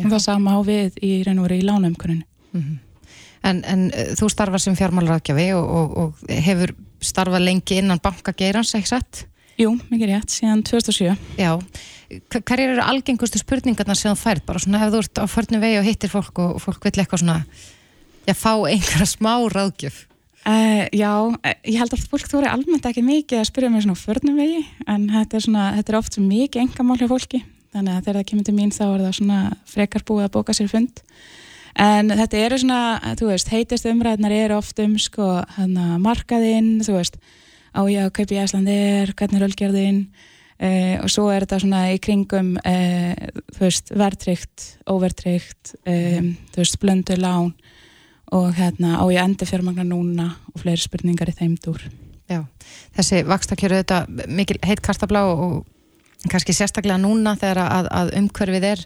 Og 0.00 0.08
það 0.08 0.22
sama 0.24 0.56
á 0.56 0.60
við 0.64 0.96
í 1.04 1.12
reyn 1.26 1.42
og 1.42 1.48
verið 1.48 1.62
í 1.62 1.68
lánaumkörinu. 1.68 2.24
Mm 2.52 2.62
-hmm. 2.62 2.78
En, 3.42 3.64
en 3.64 3.90
uh, 3.90 4.14
þú 4.14 4.28
starfar 4.30 4.60
sem 4.60 4.76
fjármálaráðgjafi 4.76 5.52
og, 5.58 5.66
og, 5.78 5.96
og 5.98 6.14
hefur 6.30 6.74
starfað 7.00 7.42
lengi 7.42 7.78
innan 7.78 7.98
bankageirans, 8.02 8.74
ekki 8.74 8.88
sett? 8.88 9.26
Jú, 9.58 9.74
mikið 9.90 10.12
rétt, 10.12 10.30
síðan 10.32 10.62
2007. 10.62 11.16
Já, 11.36 11.58
hverjir 12.30 12.72
eru 12.72 12.84
algengustu 12.84 13.38
spurningarna 13.38 13.94
sem 13.98 14.14
þú 14.14 14.20
færð? 14.22 14.46
Bara 14.46 14.62
svona 14.62 14.80
ef 14.86 14.94
þú 14.94 15.02
ert 15.02 15.20
á 15.20 15.26
förnum 15.28 15.60
vegi 15.60 15.80
og 15.80 15.84
hittir 15.84 16.12
fólk 16.12 16.38
og 16.38 16.62
fólk 16.62 16.86
vill 16.86 17.02
eitthvað 17.02 17.24
svona, 17.24 17.44
já, 18.26 18.34
fá 18.34 18.54
einhverja 18.54 19.08
smá 19.10 19.34
ráðgjöf. 19.52 20.06
Uh, 20.42 20.88
já, 20.90 21.10
ég 21.62 21.76
held 21.78 21.92
að 21.94 22.08
fólk 22.10 22.32
eru 22.34 22.48
almennt 22.50 22.86
ekki 22.88 23.04
mikið 23.06 23.38
að 23.38 23.46
spyrja 23.46 23.68
mér 23.70 23.84
svona 23.84 24.00
förnum 24.00 24.40
vegi, 24.40 24.64
en 24.90 25.04
þetta 25.12 25.38
er, 25.38 25.44
svona, 25.44 25.66
þetta 25.76 25.92
er 25.92 25.98
oft 26.00 26.18
mikið 26.18 26.64
engamál 26.64 26.96
hjá 26.98 27.06
fólki, 27.12 27.40
þannig 27.70 27.92
að 27.92 28.00
þegar 28.00 28.18
það 28.18 28.26
kemur 28.30 28.48
til 28.48 28.54
mín 28.56 28.74
þá 28.74 28.82
er 28.88 29.04
það 29.04 29.14
svona 29.20 29.38
frekar 29.70 30.04
búið 30.08 30.26
að 30.26 30.32
bóka 30.34 30.56
sér 30.58 30.72
fund. 30.72 31.02
En 31.86 32.10
þetta 32.10 32.40
eru 32.42 32.58
svona, 32.58 32.80
þú 33.20 33.30
veist, 33.30 33.52
heitist 33.54 33.86
umræðnar 33.88 34.34
eru 34.34 34.58
oft 34.58 34.82
um 34.82 34.98
sko 35.00 35.28
hana, 35.54 35.86
markaðinn, 36.02 36.74
þú 36.82 36.98
veist 36.98 37.22
á 37.72 37.80
ég 37.88 38.02
að 38.02 38.14
kaupa 38.18 38.34
í 38.34 38.42
Æslandir, 38.42 39.14
hvernig 39.16 39.38
er 39.38 39.46
ölgerðinn 39.46 40.00
uh, 40.58 40.96
og 41.04 41.12
svo 41.12 41.28
er 41.32 41.46
þetta 41.46 41.60
svona 41.62 41.84
í 41.94 42.00
kringum 42.02 42.56
uh, 42.58 43.14
þú 43.54 43.64
veist, 43.64 43.94
verðtrygt, 43.94 44.66
óverðtrygt 44.90 45.76
um, 45.86 46.34
þú 46.50 46.64
veist, 46.64 46.80
blöndu 46.82 47.18
lán 47.22 47.54
og 48.32 48.54
hérna 48.56 48.96
á 48.98 49.04
ég 49.12 49.20
endi 49.20 49.48
fjármagnar 49.48 49.86
núna 49.88 50.32
og 50.52 50.62
fleiri 50.62 50.80
spurningar 50.80 51.30
í 51.30 51.36
þeim 51.36 51.56
dúr? 51.60 51.84
Já, 52.30 52.42
þessi 52.96 53.22
vakstakjöru 53.28 53.82
þetta 53.82 54.26
mikil 54.30 54.58
heitt 54.64 54.82
kartablá 54.84 55.24
og 55.28 55.62
kannski 56.30 56.54
sérstaklega 56.56 57.00
núna 57.02 57.34
þegar 57.36 57.64
að, 57.66 57.88
að 57.92 58.12
umhverfið 58.20 58.68
er 58.72 58.84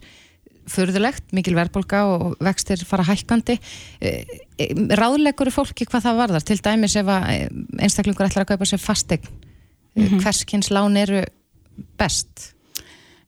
furðulegt, 0.67 1.29
mikil 1.37 1.55
verðbólka 1.55 2.01
og 2.11 2.33
vextir 2.43 2.81
fara 2.89 3.05
hækkandi. 3.07 3.55
Ráðlegur 4.99 5.53
fólki 5.55 5.87
hvað 5.87 6.09
það 6.09 6.21
varðar? 6.25 6.47
Til 6.49 6.59
dæmis 6.65 6.97
ef 6.99 7.11
að 7.13 7.29
einstaklingur 7.79 8.27
ætlar 8.27 8.47
að 8.47 8.51
kaupa 8.51 8.67
sér 8.67 8.83
fastegn 8.83 9.31
mm 9.31 10.03
-hmm. 10.03 10.23
hverskins 10.25 10.71
lán 10.75 10.99
eru 10.99 11.23
best 11.99 12.56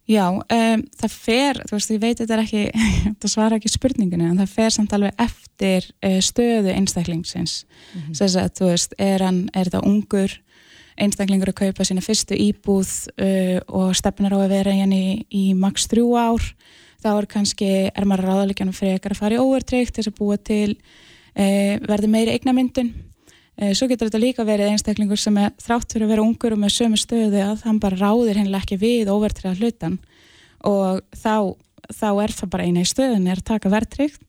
Já, 0.09 0.25
um, 0.33 0.83
það 0.97 1.13
fer 1.13 1.59
þú 1.69 1.77
veist, 1.77 1.91
ég 1.93 2.01
veit 2.01 2.21
þetta 2.23 2.37
er 2.39 2.43
ekki 2.47 2.63
það 3.21 3.33
svara 3.33 3.59
ekki 3.59 3.71
spurninginu, 3.73 4.31
en 4.31 4.41
það 4.41 4.55
fer 4.57 4.75
samt 4.75 4.95
alveg 4.97 5.21
eftir 5.21 5.89
uh, 6.01 6.19
stöðu 6.25 6.73
einstaklingsins. 6.73 7.65
Mm 7.69 8.01
-hmm. 8.01 8.19
þess 8.21 8.39
að, 8.41 8.53
þú 8.57 8.71
veist, 8.73 8.95
er, 8.99 9.25
hann, 9.27 9.43
er 9.53 9.69
þetta 9.69 9.85
ungur? 9.85 10.39
Einstaklingur 10.99 11.53
að 11.53 11.61
kaupa 11.61 11.85
sína 11.85 12.03
fyrstu 12.03 12.35
íbúð 12.35 12.91
uh, 13.21 13.61
og 13.69 13.95
stefnar 13.95 14.33
á 14.35 14.39
að 14.41 14.55
vera 14.57 14.73
í, 14.73 15.27
í 15.31 15.55
maks 15.55 15.87
þrjú 15.87 16.17
ár. 16.17 16.43
Þá 16.99 17.11
er 17.15 17.27
kannski, 17.27 17.69
er 17.95 18.05
maður 18.05 18.25
ráðalegjanum 18.25 18.75
frekar 18.75 19.13
að 19.13 19.21
fara 19.21 19.37
í 19.37 19.39
óvertreykt 19.39 19.95
þess 19.95 20.11
að 20.11 20.19
búa 20.19 20.37
til 20.37 20.75
e, 21.39 21.79
verði 21.79 22.09
meiri 22.11 22.35
eignamyndun 22.35 22.91
svo 23.75 23.89
getur 23.91 24.09
þetta 24.09 24.21
líka 24.23 24.47
verið 24.47 24.73
einstaklingur 24.73 25.21
sem 25.21 25.37
er 25.43 25.55
þrátt 25.59 25.93
fyrir 25.93 26.07
að 26.07 26.13
vera 26.15 26.25
ungur 26.27 26.55
og 26.55 26.63
með 26.63 26.75
sömu 26.77 27.01
stöðu 27.01 27.43
að 27.43 27.65
hann 27.67 27.81
bara 27.83 27.99
ráðir 27.99 28.39
hennilega 28.39 28.63
ekki 28.63 28.79
við 28.79 29.11
óvertreyða 29.11 29.59
hlutan 29.59 29.99
og 30.67 31.03
þá, 31.17 31.55
þá 31.91 32.09
er 32.23 32.35
það 32.39 32.53
bara 32.55 32.69
eina 32.69 32.85
í 32.85 32.89
stöðun 32.89 33.27
er 33.27 33.43
að 33.43 33.49
taka 33.51 33.73
vertreykt 33.73 34.23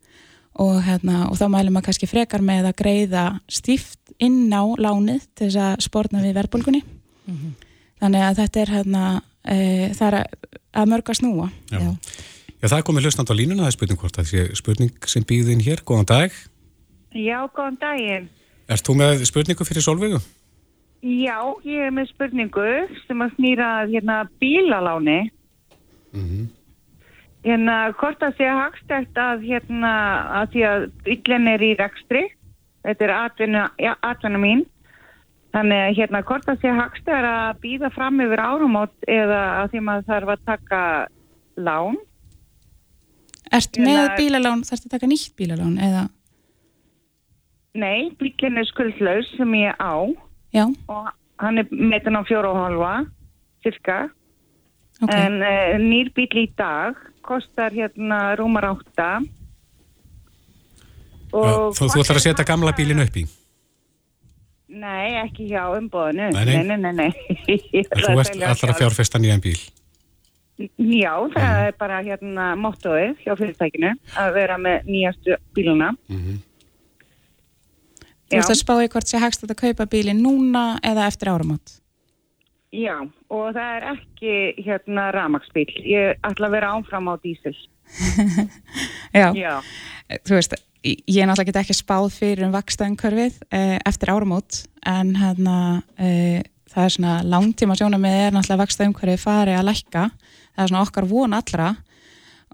og, 0.60 0.82
hérna, 0.84 1.28
og 1.30 1.38
þá 1.40 1.46
mælum 1.54 1.78
maður 1.78 1.90
kannski 1.90 2.10
frekar 2.10 2.44
með 2.46 2.72
að 2.72 2.80
greiða 2.82 3.26
stíft 3.50 4.14
inn 4.18 4.50
á 4.50 4.66
lánið 4.82 5.30
til 5.38 5.48
þess 5.48 5.62
að 5.68 5.86
spórna 5.86 6.26
við 6.26 6.36
verðbólgunni 6.40 6.82
mm 6.84 7.38
-hmm. 7.38 7.54
þannig 8.02 8.26
að 8.26 8.42
þetta 8.42 8.62
er 8.62 8.74
hérna, 8.78 9.06
e, 9.46 9.58
það 9.94 10.08
er 10.08 10.20
að, 10.20 10.52
að 10.74 10.92
mörga 10.96 11.14
snúa 11.14 11.50
Já. 11.70 11.80
Já. 11.80 11.96
Já, 12.60 12.68
það 12.68 12.82
er 12.82 12.86
komið 12.90 13.06
hlustand 13.08 13.30
á 13.32 13.40
línuna, 13.40 13.62
það 13.64 13.70
er 13.70 13.76
spurning 13.78 14.00
hvort 14.02 14.18
það 14.20 14.26
sé 14.28 14.42
spurning 14.60 15.06
sem 15.08 15.24
býðin 15.24 15.62
hér. 15.64 15.80
Góðan 15.88 16.10
dag. 16.10 16.34
Já, 17.16 17.38
góðan 17.56 17.78
daginn. 17.80 18.26
Erst 18.70 18.86
þú 18.86 19.00
með 19.00 19.24
spurningu 19.26 19.66
fyrir 19.66 19.82
Solveigu? 19.82 20.20
Já, 21.00 21.38
ég 21.64 21.88
er 21.88 21.94
með 21.96 22.10
spurningu 22.12 22.66
sem 23.08 23.22
að 23.24 23.36
snýra 23.38 23.70
hérna 23.90 24.18
bílaláni. 24.42 25.32
Mm 26.14 26.26
-hmm. 26.26 26.48
Hérna, 27.44 27.76
hvort 27.96 28.20
það 28.20 28.36
sé 28.38 28.48
hagstækt 28.52 29.16
að 29.18 29.46
hérna, 29.48 29.94
að 30.42 30.52
því 30.52 30.62
að 30.72 30.92
bílinn 31.06 31.48
er 31.48 31.62
í 31.64 31.72
rekstri, 31.80 32.24
þetta 32.84 33.06
er 33.06 33.14
atvinna, 34.04 34.40
mín, 34.44 34.66
þannig 35.56 35.80
að 35.86 35.96
hérna, 35.98 36.22
hvort 36.22 36.46
það 36.46 36.62
sé 36.62 36.68
hagstækt 36.68 37.26
að 37.32 37.60
býða 37.64 37.90
fram 37.96 38.20
yfir 38.20 38.40
árumót 38.40 38.96
eða 39.08 39.64
að 39.64 39.72
því 39.72 39.80
maður 39.80 40.06
þarf 40.12 40.30
að 40.30 40.46
taka 40.46 41.08
lán. 41.56 41.98
Ert 43.52 43.78
með 43.80 44.18
bílalán, 44.18 44.64
þarfst 44.68 44.86
að 44.86 44.92
taka 44.92 45.08
nýtt 45.08 45.36
bílalán 45.38 45.80
eða? 45.80 46.10
Nei, 47.78 48.10
bílinn 48.18 48.58
er 48.58 48.66
skuldlaus 48.66 49.30
sem 49.38 49.54
ég 49.60 49.76
á 49.78 49.94
Já. 50.54 50.66
og 50.90 51.10
hann 51.38 51.62
er 51.62 51.68
metin 51.70 52.18
á 52.18 52.26
fjóru 52.26 52.50
og 52.50 52.58
halva, 52.58 52.94
cirka. 53.64 54.08
Okay. 55.00 55.28
En 55.28 55.40
uh, 55.40 55.78
nýr 55.80 56.10
bíl 56.16 56.28
í 56.42 56.48
dag 56.58 56.98
kostar 57.24 57.72
hérna 57.72 58.36
rúmar 58.40 58.72
átta. 58.74 59.20
Og 61.30 61.76
Þú, 61.78 61.92
þú 61.94 62.02
ætlar 62.02 62.18
að 62.18 62.26
setja 62.26 62.48
gamla 62.48 62.74
bílinn 62.74 63.04
upp 63.06 63.20
í? 63.22 63.28
Nei, 64.70 65.18
ekki 65.22 65.48
hjá 65.50 65.70
umbóðinu. 65.78 66.30
Nei, 66.34 66.46
nei, 66.46 66.64
nei. 66.66 66.78
nei, 66.78 66.94
nei. 66.94 67.12
Þú 68.06 68.18
ert 68.18 68.34
alltaf 68.34 68.74
að 68.74 68.80
fjárfesta 68.82 69.22
nýjan 69.22 69.42
bíl? 69.46 69.58
Já, 70.60 71.14
það 71.32 71.40
mm. 71.40 71.64
er 71.70 71.76
bara 71.80 72.02
hérna 72.04 72.50
mottoið 72.60 73.22
hjá 73.24 73.32
fyrirtækinu 73.40 73.94
að 74.20 74.34
vera 74.36 74.58
með 74.60 74.90
nýjastu 74.92 75.38
bíluna. 75.56 75.94
Mm 76.12 76.20
-hmm. 76.20 76.38
Þú 78.30 78.38
veist 78.38 78.54
að 78.54 78.62
spáði 78.62 78.90
hvort 78.94 79.10
sé 79.10 79.22
hagst 79.22 79.46
að 79.46 79.56
kaupa 79.58 79.88
bílinn 79.90 80.22
núna 80.22 80.64
eða 80.86 81.08
eftir 81.10 81.32
áramót? 81.34 81.80
Já, 82.70 83.02
og 83.34 83.46
það 83.56 83.70
er 83.76 83.86
ekki 83.96 84.34
hérna 84.62 85.08
ramagsbíl. 85.16 85.70
Ég 85.90 86.20
ætla 86.22 86.50
að 86.50 86.56
vera 86.60 86.74
ánfram 86.78 87.10
á 87.10 87.14
dísil. 87.24 87.56
Já. 89.18 89.32
Já, 89.34 89.56
þú 90.22 90.36
veist, 90.38 90.54
ég 90.86 91.26
náttúrulega 91.26 91.64
ekki 91.64 91.76
spáð 91.76 92.12
fyrir 92.14 92.46
um 92.46 92.54
vakstaðumkörfið 92.54 93.42
eh, 93.50 93.78
eftir 93.90 94.14
áramót 94.14 94.62
en 94.88 95.16
hérna 95.18 95.56
eh, 95.98 96.46
það 96.70 96.86
er 96.86 96.94
svona 96.96 97.16
langtíma 97.26 97.78
sjónum 97.78 98.04
með 98.04 98.20
er 98.28 98.36
náttúrulega 98.36 98.64
vakstaðumkörfið 98.64 99.24
farið 99.24 99.58
að 99.60 99.68
lækka 99.72 100.06
það 100.14 100.64
er 100.64 100.72
svona 100.72 100.84
okkar 100.86 101.10
von 101.10 101.36
allra 101.36 101.70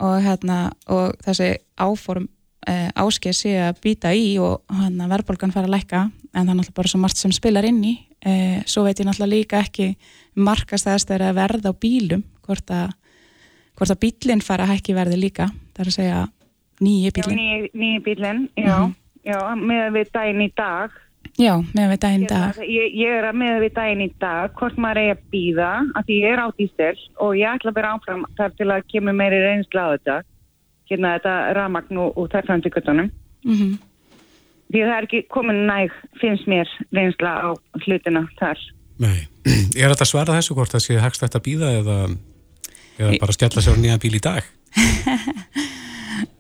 og 0.05 0.15
hérna 0.25 0.59
og 0.91 1.19
þessi 1.25 1.51
áform 1.79 2.29
eh, 2.67 2.89
áskil 2.95 3.33
sé 3.35 3.55
að 3.61 3.79
býta 3.83 4.11
í 4.15 4.35
og 4.41 4.63
hérna 4.73 5.07
verðbólgan 5.11 5.53
fara 5.53 5.69
að 5.69 5.75
lækka 5.77 6.01
en 6.35 6.43
það 6.43 6.51
er 6.51 6.57
náttúrulega 6.59 6.77
bara 6.79 6.91
svo 6.91 6.99
margt 7.01 7.21
sem 7.21 7.33
spilar 7.35 7.67
inn 7.67 7.81
í. 7.85 7.95
Eh, 8.25 8.61
svo 8.65 8.85
veit 8.85 8.99
ég 8.99 9.07
náttúrulega 9.07 9.35
líka 9.35 9.61
ekki 9.63 9.93
markast 10.35 10.89
þess 10.89 11.11
að 11.15 11.31
verða 11.37 11.71
á 11.71 11.79
bílum 11.79 12.25
hvort 12.45 12.73
að, 12.73 12.91
hvort 13.77 13.93
að 13.93 14.01
bílinn 14.03 14.43
fara 14.43 14.65
að 14.65 14.75
hækki 14.75 14.97
verði 14.97 15.21
líka. 15.21 15.49
Það 15.75 15.85
er 15.85 15.91
að 15.91 15.97
segja 15.99 16.19
nýji 16.83 17.15
bílinn 17.15 17.39
Já, 17.39 17.71
nýji 17.73 18.03
bílinn, 18.03 18.45
já, 18.55 18.77
mm 18.77 18.85
-hmm. 18.85 18.93
já 19.23 19.39
með 19.55 19.91
við 19.93 20.11
daginn 20.11 20.41
í 20.41 20.51
dag. 20.55 20.91
Já, 21.35 21.53
með 21.75 21.89
við 21.91 21.99
daginn 21.99 22.23
í 22.23 22.27
dag. 22.27 22.57
ég, 22.63 22.93
ég 22.95 23.11
er 23.11 23.25
að 23.29 23.35
með 23.35 23.59
við 23.59 23.73
daginn 23.75 24.01
í 24.01 24.11
dag 24.19 24.53
hvort 24.55 24.77
maður 24.77 25.01
er 25.01 25.15
að 25.15 25.23
býða 25.31 25.71
að 25.95 26.05
því 26.05 26.15
ég 26.21 26.31
er 26.31 26.39
á 26.39 26.47
dísel 26.57 26.97
og 27.19 27.35
ég 27.35 27.49
ætla 27.49 27.71
að 27.71 27.75
vera 27.75 27.93
áfram 27.95 28.25
þar 28.37 28.51
til 28.57 28.69
að 28.71 28.87
kemur 28.91 29.13
meiri 29.13 29.39
reynsla 29.43 29.81
á 29.81 29.93
þetta 29.95 30.17
hérna 30.89 31.15
þetta 31.17 31.35
ramagn 31.57 32.01
og, 32.01 32.15
og 32.17 32.29
þær 32.33 32.47
framtíkutunum 32.49 33.09
mm 33.09 33.53
-hmm. 33.53 33.75
því 34.71 34.83
það 34.85 34.95
er 34.97 35.07
ekki 35.07 35.21
komin 35.29 35.65
næg 35.69 35.93
finnst 36.21 36.47
mér 36.47 36.69
reynsla 36.95 37.31
á 37.47 37.49
hlutina 37.85 38.27
þar. 38.39 38.59
Nei, 38.99 39.27
er 39.81 39.91
þetta 39.91 40.05
svara 40.05 40.37
þessu 40.37 40.55
hvort 40.55 40.71
það 40.71 40.85
sé 40.87 40.99
hagst 40.99 41.21
þetta 41.21 41.45
býða 41.47 41.71
eða, 41.81 41.97
eða 42.99 43.17
bara 43.21 43.37
stjalla 43.37 43.61
sér 43.61 43.77
nýjan 43.77 44.03
bíl 44.03 44.15
í 44.15 44.23
dag? 44.23 44.43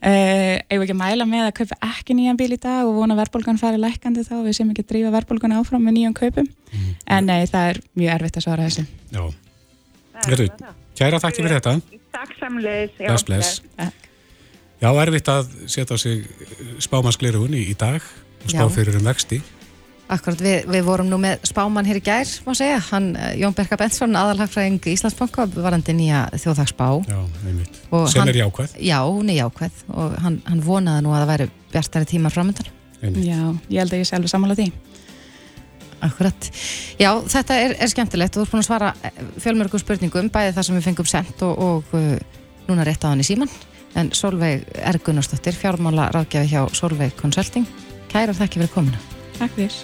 Uh, 0.05 0.55
ég 0.69 0.77
vil 0.77 0.85
ekki 0.85 0.95
mæla 0.95 1.25
með 1.25 1.47
að 1.47 1.55
kaupa 1.57 1.75
ekki 1.89 2.13
nýjan 2.13 2.37
bíl 2.37 2.53
í 2.53 2.59
dag 2.61 2.85
og 2.85 2.93
vona 2.95 3.17
verðbólgan 3.17 3.57
fari 3.57 3.79
lækandi 3.81 4.21
þá? 4.23 4.37
Við 4.45 4.53
sem 4.59 4.69
ekki 4.69 4.85
drífa 4.85 5.11
verðbólgan 5.15 5.55
áfram 5.57 5.81
með 5.81 5.97
nýjan 5.97 6.13
kaupum. 6.13 6.47
Mm. 6.71 6.93
en 7.15 7.25
nei, 7.25 7.47
það 7.49 7.69
er 7.71 7.81
mjög 7.97 8.13
erfitt 8.13 8.37
að 8.37 8.45
svara 8.45 8.67
þessu. 8.69 8.85
Já, 9.11 9.23
Heru, 10.25 10.47
kæra 10.95 11.19
þakki 11.23 11.43
fyrir 11.43 11.57
þetta. 11.59 12.01
Takk 12.15 12.35
samleis 12.39 12.93
Bless, 12.99 13.27
bless. 13.27 14.04
Já, 14.85 14.91
erfitt 15.01 15.29
að 15.33 15.47
setja 15.65 15.95
á 15.95 15.97
sig 15.97 16.25
spámansklerugun 16.85 17.55
í, 17.57 17.63
í 17.73 17.75
dag 17.77 17.97
og 18.45 18.51
spá 18.51 18.65
fyrir 18.69 18.99
um 18.99 19.07
vexti 19.07 19.41
Akkurat, 20.05 20.37
við, 20.37 20.67
við 20.69 20.83
vorum 20.85 21.07
nú 21.09 21.17
með 21.17 21.47
spáman 21.49 21.87
hér 21.89 21.97
í 21.97 22.01
gær, 22.05 22.29
má 22.45 22.51
segja, 22.53 22.77
hann, 22.91 23.07
eh, 23.17 23.31
Jón 23.41 23.55
Berka 23.57 23.73
Benson, 23.79 24.13
aðalhagfræðing 24.13 24.85
Íslandsbanka, 24.91 25.47
varandi 25.55 25.95
nýja 25.97 26.19
þjóðhagsspá. 26.37 26.89
Já, 27.09 27.17
einmitt. 27.41 27.79
Og 27.89 28.05
Sem 28.11 28.21
hann- 28.21 28.29
er 28.29 28.37
jákvæð. 28.43 28.75
Já, 28.85 28.99
hún 29.01 29.31
er 29.33 29.39
jákvæð 29.41 29.81
og 29.89 30.13
hann, 30.21 30.41
hann 30.45 30.61
vonaði 30.61 31.01
nú 31.01 31.09
að 31.09 31.25
það 31.25 31.31
væri 31.33 31.49
bjartari 31.73 32.05
tímar 32.05 32.35
framöndan. 32.37 32.69
Einmitt. 33.01 33.25
Já, 33.25 33.41
ég 33.71 33.79
held 33.81 33.93
að 33.93 33.99
ég 33.99 34.05
sé 34.05 34.15
alveg 34.19 34.29
samanlega 34.29 34.61
því. 34.61 34.71
Akkurat. 36.05 36.51
Já, 36.99 37.21
þetta 37.25 37.53
er, 37.65 37.75
er 37.79 37.87
skemmtilegt 37.87 38.37
og 38.37 38.43
þú 38.43 38.45
ert 38.45 38.53
búin 38.53 38.61
að 38.61 38.69
svara 38.69 38.93
eh, 39.01 39.11
fjölmörgum 39.41 39.81
spurningum, 39.81 40.29
bæði 40.29 40.53
það 40.53 40.65
sem 40.69 40.75
við 40.77 40.85
fengum 40.85 41.09
sendt 41.09 41.41
og, 41.41 41.57
og 41.57 41.83
uh, 41.97 42.19
núna 42.69 42.85
rétt 42.85 43.01
á 43.01 43.09
hann 43.09 43.25
í 43.25 43.25
síman. 43.25 43.49
En 43.95 44.11
Solveig 44.11 44.65
R. 44.75 44.99
Gunnarsdóttir, 44.99 45.55
fjármála 45.55 46.09
ráðgjafi 46.11 46.51
hjá 46.51 46.65
Solveig 46.75 47.15
Consulting. 47.19 47.67
Kærar 48.11 48.35
þakki 48.35 48.61
fyrir 48.61 48.73
komuna. 48.73 48.99
Takk 49.39 49.55
fyrir. 49.55 49.77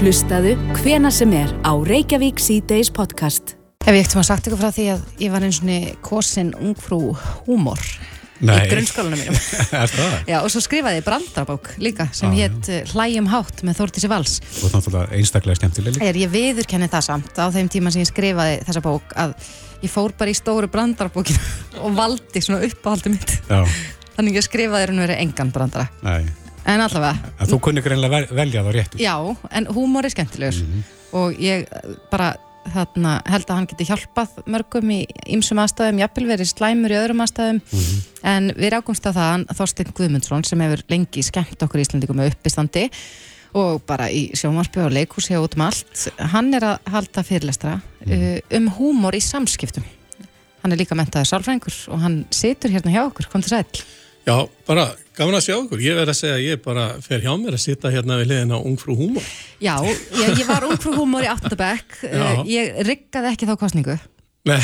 Hlustaðu 0.00 0.56
hvena 0.80 1.12
sem 1.12 1.32
er 1.36 1.52
á 1.62 1.72
Reykjavík 1.76 2.40
C-Days 2.40 2.90
podcast. 2.92 3.54
Ef 3.84 3.92
ég 3.92 4.00
ekkert 4.00 4.16
maður 4.16 4.30
sagt 4.30 4.48
ykkur 4.48 4.62
frá 4.62 4.72
því 4.72 4.88
að 4.94 5.06
ég 5.20 5.32
var 5.34 5.44
eins 5.44 5.60
og 5.60 6.02
kosin 6.08 6.54
ungfrú 6.56 7.00
húmor 7.44 7.80
Nei. 8.42 8.64
í 8.66 8.70
grunnskólanum 8.72 9.20
mínum. 9.20 9.36
Já, 10.30 10.38
og 10.42 10.48
svo 10.50 10.60
skrifaði 10.64 10.98
ég 10.98 11.04
brandarabók 11.06 11.68
líka 11.82 12.08
sem 12.16 12.32
Já, 12.34 12.48
hétt 12.48 12.70
uh, 12.72 12.92
Hlæjum 12.94 13.28
hátt 13.30 13.62
með 13.66 13.78
Þórtísi 13.78 14.10
Vals. 14.10 14.38
Og 14.64 14.72
náttúrulega 14.74 15.14
einstaklega 15.18 15.60
skemmtileg 15.60 15.94
líka. 15.96 16.08
Er, 16.08 16.18
ég 16.18 16.32
viðurkenni 16.32 16.88
það 16.90 17.06
samt 17.06 17.38
á 17.38 17.46
þeim 17.54 17.68
tíma 17.70 17.92
sem 17.94 18.02
ég 18.02 18.10
skrifaði 18.10 18.56
þessa 18.66 18.82
bók 18.84 19.14
að 19.22 19.36
ég 19.84 19.92
fór 19.92 20.14
bara 20.18 20.32
í 20.32 20.38
stóru 20.38 20.70
brandarabókinu 20.72 21.38
og 21.84 21.94
valdi 21.98 22.42
svona 22.42 22.64
uppáhaldi 22.66 23.14
mitt. 23.14 23.36
Já, 23.50 23.62
Þannig 24.14 24.36
ég 24.38 24.44
skrifaði 24.46 24.88
raun 24.90 24.98
og 25.02 25.06
verið 25.08 25.22
engan 25.26 25.54
brandara. 25.54 25.86
nei. 26.06 26.24
En 26.64 26.80
allavega, 26.80 27.28
En 27.44 27.48
þú 27.50 27.58
kunni 27.60 27.82
greinlega 27.84 28.08
vel- 28.14 28.30
velja 28.38 28.62
þá 28.64 28.68
réttu. 28.72 28.96
já, 29.02 29.14
en 29.52 29.66
húmor 29.76 30.06
er 30.08 30.12
skemmtilegur 30.14 30.62
og 31.12 31.34
ég 31.36 31.66
uh, 31.68 31.90
bara 32.08 32.30
þarna, 32.72 33.18
held 33.28 33.50
að 33.50 33.58
hann 33.58 33.68
geti 33.70 33.86
hjálpað 33.88 34.38
mörgum 34.50 34.90
í 34.94 35.00
ymsum 35.34 35.60
aðstæðum, 35.62 36.00
jafnvel 36.02 36.26
verið 36.30 36.50
slæmur 36.50 36.94
í 36.94 36.98
öðrum 36.98 37.22
aðstæðum. 37.24 37.60
En 38.24 38.50
við 38.56 38.72
rákumst 38.74 39.06
að 39.08 39.18
það 39.18 39.30
hann 39.30 39.46
Þorsteinn 39.60 39.94
Guðmundsson 39.98 40.46
sem 40.48 40.64
hefur 40.64 40.84
lengi 40.92 41.24
skemmt 41.26 41.64
okkur 41.66 41.84
Íslandingum 41.84 42.20
með 42.20 42.32
uppistandi 42.32 42.88
og 43.54 43.84
bara 43.86 44.08
í 44.10 44.26
sjónvarpi 44.34 44.82
og 44.82 44.94
leikhúsi 44.94 45.36
og 45.38 45.46
út 45.46 45.58
um 45.58 45.66
allt 45.68 46.08
hann 46.32 46.50
er 46.58 46.66
að 46.72 46.88
halda 46.90 47.22
fyrirlestra 47.26 47.76
uh, 47.78 48.38
um 48.58 48.70
húmor 48.78 49.14
í 49.14 49.22
samskiptum. 49.22 49.86
Hann 50.64 50.74
er 50.74 50.80
líka 50.80 50.96
mentaður 50.98 51.28
sálfrængur 51.28 51.76
og 51.92 52.02
hann 52.02 52.22
situr 52.34 52.72
hérna 52.72 52.94
hjá 52.94 53.04
okkur, 53.04 53.28
kom 53.30 53.44
til 53.44 53.58
sæl 53.58 53.84
Já, 54.24 54.48
bara 54.64 54.88
gaman 55.16 55.36
að 55.38 55.44
sjá 55.46 55.54
okkur. 55.56 55.82
Ég 55.84 55.96
verð 55.98 56.12
að 56.12 56.18
segja 56.20 56.34
að 56.38 56.44
ég 56.46 56.62
bara 56.64 56.84
fer 57.04 57.22
hjá 57.24 57.32
mér 57.38 57.56
að 57.58 57.62
sitja 57.64 57.92
hérna 57.94 58.16
við 58.20 58.30
liðin 58.32 58.54
á 58.54 58.58
Ungfrú 58.58 58.96
Húmor. 58.98 59.26
Já, 59.62 59.74
ég, 59.86 60.34
ég 60.40 60.46
var 60.48 60.66
ungfrú 60.68 60.94
húmor 60.98 61.24
í 61.26 61.30
Áttabæk 61.30 61.96
Já. 62.10 62.26
ég 62.50 62.82
riggaði 62.88 63.30
ekki 63.32 63.48
þá 63.50 63.54
kostningu 63.60 63.96
Nei, 64.44 64.58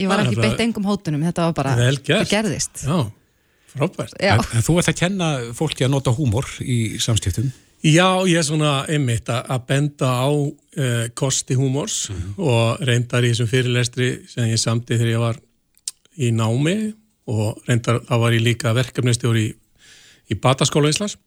ég 0.00 0.08
var 0.08 0.22
ekki 0.22 0.38
bara- 0.38 0.46
beitt 0.48 0.60
engum 0.64 0.86
hótunum 0.88 1.20
þetta 1.26 1.48
var 1.50 1.56
bara, 1.58 1.72
það 1.76 2.28
gerðist 2.30 2.86
já, 2.86 3.02
frábært. 3.74 4.14
Já. 4.16 4.32
En, 4.38 4.44
en 4.56 4.64
þú 4.64 4.76
ert 4.80 4.88
að 4.94 4.96
kenna 5.02 5.26
fólki 5.58 5.84
að 5.84 5.92
nota 5.92 6.14
húmor 6.16 6.48
í 6.64 6.96
samskiptum. 7.04 7.50
Já, 7.84 8.06
ég 8.26 8.40
er 8.40 8.46
svona 8.48 8.70
einmitt 8.90 9.28
að 9.30 9.52
að 9.54 9.66
benda 9.68 10.08
á 10.24 10.30
uh, 10.32 11.04
kosti 11.20 11.54
húmors 11.60 11.98
og 12.40 12.80
reyndar 12.88 13.26
í 13.28 13.34
þessum 13.34 13.50
fyrirlestri 13.52 14.08
sem 14.32 14.48
ég 14.50 14.58
samti 14.58 14.96
þegar 14.96 15.12
ég 15.12 15.22
var 15.26 15.38
í 16.18 16.32
námi 16.34 16.74
og 17.28 17.58
reyndar 17.68 18.00
þá 18.08 18.14
var 18.22 18.36
ég 18.36 18.44
líka 18.44 18.72
verkefnistjóri 18.76 19.44
í, 19.50 19.52
í 20.32 20.38
Bataskóla 20.40 20.90
Íslands. 20.92 21.18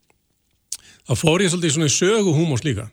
Þá 1.08 1.14
fór 1.18 1.44
ég 1.44 1.52
svolítið 1.52 1.72
í 1.72 1.76
svona 1.76 1.90
í 1.92 1.96
sögu 1.96 2.34
húmors 2.36 2.66
líka 2.66 2.90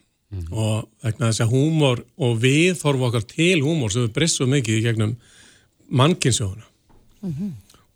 og 0.53 0.85
vegna 1.01 1.31
þess 1.31 1.41
að 1.41 1.53
húmor 1.55 2.03
og 2.21 2.35
við 2.41 2.75
þorfum 2.77 3.07
okkar 3.07 3.23
til 3.25 3.63
húmor 3.65 3.93
sem 3.93 4.03
við 4.05 4.11
breyssum 4.13 4.51
mikið 4.53 4.77
í 4.77 4.83
gegnum 4.85 5.15
mannkinsöguna 5.89 6.67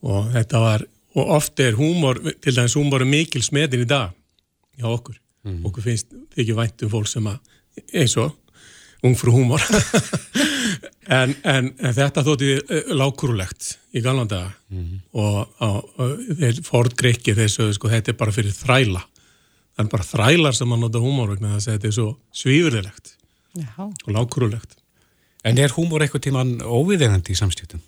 og 0.02 0.32
þetta 0.34 0.62
var 0.64 0.86
og 1.14 1.30
oft 1.36 1.60
er 1.62 1.78
húmor, 1.78 2.18
til 2.42 2.56
dæmis 2.56 2.74
húmor 2.74 3.06
er 3.06 3.10
mikil 3.10 3.44
smetin 3.46 3.84
í 3.86 3.86
dag 3.86 4.16
hjá 4.80 4.88
okkur. 4.90 5.20
Okkur 5.68 5.84
finnst 5.86 6.08
ekki 6.34 6.56
vænt 6.58 6.82
um 6.82 6.90
fólk 6.90 7.08
sem 7.08 7.28
að 7.30 7.38
eins 7.94 8.18
og 8.18 8.34
ungfrú 9.04 9.36
húmor 9.36 9.62
en, 11.08 11.34
en, 11.44 11.72
en 11.80 11.96
þetta 11.96 12.24
þótti 12.26 12.52
uh, 12.60 12.94
lágkurulegt 12.96 13.74
í 13.94 14.04
galvan 14.04 14.30
daga. 14.32 14.54
Og, 15.14 15.42
og, 15.64 15.90
og 16.02 16.22
þeir 16.40 16.62
Ford 16.66 16.96
Grikki 17.00 17.36
þeir 17.38 17.52
sögðu 17.52 17.78
sko 17.78 17.92
þetta 17.92 18.14
er 18.14 18.20
bara 18.22 18.36
fyrir 18.36 18.56
þræla. 18.58 19.04
Það 19.74 19.84
er 19.86 19.92
bara 19.92 20.08
þrælar 20.12 20.56
sem 20.58 20.74
að 20.74 20.86
nota 20.86 21.02
húmor 21.02 21.34
vegna 21.34 21.56
þess 21.56 21.70
að 21.70 21.78
þetta 21.78 21.90
er 21.90 21.98
svo 21.98 22.08
svífurðilegt 22.38 23.14
Já. 23.58 23.70
og 23.84 24.10
lágkurulegt 24.14 24.78
En 25.44 25.60
er 25.60 25.74
húmor 25.76 26.04
eitthvað 26.04 26.30
tíman 26.30 26.54
óviðegandi 26.64 27.34
í 27.34 27.38
samskiptum? 27.38 27.82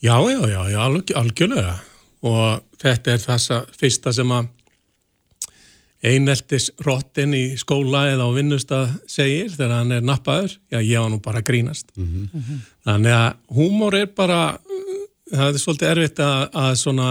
Já, 0.00 0.16
já, 0.32 0.40
já, 0.48 0.60
já 0.72 0.78
alg, 0.80 1.12
algjörlega. 1.12 1.74
Og 2.24 2.62
þetta 2.80 3.12
er 3.12 3.20
þessa 3.20 3.58
fyrsta 3.76 4.12
sem 4.16 4.32
að 4.32 4.48
eineltis 6.06 6.70
rottin 6.84 7.34
í 7.36 7.42
skóla 7.60 8.06
eða 8.12 8.28
á 8.28 8.30
vinnustað 8.32 8.94
segir 9.10 9.50
þegar 9.52 9.74
hann 9.76 9.92
er 9.98 10.06
nappaður, 10.06 10.56
já 10.72 10.78
ég 10.80 11.02
var 11.02 11.10
nú 11.12 11.20
bara 11.20 11.44
grínast 11.44 11.92
þannig 12.86 13.16
að 13.16 13.56
húmor 13.58 13.98
er 13.98 14.08
bara 14.16 14.40
það 15.30 15.46
er 15.50 15.60
svolítið 15.60 15.92
erfitt 15.92 16.22
að, 16.24 16.48
að 16.56 16.72
svona 16.80 17.10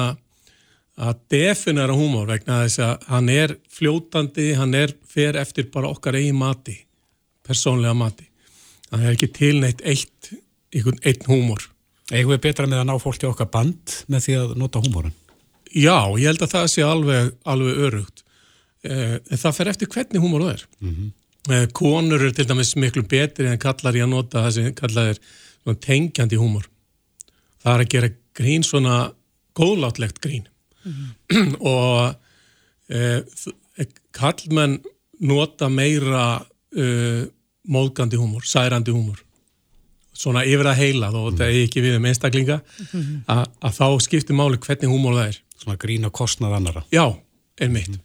að 1.00 1.20
definera 1.32 1.96
húmor 1.96 2.28
vegna 2.28 2.64
þess 2.66 2.80
að 2.84 3.10
hann 3.14 3.30
er 3.30 3.56
fljótandi, 3.72 4.54
hann 4.58 4.74
er 4.76 4.96
fer 5.08 5.38
eftir 5.40 5.70
bara 5.72 5.94
okkar 5.94 6.18
eigin 6.20 6.40
mati 6.42 6.80
persónlega 7.46 7.94
mati 7.94 8.26
það 8.90 9.04
er 9.06 9.12
ekki 9.14 9.34
tilneitt 9.38 9.86
eitt 9.86 10.34
einhvern 10.74 11.06
einn 11.06 11.30
húmor 11.30 11.70
Eigum 12.10 12.34
við 12.34 12.42
betra 12.48 12.66
með 12.66 12.82
að 12.82 12.88
ná 12.90 12.96
fólki 13.02 13.28
okkar 13.30 13.50
band 13.54 13.96
með 14.10 14.24
því 14.26 14.38
að 14.40 14.54
nota 14.58 14.82
húmóran? 14.82 15.14
Já, 15.70 16.10
ég 16.18 16.26
held 16.26 16.42
að 16.42 16.54
það 16.56 16.68
sé 16.74 16.86
alveg, 16.86 17.28
alveg 17.46 17.82
örugt. 17.86 18.24
Eh, 18.88 19.18
það 19.36 19.56
fer 19.58 19.68
eftir 19.74 19.90
hvernig 19.92 20.22
húmor 20.24 20.46
það 20.46 20.54
er. 20.56 20.64
Eh, 21.50 21.66
konur 21.76 22.22
eru 22.22 22.32
til 22.36 22.46
dæmis 22.48 22.76
miklu 22.80 23.04
betri 23.10 23.48
en 23.50 23.58
kallar 23.60 23.96
í 23.98 24.04
að 24.06 24.12
nota 24.14 24.44
það 24.46 24.54
sem 24.56 24.74
kallar 24.78 25.10
er 25.16 25.80
tengjandi 25.84 26.38
húmor. 26.40 26.68
Það 27.64 27.74
er 27.76 27.84
að 27.86 27.90
gera 27.96 28.10
grín 28.40 28.64
svona 28.64 29.00
góðlátlegt 29.60 30.22
grín. 30.24 30.46
og 31.60 32.16
eh, 32.90 33.20
þ- 33.28 33.90
kallmenn 34.16 34.78
nota 35.20 35.68
meira 35.70 36.46
eh, 36.76 37.26
móðgandi 37.70 38.18
húmor, 38.20 38.46
særandi 38.48 38.94
húmor 38.96 39.20
svona 40.20 40.42
yfir 40.48 40.68
að 40.72 40.80
heila 40.82 41.10
þó 41.14 41.20
þetta 41.30 41.46
er 41.48 41.58
ekki 41.66 41.84
við 41.84 41.94
um 42.00 42.08
einstaklinga 42.10 42.58
að, 43.32 43.44
að 43.64 43.76
þá 43.78 43.86
skiptir 44.04 44.36
máli 44.36 44.58
hvernig 44.60 44.90
húmor 44.92 45.16
það 45.20 45.30
er 45.34 45.38
Svona 45.60 45.76
grín 45.80 46.08
og 46.08 46.14
kostnað 46.16 46.56
annara. 46.58 46.82
já, 46.92 47.04
einmitt 47.60 48.00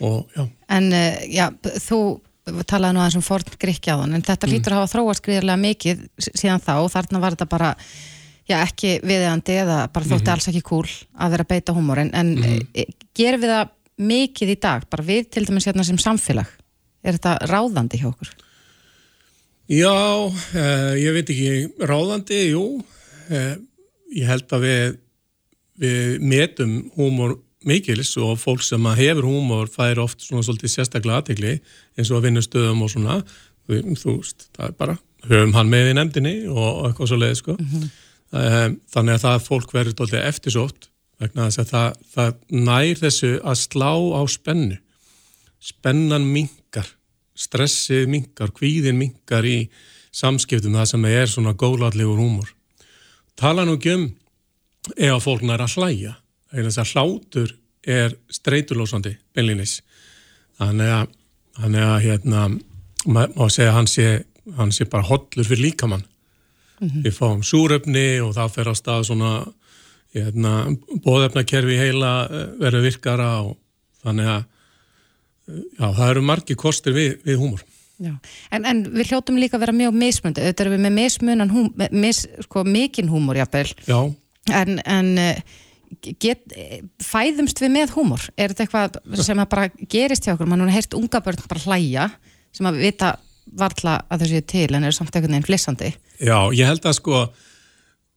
og 0.00 0.30
já, 0.34 0.46
En 0.74 0.88
uh, 0.92 1.20
já, 1.30 1.48
þú 1.84 2.00
talaði 2.68 2.96
nú 2.96 3.00
aðeins 3.02 3.18
um 3.20 3.24
forn 3.24 3.54
gríkjaðan 3.60 4.16
en 4.16 4.24
þetta 4.24 4.50
lítur 4.50 4.74
að 4.74 4.82
hafa 4.82 4.92
þróast 4.92 5.24
gríðarlega 5.24 5.62
mikið 5.62 6.02
síðan 6.26 6.64
þá. 6.64 6.74
Þarna 6.92 7.22
var 7.22 7.36
þetta 7.36 7.48
bara 7.52 7.70
já, 8.44 8.58
ekki 8.58 8.98
viðeigandi 9.00 9.56
eða 9.62 9.78
bara 9.94 10.10
þótti 10.10 10.32
alls 10.34 10.48
ekki 10.50 10.64
cool 10.66 10.88
að 11.14 11.36
vera 11.36 11.46
beita 11.54 11.76
húmor 11.76 12.02
en, 12.04 12.12
en 12.12 12.34
mm 12.40 13.00
gerum 13.14 13.44
við 13.44 13.52
það 13.52 13.68
mikið 14.10 14.50
í 14.50 14.54
dag, 14.58 14.84
bara 14.90 15.04
við 15.06 15.28
til 15.30 15.44
dæmis 15.46 15.68
hérna 15.68 15.84
sem 15.86 15.98
samfélag. 16.02 16.48
Er 17.06 17.14
þetta 17.14 17.36
ráðandi 17.46 18.00
hjá 18.00 18.08
okkur? 18.10 18.32
já 19.70 19.94
eh, 20.58 20.94
ég 20.98 21.14
veit 21.14 21.30
ekki, 21.30 21.52
ráðandi, 21.78 22.40
jú. 22.50 22.64
Eh, 23.30 23.54
ég 24.18 24.26
held 24.28 24.50
að 24.50 24.66
við 24.66 24.98
við 25.80 26.20
metum 26.22 26.74
húmor 26.94 27.38
mikils 27.68 28.14
og 28.20 28.38
fólk 28.40 28.64
sem 28.64 28.86
hefur 28.98 29.28
húmor 29.28 29.70
fær 29.72 30.02
oft 30.04 30.24
svona 30.24 30.44
svolítið 30.46 30.74
sérstaklega 30.74 31.20
aðtegli 31.22 31.58
eins 31.98 32.10
og 32.10 32.20
að 32.20 32.28
vinna 32.28 32.44
stöðum 32.44 32.82
og 32.84 32.92
svona. 32.92 33.20
Þú 33.68 34.16
veist, 34.18 34.48
það 34.56 34.66
er 34.66 34.74
bara 34.80 34.96
höfum 35.28 35.54
hann 35.56 35.70
með 35.72 35.92
í 35.92 35.94
nefndinni 35.98 36.34
og, 36.52 36.82
eitthvað 36.88 37.12
svo 37.12 37.20
leið 37.20 37.38
sko. 37.40 37.54
um, 37.60 38.74
þannig 38.92 39.14
að 39.14 39.22
það 39.24 39.46
fólk 39.46 39.72
verður 39.76 39.96
svolítið 39.96 40.28
eftirsótt 40.32 40.90
vegna 41.22 41.48
þess 41.48 41.62
að 41.62 41.70
það, 41.70 42.02
það 42.16 42.60
nær 42.66 43.00
þessu 43.00 43.32
að 43.40 43.62
slá 43.62 43.92
á 43.94 44.22
spennu. 44.28 44.78
Spennan 45.64 46.26
minkar 46.28 46.90
stressið 47.34 48.08
minkar, 48.10 48.52
kvíðin 48.54 48.98
minkar 48.98 49.46
í 49.46 49.68
samskiptum 50.14 50.76
það 50.78 50.90
sem 50.92 51.06
er 51.10 51.30
svona 51.30 51.54
góðlatlegur 51.58 52.20
húmor. 52.20 52.50
Tala 53.38 53.66
nú 53.66 53.76
ekki 53.78 53.94
um 53.96 54.04
ef 54.94 55.16
að 55.16 55.24
fólk 55.24 55.42
nær 55.46 55.64
að 55.64 55.78
hlæja 55.78 56.14
vegna 56.54 56.70
þess 56.70 56.82
að 56.84 56.92
hlátur 56.94 57.54
er 57.94 58.14
streitulósandi 58.32 59.16
beinlinis 59.36 59.78
þannig 60.60 60.92
að, 61.00 61.08
þannig 61.58 61.84
að 61.88 61.98
hérna, 62.06 62.44
ma- 63.06 63.28
má 63.34 63.44
segja 63.50 63.72
að 63.72 63.76
hann 63.80 63.90
sé, 63.90 64.06
hann 64.56 64.72
sé 64.72 64.86
bara 64.88 65.04
hollur 65.08 65.44
fyrir 65.48 65.64
líkamann. 65.68 66.04
Við 66.84 67.14
fáum 67.16 67.42
súrefni 67.46 68.18
og 68.20 68.32
það 68.36 68.50
fer 68.56 68.68
á 68.68 68.74
stað 68.76 69.04
svona 69.08 69.28
hérna, 70.14 70.50
bóðefnakerfi 71.04 71.76
heila 71.80 72.10
eh, 72.28 72.48
verður 72.60 72.82
virkara 72.88 73.28
og 73.44 73.54
þannig 74.04 74.28
að 74.32 74.42
já, 75.78 75.86
það 75.86 76.08
eru 76.10 76.24
margi 76.28 76.56
kostir 76.60 76.96
við, 76.96 77.14
við 77.24 77.38
húmor. 77.40 77.62
Já. 78.02 78.10
En, 78.50 78.64
en 78.66 78.82
við 78.90 79.12
hljótum 79.12 79.38
líka 79.38 79.56
að 79.58 79.64
vera 79.68 79.76
mjög 79.78 79.96
mismundi, 80.02 80.42
auðvitað 80.42 80.64
erum 80.66 80.74
við 80.76 80.82
með 80.88 80.94
mismunan 80.98 81.52
húm, 81.54 81.68
mis, 81.94 82.24
sko, 82.48 82.64
mikinn 82.66 83.10
húmor 83.12 83.38
jafnvel, 83.38 83.68
Já, 83.86 84.00
en, 84.60 84.80
en 84.82 85.12
eh, 85.22 85.42
get, 86.22 86.54
fæðumst 87.02 87.60
við 87.62 87.72
með 87.74 87.94
húmor? 87.96 88.24
Er 88.36 88.52
þetta 88.52 88.66
eitthvað 88.66 89.24
sem 89.24 89.42
að 89.42 89.50
bara 89.54 89.68
gerist 89.90 90.26
hjá 90.26 90.34
okkur? 90.34 90.50
Man 90.50 90.64
er 90.66 90.74
heyrt 90.74 90.96
unga 90.98 91.20
börn 91.24 91.46
bara 91.50 91.64
hlæja 91.64 92.08
sem 92.54 92.68
að 92.70 92.80
vita 92.82 93.14
varla 93.58 93.98
að 94.08 94.24
þau 94.24 94.30
séu 94.30 94.44
til 94.54 94.68
en 94.72 94.86
eru 94.86 94.96
samt 94.96 95.14
einhvern 95.14 95.36
veginn 95.36 95.48
flissandi. 95.48 95.90
já, 96.18 96.38
ég 96.56 96.68
held 96.70 96.86
að 96.86 96.96
sko, 96.98 97.24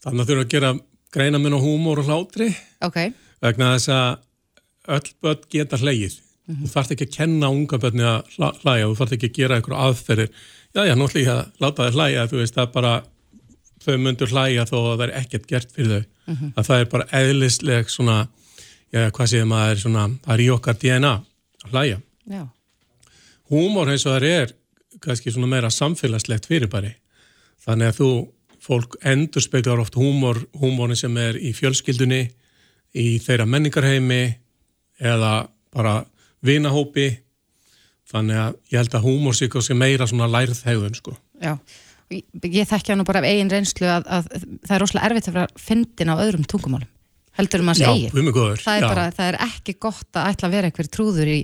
þannig 0.06 0.24
að 0.24 0.30
þurfa 0.32 0.46
að 0.46 0.54
gera 0.54 0.72
greina 1.14 1.42
minn 1.42 1.58
á 1.58 1.60
húmor 1.60 2.00
og 2.02 2.08
hlátri 2.08 2.48
Ok, 2.86 3.00
vegna 3.44 3.74
þess 3.76 3.92
að 3.92 4.98
öll 4.98 5.14
börn 5.22 5.46
geta 5.52 5.80
hlegið. 5.82 6.22
Þú 6.48 6.70
þarft 6.72 6.94
ekki 6.96 7.08
að 7.10 7.16
kenna 7.18 7.50
unga 7.52 7.78
börni 7.84 8.06
að 8.08 8.30
hlæja, 8.64 8.88
þú 8.88 8.94
þarft 9.02 9.16
ekki 9.18 9.28
að 9.28 9.36
gera 9.36 9.56
einhverju 9.58 9.80
aðferðir. 9.84 10.30
Já, 10.72 10.82
já, 10.88 10.94
að 10.96 11.42
láta 11.60 11.88
þær 11.88 11.98
hlæja, 11.98 12.28
þú 12.32 12.40
veist, 12.40 12.56
það 12.56 12.70
bara, 12.78 12.92
þau 13.84 13.98
myndur 14.00 14.32
hlæja 14.32 14.66
þó 14.70 14.78
að 14.78 14.88
það 14.94 15.04
er 15.08 15.14
ekkert 15.20 15.50
gert 15.50 15.76
fyrir 15.76 15.92
þau. 15.92 16.06
Mhm. 16.28 16.54
Að 16.58 16.68
það 16.68 16.82
er 16.82 16.86
bara 16.92 17.08
eðlisleg 17.22 17.90
svona, 17.90 18.28
já, 18.92 19.10
hvað 19.12 19.28
séð 19.32 19.46
maður, 19.48 19.82
svona, 19.84 20.06
það 20.26 20.34
er 20.34 20.44
í 20.44 20.50
okkar 20.54 20.80
DNA 20.82 21.14
að 21.64 21.72
hlæja. 21.72 22.02
já. 22.30 22.48
Húmor 23.50 23.88
eins 23.88 24.06
og 24.06 24.18
það 24.18 24.28
er 24.28 24.54
kannski 25.00 25.32
svona 25.32 25.48
meira 25.48 25.70
samfélagslegt 25.72 26.48
fyrirbæri. 26.50 26.96
Þannig 27.66 27.88
að 27.94 28.00
þú, 28.02 28.10
fólk 28.68 28.98
endur 29.08 29.42
speiklar 29.42 29.80
oft 29.80 29.96
húmor, 29.96 30.42
húmorin 30.60 30.98
sem 31.00 31.16
er 31.18 31.38
í 31.40 31.54
fjölskyldunni, 31.56 32.32
í 32.96 33.20
þeirra 33.24 33.46
menningarheimi 33.48 34.36
eða 35.00 35.48
bara 35.74 36.06
vinahópi. 36.44 37.20
Þannig 38.12 38.40
að 38.40 38.56
ég 38.72 38.78
held 38.82 38.96
að 38.96 39.06
húmor 39.08 39.36
sé 39.36 39.48
kannski 39.52 39.76
meira 39.78 40.08
svona 40.08 40.28
lærðhegðun 40.32 40.96
sko. 40.96 41.16
Já, 41.44 41.58
ég, 42.14 42.24
ég 42.54 42.70
þekki 42.70 42.94
hann 42.94 43.02
nú 43.02 43.08
bara 43.08 43.24
af 43.24 43.30
eigin 43.30 43.52
reynslu 43.52 43.88
að, 43.90 44.06
að 44.08 44.30
það 44.68 44.76
er 44.78 44.84
rosalega 44.84 45.10
erfitt 45.10 45.28
að 45.32 45.40
vera 45.40 45.64
fyndin 45.68 46.14
á 46.14 46.16
öðrum 46.24 46.46
tungumálum 46.48 46.94
heldur 47.38 47.62
um 47.62 47.68
minn 47.70 48.34
góður, 48.34 48.62
það 48.64 48.80
er 48.80 48.86
bara, 48.88 49.04
það 49.14 49.28
er 49.30 49.36
ekki 49.46 49.76
gott 49.86 50.18
að 50.18 50.30
ætla 50.32 50.48
að 50.48 50.56
vera 50.56 50.70
einhver 50.72 50.88
trúður 50.90 51.30
í, 51.30 51.36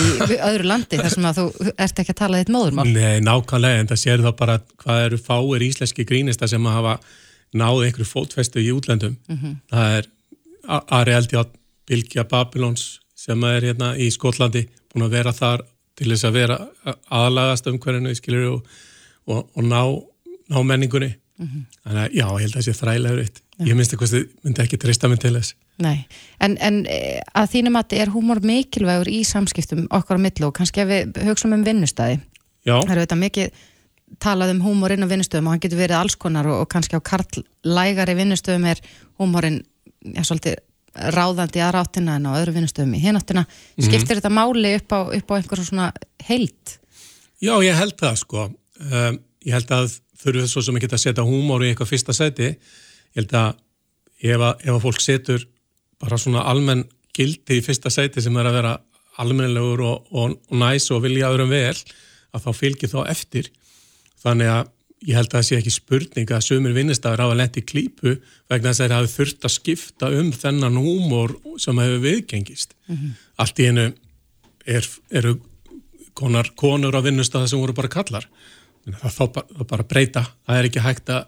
í 0.00 0.06
öðru 0.48 0.68
landi 0.70 0.96
þar 0.96 1.12
sem 1.12 1.26
að 1.28 1.40
þú 1.40 1.74
ert 1.74 2.00
ekki 2.00 2.14
að 2.14 2.20
tala 2.22 2.40
þitt 2.40 2.52
móðurmál 2.54 2.86
Nei, 2.88 3.18
nákvæmlega, 3.26 3.82
en 3.82 3.90
það 3.90 4.00
sér 4.00 4.24
þá 4.24 4.30
bara 4.38 4.56
hvað 4.80 5.02
eru 5.10 5.18
fáir 5.20 5.66
íslenski 5.68 6.06
grínista 6.08 6.48
sem 6.48 6.64
að 6.70 6.78
hafa 6.78 6.94
náð 7.54 7.82
einhverju 7.86 8.08
fótfestu 8.08 8.62
í 8.64 8.72
útlöndum. 8.74 9.18
Mhm. 9.30 9.52
Það 9.70 9.98
er 9.98 10.08
A- 10.64 10.84
Ari 10.98 11.12
Eldjátt, 11.12 11.52
Bilgja 11.86 12.24
Babylons 12.24 12.86
sem 13.14 13.44
er 13.44 13.68
hérna 13.68 13.92
í 14.00 14.08
Skotlandi 14.10 14.64
búin 14.90 15.04
að 15.06 15.12
vera 15.18 15.32
þar 15.36 15.62
til 15.94 16.08
þess 16.10 16.24
að 16.24 16.38
vera 16.40 16.56
aðlagast 17.12 17.68
umhverjunu 17.70 18.14
skilur 18.16 18.48
og, 18.56 18.72
og, 19.26 19.50
og 19.54 19.64
ná, 19.64 19.80
ná 20.52 20.62
menningunni. 20.64 21.14
Mhm. 21.38 21.64
Þannig 21.84 22.02
að 22.04 22.14
já, 22.14 22.26
ég 22.30 22.40
held 22.44 22.54
að 22.54 22.58
það 22.60 22.66
sé 22.68 22.74
þrælega 22.78 23.18
reitt. 23.18 23.40
Ég 23.64 23.76
minnst 23.78 23.94
að 23.94 24.14
myndi 24.42 24.62
ekki 24.64 24.78
trista 24.82 25.08
mig 25.10 25.20
til 25.22 25.34
þess. 25.34 25.54
Nei, 25.82 26.06
en, 26.42 26.56
en 26.62 26.80
eh, 26.86 27.20
að 27.34 27.50
þínum 27.50 27.78
að 27.80 27.94
er 27.98 28.10
húmor 28.14 28.38
mikilvægur 28.46 29.10
í 29.10 29.24
samskiptum 29.26 29.88
okkar 29.90 30.18
á 30.18 30.24
millu 30.24 30.46
og 30.46 30.54
kannski 30.54 30.84
ef 30.84 30.90
við 30.90 31.16
hugsaum 31.26 31.56
um 31.56 31.64
vinnustæði 31.66 32.20
Já. 32.62 32.76
það 32.78 32.92
eru 32.94 33.02
þetta 33.02 33.18
mikið 33.18 33.64
talað 34.22 34.52
um 34.54 34.60
húmor 34.62 34.94
inn 34.94 35.02
á 35.02 35.10
vinnustöðum 35.10 35.48
og 35.50 35.54
hann 35.56 35.64
getur 35.64 35.80
verið 35.82 35.98
alls 35.98 36.14
konar 36.14 36.46
og, 36.46 36.60
og 36.62 36.70
kannski 36.70 36.94
á 36.94 37.02
karlægari 37.02 38.14
vinnustöðum 38.20 38.68
er 38.70 38.82
húmorinn 39.18 39.58
ja, 40.14 40.22
svolítið 40.22 40.60
ráðandi 40.94 41.62
að 41.66 41.74
ráttina 41.74 42.16
en 42.20 42.28
á 42.30 42.38
öðru 42.38 42.54
vinnustöðum 42.60 42.94
í 42.94 43.02
hináttina 43.02 43.42
Mhm. 43.42 43.88
skiptir 43.88 44.20
þetta 44.20 44.30
máli 44.30 44.76
upp 44.78 44.94
á, 44.94 45.00
upp 45.10 45.30
á 45.34 45.36
einhverjum 45.40 45.66
svona 45.66 45.90
heilt 46.28 46.78
Já, 47.42 47.58
ég 47.66 47.74
held 47.74 47.98
það 47.98 48.14
sko. 48.22 48.44
Um, 48.80 49.20
ég 49.44 49.54
held 49.54 49.70
að 49.74 49.98
þurfum 50.18 50.50
svo 50.50 50.62
sem 50.64 50.78
ekki 50.78 50.90
að 50.90 51.02
setja 51.04 51.26
húmór 51.26 51.64
í 51.64 51.70
eitthvað 51.70 51.92
fyrsta 51.92 52.14
sæti. 52.16 52.54
Ég 52.54 53.20
held 53.20 53.36
að 53.38 53.52
ef 54.24 54.40
að, 54.40 54.64
ef 54.64 54.72
að 54.74 54.82
fólk 54.86 55.02
setur 55.04 55.46
bara 56.02 56.18
svona 56.20 56.44
almenn 56.50 56.84
gildi 57.14 57.60
í 57.60 57.64
fyrsta 57.64 57.92
sæti 57.92 58.22
sem 58.24 58.36
er 58.40 58.48
að 58.50 58.58
vera 58.58 58.74
almennilegur 59.22 59.84
og, 59.86 60.08
og, 60.10 60.38
og 60.50 60.58
næs 60.58 60.88
og 60.90 61.04
vilja 61.04 61.30
öðrum 61.30 61.52
vel, 61.52 61.76
að 62.34 62.46
þá 62.46 62.50
fylgir 62.58 62.90
þá 62.90 63.00
eftir. 63.12 63.50
Þannig 64.24 64.50
að 64.50 64.72
ég 65.04 65.18
held 65.18 65.28
að 65.28 65.36
það 65.36 65.46
sé 65.46 65.58
ekki 65.60 65.74
spurning 65.74 66.32
að 66.32 66.46
sumir 66.46 66.74
vinnistæður 66.74 67.22
hafa 67.26 67.36
lent 67.38 67.58
í 67.60 67.64
klípu 67.68 68.14
vegna 68.50 68.70
þess 68.72 68.80
að 68.80 68.86
þeir 68.86 68.96
hafi 68.96 69.12
þurft 69.12 69.46
að 69.46 69.54
skipta 69.54 70.10
um 70.18 70.30
þennan 70.34 70.80
húmór 70.80 71.34
sem 71.62 71.82
hefur 71.82 72.02
viðgengist. 72.06 72.74
Allt 73.36 73.60
í 73.60 73.68
einu 73.68 73.86
er, 74.64 74.88
eru 75.12 75.36
konar 76.16 76.50
konur 76.56 76.96
á 76.96 77.04
vinnustæða 77.04 77.50
sem 77.52 77.60
voru 77.60 77.76
bara 77.76 77.92
kallar. 77.92 78.26
Það 78.84 79.14
þá 79.16 79.22
bara, 79.32 79.64
bara 79.70 79.86
breyta. 79.88 80.22
Það 80.44 80.58
er 80.60 80.68
ekki 80.68 80.82
hægt 80.84 81.12
að 81.14 81.22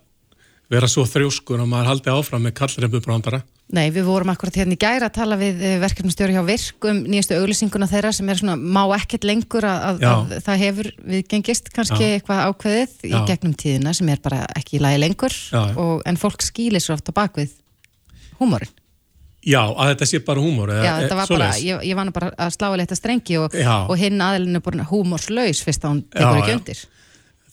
vera 0.73 0.89
svo 0.91 1.05
þrjóskur 1.07 1.61
og 1.63 1.69
maður 1.71 1.93
haldi 1.93 2.11
áfram 2.13 2.43
með 2.45 2.57
kallrembubrandara. 2.59 3.43
Nei, 3.77 3.89
við 3.91 4.05
vorum 4.07 4.31
akkurat 4.31 4.55
hérna 4.61 4.77
í 4.77 4.79
gæra 4.79 5.09
að 5.09 5.15
tala 5.17 5.37
við 5.41 5.63
verkefnastjóri 5.83 6.35
hjá 6.37 6.43
Virk 6.47 6.87
um 6.87 7.01
nýjastu 7.11 7.35
auglýsinguna 7.35 7.89
þeirra 7.91 8.13
sem 8.15 8.29
er 8.31 8.39
svona 8.39 8.55
má 8.59 8.85
ekkert 8.95 9.27
lengur 9.27 9.67
að, 9.67 10.05
að, 10.07 10.35
það 10.47 10.61
hefur 10.63 10.89
viðgengist 11.03 11.71
kannski 11.75 11.99
Já. 11.99 12.13
eitthvað 12.19 12.43
ákveðið 12.47 12.95
í 13.09 13.11
Já. 13.11 13.19
gegnum 13.27 13.57
tíðina 13.59 13.95
sem 13.99 14.11
er 14.15 14.23
bara 14.23 14.45
ekki 14.55 14.79
í 14.79 14.83
lagi 14.85 15.01
lengur 15.03 15.35
Já, 15.35 15.63
og, 15.83 16.05
en 16.07 16.21
fólk 16.23 16.47
skýlir 16.47 16.85
svo 16.85 16.95
oft 16.95 17.11
á 17.11 17.13
bakvið 17.19 17.57
húmórin. 18.39 18.71
Já, 19.47 19.63
að 19.67 19.93
þetta 19.95 20.09
sé 20.13 20.21
bara 20.27 20.43
húmor. 20.43 20.71
eða- 20.71 20.85
Já, 20.87 20.95
þetta 21.03 21.17
var 21.17 21.29
bara, 21.35 21.51
ég, 21.63 21.83
ég 21.91 21.95
var 21.99 22.07
nú 22.07 22.13
bara 22.15 22.31
að 22.39 22.55
slá 22.55 22.69
að 22.71 22.79
leta 22.85 22.99
strengi 22.99 23.39
og, 23.39 23.55
og 23.55 23.97
hinn 23.99 24.19
aðilinu 24.23 24.63
bara 24.63 24.87
húmorslaus 24.91 25.63
fyrst 25.67 25.83
að 25.87 25.91
hún 25.95 26.05
tekur 26.11 26.41
ekki 26.43 26.57
undir. 26.61 26.87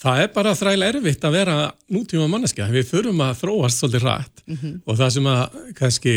Það 0.03 0.21
er 0.25 0.31
bara 0.35 0.51
þræla 0.59 0.87
erfitt 0.91 1.23
að 1.23 1.35
vera 1.37 1.57
nútíma 1.95 2.25
manneskja. 2.27 2.65
Við 2.73 2.89
þurfum 2.91 3.21
að 3.23 3.37
þróast 3.39 3.79
svolítið 3.83 4.07
rætt 4.09 4.41
Mhm. 4.47 4.71
og 4.85 4.97
það 4.99 5.11
sem 5.15 5.27
að 5.31 5.59
kannski 5.79 6.15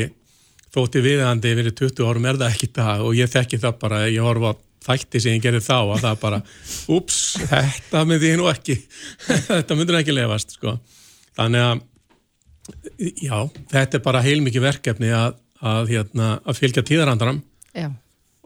þótti 0.74 1.02
viðandi 1.04 1.52
fyrir 1.56 1.74
20 1.78 2.06
árum 2.08 2.26
er 2.26 2.38
það 2.40 2.50
ekki 2.54 2.68
dag 2.74 3.00
og 3.06 3.14
ég 3.14 3.30
þekki 3.30 3.60
það 3.62 3.78
bara, 3.78 4.00
ég 4.10 4.20
horfa 4.26 4.54
þætti 4.86 5.20
sem 5.22 5.32
ég 5.38 5.42
gerði 5.42 5.62
þá 5.66 5.76
og 5.92 6.00
það 6.02 6.18
bara, 6.20 6.40
ups, 6.96 7.20
þetta 7.46 8.02
myndi 8.06 8.28
ég 8.32 8.36
nú 8.38 8.48
ekki, 8.50 8.76
þetta 9.48 9.76
myndi 9.78 9.94
nú 9.94 10.00
ekki 10.02 10.14
lefast, 10.14 10.56
sko. 10.58 10.76
Þannig 11.38 11.62
að, 11.62 11.80
já, 13.22 13.38
þetta 13.72 13.98
er 13.98 14.04
bara 14.04 14.22
heilmikið 14.26 14.62
verkefni 14.66 15.10
að, 15.14 15.38
að, 15.62 15.90
hérna, 15.94 16.28
að 16.46 16.58
fylgja 16.60 16.82
tíðarandaram. 16.86 17.40
Já. 17.74 17.88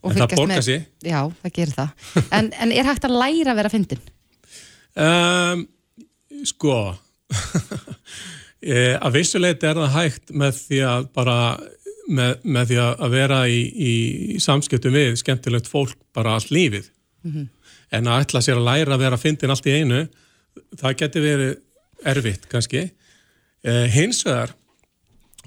En 0.00 0.16
það 0.16 0.32
fylgjast 0.32 0.68
með-. 0.70 0.86
Já, 1.04 1.20
það 1.42 1.52
gerir 1.58 1.74
það. 1.76 2.08
En, 2.32 2.46
en 2.64 2.72
er 2.72 2.88
hægt 2.88 3.04
að 3.04 3.18
læra 3.20 3.52
að 3.52 3.58
vera 3.60 3.72
fyndin? 3.72 4.00
Um, 4.98 5.66
sko 6.46 6.76
e, 8.60 8.96
að 8.96 9.14
vissuleiti 9.14 9.68
er 9.68 9.78
það 9.78 9.94
hægt 9.94 10.32
með 10.34 10.56
því 10.64 10.80
að 10.88 11.06
bara 11.14 11.36
með, 12.10 12.32
með 12.42 12.70
því 12.70 12.78
að 12.82 13.04
að 13.06 13.14
vera 13.14 13.40
í, 13.46 13.60
í 13.70 13.94
samskiptum 14.42 14.96
við 14.96 15.18
skemmtilegt 15.20 15.70
fólk 15.70 15.96
bara 16.16 16.34
allt 16.38 16.50
lífið. 16.54 16.90
En 17.94 18.08
að 18.08 18.24
ætla 18.24 18.42
sér 18.42 18.58
að 18.58 18.66
læra 18.66 18.96
að 18.96 19.04
vera 19.04 19.20
fyndin 19.20 19.52
allt 19.52 19.68
í 19.68 19.76
einu 19.78 20.04
það 20.80 20.96
geti 21.02 21.22
verið 21.24 21.52
erfitt 22.10 22.48
kannski. 22.50 22.88
E, 23.62 23.72
hins 23.92 24.24
vegar 24.26 24.54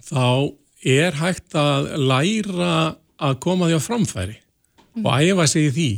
þá 0.03 0.53
er 0.83 1.19
hægt 1.19 1.55
að 1.57 1.91
læra 1.99 2.95
að 3.23 3.37
koma 3.43 3.69
því 3.69 3.79
á 3.79 3.81
framfæri 3.83 4.39
og 5.01 5.11
æfa 5.19 5.47
sig 5.49 5.69
í 5.69 5.75
því. 5.77 5.91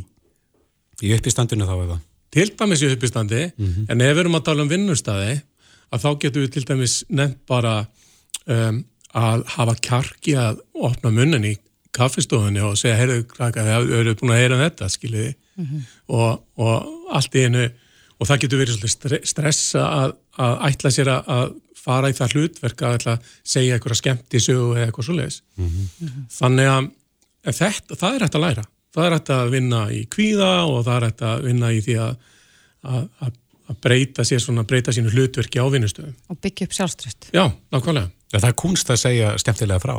Í 1.04 1.14
uppistandinu 1.18 1.68
þá 1.68 1.76
eða? 1.76 1.98
Til 2.34 2.48
dæmis 2.58 2.82
í 2.82 2.90
uppistandi 2.92 3.44
en 3.88 4.00
ef 4.00 4.16
við 4.16 4.22
erum 4.24 4.38
að 4.38 4.46
tala 4.48 4.62
um 4.62 4.70
vinnustæði 4.70 5.40
að 5.92 6.02
þá 6.02 6.10
getum 6.24 6.42
við 6.42 6.52
til 6.56 6.64
dæmis 6.68 7.04
nefnt 7.08 7.42
bara 7.48 7.86
um, 8.46 8.84
að 9.16 9.44
hafa 9.54 9.74
kjarki 9.80 10.36
að 10.36 10.60
opna 10.74 11.10
munnin 11.10 11.44
í 11.44 11.56
kaffistofunni 11.96 12.60
og 12.60 12.76
segja, 12.76 12.96
heyrðu, 13.00 13.22
þið 13.32 13.92
eru 14.00 14.14
búin 14.20 14.34
að 14.34 14.40
heyra 14.42 14.56
um 14.56 14.64
þetta, 14.66 14.88
skiljiði? 14.92 15.34
Og, 16.12 16.42
og 16.60 17.12
allt 17.16 17.34
í 17.38 17.44
einu 17.46 17.62
og 18.20 18.28
það 18.28 18.42
getur 18.42 18.60
verið 18.60 18.76
svolítið 18.76 18.92
stre 18.92 19.20
stressa 19.24 19.86
að, 19.86 20.12
að 20.36 20.58
ætla 20.68 20.92
sér 20.92 21.12
að, 21.14 21.54
fara 21.86 22.10
í 22.10 22.16
það 22.18 22.32
hlutverk 22.34 22.82
að 22.82 22.94
ætla 22.98 23.12
að 23.14 23.34
segja 23.46 23.76
eitthvað 23.76 24.00
skemmt 24.00 24.34
í 24.34 24.40
sögu 24.42 24.72
eða 24.74 24.88
eitthvað 24.88 25.06
svoleiðis. 25.06 25.36
Þannig 26.34 26.70
að 26.72 26.88
þetta, 27.60 27.98
það 28.00 28.16
er 28.16 28.24
hægt 28.26 28.38
að 28.38 28.44
læra 28.46 28.64
það 28.96 29.08
er 29.08 29.16
hægt 29.16 29.32
að 29.36 29.54
vinna 29.54 29.82
í 29.92 30.02
kvíða 30.12 30.52
og 30.66 30.84
það 30.86 30.94
er 30.96 31.08
hægt 31.08 31.24
að 31.28 31.48
vinna 31.48 31.72
í 31.72 31.80
því 31.84 31.96
að, 32.02 32.14
að, 32.86 33.02
að, 33.26 33.34
að 33.70 33.80
breyta 33.86 34.26
sér 34.26 34.44
svona, 34.44 34.66
breyta 34.68 34.94
sínu 34.96 35.12
hlutverki 35.12 35.60
á 35.60 35.66
vinnustöðum. 35.72 36.14
Og 36.32 36.40
byggja 36.42 36.68
upp 36.68 36.76
sjálfströst? 36.78 37.28
Já, 37.36 37.44
nákvæmlega. 37.74 38.12
Ja, 38.32 38.40
það 38.40 38.48
er 38.50 38.56
kunst 38.62 38.92
að 38.92 39.02
segja 39.02 39.34
skemmtilega 39.42 39.82
frá. 39.82 39.98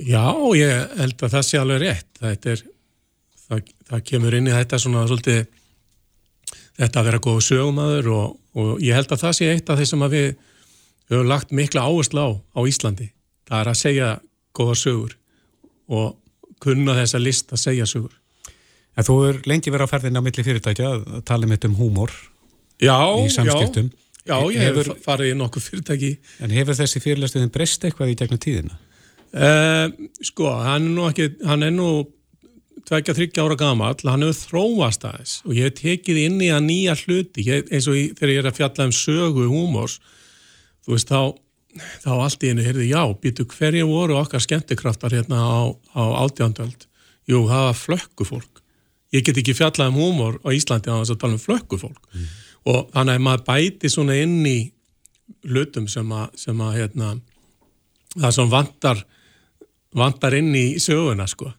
Já, 0.00 0.26
ég 0.56 0.92
held 1.00 1.24
að 1.26 1.34
það 1.34 1.46
sé 1.48 1.60
alveg 1.60 1.82
rétt. 1.82 2.10
Það, 2.20 2.46
er, 2.52 2.62
það, 3.46 3.72
það 3.90 4.04
kemur 4.12 4.36
inn 4.38 4.48
í 4.48 4.54
þetta 4.54 4.80
svona 4.80 5.06
svolítið 5.10 5.42
þetta 6.80 7.00
að 7.00 7.08
vera 7.10 7.22
góð 7.24 7.40
sögumæður 7.44 8.10
og, 8.14 8.38
og 8.56 8.70
ég 8.84 8.96
held 8.96 9.12
að 9.12 9.24
það 9.24 9.36
sé 9.36 9.50
eitt 9.52 9.70
af 9.70 9.80
þeir 9.80 9.90
sem 9.90 10.04
að 10.06 10.16
við 10.16 10.28
höfum 11.10 11.30
lagt 11.30 11.54
mikla 11.56 11.84
áherslu 11.88 12.22
á 12.22 12.28
á 12.56 12.60
Íslandi. 12.70 13.10
Það 13.50 13.62
er 13.62 13.70
að 13.72 13.80
segja 13.80 14.10
góða 14.56 14.76
sögur 14.78 15.16
og 15.90 16.14
kunna 16.62 16.96
þessa 16.98 17.22
list 17.22 17.54
að 17.54 17.62
segja 17.64 17.88
sögur. 17.88 18.12
En 18.98 19.06
þú 19.06 19.16
er 19.28 19.40
lengi 19.48 19.72
verið 19.72 19.88
á 19.88 19.92
ferðinni 19.92 20.20
á 20.20 20.26
milli 20.26 20.44
fyrirtækja 20.44 20.92
að 20.92 21.24
tala 21.28 21.46
um 21.46 21.54
þetta 21.54 21.70
um 21.70 21.78
húmor 21.78 22.14
já, 22.82 22.96
í 23.22 23.32
samskiptum. 23.32 23.90
Já, 24.26 24.36
já 24.36 24.36
ég 24.54 24.64
hefur 24.68 24.94
farið 25.04 25.32
í 25.32 25.36
nokkuð 25.40 25.66
fyrirtæki. 25.66 26.14
En 26.44 26.54
hefur 26.54 26.76
þessi 26.78 27.02
fyrirlestuðin 27.02 27.52
breyst 27.54 27.84
eitthvað 27.86 28.12
í 28.12 28.16
gegnum 28.20 28.42
tíðina? 28.42 28.78
Uh, 29.30 30.08
sko, 30.26 30.50
hann 30.58 30.88
er 30.88 30.96
nú 30.96 31.06
ekki, 31.06 31.28
hann 31.46 31.62
er 31.62 31.70
nú 31.70 31.90
tveikja, 32.88 33.14
þryggja 33.14 33.44
ára 33.46 33.56
gamall, 33.60 33.98
hann 34.10 34.24
hefur 34.26 34.38
þróast 34.40 35.04
aðeins 35.06 35.36
og 35.44 35.54
ég 35.54 35.68
hef 35.68 35.76
tekið 35.78 36.18
inn 36.24 36.40
í 36.42 36.48
að 36.50 36.64
nýja 36.66 36.96
hluti, 37.04 37.44
ég, 37.46 37.68
eins 37.70 37.86
og 37.90 37.98
ég, 37.98 38.16
þegar 38.18 38.32
ég 38.32 38.42
er 38.42 38.48
að 38.50 38.58
fjalla 38.58 38.88
um 38.88 38.94
sögu 38.96 39.46
húmors, 39.52 40.00
þú 40.86 40.96
veist, 40.96 41.12
þá, 41.12 41.38
þá 42.02 42.10
allt 42.16 42.44
í 42.44 42.50
hennu, 42.50 42.64
heyrði, 42.66 42.88
já, 42.90 43.02
býtu 43.22 43.46
hverju 43.50 43.88
voru 43.90 44.18
okkar 44.20 44.42
skemmtikraftar 44.44 45.14
hérna 45.14 45.40
á, 45.40 45.60
á 45.94 46.02
átjándöld? 46.24 46.86
Jú, 47.30 47.44
það 47.46 47.66
var 47.68 47.78
flökkufólk. 47.78 48.62
Ég 49.14 49.26
get 49.26 49.38
ekki 49.42 49.54
fjallað 49.58 49.92
um 49.92 50.00
húmor 50.00 50.40
á 50.42 50.48
Íslandi 50.54 50.90
á 50.90 50.98
þess 51.00 51.14
að 51.14 51.22
tala 51.22 51.36
um 51.36 51.42
flökkufólk 51.42 52.02
mm. 52.10 52.26
og 52.70 52.90
þannig 52.94 53.16
að 53.18 53.24
maður 53.26 53.46
bæti 53.48 53.90
svona 53.90 54.18
inn 54.22 54.42
í 54.46 54.58
hlutum 55.46 55.86
sem 55.90 56.12
að, 56.14 56.28
sem 56.38 56.60
að 56.62 56.76
hérna, 56.78 57.14
það 58.16 58.36
sem 58.36 58.52
vantar 58.52 59.02
vantar 59.96 60.36
inn 60.38 60.52
í 60.54 60.66
söguna, 60.82 61.26
sko 61.30 61.50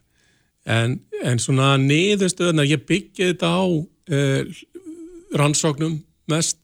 en, 0.64 1.00
en 1.24 1.40
svona 1.42 1.74
niðurstöðuna, 1.80 2.66
ég 2.68 2.84
byggja 2.88 3.32
þetta 3.32 3.50
á 3.50 3.64
uh, 3.66 4.62
rannsóknum 5.38 5.98
mest 6.30 6.61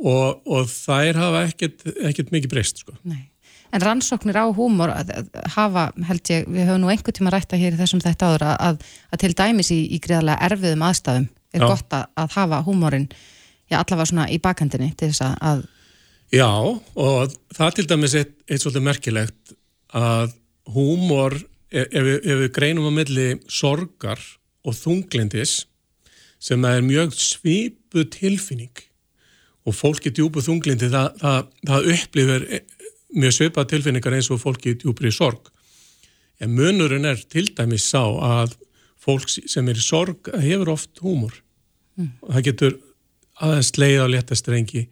og, 0.00 0.40
og 0.46 0.70
þær 0.70 1.18
hafa 1.20 1.42
ekkert, 1.48 1.84
ekkert 2.08 2.32
mikið 2.34 2.52
breyst 2.52 2.82
sko. 2.82 2.96
En 3.70 3.84
rannsóknir 3.84 4.38
á 4.40 4.46
húmor 4.50 4.90
hafa, 5.54 5.90
held 6.08 6.32
ég, 6.32 6.48
við 6.50 6.66
höfum 6.66 6.82
nú 6.82 6.90
einhver 6.90 7.14
tíma 7.14 7.30
rætta 7.30 7.58
hér 7.60 7.76
í 7.76 7.78
þessum 7.78 8.02
þetta 8.02 8.30
áður 8.30 8.46
að, 8.50 8.80
að 9.12 9.22
til 9.22 9.34
dæmis 9.38 9.70
í, 9.70 9.82
í 9.94 10.00
greiðarlega 10.02 10.48
erfiðum 10.48 10.88
aðstæðum 10.88 11.28
er 11.54 11.62
Já. 11.62 11.68
gott 11.68 11.94
að, 11.94 12.08
að 12.18 12.34
hafa 12.38 12.64
húmorinn 12.66 13.06
allavega 13.70 14.08
svona 14.10 14.26
í 14.30 14.40
bakhendinni 14.42 14.90
til 14.98 15.12
þess 15.12 15.22
að 15.38 15.62
Já, 16.30 16.50
og 16.50 17.32
það 17.54 17.72
til 17.76 17.86
dæmis 17.90 18.14
er 18.18 18.28
eitt 18.46 18.62
svolítið 18.62 18.86
merkilegt 18.86 19.54
að 19.98 20.36
húmor 20.70 21.34
ef, 21.70 21.88
ef 21.90 22.36
við 22.44 22.52
greinum 22.54 22.86
á 22.90 22.92
milli 22.94 23.32
sorgar 23.50 24.22
og 24.66 24.76
þunglindis 24.78 25.64
sem 26.40 26.62
er 26.66 26.84
mjög 26.86 27.14
svipu 27.18 28.06
tilfinning 28.14 28.86
og 29.66 29.76
fólki 29.76 30.12
djúbu 30.14 30.42
þunglindi 30.44 30.88
það, 30.92 31.08
það, 31.20 31.48
það 31.68 31.88
upplifir 31.94 32.46
mjög 33.20 33.36
svipa 33.36 33.64
tilfinningar 33.68 34.16
eins 34.16 34.30
og 34.32 34.40
fólki 34.42 34.76
djúbri 34.80 35.12
sorg. 35.12 35.50
En 36.40 36.54
munurinn 36.56 37.08
er 37.08 37.20
til 37.28 37.48
dæmis 37.56 37.88
sá 37.90 38.02
að 38.02 38.54
fólk 39.00 39.28
sem 39.28 39.68
er 39.68 39.80
í 39.80 39.84
sorg 39.84 40.30
hefur 40.40 40.74
oft 40.76 41.02
húmor. 41.04 41.34
Mm. 41.98 42.12
og 42.22 42.32
það 42.32 42.44
getur 42.46 42.74
aðeins 43.42 43.70
leið 43.76 43.98
á 43.98 44.06
léttastrengi 44.12 44.84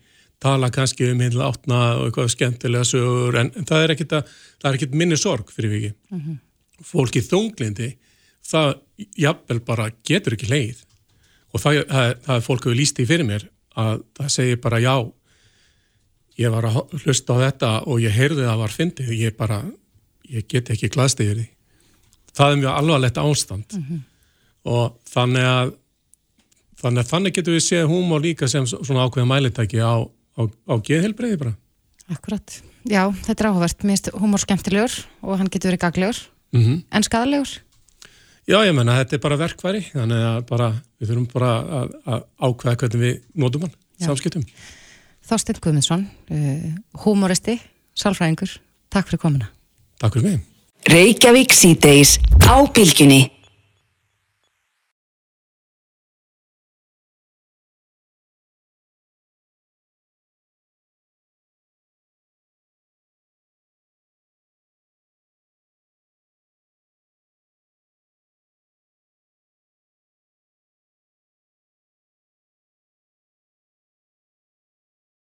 tala 0.42 0.68
kannski 0.74 1.06
um 1.12 1.20
hinlega 1.22 1.46
átna 1.46 1.78
og 1.94 2.08
eitthvað 2.08 2.32
skemmtilega 2.34 2.88
sögur 2.90 3.38
en 3.38 3.52
það 3.54 3.84
er 3.84 3.94
ekkit 3.94 4.96
minni 4.98 5.16
sorg 5.16 5.52
fyrir 5.54 5.70
viki 5.72 5.92
mm 6.10 6.18
-hmm 6.18 6.38
fólki 6.84 7.22
þunglindi 7.24 7.92
það 8.46 8.74
jafnvel 9.18 9.60
bara 9.66 9.88
getur 10.06 10.36
ekki 10.36 10.50
leið 10.50 10.82
og 11.54 11.62
það, 11.62 11.80
það, 11.88 12.12
það 12.26 12.34
er 12.36 12.44
fólk 12.46 12.66
hefur 12.66 12.78
líst 12.78 13.00
í 13.02 13.06
fyrir 13.08 13.28
mér 13.28 13.46
að 13.78 14.02
það 14.18 14.32
segir 14.34 14.60
bara 14.62 14.80
já 14.82 14.94
ég 16.38 16.54
var 16.54 16.68
að 16.68 16.80
hlusta 17.02 17.34
á 17.34 17.42
þetta 17.46 17.72
og 17.90 18.02
ég 18.02 18.14
heyrði 18.14 18.46
það 18.46 18.62
var 18.62 18.74
fyndið 18.74 19.12
ég 19.18 19.36
bara, 19.38 19.62
ég 20.28 20.46
get 20.50 20.70
ekki 20.74 20.90
glæst 20.94 21.22
yfir 21.22 21.42
því 21.42 21.48
það 22.38 22.52
er 22.52 22.60
mjög 22.62 22.80
alvarlegt 22.80 23.20
ástand 23.22 23.74
mm 23.74 23.84
-hmm. 23.84 24.00
og 24.74 24.98
þannig 25.10 25.46
að 25.50 25.74
þannig 26.78 27.02
að 27.02 27.10
þannig 27.12 27.34
getur 27.34 27.56
við 27.56 27.64
séð 27.66 27.90
húmor 27.90 28.22
líka 28.22 28.48
sem 28.48 28.66
svona 28.66 29.06
ákveða 29.06 29.30
mælitæki 29.32 29.82
á, 29.82 30.06
á, 30.38 30.42
á 30.46 30.74
geðhelbreyði 30.78 31.38
bara 31.38 31.54
Akkurat, 32.08 32.62
já, 32.88 33.02
þetta 33.12 33.42
er 33.42 33.48
áhugavert 33.50 33.82
mér 33.84 33.96
finnst 33.96 34.10
húmor 34.14 34.40
skemmtilegur 34.40 34.94
og 35.22 35.38
hann 35.38 35.50
getur 35.50 35.70
verið 35.70 35.82
gaglegur 35.82 36.18
mm 36.52 36.62
-hmm. 36.62 36.84
en 36.90 37.02
skadalegur? 37.02 37.50
Já, 38.48 38.62
ég 38.64 38.72
menna, 38.72 38.96
þetta 39.02 39.18
er 39.18 39.24
bara 39.26 39.36
verkværi 39.42 39.82
þannig 39.90 40.22
að 40.24 40.38
bara, 40.48 40.68
við 40.96 41.10
þurfum 41.10 41.26
bara 41.34 41.50
að, 41.80 41.90
að 42.08 42.22
ákveða 42.48 42.78
hvernig 42.82 43.02
við 43.02 43.18
nótum 43.42 43.66
hann 43.66 43.74
samskiptum. 44.06 44.46
Þorstein 45.28 45.60
Guðmundsson 45.60 46.06
uh, 46.32 46.70
humoristi, 47.04 47.58
sálfræðingur 47.98 48.56
Takk 48.88 49.10
fyrir 49.10 49.20
komina. 49.20 49.50
Takk 50.00 50.16
fyrir 50.16 50.30
mig. 50.30 50.40